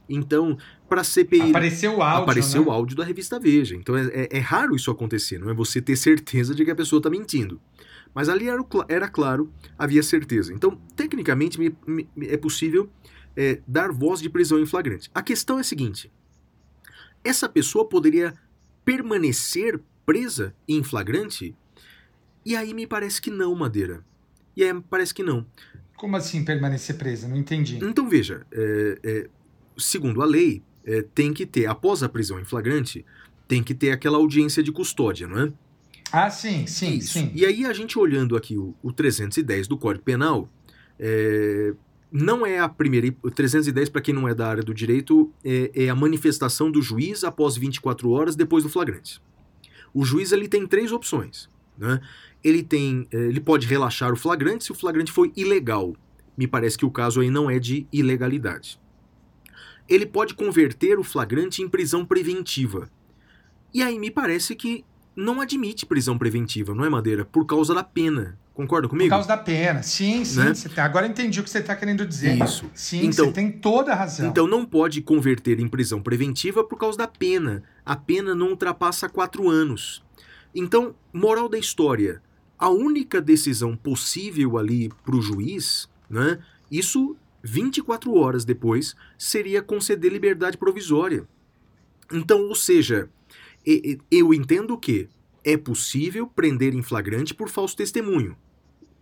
então 0.08 0.58
para 0.88 1.04
CPI 1.04 1.50
Apareceu 1.50 1.96
o 1.98 2.02
áudio. 2.02 2.22
apareceu 2.24 2.62
né? 2.62 2.66
o 2.68 2.70
áudio 2.72 2.96
da 2.96 3.04
revista 3.04 3.38
Veja. 3.38 3.76
Então 3.76 3.96
é, 3.96 4.06
é- 4.08 4.28
é 4.32 4.38
raro 4.40 4.74
isso 4.74 4.90
acontecer, 4.90 5.38
não 5.38 5.48
é 5.50 5.54
você 5.54 5.80
ter 5.80 5.94
certeza 5.94 6.52
de 6.54 6.64
que 6.64 6.70
a 6.72 6.74
pessoa 6.74 6.98
está 6.98 7.08
mentindo. 7.08 7.60
Mas 8.12 8.28
ali 8.28 8.48
era, 8.48 8.60
era 8.88 9.08
claro, 9.08 9.52
havia 9.78 10.02
certeza. 10.02 10.52
Então, 10.52 10.76
tecnicamente, 10.96 11.60
me- 11.60 11.76
me- 11.86 12.08
é 12.22 12.36
possível 12.36 12.90
é, 13.36 13.60
dar 13.68 13.92
voz 13.92 14.20
de 14.20 14.28
prisão 14.28 14.58
em 14.58 14.66
flagrante. 14.66 15.08
A 15.14 15.22
questão 15.22 15.58
é 15.58 15.60
a 15.60 15.64
seguinte: 15.64 16.10
essa 17.22 17.48
pessoa 17.48 17.84
poderia 17.88 18.34
permanecer 18.84 19.78
presa 20.04 20.54
em 20.68 20.82
flagrante? 20.82 21.54
E 22.44 22.56
aí 22.56 22.72
me 22.72 22.86
parece 22.86 23.20
que 23.20 23.30
não, 23.30 23.54
Madeira. 23.54 24.04
E 24.56 24.64
aí 24.64 24.72
parece 24.88 25.14
que 25.14 25.22
não. 25.22 25.46
Como 25.96 26.16
assim 26.16 26.44
permanecer 26.44 26.96
presa? 26.96 27.28
Não 27.28 27.36
entendi. 27.36 27.78
Então 27.82 28.08
veja, 28.08 28.46
é, 28.50 28.98
é, 29.02 29.28
segundo 29.76 30.22
a 30.22 30.24
lei, 30.24 30.62
é, 30.84 31.02
tem 31.14 31.32
que 31.32 31.44
ter, 31.44 31.66
após 31.66 32.02
a 32.02 32.08
prisão 32.08 32.40
em 32.40 32.44
flagrante, 32.44 33.04
tem 33.46 33.62
que 33.62 33.74
ter 33.74 33.90
aquela 33.90 34.16
audiência 34.16 34.62
de 34.62 34.72
custódia, 34.72 35.26
não 35.26 35.38
é? 35.38 35.52
Ah, 36.12 36.30
sim, 36.30 36.66
sim, 36.66 36.94
Isso. 36.94 37.12
sim. 37.12 37.30
E 37.34 37.44
aí 37.44 37.64
a 37.64 37.72
gente 37.72 37.98
olhando 37.98 38.36
aqui 38.36 38.56
o, 38.56 38.74
o 38.82 38.92
310 38.92 39.68
do 39.68 39.76
Código 39.76 40.04
Penal, 40.04 40.48
é, 40.98 41.72
não 42.10 42.44
é 42.44 42.58
a 42.58 42.68
primeira. 42.68 43.14
O 43.22 43.30
310, 43.30 43.88
para 43.88 44.00
quem 44.00 44.12
não 44.12 44.28
é 44.28 44.34
da 44.34 44.48
área 44.48 44.62
do 44.62 44.74
direito, 44.74 45.32
é, 45.44 45.70
é 45.74 45.88
a 45.88 45.94
manifestação 45.94 46.70
do 46.70 46.82
juiz 46.82 47.22
após 47.22 47.56
24 47.56 48.10
horas 48.10 48.34
depois 48.34 48.64
do 48.64 48.70
flagrante. 48.70 49.20
O 49.92 50.04
juiz 50.04 50.32
ele 50.32 50.48
tem 50.48 50.66
três 50.66 50.92
opções. 50.92 51.48
Né? 51.76 52.00
Ele, 52.42 52.62
tem, 52.62 53.06
é, 53.10 53.16
ele 53.16 53.40
pode 53.40 53.66
relaxar 53.66 54.12
o 54.12 54.16
flagrante 54.16 54.64
se 54.64 54.72
o 54.72 54.74
flagrante 54.74 55.10
foi 55.10 55.32
ilegal. 55.36 55.94
Me 56.36 56.46
parece 56.46 56.78
que 56.78 56.86
o 56.86 56.90
caso 56.90 57.20
aí 57.20 57.30
não 57.30 57.50
é 57.50 57.58
de 57.58 57.86
ilegalidade. 57.92 58.80
Ele 59.88 60.06
pode 60.06 60.34
converter 60.34 60.98
o 60.98 61.04
flagrante 61.04 61.62
em 61.62 61.68
prisão 61.68 62.04
preventiva. 62.04 62.88
E 63.74 63.82
aí 63.82 63.98
me 63.98 64.10
parece 64.10 64.54
que 64.54 64.84
não 65.14 65.40
admite 65.40 65.84
prisão 65.84 66.16
preventiva, 66.16 66.74
não 66.74 66.84
é, 66.84 66.88
Madeira? 66.88 67.24
Por 67.24 67.44
causa 67.44 67.74
da 67.74 67.82
pena. 67.82 68.38
Concorda 68.60 68.86
Por 68.88 68.90
comigo? 68.94 69.08
causa 69.08 69.26
da 69.26 69.38
pena. 69.38 69.82
Sim, 69.82 70.22
sim. 70.22 70.38
Né? 70.38 70.52
tá- 70.74 70.84
Agora 70.84 71.06
entendi 71.06 71.40
o 71.40 71.42
que 71.42 71.48
você 71.48 71.60
está 71.60 71.74
querendo 71.74 72.04
dizer. 72.06 72.36
Isso. 72.42 72.70
Sim, 72.74 73.06
Então- 73.06 73.24
você 73.26 73.32
tem 73.32 73.50
toda 73.50 73.92
a 73.92 73.94
razão. 73.94 74.28
Então 74.28 74.46
não 74.46 74.66
pode 74.66 75.00
converter 75.00 75.58
em 75.60 75.66
prisão 75.66 76.02
preventiva 76.02 76.62
por 76.62 76.76
causa 76.78 76.98
da 76.98 77.08
pena. 77.08 77.62
A 77.86 77.96
pena 77.96 78.34
não 78.34 78.48
ultrapassa 78.50 79.08
quatro 79.08 79.48
anos. 79.48 80.02
Então, 80.54 80.94
moral 81.10 81.48
da 81.48 81.56
história, 81.58 82.20
a 82.58 82.68
única 82.68 83.18
decisão 83.20 83.74
possível 83.74 84.58
ali 84.58 84.90
para 85.04 85.16
o 85.16 85.22
juiz, 85.22 85.88
né, 86.08 86.38
isso 86.70 87.16
24 87.42 88.14
horas 88.14 88.44
depois, 88.44 88.94
seria 89.16 89.62
conceder 89.62 90.12
liberdade 90.12 90.58
provisória. 90.58 91.26
Então, 92.12 92.42
ou 92.48 92.54
seja, 92.54 93.08
eu 94.10 94.34
entendo 94.34 94.76
que 94.76 95.08
é 95.42 95.56
possível 95.56 96.26
prender 96.26 96.74
em 96.74 96.82
flagrante 96.82 97.32
por 97.32 97.48
falso 97.48 97.74
testemunho. 97.74 98.36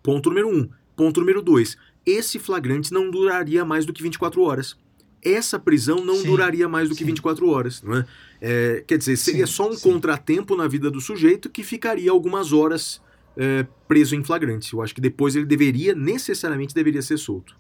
Ponto 0.08 0.30
número 0.30 0.48
um. 0.48 0.66
Ponto 0.96 1.20
número 1.20 1.42
dois. 1.42 1.76
Esse 2.06 2.38
flagrante 2.38 2.90
não 2.94 3.10
duraria 3.10 3.62
mais 3.62 3.84
do 3.84 3.92
que 3.92 4.02
24 4.02 4.40
horas. 4.40 4.74
Essa 5.22 5.58
prisão 5.58 6.02
não 6.02 6.14
Sim, 6.16 6.28
duraria 6.28 6.66
mais 6.66 6.88
do 6.88 6.94
que 6.94 7.00
sim. 7.00 7.06
24 7.08 7.46
horas. 7.50 7.82
Não 7.82 7.94
é? 7.98 8.06
É, 8.40 8.84
quer 8.86 8.96
dizer, 8.96 9.18
seria 9.18 9.46
Sim, 9.46 9.52
só 9.52 9.68
um 9.68 9.74
sim. 9.74 9.90
contratempo 9.92 10.56
na 10.56 10.66
vida 10.66 10.90
do 10.90 10.98
sujeito 10.98 11.50
que 11.50 11.62
ficaria 11.62 12.10
algumas 12.10 12.54
horas 12.54 13.02
é, 13.36 13.66
preso 13.86 14.14
em 14.14 14.24
flagrante. 14.24 14.72
Eu 14.72 14.80
acho 14.80 14.94
que 14.94 15.00
depois 15.02 15.36
ele 15.36 15.44
deveria, 15.44 15.94
necessariamente, 15.94 16.74
deveria 16.74 17.02
ser 17.02 17.18
solto. 17.18 17.54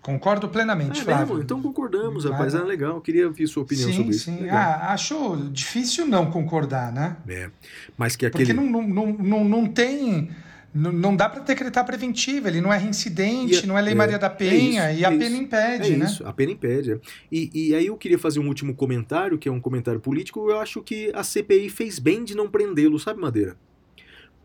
Concordo 0.00 0.48
plenamente, 0.48 1.00
É 1.00 1.04
Flávio. 1.04 1.26
mesmo? 1.26 1.42
Então 1.42 1.60
concordamos, 1.60 2.22
Vai 2.22 2.32
rapaz. 2.32 2.54
É 2.54 2.62
legal. 2.62 3.00
Queria 3.00 3.26
ouvir 3.26 3.48
sua 3.48 3.64
opinião 3.64 3.88
sim, 3.88 3.96
sobre 3.96 4.10
isso. 4.10 4.24
sim. 4.26 4.48
Ah, 4.48 4.92
acho 4.92 5.48
difícil 5.50 6.06
não 6.06 6.30
concordar, 6.30 6.92
né? 6.92 7.16
É. 7.26 7.50
Mas 7.98 8.14
que 8.14 8.30
Porque 8.30 8.44
aquele. 8.44 8.56
não, 8.56 8.70
não, 8.70 8.82
não, 8.88 9.12
não, 9.12 9.44
não 9.44 9.66
tem. 9.66 10.30
Não, 10.74 11.14
dá 11.14 11.28
para 11.28 11.42
decretar 11.42 11.84
preventiva, 11.84 12.48
ele 12.48 12.60
não 12.62 12.72
é 12.72 12.78
reincidente, 12.78 13.58
é- 13.58 13.66
não 13.66 13.76
é 13.76 13.82
Lei 13.82 13.92
é- 13.92 13.96
Maria 13.96 14.18
da 14.18 14.30
Penha, 14.30 14.84
é 14.86 14.92
isso, 14.92 15.00
e 15.00 15.04
a 15.04 15.08
é 15.08 15.10
pena 15.18 15.24
isso. 15.34 15.42
impede, 15.42 15.92
é 15.92 15.96
né? 15.96 16.06
isso, 16.06 16.26
a 16.26 16.32
pena 16.32 16.52
impede. 16.52 16.92
é. 16.92 17.00
E, 17.30 17.50
e 17.52 17.74
aí 17.74 17.86
eu 17.86 17.96
queria 17.96 18.18
fazer 18.18 18.40
um 18.40 18.48
último 18.48 18.74
comentário, 18.74 19.36
que 19.36 19.48
é 19.48 19.52
um 19.52 19.60
comentário 19.60 20.00
político. 20.00 20.48
Eu 20.50 20.58
acho 20.58 20.80
que 20.82 21.10
a 21.14 21.22
CPI 21.22 21.68
fez 21.68 21.98
bem 21.98 22.24
de 22.24 22.34
não 22.34 22.48
prendê-lo, 22.48 22.98
sabe, 22.98 23.20
Madeira? 23.20 23.54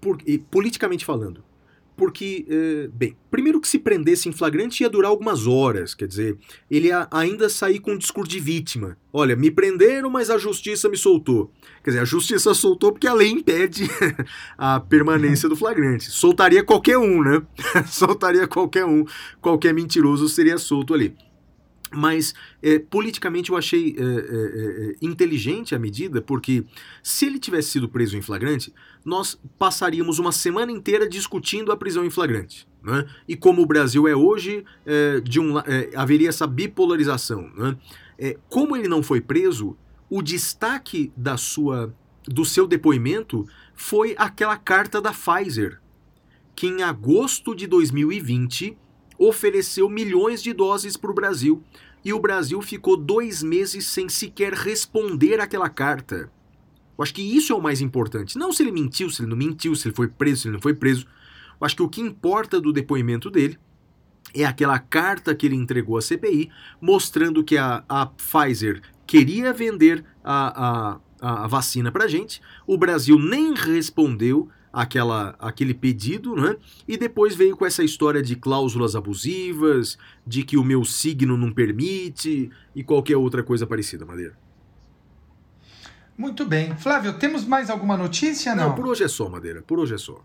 Por, 0.01 0.17
e, 0.27 0.37
politicamente 0.37 1.05
falando. 1.05 1.43
Porque, 1.97 2.45
eh, 2.47 2.89
bem, 2.93 3.17
primeiro 3.31 3.59
que 3.59 3.67
se 3.67 3.79
prendesse 3.79 4.29
em 4.29 4.31
flagrante 4.31 4.83
ia 4.83 4.89
durar 4.89 5.09
algumas 5.09 5.47
horas, 5.47 5.95
quer 5.95 6.07
dizer, 6.07 6.37
ele 6.69 6.89
ia 6.89 7.07
ainda 7.09 7.49
sair 7.49 7.79
com 7.79 7.93
um 7.93 7.97
discurso 7.97 8.29
de 8.29 8.39
vítima. 8.39 8.95
Olha, 9.11 9.35
me 9.35 9.49
prenderam, 9.49 10.07
mas 10.07 10.29
a 10.29 10.37
justiça 10.37 10.87
me 10.87 10.95
soltou. 10.95 11.51
Quer 11.83 11.89
dizer, 11.89 12.01
a 12.01 12.05
justiça 12.05 12.53
soltou 12.53 12.91
porque 12.91 13.07
a 13.07 13.13
lei 13.15 13.31
impede 13.31 13.89
a 14.55 14.79
permanência 14.79 15.49
do 15.49 15.55
flagrante. 15.55 16.05
Soltaria 16.11 16.63
qualquer 16.63 16.99
um, 16.99 17.23
né? 17.23 17.41
Soltaria 17.89 18.47
qualquer 18.47 18.85
um. 18.85 19.03
Qualquer 19.41 19.73
mentiroso 19.73 20.29
seria 20.29 20.59
solto 20.59 20.93
ali. 20.93 21.15
Mas 21.91 22.33
é, 22.61 22.79
politicamente 22.79 23.49
eu 23.49 23.57
achei 23.57 23.95
é, 23.97 24.01
é, 24.01 24.95
inteligente 25.01 25.73
a 25.73 25.79
medida, 25.79 26.21
porque 26.21 26.65
se 27.01 27.25
ele 27.25 27.39
tivesse 27.39 27.69
sido 27.69 27.87
preso 27.87 28.17
em 28.17 28.21
flagrante, 28.21 28.73
nós 29.05 29.39
passaríamos 29.57 30.19
uma 30.19 30.31
semana 30.31 30.71
inteira 30.71 31.07
discutindo 31.07 31.71
a 31.71 31.77
prisão 31.77 32.03
em 32.05 32.09
flagrante. 32.09 32.67
Né? 32.83 33.05
E 33.27 33.35
como 33.35 33.61
o 33.61 33.65
Brasil 33.65 34.07
é 34.07 34.15
hoje, 34.15 34.65
de 35.23 35.39
um, 35.39 35.53
haveria 35.95 36.29
essa 36.29 36.45
bipolarização. 36.45 37.49
Né? 37.55 37.77
Como 38.49 38.75
ele 38.75 38.87
não 38.87 39.01
foi 39.01 39.21
preso, 39.21 39.77
o 40.09 40.21
destaque 40.21 41.11
da 41.15 41.37
sua, 41.37 41.93
do 42.25 42.43
seu 42.43 42.67
depoimento 42.67 43.47
foi 43.73 44.15
aquela 44.17 44.57
carta 44.57 45.01
da 45.01 45.11
Pfizer, 45.11 45.79
que 46.55 46.67
em 46.67 46.81
agosto 46.81 47.55
de 47.55 47.67
2020 47.67 48.77
ofereceu 49.17 49.89
milhões 49.89 50.41
de 50.41 50.53
doses 50.53 50.95
para 50.95 51.11
o 51.11 51.15
Brasil 51.15 51.63
e 52.03 52.13
o 52.13 52.19
Brasil 52.19 52.61
ficou 52.61 52.95
dois 52.95 53.43
meses 53.43 53.85
sem 53.87 54.07
sequer 54.07 54.53
responder 54.53 55.39
aquela 55.39 55.69
carta. 55.69 56.31
Eu 56.97 57.03
acho 57.03 57.13
que 57.13 57.21
isso 57.21 57.53
é 57.53 57.55
o 57.55 57.61
mais 57.61 57.81
importante. 57.81 58.37
Não 58.37 58.51
se 58.51 58.63
ele 58.63 58.71
mentiu, 58.71 59.09
se 59.09 59.21
ele 59.21 59.29
não 59.29 59.37
mentiu, 59.37 59.75
se 59.75 59.87
ele 59.87 59.95
foi 59.95 60.07
preso, 60.07 60.41
se 60.41 60.47
ele 60.47 60.53
não 60.53 60.61
foi 60.61 60.73
preso. 60.73 61.05
Eu 61.59 61.65
acho 61.65 61.75
que 61.75 61.83
o 61.83 61.89
que 61.89 62.01
importa 62.01 62.59
do 62.59 62.73
depoimento 62.73 63.29
dele 63.29 63.57
é 64.33 64.45
aquela 64.45 64.79
carta 64.79 65.33
que 65.33 65.45
ele 65.45 65.55
entregou 65.55 65.97
à 65.97 66.01
CPI, 66.01 66.49
mostrando 66.81 67.43
que 67.43 67.57
a, 67.57 67.83
a 67.87 68.05
Pfizer 68.05 68.81
queria 69.05 69.53
vender 69.53 70.03
a, 70.23 70.99
a, 71.21 71.43
a 71.43 71.47
vacina 71.47 71.91
para 71.91 72.07
gente. 72.07 72.41
O 72.65 72.77
Brasil 72.77 73.17
nem 73.17 73.53
respondeu 73.53 74.49
aquela, 74.77 75.35
aquele 75.39 75.73
pedido, 75.73 76.35
né? 76.35 76.55
E 76.87 76.97
depois 76.97 77.35
veio 77.35 77.57
com 77.57 77.65
essa 77.65 77.83
história 77.83 78.21
de 78.21 78.35
cláusulas 78.35 78.95
abusivas, 78.95 79.97
de 80.25 80.43
que 80.43 80.55
o 80.55 80.63
meu 80.63 80.85
signo 80.85 81.35
não 81.35 81.51
permite 81.51 82.51
e 82.75 82.83
qualquer 82.83 83.17
outra 83.17 83.41
coisa 83.41 83.65
parecida, 83.65 84.05
Madeira. 84.05 84.37
Muito 86.15 86.45
bem. 86.45 86.77
Flávio, 86.77 87.17
temos 87.17 87.43
mais 87.43 87.71
alguma 87.71 87.97
notícia? 87.97 88.53
Não. 88.53 88.69
Não, 88.69 88.75
por 88.75 88.85
hoje 88.85 89.03
é 89.03 89.07
só, 89.07 89.27
Madeira. 89.27 89.63
Por 89.63 89.79
hoje 89.79 89.95
é 89.95 89.97
só. 89.97 90.23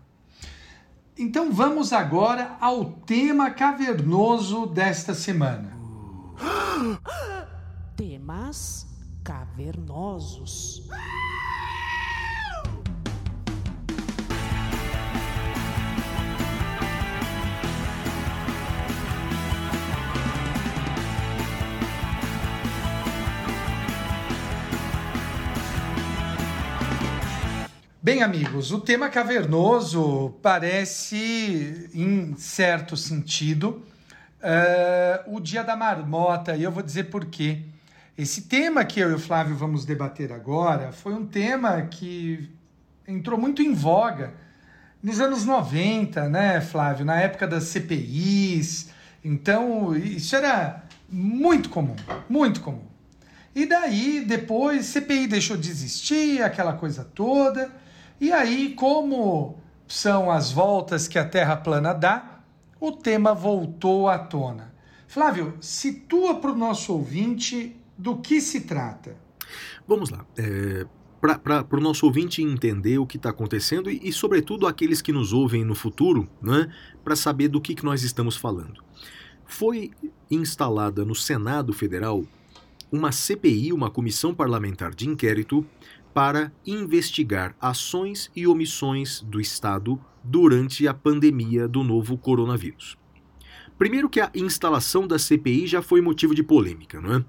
Então 1.17 1.51
vamos 1.51 1.91
agora 1.91 2.55
ao 2.61 2.85
tema 2.85 3.49
cavernoso 3.49 4.67
desta 4.67 5.15
semana. 5.15 5.75
Temas 7.97 8.87
cavernosos. 9.23 10.87
Bem, 28.05 28.21
amigos, 28.21 28.73
o 28.73 28.81
tema 28.81 29.07
cavernoso 29.07 30.35
parece, 30.41 31.89
em 31.93 32.35
certo 32.35 32.97
sentido, 32.97 33.81
eh, 34.41 35.23
o 35.25 35.39
dia 35.39 35.63
da 35.63 35.73
marmota, 35.77 36.53
e 36.53 36.63
eu 36.63 36.69
vou 36.69 36.83
dizer 36.83 37.05
por 37.05 37.23
quê. 37.27 37.61
Esse 38.17 38.41
tema 38.41 38.83
que 38.83 38.99
eu 38.99 39.09
e 39.11 39.13
o 39.13 39.19
Flávio 39.19 39.55
vamos 39.55 39.85
debater 39.85 40.33
agora 40.33 40.91
foi 40.91 41.13
um 41.13 41.25
tema 41.25 41.81
que 41.83 42.51
entrou 43.07 43.39
muito 43.39 43.61
em 43.61 43.73
voga 43.73 44.33
nos 45.01 45.21
anos 45.21 45.45
90, 45.45 46.27
né, 46.27 46.59
Flávio? 46.59 47.05
Na 47.05 47.21
época 47.21 47.47
das 47.47 47.63
CPIs. 47.69 48.89
Então, 49.23 49.95
isso 49.95 50.35
era 50.35 50.83
muito 51.09 51.69
comum, 51.69 51.95
muito 52.27 52.59
comum. 52.59 52.83
E 53.55 53.65
daí, 53.65 54.25
depois, 54.27 54.87
CPI 54.87 55.25
deixou 55.25 55.55
de 55.55 55.69
existir, 55.69 56.43
aquela 56.43 56.73
coisa 56.73 57.05
toda. 57.05 57.81
E 58.23 58.31
aí, 58.31 58.73
como 58.73 59.61
são 59.85 60.31
as 60.31 60.49
voltas 60.49 61.09
que 61.09 61.19
a 61.19 61.27
Terra 61.27 61.57
plana 61.57 61.91
dá, 61.91 62.39
o 62.79 62.89
tema 62.89 63.33
voltou 63.33 64.07
à 64.07 64.17
tona. 64.17 64.73
Flávio, 65.09 65.57
situa 65.59 66.35
para 66.35 66.53
o 66.53 66.55
nosso 66.55 66.93
ouvinte 66.93 67.75
do 67.97 68.15
que 68.15 68.39
se 68.39 68.61
trata. 68.61 69.17
Vamos 69.85 70.09
lá. 70.09 70.25
É, 70.37 70.85
para 71.19 71.77
o 71.77 71.81
nosso 71.81 72.05
ouvinte 72.05 72.41
entender 72.41 72.97
o 72.97 73.05
que 73.05 73.17
está 73.17 73.31
acontecendo 73.31 73.91
e, 73.91 73.99
e, 74.01 74.13
sobretudo, 74.13 74.67
aqueles 74.67 75.01
que 75.01 75.11
nos 75.11 75.33
ouvem 75.33 75.65
no 75.65 75.75
futuro, 75.75 76.25
né, 76.41 76.73
para 77.03 77.17
saber 77.17 77.49
do 77.49 77.59
que, 77.59 77.75
que 77.75 77.83
nós 77.83 78.03
estamos 78.03 78.37
falando. 78.37 78.81
Foi 79.45 79.91
instalada 80.31 81.03
no 81.03 81.13
Senado 81.13 81.73
Federal 81.73 82.23
uma 82.89 83.11
CPI, 83.11 83.73
uma 83.73 83.89
comissão 83.89 84.33
parlamentar 84.33 84.95
de 84.95 85.09
inquérito, 85.09 85.65
para 86.13 86.53
investigar 86.65 87.55
ações 87.59 88.29
e 88.35 88.45
omissões 88.45 89.21
do 89.21 89.41
Estado 89.41 89.99
durante 90.23 90.87
a 90.87 90.93
pandemia 90.93 91.67
do 91.67 91.83
novo 91.83 92.17
coronavírus. 92.17 92.97
Primeiro 93.77 94.09
que 94.09 94.21
a 94.21 94.31
instalação 94.35 95.07
da 95.07 95.17
CPI 95.17 95.67
já 95.67 95.81
foi 95.81 96.01
motivo 96.01 96.35
de 96.35 96.43
polêmica, 96.43 97.01
não 97.01 97.15
é? 97.15 97.25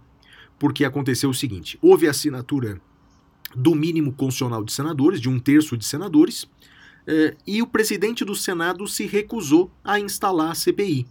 Porque 0.58 0.84
aconteceu 0.84 1.30
o 1.30 1.34
seguinte: 1.34 1.78
houve 1.80 2.06
a 2.06 2.10
assinatura 2.10 2.80
do 3.56 3.74
mínimo 3.74 4.12
constitucional 4.12 4.62
de 4.62 4.72
senadores, 4.72 5.20
de 5.20 5.28
um 5.28 5.38
terço 5.38 5.76
de 5.76 5.84
senadores, 5.84 6.48
eh, 7.06 7.36
e 7.46 7.62
o 7.62 7.66
presidente 7.66 8.24
do 8.24 8.34
Senado 8.34 8.86
se 8.86 9.06
recusou 9.06 9.70
a 9.82 9.98
instalar 9.98 10.50
a 10.50 10.54
CPI. 10.54 11.06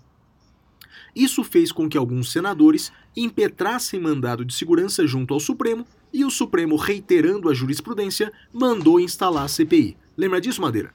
Isso 1.15 1.43
fez 1.43 1.71
com 1.71 1.87
que 1.89 1.97
alguns 1.97 2.31
senadores 2.31 2.91
impetrassem 3.15 3.99
mandado 3.99 4.43
de 4.43 4.53
segurança 4.53 5.05
junto 5.05 5.33
ao 5.33 5.39
Supremo 5.39 5.85
e 6.13 6.23
o 6.23 6.29
Supremo, 6.29 6.75
reiterando 6.75 7.49
a 7.49 7.53
jurisprudência, 7.53 8.31
mandou 8.53 8.99
instalar 8.99 9.45
a 9.45 9.47
CPI. 9.47 9.97
Lembra 10.15 10.39
disso, 10.39 10.61
Madeira? 10.61 10.93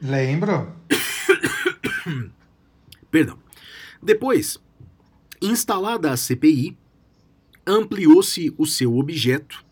Lembro. 0.00 0.72
Perdão. 3.10 3.38
Depois, 4.02 4.58
instalada 5.40 6.10
a 6.10 6.16
CPI, 6.16 6.76
ampliou-se 7.66 8.52
o 8.56 8.66
seu 8.66 8.96
objeto, 8.96 9.64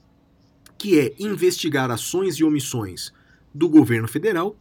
que 0.76 0.98
é 0.98 1.14
investigar 1.18 1.90
ações 1.90 2.36
e 2.36 2.44
omissões 2.44 3.12
do 3.52 3.68
governo 3.68 4.06
federal 4.06 4.56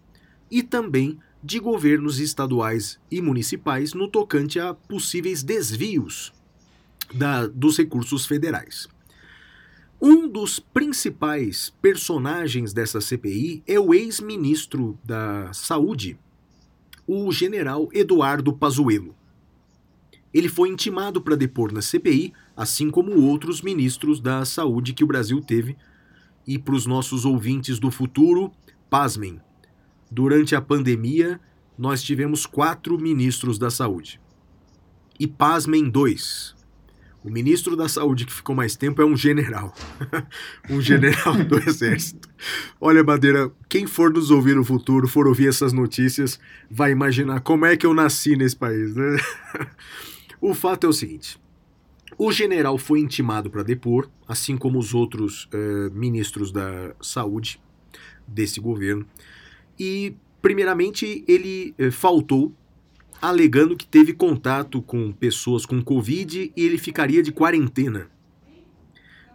e 0.50 0.64
também 0.64 1.20
de 1.44 1.60
governos 1.60 2.20
estaduais 2.20 3.00
e 3.10 3.22
municipais 3.22 3.94
no 3.94 4.08
tocante 4.08 4.60
a 4.60 4.74
possíveis 4.74 5.44
desvios 5.44 6.34
da, 7.14 7.48
dos 7.48 7.78
recursos 7.78 8.26
federais. 8.26 8.88
Um 10.02 10.30
dos 10.30 10.62
principais 10.62 11.74
personagens 11.82 12.72
dessa 12.72 13.02
CPI 13.02 13.62
é 13.68 13.78
o 13.78 13.94
ex-ministro 13.94 14.98
da 15.04 15.52
Saúde, 15.52 16.18
o 17.06 17.30
general 17.34 17.90
Eduardo 17.92 18.54
Pazuello. 18.54 19.14
Ele 20.34 20.48
foi 20.48 20.70
intimado 20.70 21.22
para 21.22 21.36
depor 21.36 21.74
na 21.74 21.82
CPI, 21.82 22.32
assim 22.56 22.90
como 22.90 23.20
outros 23.24 23.62
ministros 23.62 24.22
da 24.22 24.46
Saúde 24.46 24.94
que 24.94 25.04
o 25.04 25.08
Brasil 25.08 25.42
teve. 25.42 25.76
E 26.48 26.58
para 26.58 26.76
os 26.76 26.86
nossos 26.86 27.26
ouvintes 27.26 27.78
do 27.78 27.92
futuro, 27.92 28.54
pasmem, 28.90 29.42
durante 30.10 30.56
a 30.56 30.62
pandemia 30.62 31.42
nós 31.78 32.02
tivemos 32.02 32.46
quatro 32.46 32.98
ministros 32.98 33.60
da 33.60 33.70
Saúde. 33.70 34.22
E 35.20 35.28
pasmem 35.28 35.90
dois, 35.90 36.56
o 37.24 37.30
ministro 37.30 37.76
da 37.76 37.90
Saúde 37.90 38.26
que 38.26 38.34
ficou 38.34 38.56
mais 38.56 38.76
tempo 38.76 39.02
é 39.02 39.06
um 39.06 39.16
general. 39.16 39.74
um 40.70 40.80
general 40.82 41.36
do 41.44 41.58
Exército. 41.68 42.30
Olha, 42.80 43.04
Madeira, 43.04 43.52
quem 43.68 43.86
for 43.86 44.12
nos 44.12 44.32
ouvir 44.32 44.56
no 44.56 44.64
futuro, 44.64 45.08
for 45.08 45.28
ouvir 45.28 45.50
essas 45.50 45.74
notícias, 45.74 46.40
vai 46.70 46.92
imaginar 46.92 47.42
como 47.42 47.66
é 47.66 47.76
que 47.76 47.86
eu 47.86 47.94
nasci 47.94 48.36
nesse 48.36 48.56
país, 48.56 48.96
né? 48.96 49.18
o 50.40 50.54
fato 50.54 50.86
é 50.86 50.90
o 50.90 50.94
seguinte: 50.94 51.38
o 52.18 52.32
general 52.32 52.78
foi 52.78 53.00
intimado 53.00 53.50
para 53.50 53.64
depor, 53.64 54.10
assim 54.28 54.56
como 54.56 54.80
os 54.80 54.94
outros 54.94 55.46
uh, 55.46 55.94
ministros 55.94 56.52
da 56.52 56.94
saúde 57.02 57.62
desse 58.26 58.62
governo, 58.62 59.06
e, 59.78 60.16
primeiramente, 60.42 61.24
ele 61.28 61.74
uh, 61.80 61.92
faltou 61.92 62.54
alegando 63.22 63.76
que 63.76 63.86
teve 63.86 64.14
contato 64.14 64.82
com 64.82 65.12
pessoas 65.12 65.66
com 65.66 65.82
Covid 65.82 66.52
e 66.56 66.66
ele 66.66 66.78
ficaria 66.78 67.22
de 67.22 67.32
quarentena. 67.32 68.08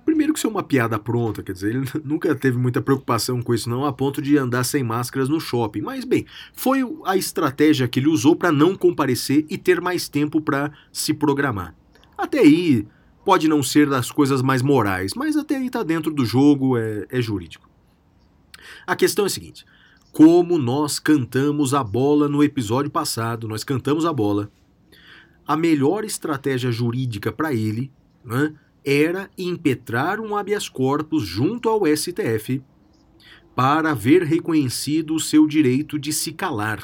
Primeiro 0.05 0.35
que 0.35 0.39
isso 0.39 0.47
é 0.47 0.51
uma 0.51 0.63
piada 0.63 0.99
pronta, 0.99 1.43
quer 1.43 1.53
dizer, 1.53 1.75
ele 1.75 1.89
nunca 2.05 2.35
teve 2.35 2.59
muita 2.59 2.83
preocupação 2.83 3.41
com 3.41 3.55
isso 3.55 3.71
não, 3.71 3.85
a 3.85 3.93
ponto 3.93 4.21
de 4.21 4.37
andar 4.37 4.65
sem 4.65 4.83
máscaras 4.83 5.29
no 5.29 5.41
shopping. 5.41 5.81
Mas 5.81 6.05
bem, 6.05 6.27
foi 6.53 6.81
a 7.05 7.17
estratégia 7.17 7.89
que 7.89 8.01
ele 8.01 8.09
usou 8.09 8.37
para 8.37 8.53
não 8.53 8.77
comparecer 8.77 9.47
e 9.49 9.57
ter 9.57 9.81
mais 9.81 10.09
tempo 10.09 10.41
para 10.41 10.71
se 10.93 11.15
programar. 11.15 11.75
Até 12.17 12.41
aí 12.41 12.87
pode 13.25 13.49
não 13.49 13.63
ser 13.63 13.89
das 13.89 14.11
coisas 14.11 14.43
mais 14.43 14.61
morais, 14.61 15.15
mas 15.15 15.37
até 15.37 15.57
aí 15.57 15.67
está 15.67 15.83
dentro 15.83 16.13
do 16.13 16.25
jogo, 16.25 16.77
é, 16.77 17.07
é 17.09 17.23
jurídico. 17.23 17.69
A 18.87 18.95
questão 18.95 19.25
é 19.25 19.27
a 19.27 19.31
seguinte: 19.31 19.65
como 20.15 20.59
nós 20.59 21.01
cantamos 21.01 21.75
a 21.75 21.83
bola 21.83 22.29
no 22.29 22.41
episódio 22.45 22.89
passado, 22.89 23.49
nós 23.49 23.65
cantamos 23.65 24.07
a 24.07 24.13
bola. 24.13 24.49
A 25.45 25.57
melhor 25.57 26.05
estratégia 26.05 26.71
jurídica 26.71 27.33
para 27.33 27.53
ele 27.53 27.91
né, 28.25 28.55
era 28.85 29.29
impetrar 29.37 30.21
um 30.21 30.37
habeas 30.37 30.69
corpus 30.69 31.27
junto 31.27 31.69
ao 31.69 31.85
STF 31.85 32.63
para 33.57 33.93
ver 33.93 34.23
reconhecido 34.23 35.17
o 35.17 35.21
seu 35.21 35.49
direito 35.49 35.99
de 35.99 36.13
se 36.13 36.31
calar, 36.31 36.81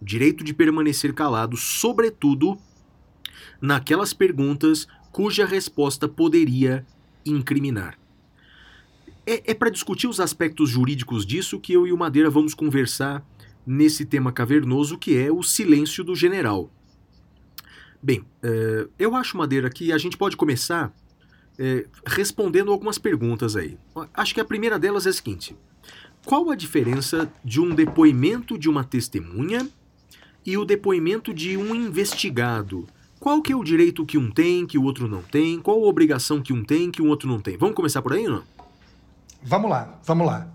o 0.00 0.04
direito 0.04 0.42
de 0.42 0.54
permanecer 0.54 1.12
calado, 1.12 1.58
sobretudo 1.58 2.56
naquelas 3.60 4.14
perguntas 4.14 4.88
cuja 5.12 5.44
resposta 5.44 6.08
poderia 6.08 6.86
incriminar. 7.22 7.98
É, 9.26 9.50
é 9.50 9.54
para 9.54 9.70
discutir 9.70 10.06
os 10.06 10.20
aspectos 10.20 10.70
jurídicos 10.70 11.26
disso 11.26 11.58
que 11.58 11.72
eu 11.72 11.86
e 11.86 11.92
o 11.92 11.98
Madeira 11.98 12.30
vamos 12.30 12.54
conversar 12.54 13.26
nesse 13.66 14.06
tema 14.06 14.30
cavernoso 14.30 14.96
que 14.96 15.16
é 15.18 15.32
o 15.32 15.42
silêncio 15.42 16.04
do 16.04 16.14
general. 16.14 16.70
Bem, 18.00 18.20
uh, 18.20 18.88
eu 18.96 19.16
acho, 19.16 19.36
Madeira, 19.36 19.68
que 19.68 19.90
a 19.90 19.98
gente 19.98 20.16
pode 20.16 20.36
começar 20.36 20.94
uh, 21.58 21.90
respondendo 22.06 22.70
algumas 22.70 22.98
perguntas 22.98 23.56
aí. 23.56 23.76
Acho 24.14 24.32
que 24.32 24.40
a 24.40 24.44
primeira 24.44 24.78
delas 24.78 25.06
é 25.06 25.10
a 25.10 25.12
seguinte: 25.12 25.56
qual 26.24 26.48
a 26.50 26.54
diferença 26.54 27.28
de 27.44 27.60
um 27.60 27.74
depoimento 27.74 28.56
de 28.56 28.68
uma 28.68 28.84
testemunha 28.84 29.68
e 30.44 30.56
o 30.56 30.64
depoimento 30.64 31.34
de 31.34 31.56
um 31.56 31.74
investigado? 31.74 32.86
Qual 33.18 33.42
que 33.42 33.52
é 33.52 33.56
o 33.56 33.64
direito 33.64 34.06
que 34.06 34.18
um 34.18 34.30
tem, 34.30 34.66
que 34.66 34.78
o 34.78 34.84
outro 34.84 35.08
não 35.08 35.22
tem? 35.22 35.58
Qual 35.58 35.82
a 35.82 35.88
obrigação 35.88 36.40
que 36.40 36.52
um 36.52 36.62
tem, 36.62 36.92
que 36.92 37.02
o 37.02 37.06
outro 37.06 37.26
não 37.26 37.40
tem? 37.40 37.56
Vamos 37.56 37.74
começar 37.74 38.02
por 38.02 38.12
aí 38.12 38.24
não? 38.24 38.44
Vamos 39.48 39.70
lá, 39.70 40.00
vamos 40.02 40.26
lá. 40.26 40.48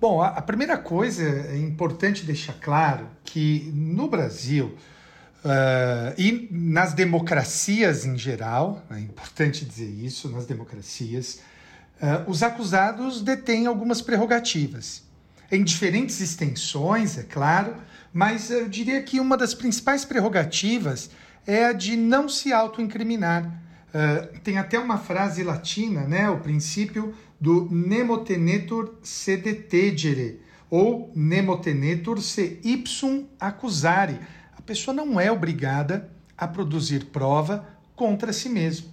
Bom, 0.00 0.20
a, 0.20 0.30
a 0.30 0.42
primeira 0.42 0.76
coisa 0.76 1.22
é 1.22 1.56
importante 1.58 2.24
deixar 2.24 2.54
claro 2.54 3.06
que 3.22 3.70
no 3.72 4.08
Brasil 4.08 4.76
uh, 5.44 6.12
e 6.18 6.48
nas 6.50 6.92
democracias 6.92 8.04
em 8.04 8.18
geral, 8.18 8.84
é 8.90 8.98
importante 8.98 9.64
dizer 9.64 9.88
isso, 9.88 10.28
nas 10.28 10.44
democracias, 10.44 11.38
uh, 12.02 12.28
os 12.28 12.42
acusados 12.42 13.22
detêm 13.22 13.68
algumas 13.68 14.02
prerrogativas. 14.02 15.04
Em 15.48 15.62
diferentes 15.62 16.20
extensões, 16.20 17.16
é 17.16 17.22
claro, 17.22 17.76
mas 18.12 18.50
eu 18.50 18.68
diria 18.68 19.00
que 19.04 19.20
uma 19.20 19.36
das 19.36 19.54
principais 19.54 20.04
prerrogativas 20.04 21.10
é 21.46 21.66
a 21.66 21.72
de 21.72 21.96
não 21.96 22.28
se 22.28 22.52
autoincriminar 22.52 23.62
Uh, 23.92 24.40
tem 24.40 24.56
até 24.56 24.78
uma 24.78 24.96
frase 24.96 25.42
latina, 25.42 26.06
né? 26.08 26.30
O 26.30 26.38
princípio 26.38 27.14
do 27.42 27.68
nemotenetur 27.72 28.98
se 29.02 29.36
detegere, 29.36 30.40
ou 30.70 31.10
nemotenetur 31.12 32.22
se 32.22 32.60
ipsum 32.62 33.26
accusare. 33.40 34.20
A 34.56 34.62
pessoa 34.62 34.94
não 34.94 35.18
é 35.18 35.28
obrigada 35.28 36.08
a 36.38 36.46
produzir 36.46 37.06
prova 37.06 37.66
contra 37.96 38.32
si 38.32 38.48
mesmo. 38.48 38.92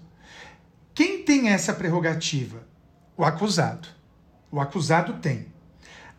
Quem 0.95 1.21
tem 1.21 1.49
essa 1.49 1.73
prerrogativa? 1.73 2.67
O 3.15 3.23
acusado. 3.23 3.87
O 4.51 4.59
acusado 4.59 5.19
tem. 5.21 5.45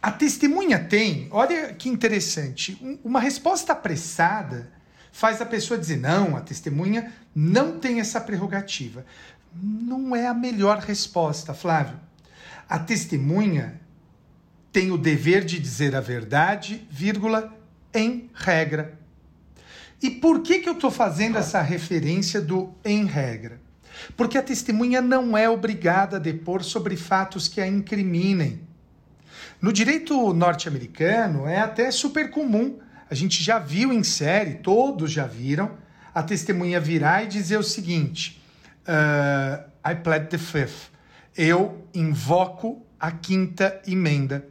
A 0.01 0.13
testemunha 0.13 0.79
tem, 0.79 1.27
olha 1.33 1.75
que 1.75 1.89
interessante, 1.89 2.79
um- 2.81 2.97
uma 3.03 3.19
resposta 3.19 3.73
apressada 3.73 4.73
faz 5.11 5.41
a 5.41 5.47
pessoa 5.47 5.77
dizer: 5.81 5.97
não, 5.97 6.37
a 6.37 6.41
testemunha 6.41 7.13
não 7.35 7.81
tem 7.81 7.99
essa 7.99 8.21
prerrogativa. 8.21 9.05
Não 9.53 10.15
é 10.15 10.29
a 10.29 10.33
melhor 10.33 10.79
resposta, 10.79 11.53
Flávio. 11.53 11.99
A 12.71 12.79
testemunha 12.79 13.81
tem 14.71 14.93
o 14.93 14.97
dever 14.97 15.45
de 15.45 15.59
dizer 15.59 15.97
a 15.97 16.01
verdade, 16.01 16.87
vírgula, 16.89 17.53
em 17.93 18.31
regra. 18.33 18.97
E 20.01 20.09
por 20.09 20.41
que, 20.41 20.61
que 20.61 20.69
eu 20.69 20.75
estou 20.75 20.89
fazendo 20.89 21.37
essa 21.37 21.61
referência 21.61 22.41
do 22.41 22.73
em 22.85 23.07
regra? 23.07 23.61
Porque 24.17 24.39
a 24.39 24.43
testemunha 24.43 25.01
não 25.01 25.37
é 25.37 25.51
obrigada 25.51 26.17
a 26.17 26.21
depor 26.21 26.63
sobre 26.63 26.97
fatos 26.97 27.49
que 27.49 27.61
a 27.61 27.67
incriminem. 27.67 28.61
No 29.61 29.73
direito 29.73 30.33
norte-americano 30.33 31.49
é 31.49 31.59
até 31.59 31.91
super 31.91 32.31
comum. 32.31 32.79
A 33.11 33.17
gente 33.17 33.43
já 33.43 33.59
viu 33.59 33.93
em 33.93 34.05
série, 34.05 34.55
todos 34.55 35.11
já 35.11 35.27
viram, 35.27 35.77
a 36.15 36.23
testemunha 36.23 36.79
virar 36.79 37.25
e 37.25 37.27
dizer 37.27 37.59
o 37.59 37.65
seguinte: 37.65 38.41
ah, 38.87 39.65
I 39.85 39.97
plead 39.97 40.29
the 40.29 40.39
fifth. 40.39 41.00
Eu 41.37 41.87
invoco 41.95 42.85
a 42.99 43.11
quinta 43.11 43.81
emenda. 43.87 44.47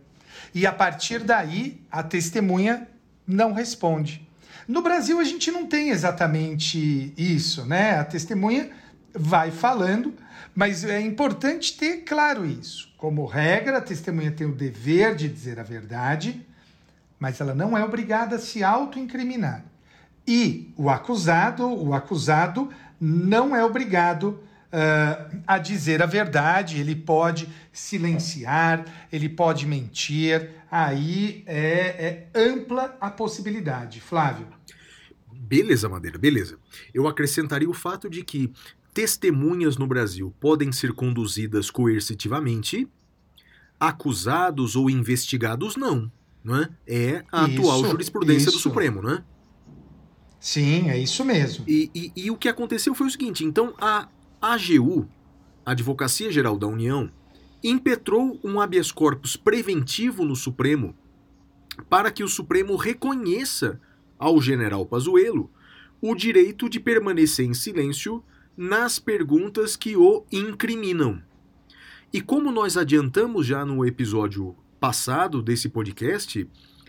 E 0.53 0.65
a 0.65 0.71
partir 0.71 1.19
daí, 1.19 1.81
a 1.91 2.01
testemunha 2.01 2.87
não 3.27 3.53
responde. 3.53 4.27
No 4.67 4.81
Brasil, 4.81 5.19
a 5.19 5.23
gente 5.23 5.51
não 5.51 5.65
tem 5.65 5.89
exatamente 5.89 7.13
isso, 7.17 7.65
né? 7.65 7.99
A 7.99 8.03
testemunha 8.03 8.69
vai 9.13 9.51
falando, 9.51 10.13
mas 10.55 10.83
é 10.83 10.99
importante 11.01 11.77
ter 11.77 12.03
claro 12.03 12.45
isso. 12.45 12.93
Como 12.97 13.25
regra, 13.25 13.77
a 13.77 13.81
testemunha 13.81 14.31
tem 14.31 14.45
o 14.45 14.55
dever 14.55 15.15
de 15.15 15.27
dizer 15.27 15.59
a 15.59 15.63
verdade, 15.63 16.45
mas 17.19 17.39
ela 17.41 17.53
não 17.53 17.77
é 17.77 17.83
obrigada 17.83 18.35
a 18.35 18.39
se 18.39 18.63
autoincriminar. 18.63 19.63
E 20.27 20.71
o 20.77 20.89
acusado, 20.89 21.67
o 21.67 21.93
acusado 21.93 22.69
não 22.99 23.55
é 23.55 23.63
obrigado 23.63 24.43
ah, 24.71 25.29
a 25.47 25.57
dizer 25.57 26.01
a 26.01 26.05
verdade, 26.05 26.79
ele 26.79 26.95
pode 26.95 27.47
silenciar, 27.71 28.85
ele 29.11 29.27
pode 29.29 29.65
mentir, 29.65 30.49
aí 30.69 31.43
é, 31.47 32.27
é 32.33 32.39
ampla 32.39 32.95
a 33.01 33.09
possibilidade. 33.09 33.99
Flávio. 34.01 34.47
Beleza, 35.33 35.89
Madeira, 35.89 36.17
beleza. 36.17 36.57
Eu 36.93 37.07
acrescentaria 37.07 37.69
o 37.69 37.73
fato 37.73 38.07
de 38.09 38.23
que 38.23 38.51
testemunhas 38.93 39.77
no 39.77 39.87
Brasil 39.87 40.33
podem 40.39 40.71
ser 40.71 40.93
conduzidas 40.93 41.71
coercitivamente, 41.71 42.87
acusados 43.79 44.75
ou 44.75 44.89
investigados 44.89 45.75
não. 45.75 46.11
Não 46.43 46.55
é? 46.57 46.69
é 46.87 47.23
a 47.31 47.47
Isso, 47.47 47.59
atual 47.61 47.85
jurisprudência 47.85 48.51
do 48.51 48.55
isso. 48.55 48.59
Supremo, 48.59 49.01
não 49.01 49.11
é? 49.11 49.23
Sim, 50.39 50.89
é 50.89 50.97
isso 50.97 51.25
mesmo. 51.25 51.65
E, 51.67 51.89
e- 51.93 52.11
e 52.15 52.31
o 52.31 52.37
que 52.37 52.47
aconteceu 52.47 52.95
foi 52.95 53.07
o 53.07 53.09
seguinte: 53.11 53.43
então 53.43 53.73
a 53.79 54.07
AGU, 54.41 55.07
a 55.65 55.71
Advocacia 55.71 56.31
Geral 56.31 56.57
da 56.57 56.65
União, 56.65 57.11
impetrou 57.61 58.39
um 58.43 58.61
habeas 58.61 58.91
corpus 58.91 59.35
preventivo 59.35 60.23
no 60.23 60.35
Supremo 60.35 60.95
para 61.89 62.09
que 62.09 62.23
o 62.23 62.27
Supremo 62.27 62.75
reconheça 62.75 63.79
ao 64.17 64.41
general 64.41 64.85
Pazuello 64.85 65.51
o 66.01 66.15
direito 66.15 66.69
de 66.69 66.79
permanecer 66.79 67.45
em 67.45 67.53
silêncio 67.53 68.23
nas 68.55 68.97
perguntas 68.97 69.75
que 69.75 69.97
o 69.97 70.25
incriminam. 70.31 71.21
E 72.11 72.21
como 72.21 72.51
nós 72.51 72.77
adiantamos 72.77 73.45
já 73.45 73.65
no 73.65 73.85
episódio 73.85 74.55
passado 74.79 75.41
desse 75.41 75.67
podcast, 75.67 76.47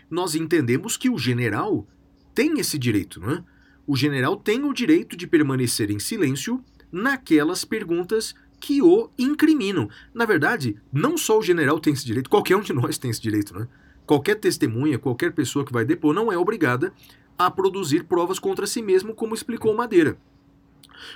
nós 0.09 0.35
entendemos 0.35 0.95
que 0.95 1.09
o 1.09 1.17
general 1.17 1.85
tem 2.33 2.59
esse 2.59 2.77
direito, 2.77 3.19
não 3.19 3.31
é? 3.31 3.43
O 3.85 3.95
general 3.95 4.37
tem 4.37 4.63
o 4.63 4.73
direito 4.73 5.17
de 5.17 5.27
permanecer 5.27 5.91
em 5.91 5.99
silêncio 5.99 6.63
naquelas 6.91 7.63
perguntas 7.63 8.35
que 8.59 8.81
o 8.81 9.09
incriminam. 9.17 9.89
Na 10.13 10.25
verdade, 10.25 10.77
não 10.93 11.17
só 11.17 11.39
o 11.39 11.41
general 11.41 11.79
tem 11.79 11.93
esse 11.93 12.05
direito, 12.05 12.29
qualquer 12.29 12.55
um 12.55 12.61
de 12.61 12.73
nós 12.73 12.97
tem 12.97 13.09
esse 13.09 13.21
direito, 13.21 13.57
né? 13.57 13.67
Qualquer 14.05 14.35
testemunha, 14.35 14.99
qualquer 14.99 15.31
pessoa 15.33 15.65
que 15.65 15.73
vai 15.73 15.85
depor 15.85 16.13
não 16.13 16.31
é 16.31 16.37
obrigada 16.37 16.93
a 17.37 17.49
produzir 17.49 18.03
provas 18.03 18.37
contra 18.37 18.67
si 18.67 18.81
mesmo, 18.81 19.15
como 19.15 19.33
explicou 19.33 19.73
Madeira. 19.75 20.17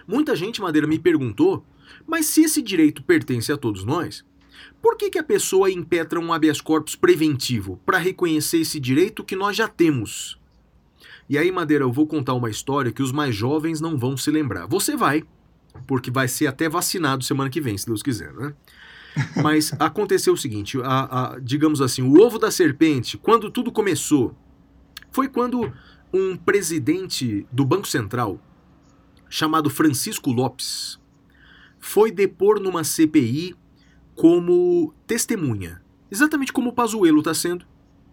Muita 0.07 0.35
gente, 0.35 0.61
Madeira, 0.61 0.87
me 0.87 0.97
perguntou, 0.97 1.63
mas 2.07 2.25
se 2.25 2.43
esse 2.43 2.61
direito 2.61 3.03
pertence 3.03 3.51
a 3.51 3.57
todos 3.57 3.83
nós, 3.83 4.25
por 4.81 4.97
que, 4.97 5.09
que 5.09 5.19
a 5.19 5.23
pessoa 5.23 5.69
impetra 5.69 6.19
um 6.19 6.33
habeas 6.33 6.61
corpus 6.61 6.95
preventivo 6.95 7.79
para 7.85 7.97
reconhecer 7.97 8.59
esse 8.59 8.79
direito 8.79 9.23
que 9.23 9.35
nós 9.35 9.55
já 9.55 9.67
temos? 9.67 10.39
E 11.27 11.37
aí, 11.37 11.51
Madeira, 11.51 11.83
eu 11.83 11.91
vou 11.91 12.05
contar 12.05 12.33
uma 12.33 12.49
história 12.49 12.91
que 12.91 13.01
os 13.01 13.11
mais 13.11 13.35
jovens 13.35 13.81
não 13.81 13.97
vão 13.97 14.15
se 14.15 14.29
lembrar. 14.29 14.67
Você 14.67 14.95
vai, 14.95 15.23
porque 15.87 16.09
vai 16.11 16.27
ser 16.27 16.47
até 16.47 16.67
vacinado 16.69 17.23
semana 17.23 17.49
que 17.49 17.61
vem, 17.61 17.77
se 17.77 17.85
Deus 17.85 18.01
quiser, 18.03 18.33
né? 18.33 18.53
Mas 19.41 19.71
aconteceu 19.79 20.33
o 20.33 20.37
seguinte, 20.37 20.77
a- 20.81 21.33
a- 21.35 21.39
digamos 21.39 21.81
assim, 21.81 22.01
o 22.01 22.19
ovo 22.21 22.37
da 22.37 22.51
serpente, 22.51 23.17
quando 23.17 23.49
tudo 23.49 23.71
começou, 23.71 24.35
foi 25.11 25.27
quando 25.29 25.71
um 26.13 26.35
presidente 26.35 27.45
do 27.51 27.63
Banco 27.65 27.87
Central, 27.87 28.39
chamado 29.29 29.69
Francisco 29.69 30.31
Lopes, 30.31 30.99
foi 31.79 32.11
depor 32.11 32.59
numa 32.59 32.83
CPI 32.83 33.55
como 34.15 34.93
testemunha. 35.07 35.81
Exatamente 36.11 36.51
como 36.53 36.69
o 36.69 36.73
Pazuello 36.73 37.19
está 37.19 37.33
sendo. 37.33 37.65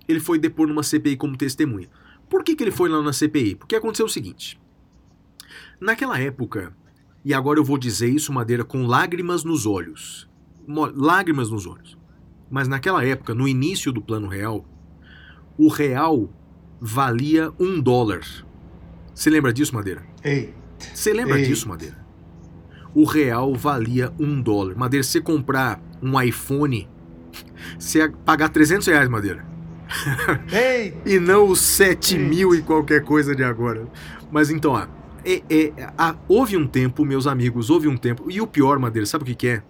Ele 0.09 0.21
foi 0.21 0.39
depor 0.39 0.67
numa 0.69 0.83
CPI 0.83 1.17
como 1.17 1.37
testemunha. 1.37 1.89
Por 2.29 2.43
que, 2.43 2.55
que 2.57 2.65
ele 2.65 2.71
foi 2.71 2.89
lá 2.89 3.01
na 3.03 3.13
CPI? 3.13 3.55
Porque 3.57 3.77
aconteceu 3.77 4.07
o 4.07 4.09
seguinte. 4.09 4.61
Naquela 5.81 6.19
época, 6.19 6.75
e 7.25 7.33
agora 7.35 7.59
eu 7.59 7.65
vou 7.65 7.79
dizer 7.79 8.09
isso, 8.09 8.33
Madeira, 8.33 8.65
com 8.65 8.87
lágrimas 8.87 9.45
nos 9.45 9.67
olhos. 9.67 10.29
Lágrimas 10.95 11.51
nos 11.51 11.67
olhos. 11.67 11.97
Mas 12.51 12.69
naquela 12.69 13.05
época, 13.05 13.35
no 13.35 13.49
início 13.49 13.93
do 13.93 14.01
Plano 14.03 14.29
Real, 14.29 14.65
o 15.57 15.69
real 15.69 16.29
valia 16.81 17.53
um 17.59 17.81
dólar. 17.81 18.21
Você 19.15 19.31
lembra 19.31 19.53
disso, 19.53 19.75
Madeira? 19.75 20.03
Ei, 20.25 20.55
Você 20.95 21.13
lembra 21.13 21.39
Ei. 21.39 21.47
disso, 21.47 21.69
Madeira? 21.69 21.97
O 22.95 23.05
real 23.05 23.55
valia 23.55 24.13
um 24.19 24.41
dólar. 24.41 24.77
Madeira, 24.77 25.03
se 25.05 25.11
você 25.13 25.21
comprar 25.21 25.81
um 26.03 26.21
iPhone, 26.21 26.89
você 27.79 27.99
ia 28.01 28.11
pagar 28.11 28.49
300 28.51 28.87
reais, 28.89 29.09
Madeira. 29.09 29.47
ei, 30.53 30.95
E 31.07 31.19
não 31.19 31.49
os 31.49 31.61
7 31.61 32.17
Eita. 32.17 32.29
mil 32.29 32.55
e 32.55 32.63
qualquer 32.63 33.03
coisa 33.05 33.35
de 33.35 33.43
agora. 33.45 33.87
Mas 34.31 34.51
então, 34.51 34.73
ó, 34.73 34.87
é- 35.25 35.43
é- 35.51 35.73
a- 35.97 36.15
houve 36.29 36.57
um 36.57 36.67
tempo, 36.67 37.05
meus 37.05 37.27
amigos, 37.27 37.71
houve 37.71 37.89
um 37.89 37.97
tempo. 37.97 38.31
E 38.31 38.41
o 38.41 38.47
pior, 38.47 38.79
Madeira, 38.79 39.07
sabe 39.07 39.25
o 39.25 39.27
que, 39.27 39.35
que 39.35 39.49
é? 39.49 39.63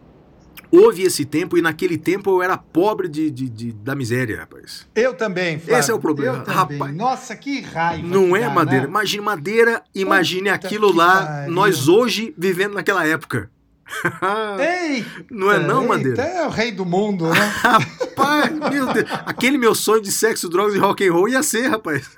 Houve 0.71 1.03
esse 1.03 1.25
tempo 1.27 1.59
e 1.59 1.63
naquele 1.63 1.99
tempo 1.99 2.31
eu 2.31 2.43
era 2.43 2.57
pobre 2.57 3.07
de, 3.07 3.31
de- 3.31 3.49
de- 3.49 3.73
da 3.73 3.95
miséria, 3.95 4.39
rapaz. 4.41 4.89
eu 4.95 5.13
também, 5.13 5.59
Flávio. 5.59 5.79
Esse 5.81 5.91
é 5.91 5.95
o 5.95 5.99
problema. 5.99 6.43
Rapaz. 6.47 6.95
Nossa, 6.95 7.37
que 7.37 7.61
raiva. 7.61 8.07
Não 8.09 8.29
que 8.31 8.37
é, 8.37 8.41
dá, 8.41 8.51
Madeira? 8.51 8.85
né? 8.85 8.89
Imagine 8.91 9.23
Madeira, 9.23 9.83
imagine 9.95 10.51
Puta 10.51 10.67
aquilo 10.67 10.91
lá, 10.95 11.27
pariu. 11.27 11.53
nós 11.53 11.89
hoje 11.89 12.35
vivendo 12.39 12.73
naquela 12.75 13.07
época. 13.07 13.51
Ei, 14.59 15.05
Não 15.31 15.51
é 15.53 15.59
não, 15.59 15.87
Madeira? 15.89 16.23
É 16.23 16.47
o 16.47 16.51
rei 16.51 16.73
do 16.73 16.87
mundo, 16.87 17.29
né? 17.29 17.39
Rapaz, 17.61 18.51
meu 18.71 18.93
Deus. 18.95 19.07
Aquele 19.27 19.59
meu 19.59 19.75
sonho 19.75 20.01
de 20.01 20.11
sexo, 20.11 20.49
drogas 20.49 20.75
e 20.75 20.79
rock 20.79 21.07
and 21.07 21.13
roll 21.13 21.29
ia 21.29 21.43
ser, 21.43 21.69
rapaz. 21.69 22.09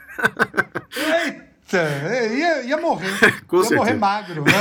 Eita, 0.96 1.44
é, 1.78 2.36
ia, 2.36 2.62
ia 2.64 2.76
morrer. 2.76 3.10
Com 3.46 3.58
ia 3.58 3.62
certeza. 3.62 3.76
morrer 3.76 3.94
magro, 3.94 4.44
né? 4.44 4.52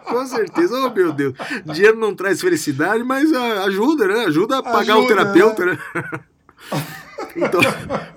Com 0.04 0.26
certeza. 0.26 0.74
Oh, 0.76 0.90
meu 0.90 1.12
Deus. 1.12 1.34
Dinheiro 1.72 1.98
não 1.98 2.14
traz 2.14 2.40
felicidade, 2.40 3.02
mas 3.02 3.32
ah, 3.32 3.64
ajuda, 3.64 4.06
né? 4.06 4.24
Ajuda 4.26 4.58
a 4.58 4.62
pagar 4.62 4.96
o 4.96 5.00
Ajuda, 5.00 5.06
terapeuta, 5.08 5.66
né? 5.66 5.78
Então, 7.36 7.60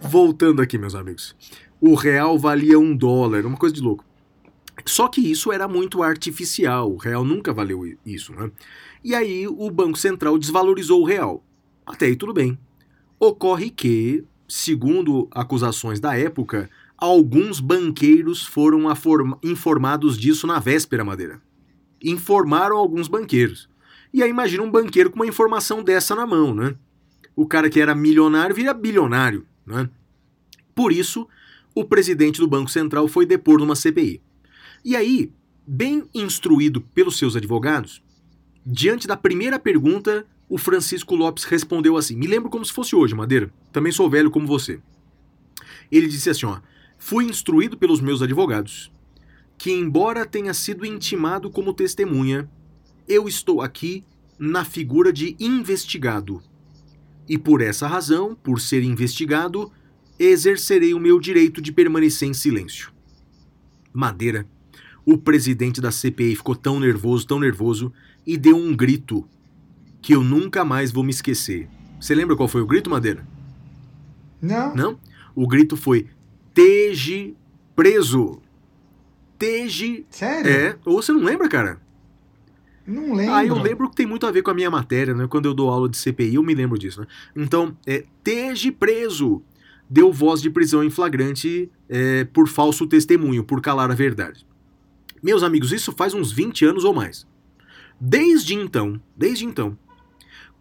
voltando 0.01 0.61
aqui, 0.61 0.77
meus 0.77 0.95
amigos. 0.95 1.35
O 1.79 1.93
real 1.95 2.37
valia 2.37 2.77
um 2.77 2.95
dólar, 2.95 3.45
uma 3.45 3.57
coisa 3.57 3.73
de 3.73 3.81
louco. 3.81 4.03
Só 4.85 5.07
que 5.07 5.21
isso 5.21 5.51
era 5.51 5.67
muito 5.67 6.03
artificial. 6.03 6.91
O 6.91 6.97
real 6.97 7.23
nunca 7.23 7.53
valeu 7.53 7.83
isso, 8.05 8.33
né? 8.33 8.51
E 9.03 9.15
aí 9.15 9.47
o 9.47 9.69
Banco 9.69 9.97
Central 9.97 10.37
desvalorizou 10.37 11.01
o 11.01 11.05
real. 11.05 11.43
Até 11.85 12.07
aí 12.07 12.15
tudo 12.15 12.33
bem. 12.33 12.57
Ocorre 13.19 13.69
que, 13.69 14.25
segundo 14.47 15.27
acusações 15.31 15.99
da 15.99 16.17
época, 16.17 16.69
alguns 16.97 17.59
banqueiros 17.59 18.43
foram 18.43 18.81
informados 19.43 20.17
disso 20.17 20.47
na 20.47 20.59
véspera, 20.59 21.03
Madeira. 21.03 21.41
informaram 22.01 22.77
alguns 22.77 23.07
banqueiros. 23.07 23.69
E 24.13 24.21
aí 24.21 24.29
imagina 24.29 24.63
um 24.63 24.71
banqueiro 24.71 25.09
com 25.09 25.17
uma 25.17 25.27
informação 25.27 25.83
dessa 25.83 26.15
na 26.15 26.25
mão, 26.25 26.53
né? 26.53 26.75
O 27.35 27.45
cara 27.45 27.69
que 27.69 27.79
era 27.79 27.95
milionário 27.95 28.55
vira 28.55 28.73
bilionário, 28.73 29.45
né? 29.65 29.89
Por 30.73 30.91
isso, 30.91 31.27
o 31.73 31.83
presidente 31.83 32.39
do 32.39 32.47
Banco 32.47 32.69
Central 32.69 33.07
foi 33.07 33.25
depor 33.25 33.59
numa 33.59 33.75
CPI. 33.75 34.21
E 34.83 34.95
aí, 34.95 35.31
bem 35.65 36.07
instruído 36.13 36.79
pelos 36.79 37.17
seus 37.17 37.35
advogados, 37.35 38.01
diante 38.65 39.07
da 39.07 39.17
primeira 39.17 39.57
pergunta, 39.59 40.25
o 40.47 40.57
Francisco 40.57 41.15
Lopes 41.15 41.43
respondeu 41.43 41.97
assim: 41.97 42.15
Me 42.15 42.27
lembro 42.27 42.49
como 42.49 42.63
se 42.63 42.71
fosse 42.71 42.95
hoje, 42.95 43.15
Madeira. 43.15 43.51
Também 43.71 43.91
sou 43.91 44.09
velho 44.09 44.31
como 44.31 44.47
você. 44.47 44.79
Ele 45.91 46.07
disse 46.07 46.29
assim: 46.29 46.45
ó, 46.45 46.59
Fui 46.97 47.25
instruído 47.25 47.77
pelos 47.77 48.01
meus 48.01 48.21
advogados 48.21 48.91
que, 49.57 49.71
embora 49.71 50.25
tenha 50.25 50.53
sido 50.53 50.85
intimado 50.85 51.49
como 51.49 51.73
testemunha, 51.73 52.49
eu 53.07 53.27
estou 53.27 53.61
aqui 53.61 54.03
na 54.37 54.65
figura 54.65 55.13
de 55.13 55.35
investigado. 55.39 56.41
E 57.27 57.37
por 57.37 57.61
essa 57.61 57.87
razão, 57.87 58.35
por 58.35 58.59
ser 58.59 58.83
investigado, 58.83 59.71
exercerei 60.19 60.93
o 60.93 60.99
meu 60.99 61.19
direito 61.19 61.61
de 61.61 61.71
permanecer 61.71 62.27
em 62.27 62.33
silêncio. 62.33 62.91
Madeira. 63.93 64.47
O 65.05 65.17
presidente 65.17 65.79
da 65.79 65.91
CPI 65.91 66.35
ficou 66.35 66.55
tão 66.55 66.79
nervoso, 66.79 67.27
tão 67.27 67.39
nervoso, 67.39 67.93
e 68.25 68.37
deu 68.37 68.57
um 68.57 68.75
grito 68.75 69.27
que 70.01 70.13
eu 70.13 70.23
nunca 70.23 70.65
mais 70.65 70.91
vou 70.91 71.03
me 71.03 71.11
esquecer. 71.11 71.69
Você 71.99 72.13
lembra 72.15 72.35
qual 72.35 72.49
foi 72.49 72.61
o 72.61 72.67
grito, 72.67 72.89
Madeira? 72.89 73.25
Não? 74.41 74.75
Não? 74.75 74.99
O 75.35 75.47
grito 75.47 75.77
foi: 75.77 76.07
Teje 76.55 77.35
preso. 77.75 78.41
Teje. 79.37 80.05
Sério? 80.09 80.49
É. 80.49 80.77
Ou 80.85 81.01
você 81.01 81.11
não 81.11 81.21
lembra, 81.21 81.49
cara? 81.49 81.81
Não 82.87 83.13
lembro. 83.13 83.33
Ah, 83.33 83.45
eu 83.45 83.61
lembro 83.61 83.89
que 83.89 83.95
tem 83.97 84.05
muito 84.05 84.25
a 84.25 84.31
ver 84.31 84.41
com 84.41 84.51
a 84.51 84.53
minha 84.53 84.71
matéria, 84.71 85.13
né? 85.13 85.27
Quando 85.27 85.47
eu 85.47 85.53
dou 85.53 85.69
aula 85.69 85.89
de 85.89 85.97
CPI, 85.97 86.35
eu 86.35 86.43
me 86.43 86.55
lembro 86.55 86.79
disso, 86.79 87.01
né? 87.01 87.07
Então, 87.35 87.75
é, 87.85 88.05
Teje 88.23 88.71
preso. 88.71 89.43
Deu 89.89 90.13
voz 90.13 90.41
de 90.41 90.49
prisão 90.49 90.81
em 90.81 90.89
flagrante 90.89 91.69
é, 91.89 92.23
por 92.23 92.47
falso 92.47 92.87
testemunho, 92.87 93.43
por 93.43 93.61
calar 93.61 93.91
a 93.91 93.95
verdade. 93.95 94.47
Meus 95.21 95.43
amigos, 95.43 95.73
isso 95.73 95.91
faz 95.91 96.13
uns 96.13 96.31
20 96.31 96.65
anos 96.65 96.85
ou 96.85 96.93
mais. 96.93 97.27
Desde 97.99 98.55
então, 98.55 98.99
desde 99.15 99.45
então, 99.45 99.77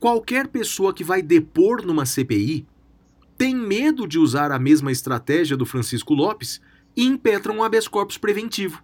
qualquer 0.00 0.48
pessoa 0.48 0.92
que 0.92 1.04
vai 1.04 1.22
depor 1.22 1.86
numa 1.86 2.04
CPI 2.04 2.66
tem 3.36 3.54
medo 3.54 4.06
de 4.06 4.18
usar 4.18 4.52
a 4.52 4.58
mesma 4.58 4.92
estratégia 4.92 5.56
do 5.56 5.66
Francisco 5.66 6.14
Lopes 6.14 6.60
e 6.96 7.04
impetra 7.04 7.52
um 7.52 7.62
habeas 7.62 7.88
corpus 7.88 8.18
preventivo, 8.18 8.82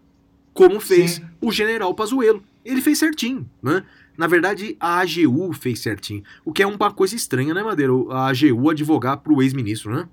como 0.52 0.81
fez 0.81 1.12
Sim. 1.12 1.24
o 1.40 1.52
general 1.52 1.94
Pazuello. 1.94 2.43
Ele 2.64 2.81
fez 2.81 2.98
certinho, 2.98 3.48
né? 3.62 3.85
Na 4.16 4.27
verdade, 4.27 4.77
a 4.78 5.01
AGU 5.01 5.52
fez 5.52 5.81
certinho, 5.81 6.22
o 6.44 6.52
que 6.52 6.62
é 6.62 6.66
uma 6.66 6.93
coisa 6.93 7.14
estranha, 7.14 7.55
né, 7.55 7.62
Madeira? 7.62 7.93
A 8.10 8.28
AGU 8.28 8.68
advogar 8.68 9.18
pro 9.18 9.40
ex-ministro, 9.40 9.94
né? 9.94 10.06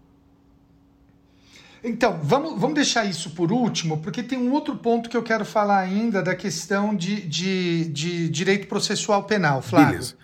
Então, 1.84 2.20
vamos, 2.24 2.60
vamos 2.60 2.76
deixar 2.76 3.06
isso 3.06 3.32
por 3.32 3.52
último, 3.52 3.98
porque 4.00 4.24
tem 4.24 4.38
um 4.38 4.52
outro 4.52 4.76
ponto 4.76 5.10
que 5.10 5.18
eu 5.18 5.24
quero 5.24 5.46
falar 5.46 5.80
ainda 5.80 6.22
da 6.22 6.36
questão 6.36 6.96
de, 6.96 7.22
de, 7.22 7.86
de 7.86 8.30
direito 8.30 8.68
processual 8.68 9.24
penal, 9.24 9.62
Flávio. 9.62 9.90
Beleza. 9.90 10.16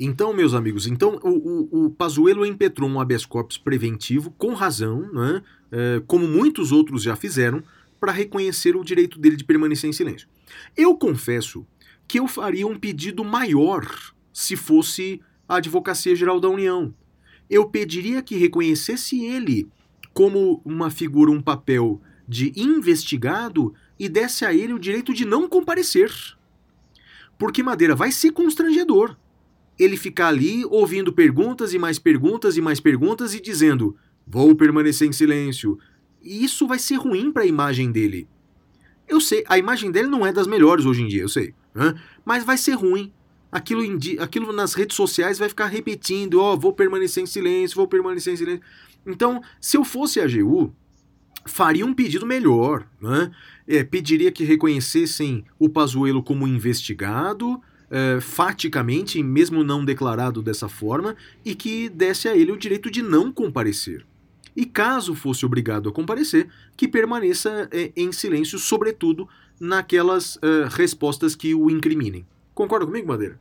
Então, 0.00 0.32
meus 0.32 0.54
amigos, 0.54 0.86
então 0.86 1.18
o, 1.24 1.28
o, 1.28 1.86
o 1.86 1.90
Pazuello 1.90 2.46
impetrou 2.46 2.88
um 2.88 3.00
habeas 3.00 3.26
corpus 3.26 3.58
preventivo, 3.58 4.30
com 4.30 4.54
razão, 4.54 5.12
né? 5.12 5.42
É, 5.72 6.00
como 6.06 6.28
muitos 6.28 6.70
outros 6.70 7.02
já 7.02 7.16
fizeram, 7.16 7.64
para 7.98 8.12
reconhecer 8.12 8.76
o 8.76 8.84
direito 8.84 9.18
dele 9.18 9.34
de 9.34 9.42
permanecer 9.42 9.90
em 9.90 9.92
silêncio. 9.92 10.28
Eu 10.76 10.96
confesso 10.96 11.66
que 12.06 12.20
eu 12.20 12.28
faria 12.28 12.64
um 12.64 12.78
pedido 12.78 13.24
maior 13.24 13.84
se 14.32 14.54
fosse 14.54 15.20
a 15.48 15.56
Advocacia 15.56 16.14
Geral 16.14 16.38
da 16.38 16.48
União. 16.48 16.94
Eu 17.50 17.68
pediria 17.68 18.22
que 18.22 18.36
reconhecesse 18.36 19.24
ele 19.24 19.68
como 20.14 20.62
uma 20.64 20.90
figura, 20.90 21.32
um 21.32 21.42
papel 21.42 22.00
de 22.26 22.52
investigado 22.54 23.74
e 23.98 24.08
desse 24.08 24.44
a 24.44 24.54
ele 24.54 24.72
o 24.72 24.78
direito 24.78 25.12
de 25.12 25.24
não 25.24 25.48
comparecer. 25.48 26.12
Porque, 27.36 27.64
Madeira, 27.64 27.96
vai 27.96 28.12
ser 28.12 28.30
constrangedor 28.30 29.16
ele 29.78 29.96
ficar 29.96 30.28
ali 30.28 30.64
ouvindo 30.64 31.12
perguntas 31.12 31.72
e 31.72 31.78
mais 31.78 31.98
perguntas 31.98 32.56
e 32.56 32.60
mais 32.60 32.80
perguntas 32.80 33.34
e 33.34 33.40
dizendo: 33.40 33.96
vou 34.26 34.54
permanecer 34.54 35.08
em 35.08 35.12
silêncio. 35.12 35.78
E 36.22 36.44
isso 36.44 36.66
vai 36.66 36.78
ser 36.78 36.96
ruim 36.96 37.30
para 37.30 37.44
a 37.44 37.46
imagem 37.46 37.92
dele. 37.92 38.26
Eu 39.06 39.20
sei, 39.20 39.44
a 39.48 39.56
imagem 39.56 39.90
dele 39.90 40.08
não 40.08 40.26
é 40.26 40.32
das 40.32 40.46
melhores 40.46 40.84
hoje 40.84 41.02
em 41.02 41.08
dia, 41.08 41.22
eu 41.22 41.28
sei. 41.28 41.54
né? 41.74 41.94
Mas 42.24 42.44
vai 42.44 42.58
ser 42.58 42.72
ruim. 42.72 43.12
Aquilo, 43.50 43.82
aquilo 44.20 44.52
nas 44.52 44.74
redes 44.74 44.94
sociais 44.96 45.38
vai 45.38 45.48
ficar 45.48 45.66
repetindo: 45.66 46.40
ó, 46.40 46.56
vou 46.56 46.72
permanecer 46.72 47.22
em 47.22 47.26
silêncio, 47.26 47.76
vou 47.76 47.88
permanecer 47.88 48.34
em 48.34 48.36
silêncio. 48.36 48.62
Então, 49.06 49.40
se 49.60 49.76
eu 49.76 49.84
fosse 49.84 50.20
a 50.20 50.24
AGU, 50.24 50.74
faria 51.46 51.86
um 51.86 51.94
pedido 51.94 52.26
melhor. 52.26 52.86
Né? 53.00 53.30
É, 53.66 53.82
pediria 53.82 54.30
que 54.30 54.44
reconhecessem 54.44 55.44
o 55.58 55.68
Pazuello 55.68 56.22
como 56.22 56.46
investigado, 56.46 57.60
é, 57.90 58.20
faticamente, 58.20 59.22
mesmo 59.22 59.64
não 59.64 59.84
declarado 59.84 60.42
dessa 60.42 60.68
forma, 60.68 61.16
e 61.44 61.54
que 61.54 61.88
desse 61.88 62.28
a 62.28 62.36
ele 62.36 62.52
o 62.52 62.56
direito 62.56 62.90
de 62.90 63.02
não 63.02 63.32
comparecer. 63.32 64.06
E 64.54 64.66
caso 64.66 65.14
fosse 65.14 65.46
obrigado 65.46 65.88
a 65.88 65.92
comparecer, 65.92 66.48
que 66.76 66.88
permaneça 66.88 67.68
é, 67.70 67.92
em 67.96 68.10
silêncio, 68.10 68.58
sobretudo 68.58 69.28
naquelas 69.60 70.38
é, 70.42 70.68
respostas 70.68 71.36
que 71.36 71.54
o 71.54 71.70
incriminem. 71.70 72.26
Concorda 72.54 72.86
comigo, 72.86 73.06
Madeira? 73.06 73.38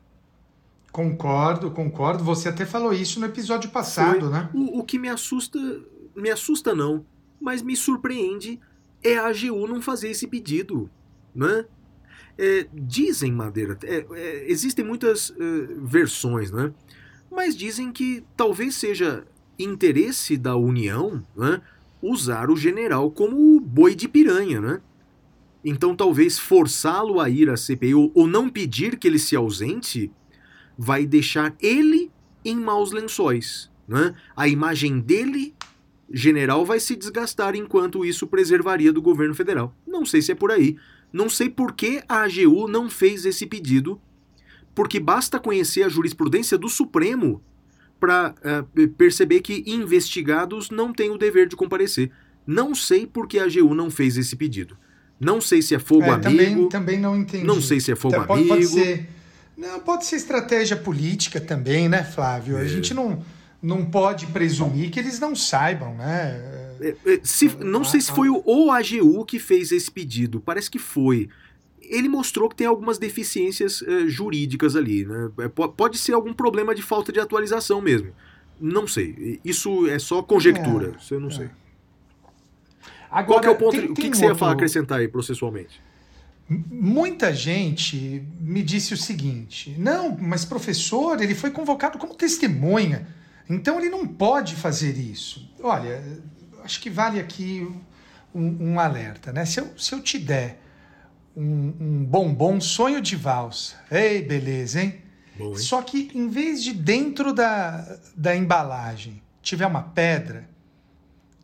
Concordo, 0.91 1.71
concordo. 1.71 2.23
Você 2.23 2.49
até 2.49 2.65
falou 2.65 2.93
isso 2.93 3.19
no 3.19 3.25
episódio 3.25 3.69
passado, 3.69 4.21
Foi. 4.21 4.29
né? 4.29 4.49
O, 4.53 4.79
o 4.79 4.83
que 4.83 4.97
me 4.97 5.09
assusta, 5.09 5.59
me 6.15 6.29
assusta 6.29 6.73
não, 6.73 7.05
mas 7.39 7.61
me 7.61 7.75
surpreende 7.75 8.59
é 9.03 9.17
a 9.17 9.27
AGU 9.27 9.67
não 9.67 9.81
fazer 9.81 10.09
esse 10.09 10.27
pedido, 10.27 10.89
né? 11.33 11.65
É, 12.37 12.67
dizem, 12.71 13.31
Madeira, 13.31 13.77
é, 13.83 14.05
é, 14.11 14.51
existem 14.51 14.85
muitas 14.85 15.31
é, 15.31 15.73
versões, 15.79 16.51
né? 16.51 16.71
Mas 17.31 17.55
dizem 17.55 17.91
que 17.91 18.23
talvez 18.35 18.75
seja 18.75 19.25
interesse 19.57 20.37
da 20.37 20.55
União 20.55 21.25
né, 21.35 21.61
usar 22.01 22.49
o 22.49 22.55
general 22.55 23.09
como 23.09 23.59
boi 23.59 23.95
de 23.95 24.07
piranha, 24.07 24.61
né? 24.61 24.81
Então 25.65 25.95
talvez 25.95 26.37
forçá-lo 26.37 27.19
a 27.19 27.29
ir 27.29 27.49
à 27.49 27.57
CPI 27.57 27.95
ou, 27.95 28.11
ou 28.13 28.27
não 28.27 28.49
pedir 28.49 28.97
que 28.97 29.07
ele 29.07 29.19
se 29.19 29.35
ausente 29.35 30.11
vai 30.77 31.05
deixar 31.05 31.55
ele 31.59 32.11
em 32.45 32.55
maus 32.55 32.91
lençóis, 32.91 33.69
né? 33.87 34.15
A 34.35 34.47
imagem 34.47 34.99
dele, 34.99 35.55
general, 36.09 36.65
vai 36.65 36.79
se 36.79 36.95
desgastar 36.95 37.55
enquanto 37.55 38.05
isso 38.05 38.27
preservaria 38.27 38.93
do 38.93 39.01
governo 39.01 39.33
federal. 39.33 39.75
Não 39.85 40.05
sei 40.05 40.21
se 40.21 40.31
é 40.31 40.35
por 40.35 40.51
aí. 40.51 40.77
Não 41.11 41.29
sei 41.29 41.49
por 41.49 41.73
que 41.73 42.01
a 42.07 42.23
AGU 42.23 42.67
não 42.67 42.89
fez 42.89 43.25
esse 43.25 43.45
pedido, 43.45 43.99
porque 44.75 44.99
basta 44.99 45.39
conhecer 45.39 45.83
a 45.83 45.89
jurisprudência 45.89 46.57
do 46.57 46.69
Supremo 46.69 47.41
para 47.99 48.35
perceber 48.97 49.41
que 49.41 49.63
investigados 49.65 50.69
não 50.69 50.93
têm 50.93 51.09
o 51.09 51.17
dever 51.17 51.47
de 51.47 51.55
comparecer. 51.55 52.11
Não 52.45 52.75
sei 52.75 53.07
por 53.07 53.27
que 53.27 53.39
a 53.39 53.45
AGU 53.45 53.73
não 53.73 53.89
fez 53.89 54.17
esse 54.17 54.35
pedido. 54.35 54.77
Não 55.19 55.41
sei 55.41 55.61
se 55.63 55.73
é 55.73 55.79
fogo 55.79 56.03
É, 56.03 56.09
amigo. 56.11 56.21
também, 56.23 56.69
também 56.69 56.99
não 56.99 57.17
entendi. 57.17 57.43
Não 57.43 57.59
sei 57.59 57.79
se 57.79 57.91
é 57.91 57.95
fogo 57.95 58.15
Tá, 58.15 58.23
pode, 58.25 58.43
pode 58.47 58.65
amigo. 58.65 58.71
ser. 58.79 59.09
Não, 59.57 59.79
pode 59.79 60.05
ser 60.05 60.17
estratégia 60.17 60.77
política 60.77 61.41
também, 61.41 61.89
né, 61.89 62.03
Flávio? 62.03 62.57
A 62.57 62.61
É. 62.63 62.67
gente 62.67 62.93
não, 62.93 63.25
não 63.59 63.83
pode 63.85 64.27
presumir 64.27 64.91
que 64.91 64.99
eles 64.99 65.19
não 65.19 65.35
saibam, 65.35 65.95
né? 65.95 66.56
É, 66.81 66.95
é, 67.05 67.19
se- 67.23 67.55
não 67.63 67.83
sei 67.83 68.01
se 68.01 68.11
foi 68.11 68.29
o, 68.29 68.41
o 68.45 68.71
AGU 68.71 69.25
que 69.25 69.39
fez 69.39 69.71
esse 69.71 69.89
pedido, 69.91 70.39
parece 70.39 70.69
que 70.69 70.79
foi. 70.79 71.29
Ele 71.81 72.09
mostrou 72.09 72.49
que 72.49 72.55
tem 72.55 72.67
algumas 72.67 72.97
deficiências 72.97 73.81
é, 73.81 74.07
jurídicas 74.07 74.75
ali, 74.75 75.05
né? 75.05 75.29
Po- 75.55 75.69
pode 75.69 75.97
ser 75.97 76.13
algum 76.13 76.33
problema 76.33 76.75
de 76.75 76.81
falta 76.81 77.11
de 77.11 77.19
atualização 77.19 77.79
mesmo. 77.81 78.11
Não 78.59 78.87
sei. 78.87 79.39
Isso 79.45 79.87
é 79.87 79.97
só 79.99 80.21
conjectura. 80.21 80.93
É, 80.95 81.01
Isso 81.01 81.13
eu 81.13 81.19
não 81.19 81.29
é. 81.29 81.31
sei. 81.31 81.49
Agora, 83.09 83.41
Qual 83.41 83.53
é 83.53 83.55
o 83.55 83.55
ponto? 83.57 83.71
tem- 83.71 83.85
o 83.85 83.93
que, 83.93 84.01
tem 84.01 84.11
que 84.11 84.17
você 84.17 84.23
ia 84.23 84.29
outro- 84.29 84.39
falar, 84.39 84.51
acrescentar 84.53 84.99
aí 84.99 85.07
processualmente? 85.07 85.79
Muita 86.49 87.33
gente 87.33 88.23
me 88.39 88.61
disse 88.63 88.93
o 88.93 88.97
seguinte: 88.97 89.75
não, 89.77 90.17
mas 90.19 90.43
professor, 90.45 91.21
ele 91.21 91.35
foi 91.35 91.51
convocado 91.51 91.97
como 91.97 92.15
testemunha, 92.15 93.07
então 93.49 93.77
ele 93.79 93.89
não 93.89 94.05
pode 94.07 94.55
fazer 94.55 94.97
isso. 94.97 95.49
Olha, 95.61 96.03
acho 96.67 96.81
que 96.81 96.89
vale 96.89 97.17
aqui 97.17 97.65
um, 98.35 98.71
um 98.73 98.79
alerta, 98.79 99.31
né? 99.31 99.45
Se 99.45 99.61
eu, 99.61 99.73
se 99.77 99.95
eu 99.95 100.01
te 100.01 100.19
der 100.19 100.61
um, 101.35 101.73
um 101.79 102.03
bombom 102.03 102.59
sonho 102.59 103.01
de 103.01 103.15
valsa, 103.15 103.77
ei, 103.89 104.21
beleza, 104.21 104.81
hein? 104.81 105.01
Hein? 105.39 105.55
Só 105.55 105.81
que 105.81 106.11
em 106.13 106.27
vez 106.27 106.61
de 106.61 106.73
dentro 106.73 107.33
da, 107.33 107.97
da 108.15 108.35
embalagem 108.35 109.21
tiver 109.41 109.65
uma 109.65 109.81
pedra, 109.81 110.49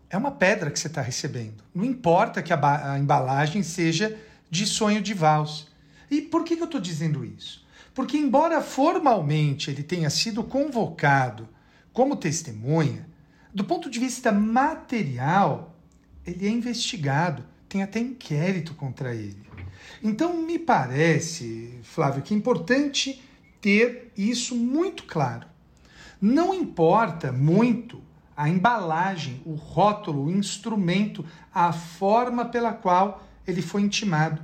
é 0.10 0.18
uma 0.18 0.32
pedra 0.32 0.70
que 0.70 0.78
você 0.78 0.88
está 0.88 1.02
recebendo. 1.02 1.64
Não 1.74 1.86
importa 1.86 2.44
que 2.44 2.52
a, 2.52 2.92
a 2.94 3.00
embalagem 3.00 3.64
seja 3.64 4.18
de 4.50 4.66
sonho 4.66 5.02
de 5.02 5.14
valsa. 5.14 5.68
E 6.12 6.22
por 6.22 6.44
que, 6.44 6.58
que 6.58 6.62
eu 6.62 6.66
estou 6.66 6.82
dizendo 6.82 7.24
isso? 7.24 7.66
Porque, 7.94 8.18
embora 8.18 8.62
formalmente 8.62 9.72
ele 9.72 9.84
tenha 9.84 10.10
sido 10.10 10.44
convocado 10.44 11.48
como 11.94 12.18
testemunha, 12.18 13.08
do 13.54 13.64
ponto 13.64 13.90
de 13.90 14.00
vista 14.00 14.32
material, 14.32 15.76
ele 16.26 16.48
é 16.48 16.50
investigado, 16.50 17.46
tem 17.70 17.84
até 17.84 18.00
inquérito 18.00 18.74
contra 18.74 19.14
ele. 19.14 19.44
Então, 20.02 20.42
me 20.42 20.58
parece, 20.58 21.80
Flávio, 21.84 22.22
que 22.24 22.34
é 22.34 22.38
importante 22.38 23.22
ter 23.62 24.12
isso 24.18 24.56
muito 24.56 25.04
claro. 25.04 25.48
Não 26.20 26.54
importa 26.54 27.32
muito 27.32 28.02
a 28.36 28.50
embalagem, 28.50 29.42
o 29.46 29.54
rótulo, 29.54 30.26
o 30.26 30.32
instrumento, 30.32 31.24
a 31.54 31.72
forma 31.72 32.46
pela 32.46 32.74
qual 32.74 33.24
ele 33.46 33.62
foi 33.62 33.82
intimado. 33.82 34.42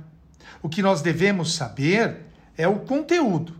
O 0.62 0.68
que 0.68 0.82
nós 0.82 1.02
devemos 1.02 1.54
saber 1.54 2.26
é 2.56 2.68
o 2.68 2.80
conteúdo. 2.80 3.56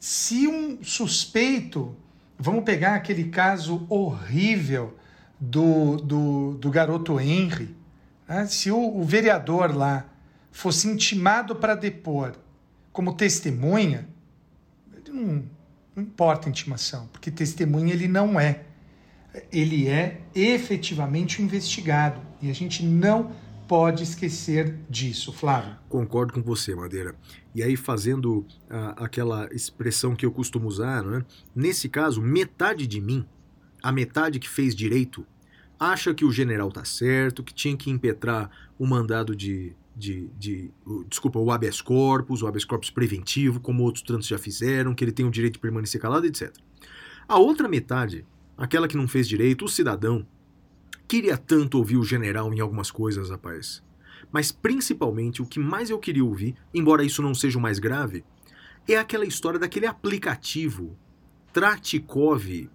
Se 0.00 0.46
um 0.46 0.82
suspeito, 0.82 1.96
vamos 2.38 2.64
pegar 2.64 2.94
aquele 2.94 3.24
caso 3.24 3.86
horrível 3.88 4.96
do, 5.38 5.96
do, 5.96 6.54
do 6.54 6.70
garoto 6.70 7.18
Henry, 7.20 7.74
né? 8.28 8.46
se 8.46 8.70
o, 8.70 8.96
o 8.96 9.04
vereador 9.04 9.74
lá 9.74 10.06
fosse 10.50 10.88
intimado 10.88 11.56
para 11.56 11.74
depor 11.74 12.34
como 12.92 13.14
testemunha, 13.14 14.08
não, 15.08 15.44
não 15.94 16.02
importa 16.02 16.48
a 16.48 16.50
intimação, 16.50 17.08
porque 17.12 17.30
testemunha 17.30 17.92
ele 17.92 18.08
não 18.08 18.38
é. 18.38 18.62
Ele 19.52 19.88
é 19.88 20.20
efetivamente 20.34 21.42
um 21.42 21.44
investigado. 21.44 22.20
E 22.40 22.48
a 22.50 22.54
gente 22.54 22.84
não 22.84 23.32
pode 23.68 24.02
esquecer 24.02 24.78
disso, 24.88 25.32
Flávio. 25.32 25.76
Concordo 25.88 26.32
com 26.32 26.42
você, 26.42 26.74
Madeira. 26.74 27.14
E 27.54 27.62
aí, 27.62 27.76
fazendo 27.76 28.46
ah, 28.68 28.94
aquela 28.98 29.48
expressão 29.52 30.14
que 30.14 30.26
eu 30.26 30.32
costumo 30.32 30.68
usar, 30.68 31.02
né? 31.02 31.24
nesse 31.54 31.88
caso, 31.88 32.20
metade 32.20 32.86
de 32.86 33.00
mim, 33.00 33.24
a 33.82 33.92
metade 33.92 34.38
que 34.38 34.48
fez 34.48 34.74
direito, 34.74 35.26
acha 35.78 36.14
que 36.14 36.24
o 36.24 36.32
general 36.32 36.70
tá 36.70 36.84
certo, 36.84 37.42
que 37.42 37.54
tinha 37.54 37.76
que 37.76 37.90
impetrar 37.90 38.50
o 38.78 38.86
mandado 38.86 39.34
de. 39.34 39.74
de, 39.96 40.28
de 40.38 40.70
desculpa, 41.08 41.38
o 41.38 41.50
habeas 41.50 41.80
corpus, 41.80 42.42
o 42.42 42.46
habeas 42.46 42.64
corpus 42.64 42.90
preventivo, 42.90 43.60
como 43.60 43.82
outros 43.82 44.02
tantos 44.02 44.26
já 44.26 44.38
fizeram, 44.38 44.94
que 44.94 45.04
ele 45.04 45.12
tem 45.12 45.26
o 45.26 45.30
direito 45.30 45.54
de 45.54 45.60
permanecer 45.60 46.00
calado, 46.00 46.26
etc. 46.26 46.52
A 47.26 47.38
outra 47.38 47.68
metade, 47.68 48.26
aquela 48.56 48.88
que 48.88 48.96
não 48.96 49.08
fez 49.08 49.28
direito, 49.28 49.64
o 49.64 49.68
cidadão, 49.68 50.26
queria 51.08 51.36
tanto 51.36 51.78
ouvir 51.78 51.96
o 51.96 52.02
general 52.04 52.52
em 52.52 52.60
algumas 52.60 52.90
coisas, 52.90 53.30
rapaz. 53.30 53.82
Mas 54.32 54.50
principalmente 54.50 55.42
o 55.42 55.46
que 55.46 55.60
mais 55.60 55.90
eu 55.90 55.98
queria 55.98 56.24
ouvir, 56.24 56.54
embora 56.72 57.04
isso 57.04 57.22
não 57.22 57.34
seja 57.34 57.58
o 57.58 57.62
mais 57.62 57.78
grave, 57.78 58.24
é 58.88 58.96
aquela 58.96 59.24
história 59.24 59.58
daquele 59.58 59.86
aplicativo 59.86 60.96
Tratikov 61.52 62.68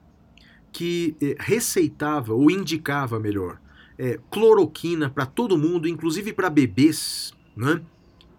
que 0.71 1.15
eh, 1.21 1.35
receitava 1.39 2.33
ou 2.33 2.49
indicava 2.49 3.19
melhor 3.19 3.59
eh, 3.97 4.19
cloroquina 4.31 5.09
para 5.09 5.25
todo 5.25 5.57
mundo, 5.57 5.87
inclusive 5.87 6.31
para 6.33 6.49
bebês, 6.49 7.33
né? 7.55 7.81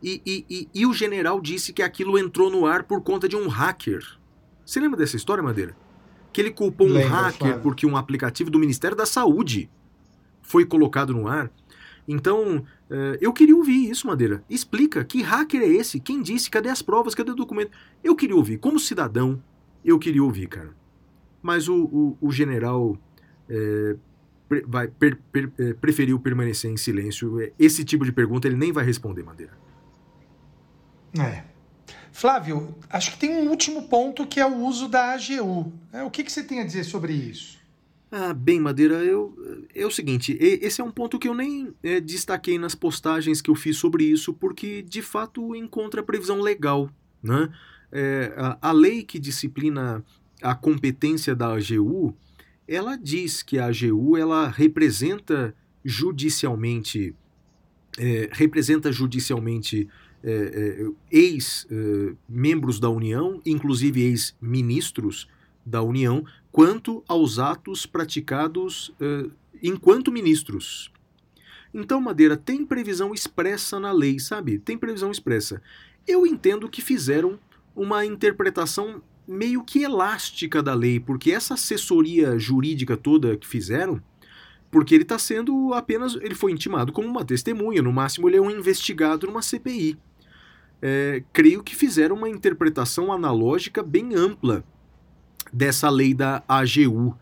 E, 0.02 0.22
e- 0.24 0.44
e- 0.48 0.68
e 0.74 0.86
o 0.86 0.94
general 0.94 1.40
disse 1.40 1.72
que 1.74 1.82
aquilo 1.82 2.16
entrou 2.18 2.50
no 2.50 2.64
ar 2.64 2.84
por 2.84 3.02
conta 3.02 3.28
de 3.28 3.36
um 3.36 3.48
hacker. 3.48 4.02
Você 4.64 4.80
lembra 4.80 4.96
dessa 4.98 5.16
história, 5.16 5.42
Madeira? 5.42 5.76
Que 6.32 6.40
ele 6.40 6.50
culpou 6.52 6.88
um 6.88 7.06
hacker 7.06 7.38
Flávio. 7.38 7.60
porque 7.60 7.84
um 7.86 7.96
aplicativo 7.96 8.50
do 8.50 8.58
Ministério 8.58 8.96
da 8.96 9.04
Saúde 9.04 9.68
foi 10.42 10.64
colocado 10.64 11.12
no 11.12 11.26
ar. 11.28 11.50
Então, 12.08 12.64
eh, 12.90 13.18
eu 13.20 13.32
queria 13.32 13.54
ouvir 13.56 13.88
isso, 13.90 14.06
Madeira. 14.06 14.42
Explica, 14.50 15.04
que 15.04 15.22
hacker 15.22 15.62
é 15.62 15.66
esse? 15.68 16.00
Quem 16.00 16.20
disse? 16.22 16.50
Cadê 16.50 16.68
as 16.68 16.82
provas? 16.82 17.14
Cadê 17.14 17.30
o 17.30 17.34
documento? 17.36 17.70
Eu 18.02 18.16
queria 18.16 18.34
ouvir. 18.34 18.58
Como 18.58 18.80
cidadão, 18.80 19.40
eu 19.84 19.98
queria 19.98 20.24
ouvir, 20.24 20.48
cara. 20.48 20.74
Mas 21.42 21.68
o, 21.68 21.84
o- 21.84 22.18
o 22.20 22.32
general 22.32 22.96
eh, 23.48 23.96
pre- 24.48 24.64
vai, 24.66 24.88
per- 24.88 25.18
per- 25.30 25.52
eh, 25.58 25.74
preferiu 25.74 26.18
permanecer 26.18 26.70
em 26.70 26.76
silêncio. 26.76 27.40
Eh, 27.40 27.52
Esse 27.58 27.84
tipo 27.84 28.04
de 28.04 28.10
pergunta 28.12 28.48
ele 28.48 28.56
nem 28.56 28.72
vai 28.72 28.84
responder, 28.84 29.22
Madeira. 29.22 29.52
É. 31.18 31.44
Flávio, 32.12 32.74
acho 32.88 33.12
que 33.12 33.18
tem 33.18 33.30
um 33.30 33.50
último 33.50 33.88
ponto 33.88 34.26
que 34.26 34.40
é 34.40 34.46
o 34.46 34.56
uso 34.64 34.88
da 34.88 35.12
AGU. 35.14 35.72
né? 35.92 36.02
O 36.02 36.10
que, 36.10 36.24
que 36.24 36.32
você 36.32 36.42
tem 36.42 36.60
a 36.60 36.64
dizer 36.64 36.84
sobre 36.84 37.12
isso? 37.12 37.59
Ah, 38.12 38.34
bem, 38.34 38.58
Madeira, 38.58 39.04
eu, 39.04 39.36
é 39.72 39.86
o 39.86 39.90
seguinte, 39.90 40.36
esse 40.40 40.80
é 40.80 40.84
um 40.84 40.90
ponto 40.90 41.18
que 41.18 41.28
eu 41.28 41.34
nem 41.34 41.72
eh, 41.82 42.00
destaquei 42.00 42.58
nas 42.58 42.74
postagens 42.74 43.40
que 43.40 43.48
eu 43.48 43.54
fiz 43.54 43.76
sobre 43.76 44.04
isso, 44.04 44.34
porque 44.34 44.82
de 44.82 45.00
fato 45.00 45.54
encontra 45.54 46.02
previsão 46.02 46.40
legal, 46.40 46.90
né? 47.22 47.52
É, 47.92 48.32
a, 48.36 48.70
a 48.70 48.72
lei 48.72 49.04
que 49.04 49.18
disciplina 49.18 50.04
a 50.42 50.54
competência 50.54 51.34
da 51.34 51.52
AGU, 51.54 52.14
ela 52.66 52.96
diz 52.96 53.42
que 53.42 53.58
a 53.58 53.66
AGU 53.66 54.16
ela 54.16 54.48
representa 54.48 55.54
judicialmente 55.84 57.14
eh, 57.98 58.28
representa 58.32 58.92
judicialmente 58.92 59.88
eh, 60.22 60.80
eh, 60.80 60.90
ex-membros 61.10 62.78
da 62.78 62.88
União, 62.88 63.40
inclusive 63.44 64.02
ex-ministros 64.02 65.26
da 65.64 65.82
União, 65.82 66.24
quanto 66.50 67.04
aos 67.06 67.38
atos 67.38 67.86
praticados 67.86 68.92
eh, 69.00 69.30
enquanto 69.62 70.10
ministros. 70.10 70.92
Então, 71.72 72.00
Madeira, 72.00 72.36
tem 72.36 72.64
previsão 72.64 73.14
expressa 73.14 73.78
na 73.78 73.92
lei, 73.92 74.18
sabe? 74.18 74.58
Tem 74.58 74.76
previsão 74.76 75.10
expressa. 75.10 75.62
Eu 76.06 76.26
entendo 76.26 76.68
que 76.68 76.82
fizeram 76.82 77.38
uma 77.76 78.04
interpretação 78.04 79.00
meio 79.26 79.62
que 79.62 79.82
elástica 79.82 80.60
da 80.60 80.74
lei, 80.74 80.98
porque 80.98 81.30
essa 81.30 81.54
assessoria 81.54 82.36
jurídica 82.38 82.96
toda 82.96 83.36
que 83.36 83.46
fizeram, 83.46 84.02
porque 84.70 84.94
ele 84.94 85.04
está 85.04 85.18
sendo 85.18 85.72
apenas. 85.72 86.16
Ele 86.16 86.34
foi 86.34 86.50
intimado 86.50 86.92
como 86.92 87.06
uma 87.06 87.24
testemunha, 87.24 87.82
no 87.82 87.92
máximo 87.92 88.28
ele 88.28 88.36
é 88.36 88.40
um 88.40 88.50
investigado 88.50 89.26
numa 89.26 89.42
CPI. 89.42 89.96
É, 90.82 91.22
creio 91.32 91.62
que 91.62 91.76
fizeram 91.76 92.16
uma 92.16 92.28
interpretação 92.28 93.12
analógica 93.12 93.82
bem 93.82 94.14
ampla 94.14 94.64
dessa 95.52 95.88
lei 95.90 96.14
da 96.14 96.42
AGU. 96.48 97.16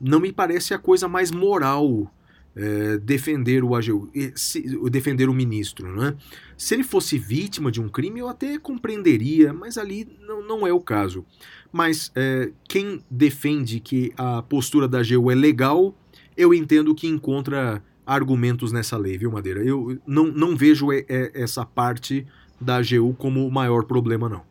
Não 0.00 0.20
me 0.20 0.32
parece 0.32 0.72
a 0.72 0.78
coisa 0.78 1.06
mais 1.08 1.30
moral 1.30 2.10
é, 2.56 2.98
defender 2.98 3.62
o 3.62 3.74
AGU, 3.74 4.10
se- 4.34 4.62
defender 4.90 5.28
o 5.28 5.34
ministro, 5.34 5.94
né? 5.94 6.16
Se 6.56 6.74
ele 6.74 6.82
fosse 6.82 7.16
vítima 7.18 7.70
de 7.70 7.80
um 7.80 7.88
crime, 7.88 8.20
eu 8.20 8.28
até 8.28 8.58
compreenderia, 8.58 9.52
mas 9.52 9.78
ali 9.78 10.08
não, 10.26 10.42
não 10.46 10.66
é 10.66 10.72
o 10.72 10.80
caso. 10.80 11.24
Mas 11.72 12.10
é, 12.14 12.50
quem 12.68 13.02
defende 13.10 13.78
que 13.80 14.12
a 14.16 14.42
postura 14.42 14.88
da 14.88 14.98
AGU 14.98 15.30
é 15.30 15.34
legal, 15.34 15.94
eu 16.36 16.52
entendo 16.52 16.94
que 16.94 17.06
encontra 17.06 17.82
argumentos 18.04 18.72
nessa 18.72 18.96
lei, 18.96 19.16
viu, 19.16 19.30
Madeira? 19.30 19.62
Eu 19.62 19.98
não, 20.06 20.26
não 20.26 20.56
vejo 20.56 20.90
é, 20.92 21.04
é, 21.08 21.30
essa 21.34 21.64
parte 21.64 22.26
da 22.60 22.76
AGU 22.76 23.14
como 23.14 23.46
o 23.46 23.50
maior 23.52 23.84
problema, 23.84 24.28
não. 24.28 24.49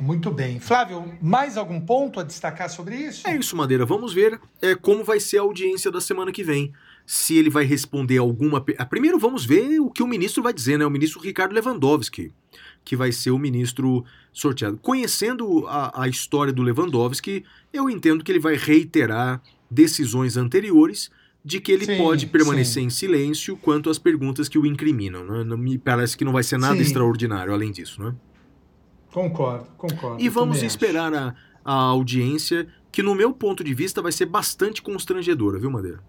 Muito 0.00 0.30
bem. 0.30 0.58
Flávio, 0.58 1.12
mais 1.20 1.56
algum 1.56 1.80
ponto 1.80 2.18
a 2.18 2.22
destacar 2.22 2.70
sobre 2.70 2.96
isso? 2.96 3.26
É 3.28 3.36
isso, 3.36 3.54
Madeira. 3.56 3.84
Vamos 3.84 4.12
ver 4.12 4.40
é, 4.62 4.74
como 4.74 5.04
vai 5.04 5.20
ser 5.20 5.38
a 5.38 5.42
audiência 5.42 5.90
da 5.90 6.00
semana 6.00 6.32
que 6.32 6.42
vem. 6.42 6.72
Se 7.06 7.36
ele 7.36 7.50
vai 7.50 7.64
responder 7.64 8.18
alguma. 8.18 8.64
Ah, 8.78 8.86
Primeiro 8.86 9.18
vamos 9.18 9.44
ver 9.44 9.80
o 9.80 9.90
que 9.90 10.02
o 10.02 10.06
ministro 10.06 10.42
vai 10.42 10.52
dizer, 10.52 10.78
né? 10.78 10.86
O 10.86 10.90
ministro 10.90 11.20
Ricardo 11.20 11.52
Lewandowski, 11.52 12.32
que 12.84 12.96
vai 12.96 13.12
ser 13.12 13.30
o 13.30 13.38
ministro 13.38 14.04
sorteado. 14.32 14.78
Conhecendo 14.78 15.66
a, 15.66 16.02
a 16.02 16.08
história 16.08 16.52
do 16.52 16.62
Lewandowski, 16.62 17.44
eu 17.72 17.90
entendo 17.90 18.22
que 18.24 18.30
ele 18.30 18.38
vai 18.38 18.56
reiterar 18.56 19.42
decisões 19.70 20.36
anteriores 20.36 21.10
de 21.44 21.60
que 21.60 21.72
ele 21.72 21.86
Sim, 21.86 21.96
pode 21.96 22.26
permanecer 22.26 22.82
sim. 22.82 22.86
em 22.86 22.90
silêncio 22.90 23.56
quanto 23.56 23.88
às 23.88 23.98
perguntas 23.98 24.48
que 24.48 24.58
o 24.58 24.66
incriminam. 24.66 25.24
Né? 25.24 25.44
Não 25.44 25.56
me 25.56 25.78
parece 25.78 26.16
que 26.16 26.24
não 26.24 26.32
vai 26.32 26.42
ser 26.42 26.58
nada 26.58 26.76
Sim. 26.76 26.82
extraordinário 26.82 27.52
além 27.52 27.72
disso, 27.72 28.02
né? 28.02 28.14
Concordo, 29.12 29.66
concordo. 29.76 30.22
E 30.22 30.28
vamos 30.28 30.62
esperar 30.62 31.12
a, 31.12 31.34
a 31.64 31.74
audiência, 31.74 32.66
que 32.92 33.02
no 33.02 33.14
meu 33.14 33.32
ponto 33.32 33.64
de 33.64 33.74
vista 33.74 34.00
vai 34.00 34.12
ser 34.12 34.26
bastante 34.26 34.80
constrangedora, 34.80 35.58
viu, 35.58 35.70
Madeira? 35.70 36.00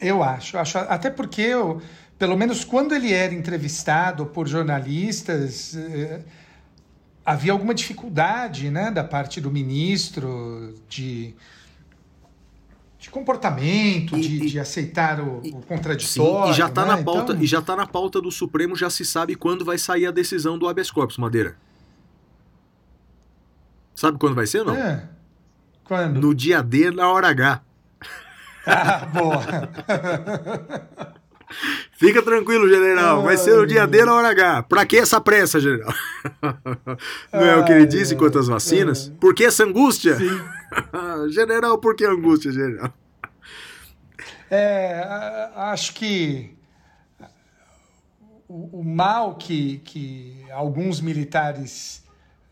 Eu 0.00 0.22
acho, 0.22 0.58
acho. 0.58 0.78
Até 0.78 1.10
porque, 1.10 1.42
eu, 1.42 1.80
pelo 2.18 2.36
menos 2.36 2.64
quando 2.64 2.94
ele 2.94 3.12
era 3.12 3.32
entrevistado 3.32 4.26
por 4.26 4.48
jornalistas, 4.48 5.76
eh, 5.76 6.22
havia 7.24 7.52
alguma 7.52 7.72
dificuldade 7.72 8.70
né, 8.70 8.90
da 8.90 9.04
parte 9.04 9.40
do 9.40 9.50
ministro 9.50 10.74
de, 10.88 11.34
de 13.02 13.10
comportamento, 13.10 14.16
E- 14.16 14.20
de, 14.20 14.36
e- 14.46 14.50
de 14.50 14.60
aceitar 14.60 15.20
o, 15.20 15.40
e- 15.42 15.48
o 15.50 15.54
Sim, 15.54 15.60
contraditório. 15.62 16.52
e 16.52 16.54
já 16.54 16.68
tá 16.68 16.82
né? 16.86 16.96
na 16.96 17.02
pauta, 17.02 17.32
Então, 17.32 17.42
e 17.42 17.46
já 17.48 17.60
tá 17.60 17.74
na 17.74 17.84
pauta 17.84 18.20
do 18.20 18.30
Supremo, 18.30 18.76
já 18.76 18.88
se 18.88 19.04
sabe 19.04 19.34
quando 19.34 19.64
vai 19.64 19.76
sair 19.76 20.06
a 20.06 20.12
decisão 20.12 20.56
do 20.56 20.68
habeas 20.68 20.88
corpus, 20.88 21.18
Madeira. 21.18 21.56
Sabe 23.94 24.18
quando 24.18 24.36
vai 24.36 24.46
ser, 24.46 24.64
não? 24.64 24.74
é. 24.76 25.08
Quando? 25.84 26.20
No 26.20 26.32
dia 26.32 26.62
D, 26.62 26.92
na 26.92 27.08
hora 27.10 27.28
H. 27.28 27.60
Ah, 28.64 29.04
boa. 29.12 29.42
Fica 31.98 32.22
tranquilo, 32.22 32.68
general. 32.68 33.22
Vai 33.24 33.36
ser 33.36 33.58
o 33.58 33.66
dia 33.66 33.84
D 33.86 34.04
na 34.04 34.14
hora 34.14 34.28
H. 34.30 34.62
Pra 34.62 34.86
que 34.86 34.96
essa 34.96 35.20
pressa, 35.20 35.58
general? 35.58 35.92
Não 37.32 37.40
é 37.44 37.56
o 37.56 37.64
que 37.64 37.72
ele 37.72 37.84
disse 37.86 38.14
quanto 38.14 38.38
às 38.38 38.46
vacinas? 38.46 39.12
Por 39.20 39.34
que 39.34 39.44
essa 39.44 39.64
angústia? 39.64 40.16
general, 41.30 41.78
por 41.78 41.94
que 41.94 42.04
angústia, 42.04 42.52
general? 42.52 42.92
É, 44.50 45.50
acho 45.54 45.94
que 45.94 46.54
o, 48.48 48.80
o 48.80 48.84
mal 48.84 49.36
que, 49.36 49.78
que 49.78 50.44
alguns 50.50 51.00
militares 51.00 52.04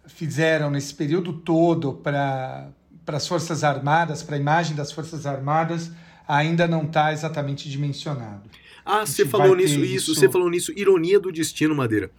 fizeram 0.06 0.70
nesse 0.70 0.94
período 0.94 1.32
todo 1.32 1.92
para 1.92 2.72
as 3.06 3.28
Forças 3.28 3.62
Armadas, 3.62 4.22
para 4.22 4.36
a 4.36 4.38
imagem 4.38 4.74
das 4.74 4.90
Forças 4.90 5.26
Armadas, 5.26 5.90
ainda 6.26 6.66
não 6.66 6.84
está 6.84 7.12
exatamente 7.12 7.68
dimensionado. 7.68 8.48
Ah, 8.84 9.04
você 9.04 9.26
falou 9.26 9.54
nisso, 9.54 9.80
isso. 9.80 10.14
você 10.14 10.28
falou 10.28 10.48
nisso, 10.48 10.72
ironia 10.74 11.20
do 11.20 11.30
destino, 11.30 11.74
Madeira. 11.74 12.10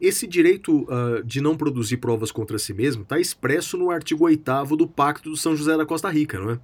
Esse 0.00 0.26
direito 0.26 0.86
ah, 0.88 1.22
de 1.24 1.40
não 1.40 1.56
produzir 1.56 1.98
provas 1.98 2.32
contra 2.32 2.58
si 2.58 2.72
mesmo 2.72 3.02
está 3.02 3.18
expresso 3.20 3.76
no 3.76 3.90
artigo 3.90 4.24
8 4.24 4.76
do 4.76 4.88
Pacto 4.88 5.30
do 5.30 5.36
São 5.36 5.54
José 5.54 5.76
da 5.76 5.84
Costa 5.84 6.08
Rica, 6.08 6.38
não 6.38 6.50
é? 6.52 6.60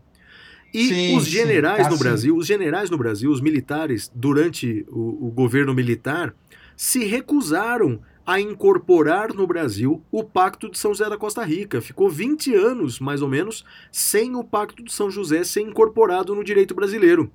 E 0.73 0.89
Sim, 0.89 1.17
os 1.17 1.25
sim, 1.25 1.31
generais 1.31 1.85
tá 1.85 1.91
no 1.91 1.97
sim. 1.97 2.03
Brasil, 2.03 2.37
os 2.37 2.47
generais 2.47 2.91
no 2.91 2.99
Brasil, 2.99 3.31
os 3.31 3.41
militares, 3.41 4.11
durante 4.15 4.85
o, 4.89 5.29
o 5.29 5.31
governo 5.31 5.73
militar, 5.73 6.35
se 6.77 7.05
recusaram 7.05 8.01
a 8.27 8.41
incorporar 8.41 9.33
no 9.33 9.47
Brasil 9.47 10.03
o 10.11 10.25
Pacto 10.25 10.69
de 10.69 10.77
São 10.77 10.93
José 10.93 11.09
da 11.09 11.17
Costa 11.17 11.45
Rica. 11.45 11.81
Ficou 11.81 12.11
20 12.11 12.55
anos, 12.55 12.99
mais 12.99 13.23
ou 13.23 13.29
menos, 13.29 13.65
sem 13.93 14.35
o 14.35 14.43
Pacto 14.43 14.83
de 14.83 14.93
São 14.93 15.09
José 15.09 15.45
ser 15.45 15.61
incorporado 15.61 16.35
no 16.35 16.43
direito 16.43 16.75
brasileiro. 16.75 17.31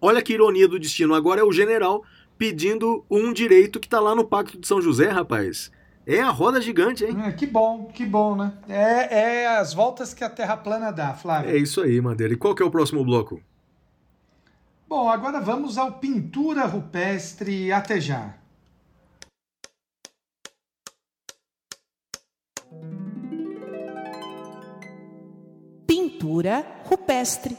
Olha 0.00 0.22
que 0.22 0.34
ironia 0.34 0.68
do 0.68 0.78
destino. 0.78 1.14
Agora 1.14 1.40
é 1.40 1.44
o 1.44 1.52
general 1.52 2.04
pedindo 2.40 3.04
um 3.10 3.34
direito 3.34 3.78
que 3.78 3.86
está 3.86 4.00
lá 4.00 4.14
no 4.14 4.24
Pacto 4.24 4.58
de 4.58 4.66
São 4.66 4.80
José, 4.80 5.10
rapaz. 5.10 5.70
É 6.06 6.22
a 6.22 6.30
roda 6.30 6.58
gigante, 6.58 7.04
hein? 7.04 7.14
É, 7.26 7.32
que 7.32 7.46
bom, 7.46 7.90
que 7.92 8.06
bom, 8.06 8.34
né? 8.34 8.54
É, 8.66 9.42
é 9.42 9.58
as 9.58 9.74
voltas 9.74 10.14
que 10.14 10.24
a 10.24 10.30
Terra 10.30 10.56
plana 10.56 10.90
dá, 10.90 11.12
Flávio. 11.12 11.50
É 11.50 11.58
isso 11.58 11.82
aí, 11.82 12.00
Madeira. 12.00 12.32
E 12.32 12.38
qual 12.38 12.54
que 12.54 12.62
é 12.62 12.64
o 12.64 12.70
próximo 12.70 13.04
bloco? 13.04 13.42
Bom, 14.88 15.10
agora 15.10 15.38
vamos 15.38 15.76
ao 15.76 15.92
Pintura 15.92 16.64
Rupestre 16.64 17.70
Até 17.70 18.00
Já. 18.00 18.34
Pintura 25.86 26.64
rupestre. 26.86 27.54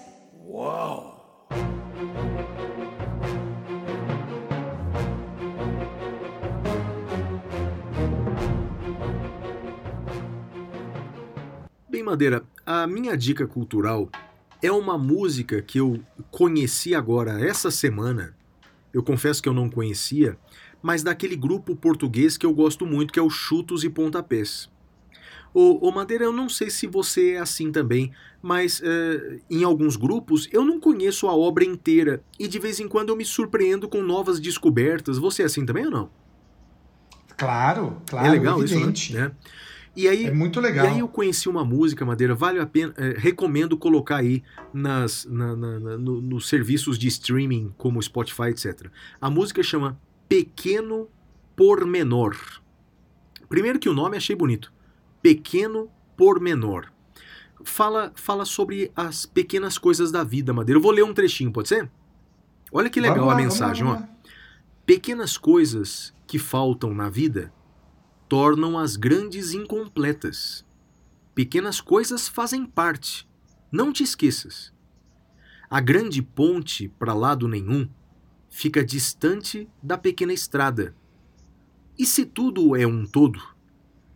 Bem, 12.01 12.05
Madeira, 12.07 12.43
a 12.65 12.87
minha 12.87 13.15
dica 13.15 13.45
cultural 13.45 14.09
é 14.59 14.71
uma 14.71 14.97
música 14.97 15.61
que 15.61 15.79
eu 15.79 16.01
conheci 16.31 16.95
agora 16.95 17.39
essa 17.39 17.69
semana. 17.69 18.35
Eu 18.91 19.03
confesso 19.03 19.39
que 19.39 19.47
eu 19.47 19.53
não 19.53 19.69
conhecia, 19.69 20.35
mas 20.81 21.03
daquele 21.03 21.35
grupo 21.35 21.75
português 21.75 22.37
que 22.37 22.45
eu 22.45 22.55
gosto 22.55 22.87
muito, 22.87 23.13
que 23.13 23.19
é 23.19 23.21
o 23.21 23.29
Chutos 23.29 23.83
e 23.83 23.89
Pontapés. 23.89 24.67
Ô, 25.53 25.87
ô 25.87 25.91
Madeira, 25.91 26.23
eu 26.23 26.33
não 26.33 26.49
sei 26.49 26.71
se 26.71 26.87
você 26.87 27.33
é 27.33 27.39
assim 27.39 27.71
também, 27.71 28.11
mas 28.41 28.81
eh, 28.83 29.39
em 29.47 29.63
alguns 29.63 29.95
grupos 29.95 30.49
eu 30.51 30.65
não 30.65 30.79
conheço 30.79 31.27
a 31.27 31.35
obra 31.35 31.63
inteira 31.63 32.23
e 32.39 32.47
de 32.47 32.57
vez 32.57 32.79
em 32.79 32.87
quando 32.87 33.09
eu 33.09 33.15
me 33.15 33.25
surpreendo 33.25 33.87
com 33.87 34.01
novas 34.01 34.39
descobertas. 34.39 35.19
Você 35.19 35.43
é 35.43 35.45
assim 35.45 35.67
também 35.67 35.85
ou 35.85 35.91
não? 35.91 36.09
Claro, 37.37 38.01
claro, 38.09 38.25
é 38.25 38.31
legal 38.31 38.59
evidente. 38.59 39.11
isso, 39.11 39.19
né? 39.19 39.31
E 39.95 40.07
aí, 40.07 40.25
É 40.27 40.31
muito 40.31 40.59
legal. 40.61 40.85
e 40.85 40.89
aí 40.89 40.99
eu 40.99 41.07
conheci 41.07 41.49
uma 41.49 41.65
música, 41.65 42.05
Madeira, 42.05 42.33
vale 42.33 42.59
a 42.59 42.65
pena, 42.65 42.93
é, 42.97 43.13
recomendo 43.17 43.77
colocar 43.77 44.17
aí 44.17 44.41
nas, 44.73 45.25
na- 45.25 45.55
na- 45.55 45.79
na- 45.79 45.97
no- 45.97 46.21
nos 46.21 46.47
serviços 46.47 46.97
de 46.97 47.07
streaming 47.09 47.73
como 47.77 48.01
Spotify, 48.01 48.43
etc. 48.49 48.87
A 49.19 49.29
música 49.29 49.61
chama 49.61 49.99
Pequeno 50.29 51.09
Pormenor. 51.57 52.35
Primeiro 53.49 53.79
que 53.79 53.89
o 53.89 53.93
nome 53.93 54.15
achei 54.15 54.33
bonito. 54.35 54.71
Pequeno 55.21 55.89
Pormenor. 56.15 56.85
Fala, 57.63 58.11
fala 58.15 58.45
sobre 58.45 58.91
as 58.95 59.25
pequenas 59.25 59.77
coisas 59.77 60.09
da 60.11 60.23
vida, 60.23 60.53
Madeira. 60.53 60.77
Eu 60.79 60.81
vou 60.81 60.91
ler 60.91 61.03
um 61.03 61.13
trechinho, 61.13 61.51
pode 61.51 61.67
ser? 61.67 61.89
Olha 62.71 62.89
que 62.89 63.01
legal 63.01 63.25
lá, 63.25 63.33
a 63.33 63.35
mensagem, 63.35 63.85
ó. 63.85 64.01
Pequenas 64.85 65.37
coisas 65.37 66.13
que 66.25 66.39
faltam 66.39 66.93
na 66.93 67.09
vida 67.09 67.51
tornam 68.31 68.79
as 68.79 68.95
grandes 68.95 69.51
incompletas. 69.51 70.65
Pequenas 71.35 71.81
coisas 71.81 72.29
fazem 72.29 72.65
parte. 72.65 73.27
Não 73.69 73.91
te 73.91 74.03
esqueças. 74.03 74.73
A 75.69 75.81
grande 75.81 76.21
ponte 76.21 76.87
para 76.87 77.13
lado 77.13 77.45
nenhum 77.45 77.89
fica 78.49 78.85
distante 78.85 79.67
da 79.83 79.97
pequena 79.97 80.31
estrada. 80.31 80.95
E 81.99 82.05
se 82.05 82.25
tudo 82.25 82.73
é 82.73 82.87
um 82.87 83.05
todo, 83.05 83.41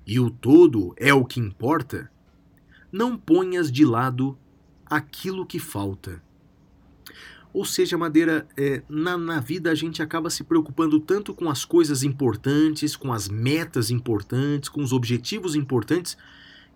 e 0.08 0.18
o 0.18 0.30
todo 0.30 0.94
é 0.96 1.14
o 1.14 1.26
que 1.26 1.42
importa, 1.42 2.10
não 2.90 3.18
ponhas 3.18 3.70
de 3.70 3.84
lado 3.84 4.40
aquilo 4.86 5.46
que 5.46 5.60
falta. 5.60 6.24
Ou 7.56 7.64
seja, 7.64 7.98
Madeira, 7.98 8.46
é, 8.58 8.84
na, 8.90 9.18
na 9.18 9.40
vida 9.40 9.72
a 9.72 9.76
gente 9.76 10.04
acaba 10.04 10.30
se 10.30 10.44
preocupando 10.44 11.00
tanto 11.00 11.34
com 11.34 11.50
as 11.50 11.64
coisas 11.64 12.04
importantes, 12.04 12.98
com 12.98 13.14
as 13.14 13.30
metas 13.30 13.90
importantes, 13.90 14.68
com 14.68 14.84
os 14.84 14.92
objetivos 14.92 15.56
importantes, 15.56 16.18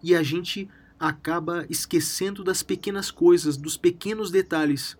e 0.01 0.15
a 0.15 0.23
gente 0.23 0.69
acaba 0.97 1.65
esquecendo 1.69 2.45
das 2.45 2.64
pequenas 2.64 3.11
coisas, 3.11 3.57
dos 3.57 3.76
pequenos 3.76 4.31
detalhes. 4.31 4.97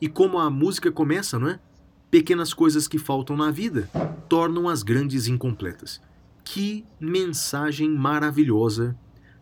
E 0.00 0.08
como 0.08 0.38
a 0.38 0.48
música 0.48 0.90
começa, 0.90 1.38
não 1.38 1.50
é? 1.50 1.60
Pequenas 2.10 2.54
coisas 2.54 2.88
que 2.88 2.96
faltam 2.96 3.36
na 3.36 3.50
vida 3.50 3.90
tornam 4.30 4.66
as 4.66 4.82
grandes 4.82 5.26
incompletas. 5.26 6.00
Que 6.42 6.86
mensagem 6.98 7.90
maravilhosa 7.90 8.96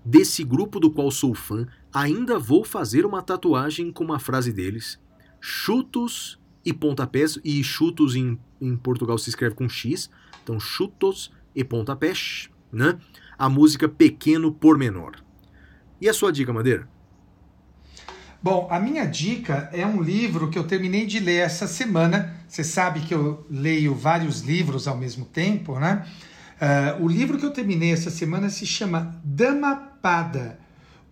desse 0.04 0.42
grupo 0.42 0.80
do 0.80 0.90
qual 0.90 1.12
sou 1.12 1.32
fã. 1.32 1.64
Ainda 1.94 2.40
vou 2.40 2.64
fazer 2.64 3.06
uma 3.06 3.22
tatuagem 3.22 3.92
com 3.92 4.02
uma 4.02 4.18
frase 4.18 4.52
deles 4.52 4.98
chutos 5.40 6.38
e 6.64 6.72
pontapés, 6.72 7.38
e 7.44 7.62
chutos 7.64 8.14
em, 8.14 8.38
em 8.60 8.76
Portugal 8.76 9.16
se 9.18 9.30
escreve 9.30 9.54
com 9.54 9.68
X, 9.68 10.10
então 10.42 10.60
chutos 10.60 11.32
e 11.54 11.64
pontapés, 11.64 12.50
né? 12.72 12.98
A 13.38 13.48
música 13.48 13.88
Pequeno 13.88 14.52
Pormenor. 14.52 15.16
E 16.00 16.08
a 16.08 16.14
sua 16.14 16.30
dica, 16.30 16.52
Madeira? 16.52 16.88
Bom, 18.42 18.68
a 18.70 18.78
minha 18.78 19.04
dica 19.04 19.68
é 19.72 19.86
um 19.86 20.00
livro 20.00 20.48
que 20.48 20.58
eu 20.58 20.64
terminei 20.64 21.04
de 21.04 21.20
ler 21.20 21.40
essa 21.40 21.66
semana. 21.66 22.34
Você 22.48 22.64
sabe 22.64 23.00
que 23.00 23.14
eu 23.14 23.46
leio 23.50 23.94
vários 23.94 24.40
livros 24.40 24.88
ao 24.88 24.96
mesmo 24.96 25.26
tempo, 25.26 25.78
né? 25.78 26.06
Ah, 26.60 26.96
o 27.00 27.08
livro 27.08 27.38
que 27.38 27.44
eu 27.44 27.52
terminei 27.52 27.92
essa 27.92 28.10
semana 28.10 28.50
se 28.50 28.66
chama 28.66 29.18
Dhammapada, 29.24 30.58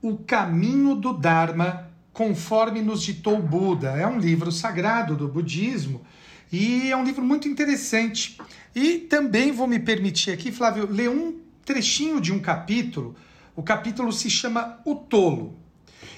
O 0.00 0.18
Caminho 0.18 0.94
do 0.94 1.12
Dharma, 1.12 1.87
conforme 2.18 2.82
nos 2.82 3.04
ditou 3.04 3.40
Buda. 3.40 3.90
É 3.90 4.04
um 4.04 4.18
livro 4.18 4.50
sagrado 4.50 5.14
do 5.14 5.28
budismo 5.28 6.04
e 6.50 6.90
é 6.90 6.96
um 6.96 7.04
livro 7.04 7.22
muito 7.22 7.46
interessante. 7.46 8.36
E 8.74 8.98
também 8.98 9.52
vou 9.52 9.68
me 9.68 9.78
permitir 9.78 10.32
aqui, 10.32 10.50
Flávio, 10.50 10.90
ler 10.90 11.08
um 11.08 11.38
trechinho 11.64 12.20
de 12.20 12.32
um 12.32 12.40
capítulo. 12.40 13.14
O 13.54 13.62
capítulo 13.62 14.12
se 14.12 14.28
chama 14.28 14.80
O 14.84 14.96
Tolo. 14.96 15.56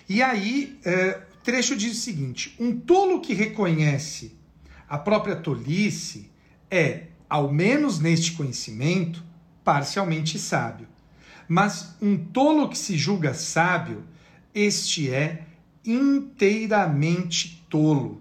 E 0.09 0.23
aí, 0.23 0.79
é, 0.87 1.21
o 1.35 1.45
trecho 1.45 1.77
diz 1.77 1.93
o 1.93 2.01
seguinte: 2.01 2.57
um 2.59 2.81
tolo 2.81 3.21
que 3.21 3.35
reconhece 3.35 4.35
a 4.89 4.97
própria 4.97 5.37
tolice 5.37 6.31
é, 6.71 7.09
ao 7.29 7.53
menos 7.53 7.99
neste 7.99 8.33
conhecimento, 8.33 9.23
parcialmente 9.63 10.39
sábio. 10.39 10.89
Mas 11.47 11.95
um 12.01 12.17
tolo 12.17 12.71
que 12.71 12.79
se 12.79 12.97
julga 12.97 13.35
sábio, 13.35 14.03
este 14.55 15.11
é 15.11 15.50
inteiramente 15.85 17.65
tolo. 17.69 18.21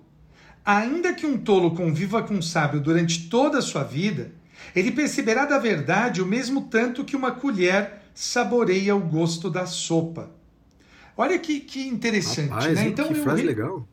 Ainda 0.65 1.13
que 1.13 1.25
um 1.25 1.37
tolo 1.37 1.75
conviva 1.75 2.21
com 2.21 2.35
um 2.35 2.41
sábio 2.41 2.79
durante 2.79 3.29
toda 3.29 3.57
a 3.57 3.61
sua 3.61 3.83
vida, 3.83 4.31
ele 4.75 4.91
perceberá 4.91 5.45
da 5.45 5.57
verdade 5.57 6.21
o 6.21 6.25
mesmo 6.25 6.63
tanto 6.63 7.03
que 7.03 7.15
uma 7.15 7.31
colher 7.31 8.01
saboreia 8.13 8.95
o 8.95 8.99
gosto 8.99 9.49
da 9.49 9.65
sopa. 9.65 10.29
Olha 11.17 11.37
que, 11.39 11.59
que 11.59 11.87
interessante, 11.87 12.49
Rapaz, 12.49 12.75
né? 12.75 12.87
Então 12.87 13.07
que 13.07 13.13
eu 13.17 13.23
frase 13.23 13.41
legal. 13.43 13.87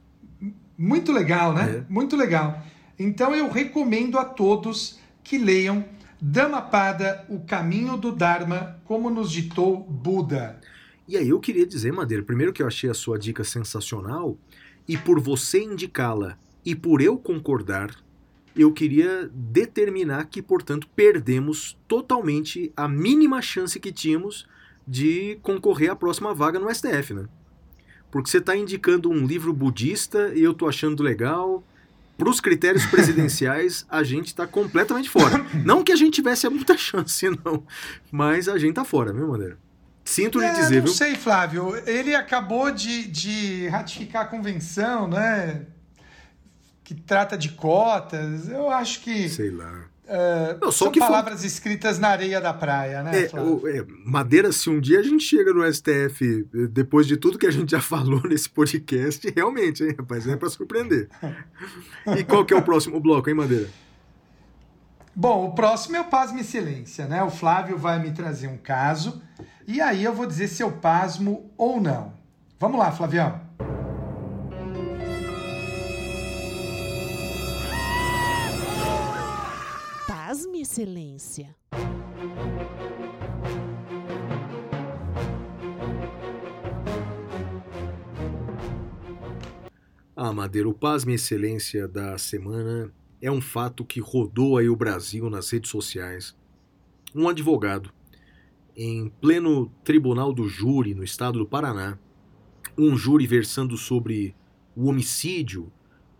muito 0.76 1.12
legal, 1.12 1.52
né? 1.54 1.78
É. 1.78 1.92
Muito 1.92 2.16
legal. 2.16 2.62
Então 2.98 3.34
eu 3.34 3.50
recomendo 3.50 4.18
a 4.18 4.24
todos 4.24 4.98
que 5.24 5.38
leiam 5.38 5.84
Dhammapada, 6.20 7.24
O 7.28 7.40
Caminho 7.40 7.96
do 7.96 8.12
Dharma, 8.12 8.78
como 8.84 9.10
nos 9.10 9.30
ditou 9.30 9.80
Buda. 9.80 10.58
E 11.08 11.16
aí 11.16 11.28
eu 11.28 11.38
queria 11.38 11.66
dizer, 11.66 11.92
Madeira, 11.92 12.22
primeiro 12.22 12.52
que 12.52 12.62
eu 12.62 12.66
achei 12.66 12.90
a 12.90 12.94
sua 12.94 13.18
dica 13.18 13.44
sensacional, 13.44 14.36
e 14.88 14.96
por 14.96 15.20
você 15.20 15.62
indicá-la 15.62 16.38
e 16.64 16.74
por 16.74 17.00
eu 17.00 17.16
concordar, 17.16 17.94
eu 18.56 18.72
queria 18.72 19.30
determinar 19.32 20.24
que, 20.26 20.40
portanto, 20.40 20.88
perdemos 20.96 21.78
totalmente 21.86 22.72
a 22.76 22.88
mínima 22.88 23.40
chance 23.42 23.78
que 23.78 23.92
tínhamos 23.92 24.48
de 24.86 25.38
concorrer 25.42 25.90
à 25.90 25.96
próxima 25.96 26.32
vaga 26.34 26.58
no 26.58 26.72
STF, 26.72 27.14
né? 27.14 27.26
Porque 28.10 28.30
você 28.30 28.38
está 28.38 28.56
indicando 28.56 29.10
um 29.10 29.26
livro 29.26 29.52
budista 29.52 30.32
e 30.34 30.42
eu 30.42 30.54
tô 30.54 30.66
achando 30.66 31.02
legal. 31.02 31.62
Para 32.16 32.30
os 32.30 32.40
critérios 32.40 32.86
presidenciais, 32.90 33.84
a 33.90 34.02
gente 34.02 34.28
está 34.28 34.46
completamente 34.46 35.10
fora. 35.10 35.44
Não 35.64 35.84
que 35.84 35.92
a 35.92 35.96
gente 35.96 36.14
tivesse 36.14 36.48
muita 36.48 36.76
chance, 36.78 37.28
não. 37.44 37.62
Mas 38.10 38.48
a 38.48 38.56
gente 38.58 38.74
tá 38.74 38.84
fora, 38.84 39.12
viu, 39.12 39.28
Madeira? 39.28 39.58
Sinto 40.08 40.38
lhe 40.38 40.46
É, 40.46 40.52
dizer, 40.52 40.76
não 40.76 40.84
viu? 40.84 40.92
sei, 40.94 41.16
Flávio. 41.16 41.74
Ele 41.84 42.14
acabou 42.14 42.70
de, 42.70 43.06
de 43.08 43.66
ratificar 43.68 44.22
a 44.22 44.26
convenção, 44.26 45.08
né? 45.08 45.62
Que 46.84 46.94
trata 46.94 47.36
de 47.36 47.48
cotas. 47.50 48.48
Eu 48.48 48.70
acho 48.70 49.00
que 49.00 49.28
Sei 49.28 49.50
lá. 49.50 49.84
é, 50.06 50.56
Não, 50.60 50.70
são 50.70 50.92
for- 50.94 51.00
palavras 51.00 51.42
escritas 51.42 51.98
na 51.98 52.06
areia 52.10 52.40
da 52.40 52.54
praia, 52.54 53.02
né, 53.02 53.24
É, 53.24 53.40
o- 53.40 53.66
é, 53.66 53.84
Madeira, 54.04 54.52
se 54.52 54.70
um 54.70 54.78
dia 54.80 55.00
a 55.00 55.02
gente 55.02 55.24
chega 55.24 55.52
no 55.52 55.64
STF, 55.64 56.46
depois 56.70 57.08
de 57.08 57.16
tudo 57.16 57.36
que 57.36 57.46
a 57.46 57.50
gente 57.50 57.72
já 57.72 57.80
falou 57.82 58.22
nesse 58.22 58.48
podcast, 58.48 59.28
realmente, 59.34 59.82
hein, 59.82 59.92
rapaz, 59.98 60.24
é 60.28 60.36
pra 60.36 60.48
surpreender. 60.48 61.08
E 62.16 62.22
qual 62.22 62.44
que 62.44 62.54
é 62.54 62.56
o 62.56 62.62
próximo 62.62 63.00
bloco, 63.00 63.28
hein, 63.28 63.34
Madeira? 63.34 63.68
Bom, 65.18 65.46
o 65.46 65.54
próximo 65.54 65.96
é 65.96 66.00
o 66.02 66.10
Pasme 66.10 66.44
Silência, 66.44 67.06
né? 67.06 67.22
O 67.22 67.30
Flávio 67.30 67.78
vai 67.78 67.98
me 67.98 68.12
trazer 68.12 68.48
um 68.48 68.58
caso 68.58 69.22
e 69.66 69.80
aí 69.80 70.04
eu 70.04 70.12
vou 70.12 70.26
dizer 70.26 70.46
se 70.46 70.62
eu 70.62 70.70
pasmo 70.70 71.50
ou 71.56 71.80
não. 71.80 72.12
Vamos 72.60 72.78
lá, 72.78 72.92
Flavião. 72.92 73.40
Pasme, 80.06 80.60
excelência. 80.60 81.56
Ah, 90.14 90.30
Madeira, 90.34 90.68
o 90.68 90.74
Pasme 90.74 91.14
Excelência 91.14 91.88
da 91.88 92.18
semana 92.18 92.92
é 93.20 93.30
um 93.30 93.40
fato 93.40 93.84
que 93.84 94.00
rodou 94.00 94.58
aí 94.58 94.68
o 94.68 94.76
Brasil 94.76 95.28
nas 95.30 95.50
redes 95.50 95.70
sociais. 95.70 96.36
Um 97.14 97.28
advogado, 97.28 97.90
em 98.76 99.08
pleno 99.20 99.70
tribunal 99.82 100.32
do 100.32 100.48
júri 100.48 100.94
no 100.94 101.02
estado 101.02 101.38
do 101.38 101.46
Paraná, 101.46 101.98
um 102.76 102.96
júri 102.96 103.26
versando 103.26 103.76
sobre 103.76 104.34
o 104.76 104.88
homicídio, 104.88 105.72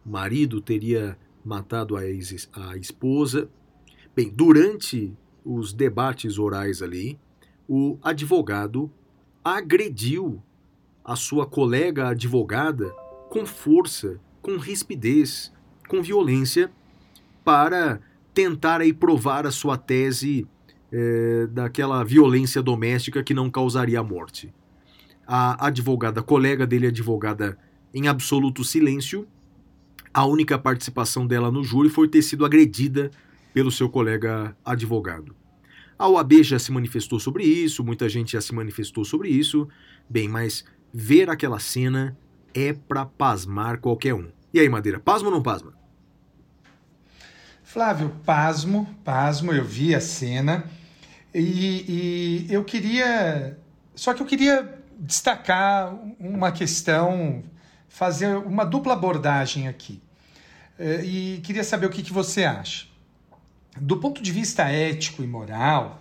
o 0.05 0.09
marido 0.09 0.61
teria 0.61 1.19
matado 1.45 1.97
a, 1.97 2.07
ex- 2.07 2.49
a 2.53 2.77
esposa. 2.77 3.51
Bem, 4.15 4.31
durante 4.31 5.15
os 5.45 5.73
debates 5.73 6.39
orais 6.39 6.81
ali, 6.81 7.19
o 7.69 7.99
advogado 8.03 8.91
agrediu 9.45 10.43
a 11.05 11.15
sua 11.15 11.47
colega 11.47 12.09
advogada 12.09 12.91
com 13.29 13.45
força, 13.45 14.19
com 14.41 14.57
rispidez, 14.57 15.53
com 15.89 16.03
violência, 16.03 16.73
para 17.47 18.01
tentar 18.35 18.81
aí 18.81 18.93
provar 18.93 19.47
a 19.47 19.53
sua 19.53 19.79
tese 19.79 20.49
eh, 20.91 21.47
daquela 21.53 22.03
violência 22.03 22.61
doméstica 22.61 23.23
que 23.23 23.33
não 23.33 23.49
causaria 23.49 24.01
a 24.01 24.03
morte. 24.03 24.53
A 25.25 25.69
advogada, 25.69 26.25
colega 26.25 26.67
dele, 26.67 26.89
advogada 26.89 27.57
em 27.95 28.09
absoluto 28.09 28.65
silêncio, 28.65 29.29
a 30.13 30.27
única 30.27 30.59
participação 30.59 31.25
dela 31.25 31.49
no 31.49 31.63
júri 31.63 31.89
foi 31.89 32.09
ter 32.09 32.21
sido 32.21 32.45
agredida 32.45 33.13
pelo 33.55 33.71
seu 33.71 33.89
colega 33.89 34.57
advogado. 34.65 35.33
A 35.97 36.09
OAB 36.09 36.43
já 36.43 36.59
se 36.59 36.73
manifestou 36.73 37.21
sobre 37.21 37.45
isso, 37.45 37.85
muita 37.85 38.09
gente 38.09 38.33
já 38.33 38.41
se 38.41 38.53
manifestou 38.53 39.05
sobre 39.05 39.29
isso. 39.29 39.69
Bem, 40.11 40.29
mas 40.29 40.65
ver 40.93 41.31
aquela 41.31 41.61
cena 41.61 42.19
é 42.53 42.73
pra 42.73 43.07
pasmar 43.07 43.79
qualquer 43.79 44.15
um. 44.15 44.33
E 44.53 44.59
aí, 44.59 44.69
Madeira, 44.69 44.99
pasma 44.99 45.29
ou 45.29 45.35
não 45.35 45.43
pasma? 45.43 45.76
Flávio, 47.77 48.09
pasmo, 48.25 48.89
pasmo, 49.05 49.53
eu 49.53 49.63
vi 49.63 49.95
a 49.95 50.01
cena 50.01 50.65
e, 51.35 52.47
e 52.49 52.55
eu 52.55 52.65
queria. 52.65 53.59
Só 53.95 54.15
que 54.15 54.23
eu 54.23 54.27
queria 54.27 54.83
destacar 54.99 55.95
uma 56.19 56.51
questão, 56.51 57.45
fazer 57.87 58.35
uma 58.35 58.65
dupla 58.65 58.95
abordagem 58.95 59.69
aqui. 59.69 60.01
Eh, 60.79 61.05
E 61.05 61.41
queria 61.45 61.63
saber 61.63 61.85
o 61.85 61.91
que, 61.91 62.03
que 62.03 62.15
você 62.15 62.45
acha. 62.45 62.87
Do 63.79 63.99
ponto 63.99 64.23
de 64.23 64.33
vista 64.33 64.63
ético 64.71 65.23
e 65.23 65.27
moral, 65.27 66.01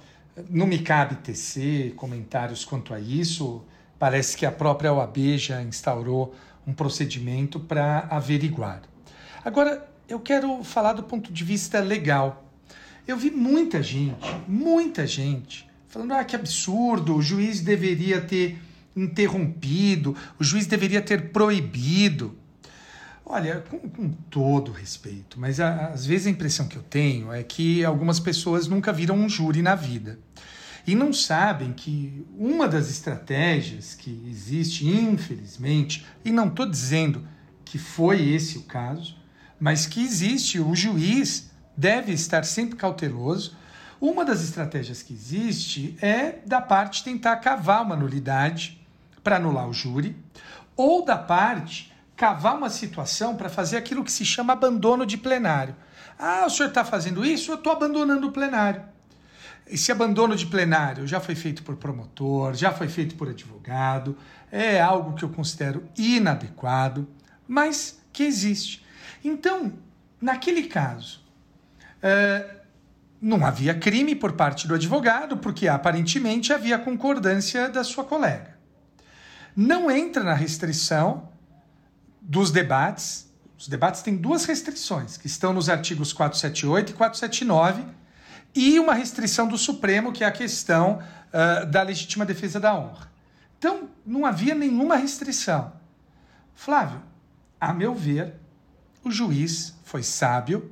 não 0.50 0.66
me 0.68 0.80
cabe 0.80 1.16
tecer 1.16 1.94
comentários 1.96 2.64
quanto 2.64 2.94
a 2.94 3.02
isso. 3.02 3.66
Parece 4.00 4.38
que 4.38 4.46
a 4.46 4.52
própria 4.52 4.94
OAB 4.94 5.38
já 5.38 5.62
instaurou 5.62 6.34
um 6.66 6.74
procedimento 6.74 7.60
para 7.60 8.08
averiguar. 8.10 8.84
Agora, 9.44 9.94
eu 10.08 10.20
quero 10.20 10.64
falar 10.64 10.94
do 10.94 11.04
ponto 11.04 11.32
de 11.32 11.44
vista 11.44 11.80
legal. 11.80 12.52
Eu 13.08 13.18
vi 13.18 13.30
muita 13.32 13.84
gente, 13.84 14.28
muita 14.48 15.06
gente, 15.06 15.68
falando: 15.88 16.14
ah, 16.14 16.24
que 16.24 16.36
absurdo, 16.36 17.16
o 17.16 17.22
juiz 17.22 17.62
deveria 17.62 18.22
ter 18.22 18.58
interrompido, 18.96 20.16
o 20.40 20.44
juiz 20.44 20.66
deveria 20.66 21.02
ter 21.02 21.30
proibido. 21.30 22.38
Olha, 23.26 23.64
com, 23.70 23.80
com 23.90 24.10
todo 24.30 24.72
respeito, 24.72 25.40
mas 25.40 25.60
a- 25.60 25.88
às 25.88 26.06
vezes 26.06 26.28
a 26.28 26.30
impressão 26.30 26.68
que 26.68 26.76
eu 26.76 26.84
tenho 26.84 27.32
é 27.34 27.42
que 27.44 27.84
algumas 27.84 28.20
pessoas 28.20 28.68
nunca 28.68 28.94
viram 28.94 29.16
um 29.16 29.28
júri 29.28 29.62
na 29.64 29.74
vida. 29.74 30.20
E 30.88 30.94
não 30.94 31.12
sabem 31.12 31.74
que 31.74 32.24
uma 32.38 32.68
das 32.68 32.90
estratégias 32.92 33.96
que 33.96 34.24
existe, 34.30 34.88
infelizmente, 34.88 36.06
e 36.24 36.32
não 36.32 36.48
estou 36.48 36.70
dizendo 36.70 37.28
que 37.64 37.80
foi 37.80 38.30
esse 38.30 38.60
o 38.60 38.64
caso, 38.64 39.16
mas 39.60 39.86
que 39.86 40.04
existe, 40.04 40.60
o 40.60 40.76
juiz 40.76 41.50
deve 41.76 42.12
estar 42.12 42.44
sempre 42.46 42.76
cauteloso. 42.76 43.56
Uma 44.00 44.26
das 44.26 44.44
estratégias 44.44 45.02
que 45.02 45.14
existe 45.14 45.98
é 46.02 46.40
da 46.46 46.62
parte 46.62 47.04
tentar 47.04 47.38
cavar 47.38 47.84
uma 47.84 47.96
nulidade 47.96 48.86
para 49.24 49.38
anular 49.38 49.68
o 49.68 49.74
júri, 49.74 50.16
ou 50.76 51.04
da 51.04 51.18
parte 51.18 51.92
cavar 52.16 52.56
uma 52.56 52.70
situação 52.70 53.36
para 53.36 53.50
fazer 53.50 53.78
aquilo 53.78 54.04
que 54.04 54.12
se 54.12 54.24
chama 54.24 54.54
abandono 54.54 55.06
de 55.06 55.18
plenário. 55.18 55.76
Ah, 56.18 56.46
o 56.46 56.50
senhor 56.50 56.70
está 56.70 56.86
fazendo 56.86 57.26
isso? 57.26 57.52
Eu 57.52 57.56
estou 57.56 57.74
abandonando 57.74 58.28
o 58.28 58.32
plenário. 58.32 58.84
Esse 59.68 59.92
abandono 59.92 60.36
de 60.36 60.46
plenário 60.46 61.08
já 61.08 61.20
foi 61.20 61.34
feito 61.34 61.64
por 61.64 61.76
promotor, 61.76 62.54
já 62.54 62.72
foi 62.72 62.88
feito 62.88 63.16
por 63.16 63.30
advogado, 63.30 64.16
é 64.52 64.80
algo 64.80 65.16
que 65.16 65.24
eu 65.24 65.30
considero 65.30 65.84
inadequado, 65.98 67.08
mas 67.48 68.00
que 68.14 68.24
existe. 68.24 68.85
Então, 69.28 69.74
naquele 70.22 70.68
caso, 70.68 71.20
eh, 72.00 72.58
não 73.20 73.44
havia 73.44 73.74
crime 73.74 74.14
por 74.14 74.34
parte 74.34 74.68
do 74.68 74.76
advogado, 74.76 75.38
porque 75.38 75.68
aparentemente 75.68 76.54
havia 76.54 76.78
concordância 76.78 77.68
da 77.68 77.84
sua 77.84 78.04
colega. 78.04 78.56
Não 79.56 79.90
entra 79.90 80.24
na 80.24 80.36
restrição 80.36 81.28
dos 82.22 82.52
debates. 82.52 83.28
Os 83.58 83.68
debates 83.68 84.04
têm 84.04 84.16
duas 84.16 84.46
restrições, 84.46 85.18
que 85.18 85.26
estão 85.26 85.52
nos 85.52 85.70
artigos 85.70 86.14
478 86.14 86.92
e 86.92 86.94
479, 86.94 87.84
e 88.54 88.80
uma 88.80 88.94
restrição 88.94 89.48
do 89.48 89.58
Supremo, 89.58 90.14
que 90.14 90.24
é 90.24 90.28
a 90.28 90.32
questão 90.32 91.02
ah, 91.34 91.66
da 91.66 91.82
legítima 91.82 92.26
defesa 92.26 92.60
da 92.60 92.76
honra. 92.76 93.12
Então, 93.58 93.90
não 94.06 94.24
havia 94.24 94.54
nenhuma 94.54 94.96
restrição. 94.96 95.74
Flávio, 96.54 97.02
a 97.60 97.74
meu 97.74 97.96
ver, 97.96 98.36
o 99.08 99.12
juiz 99.12 99.76
foi 99.84 100.02
sábio 100.02 100.72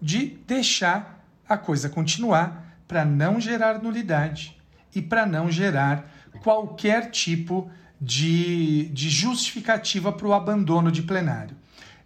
de 0.00 0.38
deixar 0.46 1.24
a 1.48 1.56
coisa 1.56 1.88
continuar 1.88 2.76
para 2.86 3.04
não 3.04 3.40
gerar 3.40 3.82
nulidade 3.82 4.56
e 4.94 5.00
para 5.00 5.24
não 5.24 5.50
gerar 5.50 6.10
qualquer 6.42 7.10
tipo 7.10 7.70
de, 8.00 8.88
de 8.88 9.08
justificativa 9.08 10.12
para 10.12 10.26
o 10.26 10.34
abandono 10.34 10.92
de 10.92 11.02
plenário. 11.02 11.56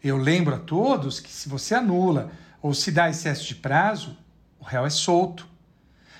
Eu 0.02 0.16
lembro 0.16 0.54
a 0.54 0.58
todos 0.58 1.18
que 1.18 1.30
se 1.30 1.48
você 1.48 1.74
anula 1.74 2.30
ou 2.62 2.72
se 2.72 2.92
dá 2.92 3.08
excesso 3.08 3.46
de 3.46 3.56
prazo, 3.56 4.16
o 4.60 4.64
réu 4.64 4.86
é 4.86 4.90
solto. 4.90 5.48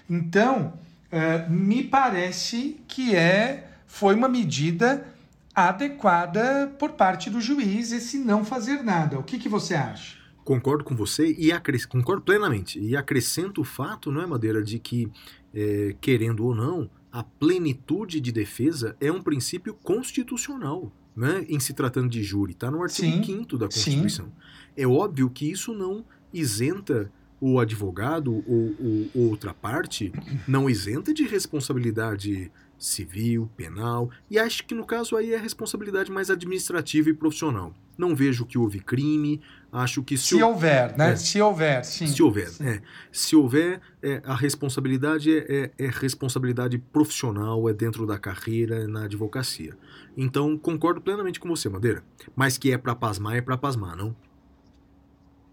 Então, 0.08 0.74
eh, 1.12 1.46
me 1.48 1.84
parece 1.84 2.80
que 2.88 3.14
é 3.14 3.68
foi 3.86 4.14
uma 4.14 4.28
medida 4.28 5.06
adequada 5.56 6.70
por 6.78 6.92
parte 6.92 7.30
do 7.30 7.40
juiz 7.40 7.90
esse 7.90 8.18
não 8.18 8.44
fazer 8.44 8.82
nada. 8.82 9.18
O 9.18 9.22
que, 9.22 9.38
que 9.38 9.48
você 9.48 9.74
acha? 9.74 10.18
Concordo 10.44 10.84
com 10.84 10.94
você 10.94 11.34
e 11.38 11.50
acres... 11.50 11.86
concordo 11.86 12.22
plenamente. 12.22 12.78
E 12.78 12.94
acrescento 12.94 13.62
o 13.62 13.64
fato, 13.64 14.12
não 14.12 14.20
é, 14.20 14.26
Madeira, 14.26 14.62
de 14.62 14.78
que, 14.78 15.10
é, 15.54 15.96
querendo 15.98 16.44
ou 16.44 16.54
não, 16.54 16.90
a 17.10 17.22
plenitude 17.22 18.20
de 18.20 18.30
defesa 18.30 18.94
é 19.00 19.10
um 19.10 19.22
princípio 19.22 19.72
constitucional, 19.72 20.92
né? 21.16 21.46
Em 21.48 21.58
se 21.58 21.72
tratando 21.72 22.10
de 22.10 22.22
júri, 22.22 22.52
está 22.52 22.70
no 22.70 22.82
artigo 22.82 23.24
Sim, 23.24 23.24
5 23.24 23.56
da 23.56 23.70
sim. 23.70 23.80
Constituição. 23.80 24.32
É 24.76 24.86
óbvio 24.86 25.30
que 25.30 25.50
isso 25.50 25.72
não 25.72 26.04
isenta 26.32 27.10
o 27.40 27.58
advogado 27.58 28.44
ou, 28.46 28.74
ou 29.14 29.30
outra 29.30 29.54
parte, 29.54 30.12
não 30.46 30.68
isenta 30.68 31.12
de 31.12 31.24
responsabilidade 31.24 32.50
civil, 32.78 33.50
penal, 33.56 34.10
e 34.30 34.38
acho 34.38 34.64
que 34.66 34.74
no 34.74 34.84
caso 34.84 35.16
aí 35.16 35.32
é 35.32 35.36
responsabilidade 35.38 36.10
mais 36.10 36.30
administrativa 36.30 37.08
e 37.10 37.14
profissional. 37.14 37.72
Não 37.96 38.14
vejo 38.14 38.44
que 38.44 38.58
houve 38.58 38.78
crime, 38.80 39.40
acho 39.72 40.02
que 40.02 40.18
Se 40.18 40.42
houver, 40.42 40.94
né? 40.98 41.12
É. 41.12 41.16
Se 41.16 41.40
houver, 41.40 41.82
sim. 41.82 42.06
se 42.06 42.22
houver, 42.22 42.48
Sim. 42.50 42.68
é. 42.68 42.82
Se 43.10 43.34
houver, 43.34 43.80
é, 44.02 44.20
a 44.24 44.34
responsabilidade 44.34 45.34
é, 45.34 45.70
é- 45.78 45.84
é 45.86 45.88
responsabilidade 45.90 46.76
profissional, 46.78 47.66
é 47.70 47.72
dentro 47.72 48.06
da 48.06 48.18
carreira, 48.18 48.86
na 48.86 49.04
advocacia. 49.04 49.74
Então, 50.14 50.58
concordo 50.58 51.00
plenamente 51.00 51.40
com 51.40 51.48
você, 51.48 51.70
Madeira. 51.70 52.04
Mas 52.34 52.58
que 52.58 52.70
é 52.70 52.76
pra 52.76 52.94
pasmar, 52.94 53.36
é 53.36 53.40
pra 53.40 53.56
pasmar, 53.56 53.96
não? 53.96 54.14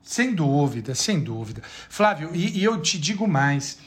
Sem 0.01 0.35
dúvida, 0.35 0.93
sem 0.93 1.21
dúvida. 1.23 1.61
Flávio, 1.63 2.29
e, 2.33 2.59
e 2.59 2.63
eu 2.65 2.81
te 2.81 2.99
digo 2.99 3.25
mais, 3.25 3.79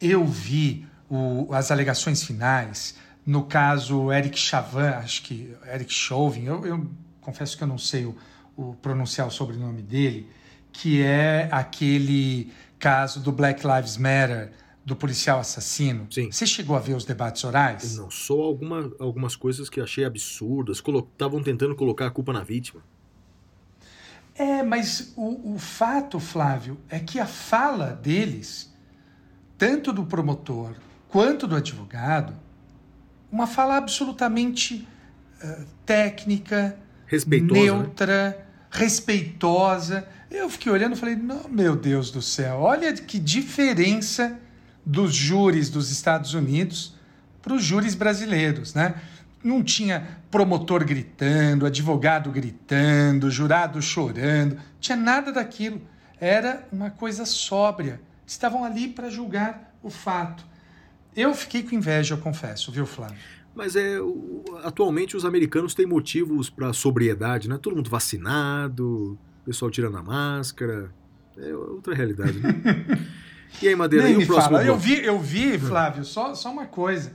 eu 0.00 0.26
vi 0.26 0.86
o- 1.08 1.48
as 1.52 1.70
alegações 1.70 2.22
finais, 2.22 2.96
no 3.26 3.44
caso 3.44 4.12
Eric 4.12 4.38
Chavan, 4.38 4.90
acho 4.96 5.22
que 5.22 5.54
Eric 5.72 5.92
Chauvin, 5.92 6.44
eu, 6.44 6.66
eu 6.66 6.90
confesso 7.20 7.56
que 7.56 7.64
eu 7.64 7.68
não 7.68 7.78
sei 7.78 8.04
o, 8.04 8.16
o 8.56 8.74
pronunciar 8.74 9.26
o 9.26 9.30
sobrenome 9.30 9.82
dele, 9.82 10.28
que 10.72 11.02
é 11.02 11.48
aquele 11.50 12.52
caso 12.78 13.20
do 13.20 13.32
Black 13.32 13.66
Lives 13.66 13.96
Matter, 13.96 14.52
do 14.84 14.94
policial 14.94 15.40
assassino. 15.40 16.06
Sim. 16.10 16.30
Você 16.30 16.46
chegou 16.46 16.76
a 16.76 16.78
ver 16.80 16.94
os 16.94 17.04
debates 17.06 17.42
orais? 17.44 17.96
Não, 17.96 18.10
só 18.10 18.38
alguma, 18.42 18.92
algumas 18.98 19.34
coisas 19.34 19.70
que 19.70 19.80
achei 19.80 20.04
absurdas. 20.04 20.82
Estavam 20.86 21.42
tentando 21.42 21.74
colocar 21.74 22.06
a 22.06 22.10
culpa 22.10 22.32
na 22.34 22.42
vítima. 22.42 22.82
É, 24.34 24.62
mas 24.62 25.14
o, 25.16 25.54
o 25.54 25.58
fato, 25.58 26.20
Flávio, 26.20 26.76
é 26.90 26.98
que 26.98 27.18
a 27.18 27.26
fala 27.26 27.92
deles, 27.94 28.74
tanto 29.56 29.92
do 29.92 30.04
promotor 30.04 30.74
quanto 31.14 31.46
do 31.46 31.54
advogado, 31.54 32.34
uma 33.30 33.46
fala 33.46 33.76
absolutamente 33.76 34.84
eh, 35.40 35.64
técnica, 35.86 36.76
Respeitosa, 37.06 37.54
né? 37.54 37.60
neutra, 37.60 38.46
respeitosa. 38.68 40.08
Eu 40.28 40.50
fiquei 40.50 40.72
olhando 40.72 40.96
e 40.96 40.98
falei, 40.98 41.14
não, 41.14 41.48
meu 41.48 41.76
Deus 41.76 42.10
do 42.10 42.20
céu, 42.20 42.56
olha 42.58 42.92
que 42.94 43.20
diferença 43.20 44.36
dos 44.84 45.14
júris 45.14 45.70
dos 45.70 45.92
Estados 45.92 46.34
Unidos 46.34 46.96
para 47.40 47.54
os 47.54 47.62
júris 47.62 47.94
brasileiros, 47.94 48.74
né? 48.74 48.96
Não 49.40 49.62
tinha 49.62 50.18
promotor 50.32 50.84
gritando, 50.84 51.64
advogado 51.64 52.28
gritando, 52.32 53.30
jurado 53.30 53.80
chorando, 53.80 54.58
tinha 54.80 54.96
nada 54.96 55.30
daquilo. 55.30 55.80
Era 56.20 56.66
uma 56.72 56.90
coisa 56.90 57.24
sóbria. 57.24 58.00
Estavam 58.26 58.64
ali 58.64 58.88
para 58.88 59.08
julgar 59.08 59.76
o 59.80 59.90
fato. 59.90 60.53
Eu 61.16 61.34
fiquei 61.34 61.62
com 61.62 61.74
inveja, 61.74 62.14
eu 62.14 62.18
confesso, 62.18 62.70
viu, 62.72 62.86
Flávio? 62.86 63.16
Mas 63.54 63.76
é, 63.76 64.00
o- 64.00 64.42
atualmente 64.64 65.16
os 65.16 65.24
americanos 65.24 65.74
têm 65.74 65.86
motivos 65.86 66.50
para 66.50 66.72
sobriedade, 66.72 67.48
né? 67.48 67.56
Todo 67.60 67.76
mundo 67.76 67.88
vacinado, 67.90 69.18
pessoal 69.44 69.70
tirando 69.70 69.96
a 69.96 70.02
máscara. 70.02 70.90
É 71.36 71.54
outra 71.54 71.94
realidade, 71.94 72.38
né? 72.38 72.48
e 73.62 73.68
aí, 73.68 73.76
Madeira, 73.76 74.04
Nem 74.06 74.14
e 74.14 74.18
me 74.18 74.24
o 74.24 74.26
próximo 74.26 74.56
fala. 74.56 74.66
Eu 74.66 74.76
vi, 74.76 75.04
eu 75.04 75.18
vi, 75.20 75.58
Flávio, 75.58 76.04
só, 76.04 76.34
só 76.34 76.50
uma 76.52 76.66
coisa. 76.66 77.12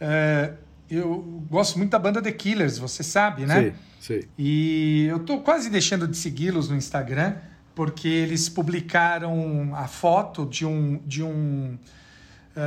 É, 0.00 0.54
eu 0.90 1.44
gosto 1.50 1.76
muito 1.78 1.90
da 1.90 1.98
banda 1.98 2.20
The 2.22 2.32
Killers, 2.32 2.78
você 2.78 3.02
sabe, 3.02 3.46
né? 3.46 3.60
Sei, 3.60 3.74
sei. 4.20 4.28
E 4.38 5.06
eu 5.08 5.18
tô 5.20 5.38
quase 5.40 5.70
deixando 5.70 6.06
de 6.06 6.16
segui-los 6.16 6.68
no 6.68 6.76
Instagram, 6.76 7.34
porque 7.74 8.06
eles 8.08 8.48
publicaram 8.48 9.72
a 9.74 9.88
foto 9.88 10.46
de 10.46 10.64
um, 10.66 11.00
de 11.06 11.22
um, 11.22 11.76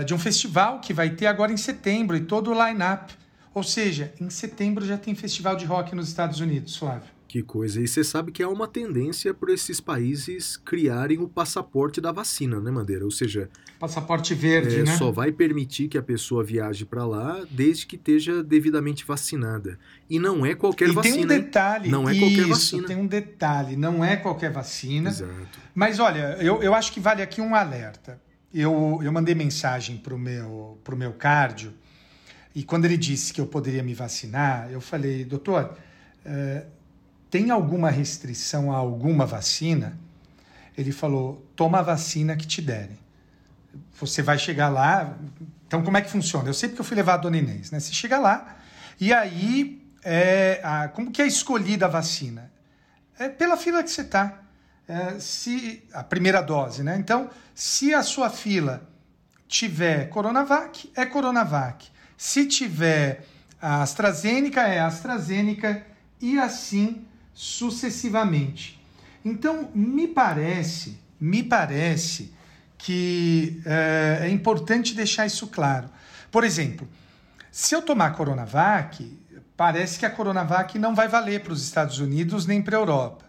de 0.05 0.13
um 0.13 0.19
festival 0.19 0.79
que 0.79 0.93
vai 0.93 1.11
ter 1.11 1.27
agora 1.27 1.51
em 1.51 1.57
setembro 1.57 2.15
e 2.15 2.21
todo 2.21 2.51
o 2.51 2.67
line-up. 2.67 3.13
Ou 3.53 3.63
seja, 3.63 4.13
em 4.19 4.29
setembro 4.29 4.85
já 4.85 4.97
tem 4.97 5.15
festival 5.15 5.55
de 5.55 5.65
rock 5.65 5.95
nos 5.95 6.07
Estados 6.07 6.39
Unidos, 6.39 6.75
Flávio. 6.75 7.17
Que 7.27 7.43
coisa. 7.43 7.81
E 7.81 7.87
você 7.87 8.03
sabe 8.03 8.31
que 8.31 8.41
há 8.41 8.47
uma 8.47 8.67
tendência 8.67 9.33
para 9.33 9.53
esses 9.53 9.81
países 9.81 10.55
criarem 10.55 11.19
o 11.19 11.27
passaporte 11.27 11.99
da 11.99 12.11
vacina, 12.11 12.61
né, 12.61 12.71
Madeira? 12.71 13.03
Ou 13.03 13.11
seja, 13.11 13.49
Passaporte 13.79 14.33
verde, 14.33 14.79
é, 14.79 14.83
né? 14.83 14.97
só 14.97 15.11
vai 15.11 15.31
permitir 15.31 15.87
que 15.87 15.97
a 15.97 16.01
pessoa 16.01 16.43
viaje 16.43 16.83
para 16.83 17.05
lá 17.05 17.45
desde 17.51 17.85
que 17.85 17.95
esteja 17.95 18.41
devidamente 18.41 19.05
vacinada. 19.05 19.77
E 20.09 20.17
não 20.19 20.45
é 20.45 20.55
qualquer 20.55 20.89
e 20.89 20.91
vacina. 20.93 21.15
tem 21.15 21.23
um 21.23 21.27
detalhe. 21.27 21.89
Não 21.89 22.09
é 22.09 22.17
qualquer 22.17 22.39
isso, 22.39 22.49
vacina. 22.49 22.87
tem 22.87 22.97
um 22.97 23.07
detalhe. 23.07 23.75
Não 23.75 24.03
é 24.03 24.15
qualquer 24.15 24.51
vacina. 24.51 25.09
Exato. 25.09 25.59
Mas 25.75 25.99
olha, 25.99 26.37
eu, 26.39 26.63
eu 26.63 26.73
acho 26.73 26.91
que 26.91 26.99
vale 26.99 27.21
aqui 27.21 27.39
um 27.39 27.53
alerta. 27.53 28.19
Eu, 28.53 28.99
eu 29.03 29.11
mandei 29.11 29.35
mensagem 29.35 29.97
pro 29.97 30.17
meu, 30.17 30.79
pro 30.83 30.95
meu 30.95 31.13
cardio 31.13 31.73
e 32.55 32.63
quando 32.63 32.85
ele 32.85 32.97
disse 32.97 33.33
que 33.33 33.41
eu 33.41 33.45
poderia 33.45 33.83
me 33.83 33.93
vacinar, 33.93 34.69
eu 34.71 34.81
falei, 34.81 35.23
doutor, 35.25 35.77
eh, 36.25 36.65
tem 37.29 37.51
alguma 37.51 37.89
restrição 37.91 38.71
a 38.71 38.77
alguma 38.77 39.25
vacina? 39.25 39.97
Ele 40.77 40.91
falou, 40.91 41.45
toma 41.55 41.79
a 41.79 41.81
vacina 41.83 42.35
que 42.35 42.47
te 42.47 42.61
derem. 42.61 42.97
Você 43.99 44.21
vai 44.21 44.39
chegar 44.39 44.69
lá. 44.69 45.17
Então, 45.67 45.83
como 45.83 45.97
é 45.97 46.01
que 46.01 46.09
funciona? 46.09 46.49
Eu 46.49 46.53
sei 46.53 46.69
porque 46.69 46.81
eu 46.81 46.85
fui 46.85 46.95
levar 46.95 47.15
a 47.15 47.17
dona 47.17 47.37
Inês, 47.37 47.69
né? 47.69 47.79
Você 47.79 47.93
chega 47.93 48.17
lá 48.17 48.57
e 48.99 49.13
aí, 49.13 49.85
é, 50.03 50.59
a- 50.63 50.87
como 50.87 51.11
que 51.11 51.21
é 51.21 51.27
escolhida 51.27 51.85
a 51.85 51.89
vacina? 51.89 52.51
É 53.19 53.27
pela 53.29 53.57
fila 53.57 53.83
que 53.83 53.91
você 53.91 54.01
está. 54.01 54.41
Se 55.19 55.83
a 55.93 56.03
primeira 56.03 56.41
dose, 56.41 56.83
né? 56.83 56.97
Então, 56.97 57.29
se 57.53 57.93
a 57.93 58.01
sua 58.01 58.29
fila 58.29 58.87
tiver 59.47 60.09
Coronavac, 60.09 60.91
é 60.95 61.05
Coronavac. 61.05 61.87
Se 62.17 62.45
tiver 62.45 63.25
AstraZeneca, 63.61 64.61
é 64.61 64.79
AstraZeneca 64.79 65.85
e 66.21 66.39
assim 66.39 67.05
sucessivamente. 67.33 68.79
Então, 69.23 69.69
me 69.73 70.07
parece, 70.07 70.97
me 71.19 71.43
parece 71.43 72.33
que 72.77 73.61
eh, 73.65 74.19
é 74.23 74.29
importante 74.29 74.93
deixar 74.93 75.25
isso 75.25 75.47
claro. 75.47 75.89
Por 76.31 76.43
exemplo, 76.43 76.87
se 77.51 77.75
eu 77.75 77.81
tomar 77.81 78.11
Coronavac, 78.11 79.03
parece 79.55 79.99
que 79.99 80.05
a 80.05 80.09
Coronavac 80.09 80.77
não 80.77 80.93
vai 80.93 81.07
valer 81.07 81.41
para 81.41 81.53
os 81.53 81.63
Estados 81.63 81.99
Unidos 81.99 82.45
nem 82.45 82.61
para 82.61 82.77
a 82.77 82.79
Europa. 82.79 83.25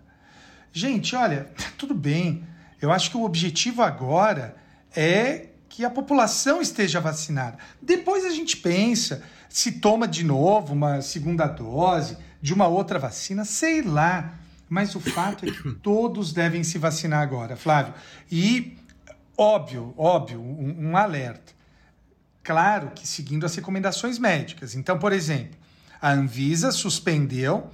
Gente, 0.72 1.14
olha, 1.14 1.50
tudo 1.76 1.94
bem. 1.94 2.44
Eu 2.80 2.92
acho 2.92 3.10
que 3.10 3.16
o 3.16 3.24
objetivo 3.24 3.82
agora 3.82 4.56
é 4.94 5.48
que 5.68 5.84
a 5.84 5.90
população 5.90 6.60
esteja 6.60 7.00
vacinada. 7.00 7.58
Depois 7.80 8.24
a 8.24 8.30
gente 8.30 8.56
pensa 8.56 9.22
se 9.48 9.72
toma 9.72 10.06
de 10.06 10.24
novo 10.24 10.72
uma 10.72 11.00
segunda 11.00 11.46
dose 11.46 12.16
de 12.40 12.52
uma 12.52 12.66
outra 12.66 12.98
vacina, 12.98 13.44
sei 13.44 13.82
lá. 13.82 14.34
Mas 14.68 14.94
o 14.94 15.00
fato 15.00 15.46
é 15.46 15.50
que 15.50 15.72
todos 15.80 16.32
devem 16.32 16.62
se 16.62 16.78
vacinar 16.78 17.20
agora, 17.20 17.56
Flávio. 17.56 17.94
E, 18.30 18.76
óbvio, 19.36 19.94
óbvio, 19.96 20.40
um, 20.40 20.90
um 20.90 20.96
alerta. 20.96 21.52
Claro 22.42 22.92
que 22.94 23.06
seguindo 23.06 23.44
as 23.44 23.54
recomendações 23.54 24.18
médicas. 24.18 24.74
Então, 24.74 24.98
por 24.98 25.12
exemplo, 25.12 25.56
a 26.00 26.12
Anvisa 26.12 26.70
suspendeu 26.70 27.70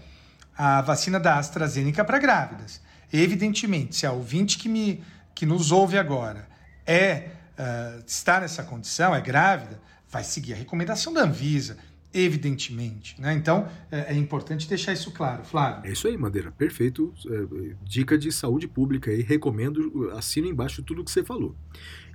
a 0.56 0.80
vacina 0.80 1.18
da 1.18 1.38
AstraZeneca 1.38 2.04
para 2.04 2.18
grávidas. 2.18 2.80
Evidentemente, 3.16 3.94
se 3.96 4.06
a 4.06 4.12
ouvinte 4.12 4.58
que, 4.58 4.68
me, 4.68 5.02
que 5.34 5.46
nos 5.46 5.70
ouve 5.70 5.96
agora 5.96 6.48
é 6.84 7.30
ah, 7.56 8.00
está 8.06 8.40
nessa 8.40 8.62
condição, 8.62 9.14
é 9.14 9.20
grávida, 9.20 9.80
vai 10.10 10.24
seguir 10.24 10.52
a 10.52 10.56
recomendação 10.56 11.12
da 11.12 11.22
Anvisa, 11.22 11.76
evidentemente. 12.12 13.20
Né? 13.20 13.34
Então, 13.34 13.68
é, 13.90 14.12
é 14.12 14.14
importante 14.14 14.68
deixar 14.68 14.92
isso 14.92 15.12
claro, 15.12 15.44
Flávio. 15.44 15.88
É 15.88 15.92
isso 15.92 16.08
aí, 16.08 16.16
Madeira. 16.16 16.52
Perfeito. 16.52 17.14
É, 17.26 17.74
dica 17.82 18.18
de 18.18 18.30
saúde 18.32 18.66
pública 18.66 19.10
aí. 19.10 19.22
Recomendo, 19.22 20.10
assino 20.16 20.48
embaixo 20.48 20.82
tudo 20.82 21.04
que 21.04 21.10
você 21.10 21.22
falou. 21.22 21.54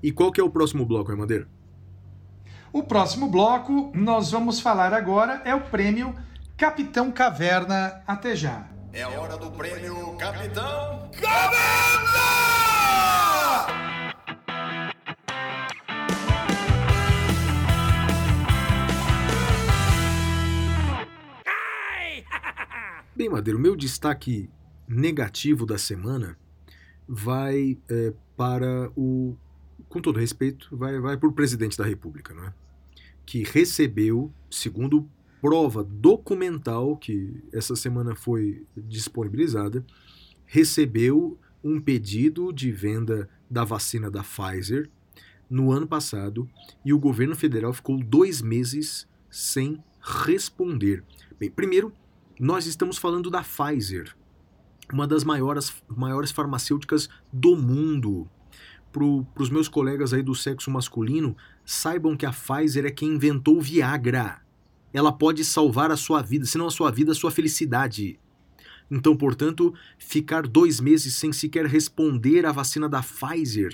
E 0.04 0.12
qual 0.12 0.32
que 0.32 0.42
é 0.42 0.44
o 0.44 0.50
próximo 0.50 0.86
bloco, 0.86 1.12
aí, 1.12 1.18
Madeira? 1.18 1.48
O 2.72 2.84
próximo 2.84 3.28
bloco, 3.28 3.92
nós 3.96 4.32
vamos 4.32 4.60
falar 4.60 4.94
agora, 4.94 5.42
é 5.44 5.56
o 5.56 5.62
prêmio 5.62 6.16
Capitão 6.56 7.12
Caverna. 7.12 8.02
Até 8.06 8.36
já. 8.36 8.79
É 8.91 9.03
a 9.03 9.10
hora 9.10 9.38
do 9.38 9.52
prêmio 9.52 10.18
Capitão 10.18 11.11
Bem, 23.16 23.30
Madeira, 23.30 23.57
o 23.57 23.61
meu 23.61 23.76
destaque 23.76 24.49
negativo 24.88 25.66
da 25.66 25.78
semana 25.78 26.38
vai 27.07 27.78
é, 27.90 28.14
para 28.36 28.91
o. 28.95 29.36
Com 29.88 30.02
todo 30.02 30.20
respeito, 30.20 30.70
vai, 30.72 30.99
vai 30.99 31.18
para 31.18 31.30
o 31.30 31.34
presidente 31.34 31.78
da 31.78 31.84
República, 31.84 32.34
não 32.34 32.45
é? 32.45 32.53
Que 33.26 33.44
recebeu, 33.44 34.34
segundo 34.49 35.07
prova 35.41 35.84
documental 35.84 36.98
que 36.98 37.44
essa 37.53 37.76
semana 37.76 38.16
foi 38.16 38.66
disponibilizada, 38.76 39.86
recebeu 40.45 41.38
um 41.64 41.80
pedido 41.80 42.52
de 42.52 42.72
venda 42.72 43.30
da 43.49 43.64
vacina 43.64 44.10
da 44.10 44.24
Pfizer 44.24 44.90
no 45.49 45.72
ano 45.72 45.88
passado 45.88 46.48
e 46.86 46.94
o 46.94 46.99
governo 46.99 47.36
federal 47.36 47.74
ficou 47.74 47.98
dois 47.98 48.41
meses 48.41 49.07
sem 49.30 49.84
responder. 50.02 51.03
Bem, 51.40 51.49
primeiro, 51.49 51.91
nós 52.40 52.66
estamos 52.66 52.98
falando 52.98 53.30
da 53.30 53.44
Pfizer, 53.44 54.16
uma 54.91 55.07
das 55.07 55.24
maiores, 55.24 55.74
maiores 55.88 56.32
farmacêuticas 56.32 57.10
do 57.32 57.56
mundo. 57.56 58.30
Para 58.91 59.03
os 59.03 59.49
meus 59.49 59.68
colegas 59.68 60.14
aí 60.14 60.24
do 60.24 60.34
sexo 60.34 60.72
masculino, 60.72 61.36
saibam 61.64 62.18
que 62.18 62.26
a 62.26 62.32
Pfizer 62.32 62.86
é 62.86 62.91
quem 62.91 63.16
inventou 63.16 63.57
o 63.57 63.61
Viagra. 63.61 64.41
Ela 64.94 65.11
pode 65.11 65.44
salvar 65.45 65.91
a 65.91 65.98
sua 65.98 66.22
vida, 66.22 66.45
se 66.45 66.57
não 66.57 66.68
a 66.68 66.72
sua 66.72 66.91
vida, 66.91 67.11
a 67.11 67.16
sua 67.16 67.32
felicidade. 67.32 68.20
Então, 68.90 69.16
portanto, 69.16 69.74
ficar 69.98 70.48
dois 70.48 70.80
meses 70.80 71.14
sem 71.14 71.32
sequer 71.32 71.66
responder 71.66 72.45
à 72.45 72.52
vacina 72.52 72.90
da 72.90 73.03
Pfizer, 73.03 73.74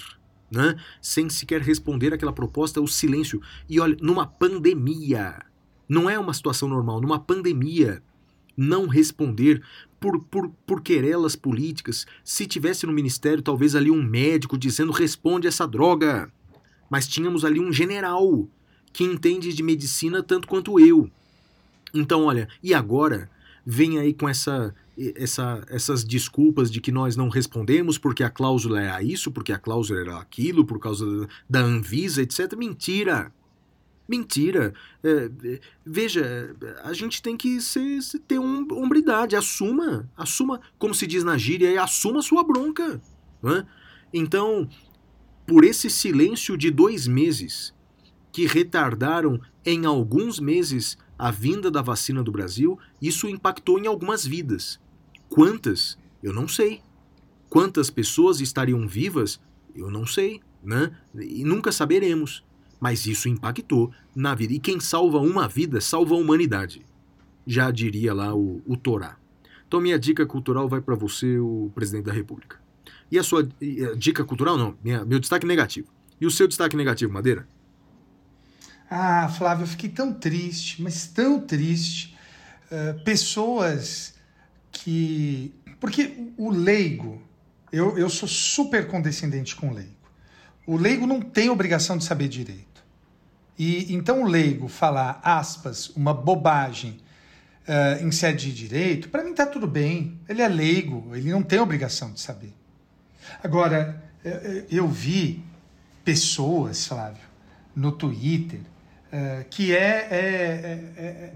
né? 0.52 0.76
sem 1.02 1.30
sequer 1.30 1.62
responder 1.62 2.14
àquela 2.14 2.34
proposta, 2.34 2.82
o 2.82 2.88
silêncio. 2.88 3.42
E 3.70 3.80
olha, 3.80 3.96
numa 4.02 4.28
pandemia, 4.28 5.42
não 5.88 6.10
é 6.10 6.20
uma 6.20 6.34
situação 6.34 6.68
normal, 6.68 7.00
numa 7.00 7.20
pandemia, 7.20 8.04
não 8.58 8.88
responder 8.88 9.62
por, 10.00 10.24
por, 10.26 10.50
por 10.66 10.82
querelas 10.82 11.36
políticas. 11.36 12.06
Se 12.24 12.46
tivesse 12.46 12.86
no 12.86 12.94
ministério, 12.94 13.42
talvez 13.42 13.76
ali 13.76 13.90
um 13.90 14.04
médico 14.04 14.58
dizendo 14.58 14.92
responde 14.92 15.48
essa 15.48 15.68
droga. 15.68 16.32
Mas 16.90 17.08
tínhamos 17.08 17.44
ali 17.44 17.60
um 17.60 17.72
general 17.72 18.48
que 18.96 19.04
entende 19.04 19.54
de 19.54 19.62
medicina 19.62 20.24
tanto 20.24 20.48
quanto 20.48 20.80
eu. 20.80 21.12
Então, 21.94 22.24
olha, 22.24 22.48
e 22.64 22.74
agora 22.74 23.30
vem 23.66 24.00
aí 24.00 24.14
com 24.14 24.30
essa, 24.30 24.74
essa, 24.98 25.66
essas 25.68 26.02
desculpas 26.02 26.72
de 26.72 26.80
que 26.80 26.94
nós 26.94 27.18
não 27.18 27.28
respondemos 27.28 27.98
porque 27.98 28.24
a 28.24 28.30
cláusula 28.30 28.82
era 28.82 29.04
isso, 29.04 29.30
porque 29.34 29.52
a 29.52 29.60
cláusula 29.60 30.00
era 30.00 30.18
aquilo, 30.18 30.64
por 30.64 30.80
causa 30.80 31.28
da 31.50 31.60
Anvisa, 31.60 32.22
etc. 32.22 32.56
Mentira! 32.56 33.34
Mentira. 34.08 34.74
É, 35.04 35.60
veja, 35.86 36.56
a 36.82 36.94
gente 36.94 37.22
tem 37.22 37.36
que 37.36 37.60
ser, 37.60 38.00
ter 38.26 38.40
um, 38.40 38.66
hombridade. 38.72 39.36
Assuma, 39.36 40.10
assuma, 40.16 40.62
como 40.80 40.94
se 40.94 41.06
diz 41.06 41.22
na 41.22 41.38
gíria, 41.38 41.84
assuma 41.84 42.22
sua 42.22 42.46
bronca. 42.46 43.02
Né? 43.44 43.68
Então, 44.14 44.70
por 45.46 45.66
esse 45.66 45.90
silêncio 45.90 46.56
de 46.56 46.72
dois 46.72 47.08
meses, 47.08 47.75
que 48.36 48.46
retardaram 48.46 49.40
em 49.66 49.86
alguns 49.86 50.42
meses 50.42 50.98
a 51.18 51.32
vinda 51.32 51.72
da 51.72 51.82
vacina 51.82 52.22
do 52.22 52.34
Brasil, 52.34 52.78
isso 53.02 53.30
impactou 53.30 53.80
em 53.80 53.88
algumas 53.88 54.28
vidas. 54.28 54.78
Quantas? 55.30 55.98
Eu 56.22 56.34
não 56.34 56.46
sei. 56.46 56.82
Quantas 57.50 57.90
pessoas 57.90 58.42
estariam 58.42 58.86
vivas? 58.86 59.40
Eu 59.74 59.90
não 59.90 60.06
sei, 60.06 60.42
né? 60.62 60.92
E 61.18 61.46
nunca 61.46 61.72
saberemos. 61.72 62.44
Mas 62.78 63.06
isso 63.06 63.30
impactou 63.30 63.94
na 64.14 64.36
vida. 64.36 64.52
E 64.52 64.60
quem 64.60 64.82
salva 64.82 65.18
uma 65.18 65.48
vida, 65.48 65.80
salva 65.80 66.14
a 66.14 66.18
humanidade. 66.18 66.86
Já 67.48 67.72
diria 67.72 68.14
lá 68.14 68.36
o, 68.36 68.62
o 68.68 68.76
Torá. 68.76 69.16
Então, 69.66 69.80
minha 69.80 69.98
dica 69.98 70.26
cultural 70.26 70.68
vai 70.68 70.82
para 70.82 70.94
você, 70.94 71.40
o 71.40 71.72
presidente 71.74 72.04
da 72.04 72.12
República. 72.12 72.60
E 73.10 73.18
a 73.18 73.24
sua 73.24 73.48
e 73.62 73.82
a 73.82 73.96
dica 73.96 74.26
cultural, 74.26 74.58
não, 74.58 74.78
minha, 74.84 75.06
meu 75.06 75.22
destaque 75.22 75.46
negativo. 75.48 75.88
E 76.20 76.26
o 76.26 76.32
seu 76.32 76.50
destaque 76.50 76.76
negativo, 76.76 77.14
Madeira? 77.14 77.48
Ah, 78.90 79.28
Flávio, 79.30 79.64
eu 79.64 79.68
fiquei 79.68 79.90
tão 79.90 80.14
triste, 80.14 80.82
mas 80.82 81.08
tão 81.08 81.40
triste. 81.40 82.16
Uh, 82.72 83.00
pessoas 83.04 84.14
que. 84.72 85.54
Porque 85.80 86.32
o 86.38 86.50
leigo, 86.50 87.22
eu, 87.72 87.98
eu 87.98 88.10
sou 88.10 88.28
super 88.28 88.88
condescendente 88.88 89.56
com 89.56 89.70
o 89.70 89.74
leigo. 89.74 89.92
O 90.66 90.78
leigo 90.78 91.06
não 91.06 91.22
tem 91.22 91.50
obrigação 91.50 91.98
de 91.98 92.04
saber 92.04 92.28
direito. 92.28 92.84
E 93.58 93.94
então 93.94 94.24
o 94.24 94.28
leigo 94.28 94.68
falar, 94.68 95.20
aspas, 95.24 95.90
uma 95.90 96.14
bobagem 96.14 97.00
uh, 97.68 98.06
em 98.06 98.12
sede 98.12 98.52
de 98.52 98.68
direito, 98.68 99.10
para 99.10 99.24
mim 99.24 99.34
tá 99.34 99.46
tudo 99.46 99.68
bem. 99.68 100.20
Ele 100.28 100.42
é 100.42 100.48
leigo, 100.48 101.16
ele 101.16 101.32
não 101.32 101.44
tem 101.44 101.60
obrigação 101.60 102.12
de 102.12 102.20
saber. 102.20 102.54
Agora, 103.44 104.04
eu 104.70 104.88
vi 104.88 105.44
pessoas, 106.04 106.88
Flávio, 106.88 107.24
no 107.76 107.92
Twitter, 107.92 108.62
uh, 109.16 109.46
que 109.50 109.76
é, 109.76 110.08
é, 110.12 110.94
é, 110.98 111.34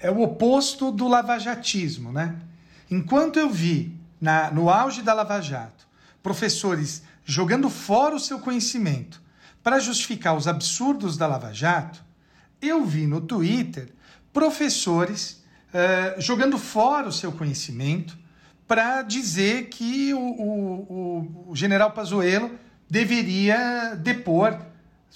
é, 0.00 0.10
o 0.10 0.20
oposto 0.20 0.92
do 0.92 1.08
lavajatismo, 1.08 2.12
né? 2.12 2.36
Enquanto 2.90 3.38
eu 3.38 3.50
vi, 3.50 3.98
na, 4.20 4.50
no 4.50 4.68
auge 4.68 5.02
da 5.02 5.12
Lava 5.12 5.40
Jato, 5.40 5.86
professores 6.22 7.02
jogando 7.24 7.68
fora 7.70 8.14
o 8.14 8.20
seu 8.20 8.38
conhecimento 8.38 9.20
para 9.62 9.80
justificar 9.80 10.36
os 10.36 10.46
absurdos 10.46 11.16
da 11.16 11.26
Lava 11.26 11.52
Jato, 11.52 12.04
eu 12.60 12.84
vi 12.84 13.06
no 13.06 13.20
Twitter 13.20 13.92
professores 14.32 15.44
jogando 16.18 16.56
fora 16.56 17.08
o 17.08 17.12
seu 17.12 17.32
conhecimento 17.32 18.16
para 18.66 19.02
dizer 19.02 19.68
que 19.68 20.12
o, 20.12 20.18
o, 20.18 21.44
o, 21.48 21.56
general 21.56 21.92
Pazuello 21.92 22.50
deveria 22.90 23.94
depor, 23.94 24.58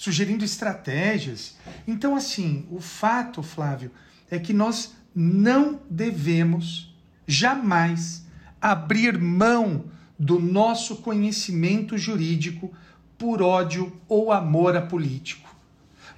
sugerindo 0.00 0.42
estratégias. 0.42 1.58
Então, 1.86 2.16
assim, 2.16 2.66
o 2.70 2.80
fato, 2.80 3.42
Flávio, 3.42 3.90
é 4.30 4.38
que 4.38 4.54
nós 4.54 4.94
não 5.14 5.78
devemos 5.90 6.94
jamais 7.26 8.24
abrir 8.58 9.18
mão 9.18 9.84
do 10.18 10.40
nosso 10.40 10.96
conhecimento 10.96 11.98
jurídico 11.98 12.72
por 13.18 13.42
ódio 13.42 13.92
ou 14.08 14.32
amor 14.32 14.74
a 14.74 14.80
político. 14.80 15.54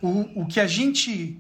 O, 0.01 0.43
o 0.43 0.47
que 0.47 0.61
a 0.61 0.67
gente 0.69 1.37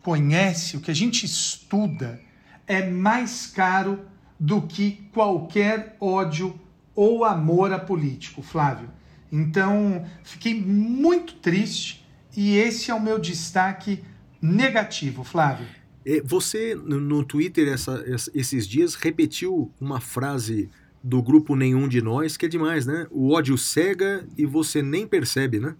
conhece, 0.00 0.78
o 0.78 0.80
que 0.80 0.90
a 0.90 0.94
gente 0.94 1.26
estuda, 1.26 2.18
é 2.66 2.88
mais 2.88 3.46
caro 3.46 4.06
do 4.40 4.62
que 4.62 5.06
qualquer 5.12 5.98
ódio 6.00 6.58
ou 6.94 7.26
amor 7.26 7.74
a 7.74 7.78
político, 7.78 8.40
Flávio. 8.40 8.88
Então, 9.30 10.04
fiquei 10.22 10.54
muito 10.54 11.34
triste 11.34 12.04
e 12.36 12.56
esse 12.56 12.90
é 12.90 12.94
o 12.94 13.00
meu 13.00 13.18
destaque 13.18 14.02
negativo, 14.40 15.24
Flávio. 15.24 15.66
É, 16.06 16.20
você, 16.22 16.74
no 16.74 17.24
Twitter, 17.24 17.72
essa, 17.72 18.04
esses 18.34 18.66
dias, 18.66 18.94
repetiu 18.94 19.72
uma 19.80 20.00
frase 20.00 20.68
do 21.02 21.22
grupo 21.22 21.56
Nenhum 21.56 21.88
de 21.88 22.00
Nós, 22.00 22.36
que 22.36 22.46
é 22.46 22.48
demais, 22.48 22.86
né? 22.86 23.06
O 23.10 23.32
ódio 23.32 23.56
cega 23.56 24.26
e 24.36 24.44
você 24.44 24.82
nem 24.82 25.06
percebe, 25.06 25.60
né? 25.60 25.74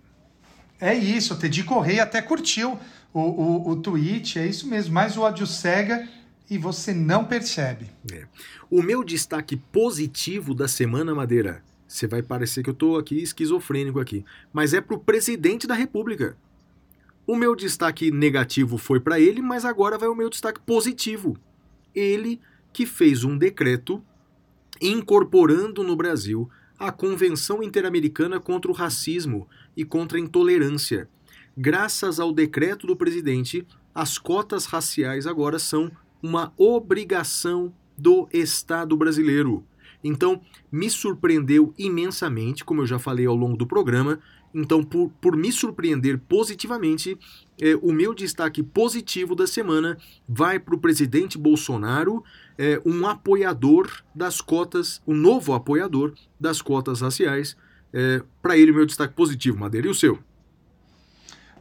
É 0.81 0.95
isso, 0.95 1.35
o 1.35 1.37
Teddy 1.37 1.63
Correia 1.63 2.03
até 2.03 2.21
curtiu 2.21 2.79
o, 3.13 3.21
o, 3.21 3.71
o 3.71 3.77
tweet, 3.77 4.39
é 4.39 4.47
isso 4.47 4.69
mesmo, 4.69 4.93
mas 4.93 5.17
o 5.17 5.23
ódio 5.23 5.47
cega 5.47 6.07
e 6.51 6.59
você 6.59 6.93
não 6.93 7.25
percebe. 7.25 7.87
É. 8.13 8.25
O 8.71 8.83
meu 8.83 9.05
destaque 9.05 9.57
positivo 9.57 10.55
da 10.55 10.69
semana, 10.69 11.15
Madeira, 11.15 11.63
você 11.95 12.09
vai 12.09 12.23
parecer 12.23 12.65
que 12.65 12.69
eu 12.69 12.75
estou 12.75 12.99
aqui 12.99 13.23
esquizofrênico 13.23 14.01
aqui, 14.01 14.25
mas 14.53 14.75
é 14.75 14.81
para 14.81 14.97
o 14.97 14.99
presidente 14.99 15.65
da 15.65 15.75
República. 15.75 16.37
O 17.25 17.37
meu 17.37 17.55
destaque 17.55 18.11
negativo 18.11 18.77
foi 18.77 18.99
para 18.99 19.21
ele, 19.21 19.41
mas 19.41 19.65
agora 19.65 19.97
vai 19.97 20.09
o 20.09 20.15
meu 20.15 20.29
destaque 20.29 20.59
positivo. 20.59 21.39
Ele 21.95 22.41
que 22.73 22.85
fez 22.85 23.23
um 23.23 23.39
decreto 23.39 24.03
incorporando 24.83 25.85
no 25.85 25.95
Brasil 25.95 26.51
a 26.77 26.91
Convenção 26.91 27.63
Interamericana 27.63 28.41
contra 28.41 28.73
o 28.73 28.75
Racismo 28.75 29.49
e 29.77 29.85
contra 29.85 30.19
a 30.19 30.21
Intolerância. 30.21 31.09
Graças 31.57 32.19
ao 32.19 32.33
decreto 32.33 32.89
do 32.89 32.97
presidente, 32.97 33.65
as 33.95 34.19
cotas 34.19 34.67
raciais 34.67 35.29
agora 35.29 35.61
são 35.61 35.93
uma 36.21 36.53
obrigação 36.57 37.73
do 37.97 38.29
Estado 38.33 38.97
brasileiro. 38.97 39.65
Então, 40.05 40.43
me 40.71 40.91
surpreendeu 40.91 41.73
imensamente, 41.79 42.63
como 42.63 42.83
eu 42.83 42.87
já 42.87 42.99
falei 42.99 43.25
ao 43.25 43.35
longo 43.35 43.57
do 43.57 43.67
programa. 43.67 44.21
Então, 44.53 44.85
por, 44.85 45.11
por 45.21 45.35
me 45.35 45.51
surpreender 45.51 46.19
positivamente, 46.29 47.19
é, 47.61 47.75
o 47.77 47.91
meu 47.91 48.13
destaque 48.15 48.63
positivo 48.63 49.35
da 49.35 49.47
semana 49.47 49.97
vai 50.29 50.61
para 50.61 50.75
o 50.75 50.79
presidente 50.79 51.39
Bolsonaro, 51.39 52.23
é, 52.59 52.81
um 52.85 53.07
apoiador 53.07 53.91
das 54.15 54.43
cotas, 54.43 55.01
um 55.07 55.15
novo 55.15 55.55
apoiador 55.55 56.13
das 56.39 56.61
cotas 56.61 57.01
raciais. 57.01 57.57
É, 57.93 58.23
para 58.43 58.59
ele, 58.59 58.73
meu 58.73 58.85
destaque 58.85 59.15
positivo, 59.15 59.59
Madeira. 59.59 59.87
E 59.87 59.91
o 59.91 59.95
seu? 59.95 60.19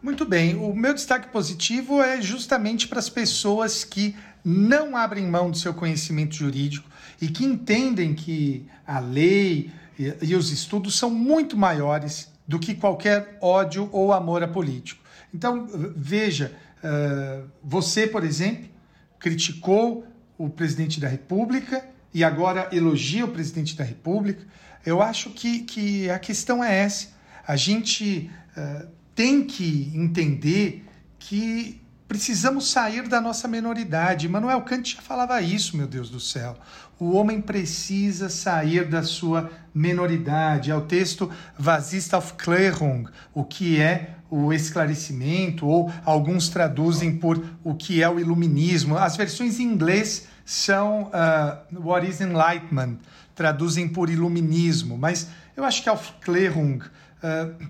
Muito 0.02 0.26
bem. 0.26 0.56
O 0.56 0.76
meu 0.76 0.94
destaque 0.94 1.30
positivo 1.30 2.02
é 2.02 2.22
justamente 2.22 2.90
para 2.90 3.00
as 3.00 3.10
pessoas 3.10 3.86
que 3.86 4.14
não 4.44 4.98
abrem 4.98 5.26
mão 5.26 5.50
do 5.50 5.58
seu 5.58 5.74
conhecimento 5.74 6.36
jurídico 6.36 6.90
e 7.24 7.30
que 7.30 7.46
entendem 7.46 8.14
que 8.14 8.66
a 8.86 9.00
lei 9.00 9.72
e, 9.98 10.14
e 10.24 10.36
os 10.36 10.52
estudos 10.52 11.00
são 11.00 11.10
muito 11.10 11.56
maiores 11.56 12.30
do 12.46 12.60
que 12.60 12.76
qualquer 12.76 13.38
ódio 13.40 13.88
ou 13.94 14.12
amor 14.12 14.44
a 14.44 14.48
político. 14.48 15.02
Então, 15.34 15.66
veja, 15.96 16.52
uh, 16.84 17.48
você, 17.64 18.06
por 18.06 18.26
exemplo, 18.26 18.70
criticou 19.18 20.06
o 20.38 20.50
presidente 20.50 21.00
da 21.00 21.08
República 21.08 21.86
e 22.14 22.26
agora 22.26 22.68
elogia 22.74 23.24
o 23.24 23.30
presidente 23.30 23.74
da 23.74 23.86
República. 23.86 24.46
Eu 24.86 25.02
acho 25.02 25.30
que, 25.30 25.60
que 25.60 26.10
a 26.10 26.20
questão 26.20 26.62
é 26.62 26.80
essa. 26.80 27.08
A 27.48 27.56
gente 27.56 28.30
uh, 28.58 28.86
tem 29.16 29.46
que 29.46 29.94
entender 29.96 30.84
que 31.18 31.80
precisamos 32.14 32.70
sair 32.70 33.08
da 33.08 33.20
nossa 33.20 33.48
menoridade. 33.48 34.30
Manuel 34.30 34.62
Kant 34.62 34.94
já 34.96 35.02
falava 35.02 35.42
isso, 35.42 35.76
meu 35.76 35.88
Deus 35.88 36.12
do 36.12 36.20
céu. 36.20 36.56
O 37.00 37.14
homem 37.14 37.42
precisa 37.42 38.30
sair 38.30 38.88
da 38.88 39.02
sua 39.02 39.50
menoridade. 39.74 40.70
É 40.70 40.76
o 40.76 40.82
texto 40.82 41.32
Was 41.60 41.92
ist 41.92 42.14
Aufklärung, 42.14 43.08
o 43.34 43.44
que 43.44 43.82
é 43.82 44.14
o 44.30 44.54
esclarecimento, 44.54 45.66
ou 45.66 45.92
alguns 46.06 46.50
traduzem 46.50 47.18
por 47.18 47.44
o 47.64 47.74
que 47.74 48.04
é 48.04 48.08
o 48.08 48.20
iluminismo. 48.20 48.96
As 48.96 49.18
versões 49.18 49.60
em 49.60 49.64
inglês 49.64 50.28
são 50.46 51.06
uh, 51.06 51.84
What 51.84 52.08
is 52.08 52.22
Enlightenment, 52.22 52.98
traduzem 53.34 53.90
por 53.90 54.08
iluminismo, 54.08 55.00
mas 55.00 55.30
eu 55.58 55.64
acho 55.64 55.82
que 55.82 55.90
Aufklärung, 55.90 56.78
uh, 56.78 57.70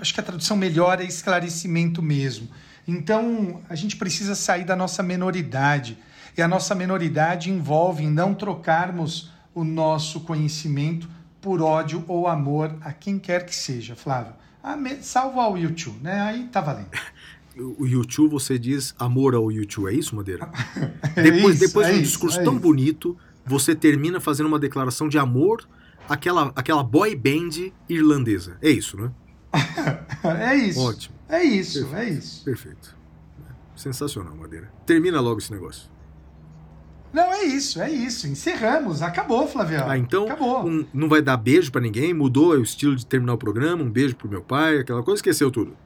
acho 0.00 0.14
que 0.14 0.20
a 0.20 0.22
tradução 0.22 0.56
melhor 0.56 0.98
é 0.98 1.04
esclarecimento 1.04 2.00
mesmo. 2.00 2.48
Então, 2.90 3.60
a 3.68 3.76
gente 3.76 3.96
precisa 3.96 4.34
sair 4.34 4.64
da 4.64 4.74
nossa 4.74 5.00
menoridade. 5.00 5.96
E 6.36 6.42
a 6.42 6.48
nossa 6.48 6.74
menoridade 6.74 7.48
envolve 7.48 8.04
não 8.08 8.34
trocarmos 8.34 9.30
o 9.54 9.62
nosso 9.62 10.20
conhecimento 10.20 11.08
por 11.40 11.62
ódio 11.62 12.04
ou 12.08 12.26
amor 12.26 12.76
a 12.80 12.92
quem 12.92 13.16
quer 13.18 13.46
que 13.46 13.54
seja, 13.54 13.94
Flávio. 13.94 14.32
Salvo 15.02 15.40
ao 15.40 15.56
YouTube, 15.56 16.02
né? 16.02 16.20
Aí 16.20 16.48
tá 16.48 16.60
valendo. 16.60 16.90
O 17.78 17.86
YouTube, 17.86 18.32
você 18.32 18.58
diz 18.58 18.92
amor 18.98 19.36
ao 19.36 19.52
YouTube, 19.52 19.88
é 19.88 19.94
isso, 19.94 20.16
Madeira? 20.16 20.50
é 21.14 21.22
depois 21.22 21.56
isso, 21.56 21.66
depois 21.66 21.86
é 21.88 21.92
de 21.92 21.98
um 21.98 22.02
discurso 22.02 22.40
é 22.40 22.44
tão 22.44 22.54
isso. 22.54 22.62
bonito, 22.62 23.16
você 23.46 23.74
termina 23.74 24.18
fazendo 24.18 24.46
uma 24.46 24.58
declaração 24.58 25.08
de 25.08 25.18
amor 25.18 25.66
àquela, 26.08 26.52
àquela 26.56 26.82
boy 26.82 27.14
band 27.14 27.72
irlandesa. 27.88 28.56
É 28.60 28.70
isso, 28.70 28.96
né? 28.96 29.10
é 30.40 30.56
isso. 30.56 30.80
Ótimo. 30.80 31.19
É 31.30 31.42
isso, 31.42 31.86
Perfeito. 31.86 31.96
é 31.96 32.08
isso. 32.10 32.44
Perfeito. 32.44 32.96
Sensacional, 33.76 34.34
Madeira. 34.34 34.70
Termina 34.84 35.20
logo 35.20 35.38
esse 35.38 35.52
negócio. 35.52 35.88
Não, 37.12 37.32
é 37.32 37.44
isso, 37.44 37.80
é 37.80 37.90
isso. 37.90 38.28
Encerramos. 38.28 39.02
Acabou, 39.02 39.46
Flavio. 39.48 39.82
Ah, 39.84 39.98
então 39.98 40.24
Acabou. 40.24 40.64
Um, 40.66 40.86
não 40.92 41.08
vai 41.08 41.20
dar 41.22 41.36
beijo 41.36 41.72
para 41.72 41.80
ninguém? 41.80 42.14
Mudou 42.14 42.50
o 42.50 42.62
estilo 42.62 42.94
de 42.94 43.04
terminar 43.04 43.34
o 43.34 43.38
programa? 43.38 43.82
Um 43.82 43.90
beijo 43.90 44.14
pro 44.14 44.28
meu 44.28 44.42
pai, 44.42 44.78
aquela 44.78 45.02
coisa, 45.02 45.18
esqueceu 45.18 45.50
tudo. 45.50 45.76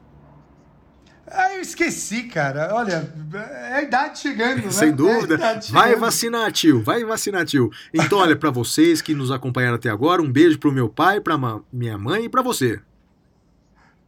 Ah, 1.27 1.55
eu 1.55 1.63
esqueci, 1.63 2.25
cara. 2.25 2.75
Olha, 2.75 3.13
é 3.33 3.75
a 3.75 3.83
idade 3.83 4.19
chegando, 4.19 4.63
né? 4.63 4.71
Sem 4.71 4.93
dúvida. 4.93 5.35
É 5.35 5.61
vai 5.71 5.97
vacinar, 5.97 6.53
tio. 6.53 6.83
Vai 6.83 7.05
vacinar, 7.05 7.47
tio. 7.47 7.71
Então, 7.93 8.19
olha, 8.19 8.37
para 8.37 8.51
vocês 8.51 9.01
que 9.01 9.15
nos 9.15 9.31
acompanharam 9.31 9.77
até 9.77 9.89
agora, 9.89 10.21
um 10.21 10.31
beijo 10.31 10.59
pro 10.59 10.71
meu 10.71 10.89
pai, 10.89 11.21
pra 11.21 11.39
minha 11.73 11.97
mãe 11.97 12.25
e 12.27 12.29
para 12.29 12.43
você. 12.43 12.81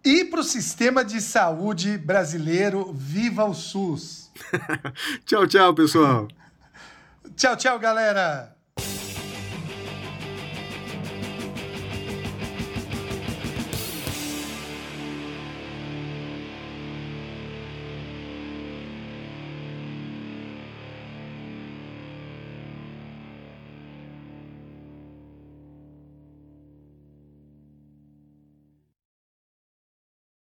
E 0.07 0.24
para 0.24 0.39
o 0.39 0.45
sistema 0.45 1.05
de 1.05 1.20
saúde 1.20 1.99
brasileiro, 1.99 2.93
viva 2.93 3.45
o 3.45 3.53
SUS! 3.53 4.31
tchau, 5.27 5.49
tchau, 5.49 5.74
pessoal! 5.74 6.28
tchau, 7.37 7.57
tchau, 7.57 7.77
galera! 7.77 8.56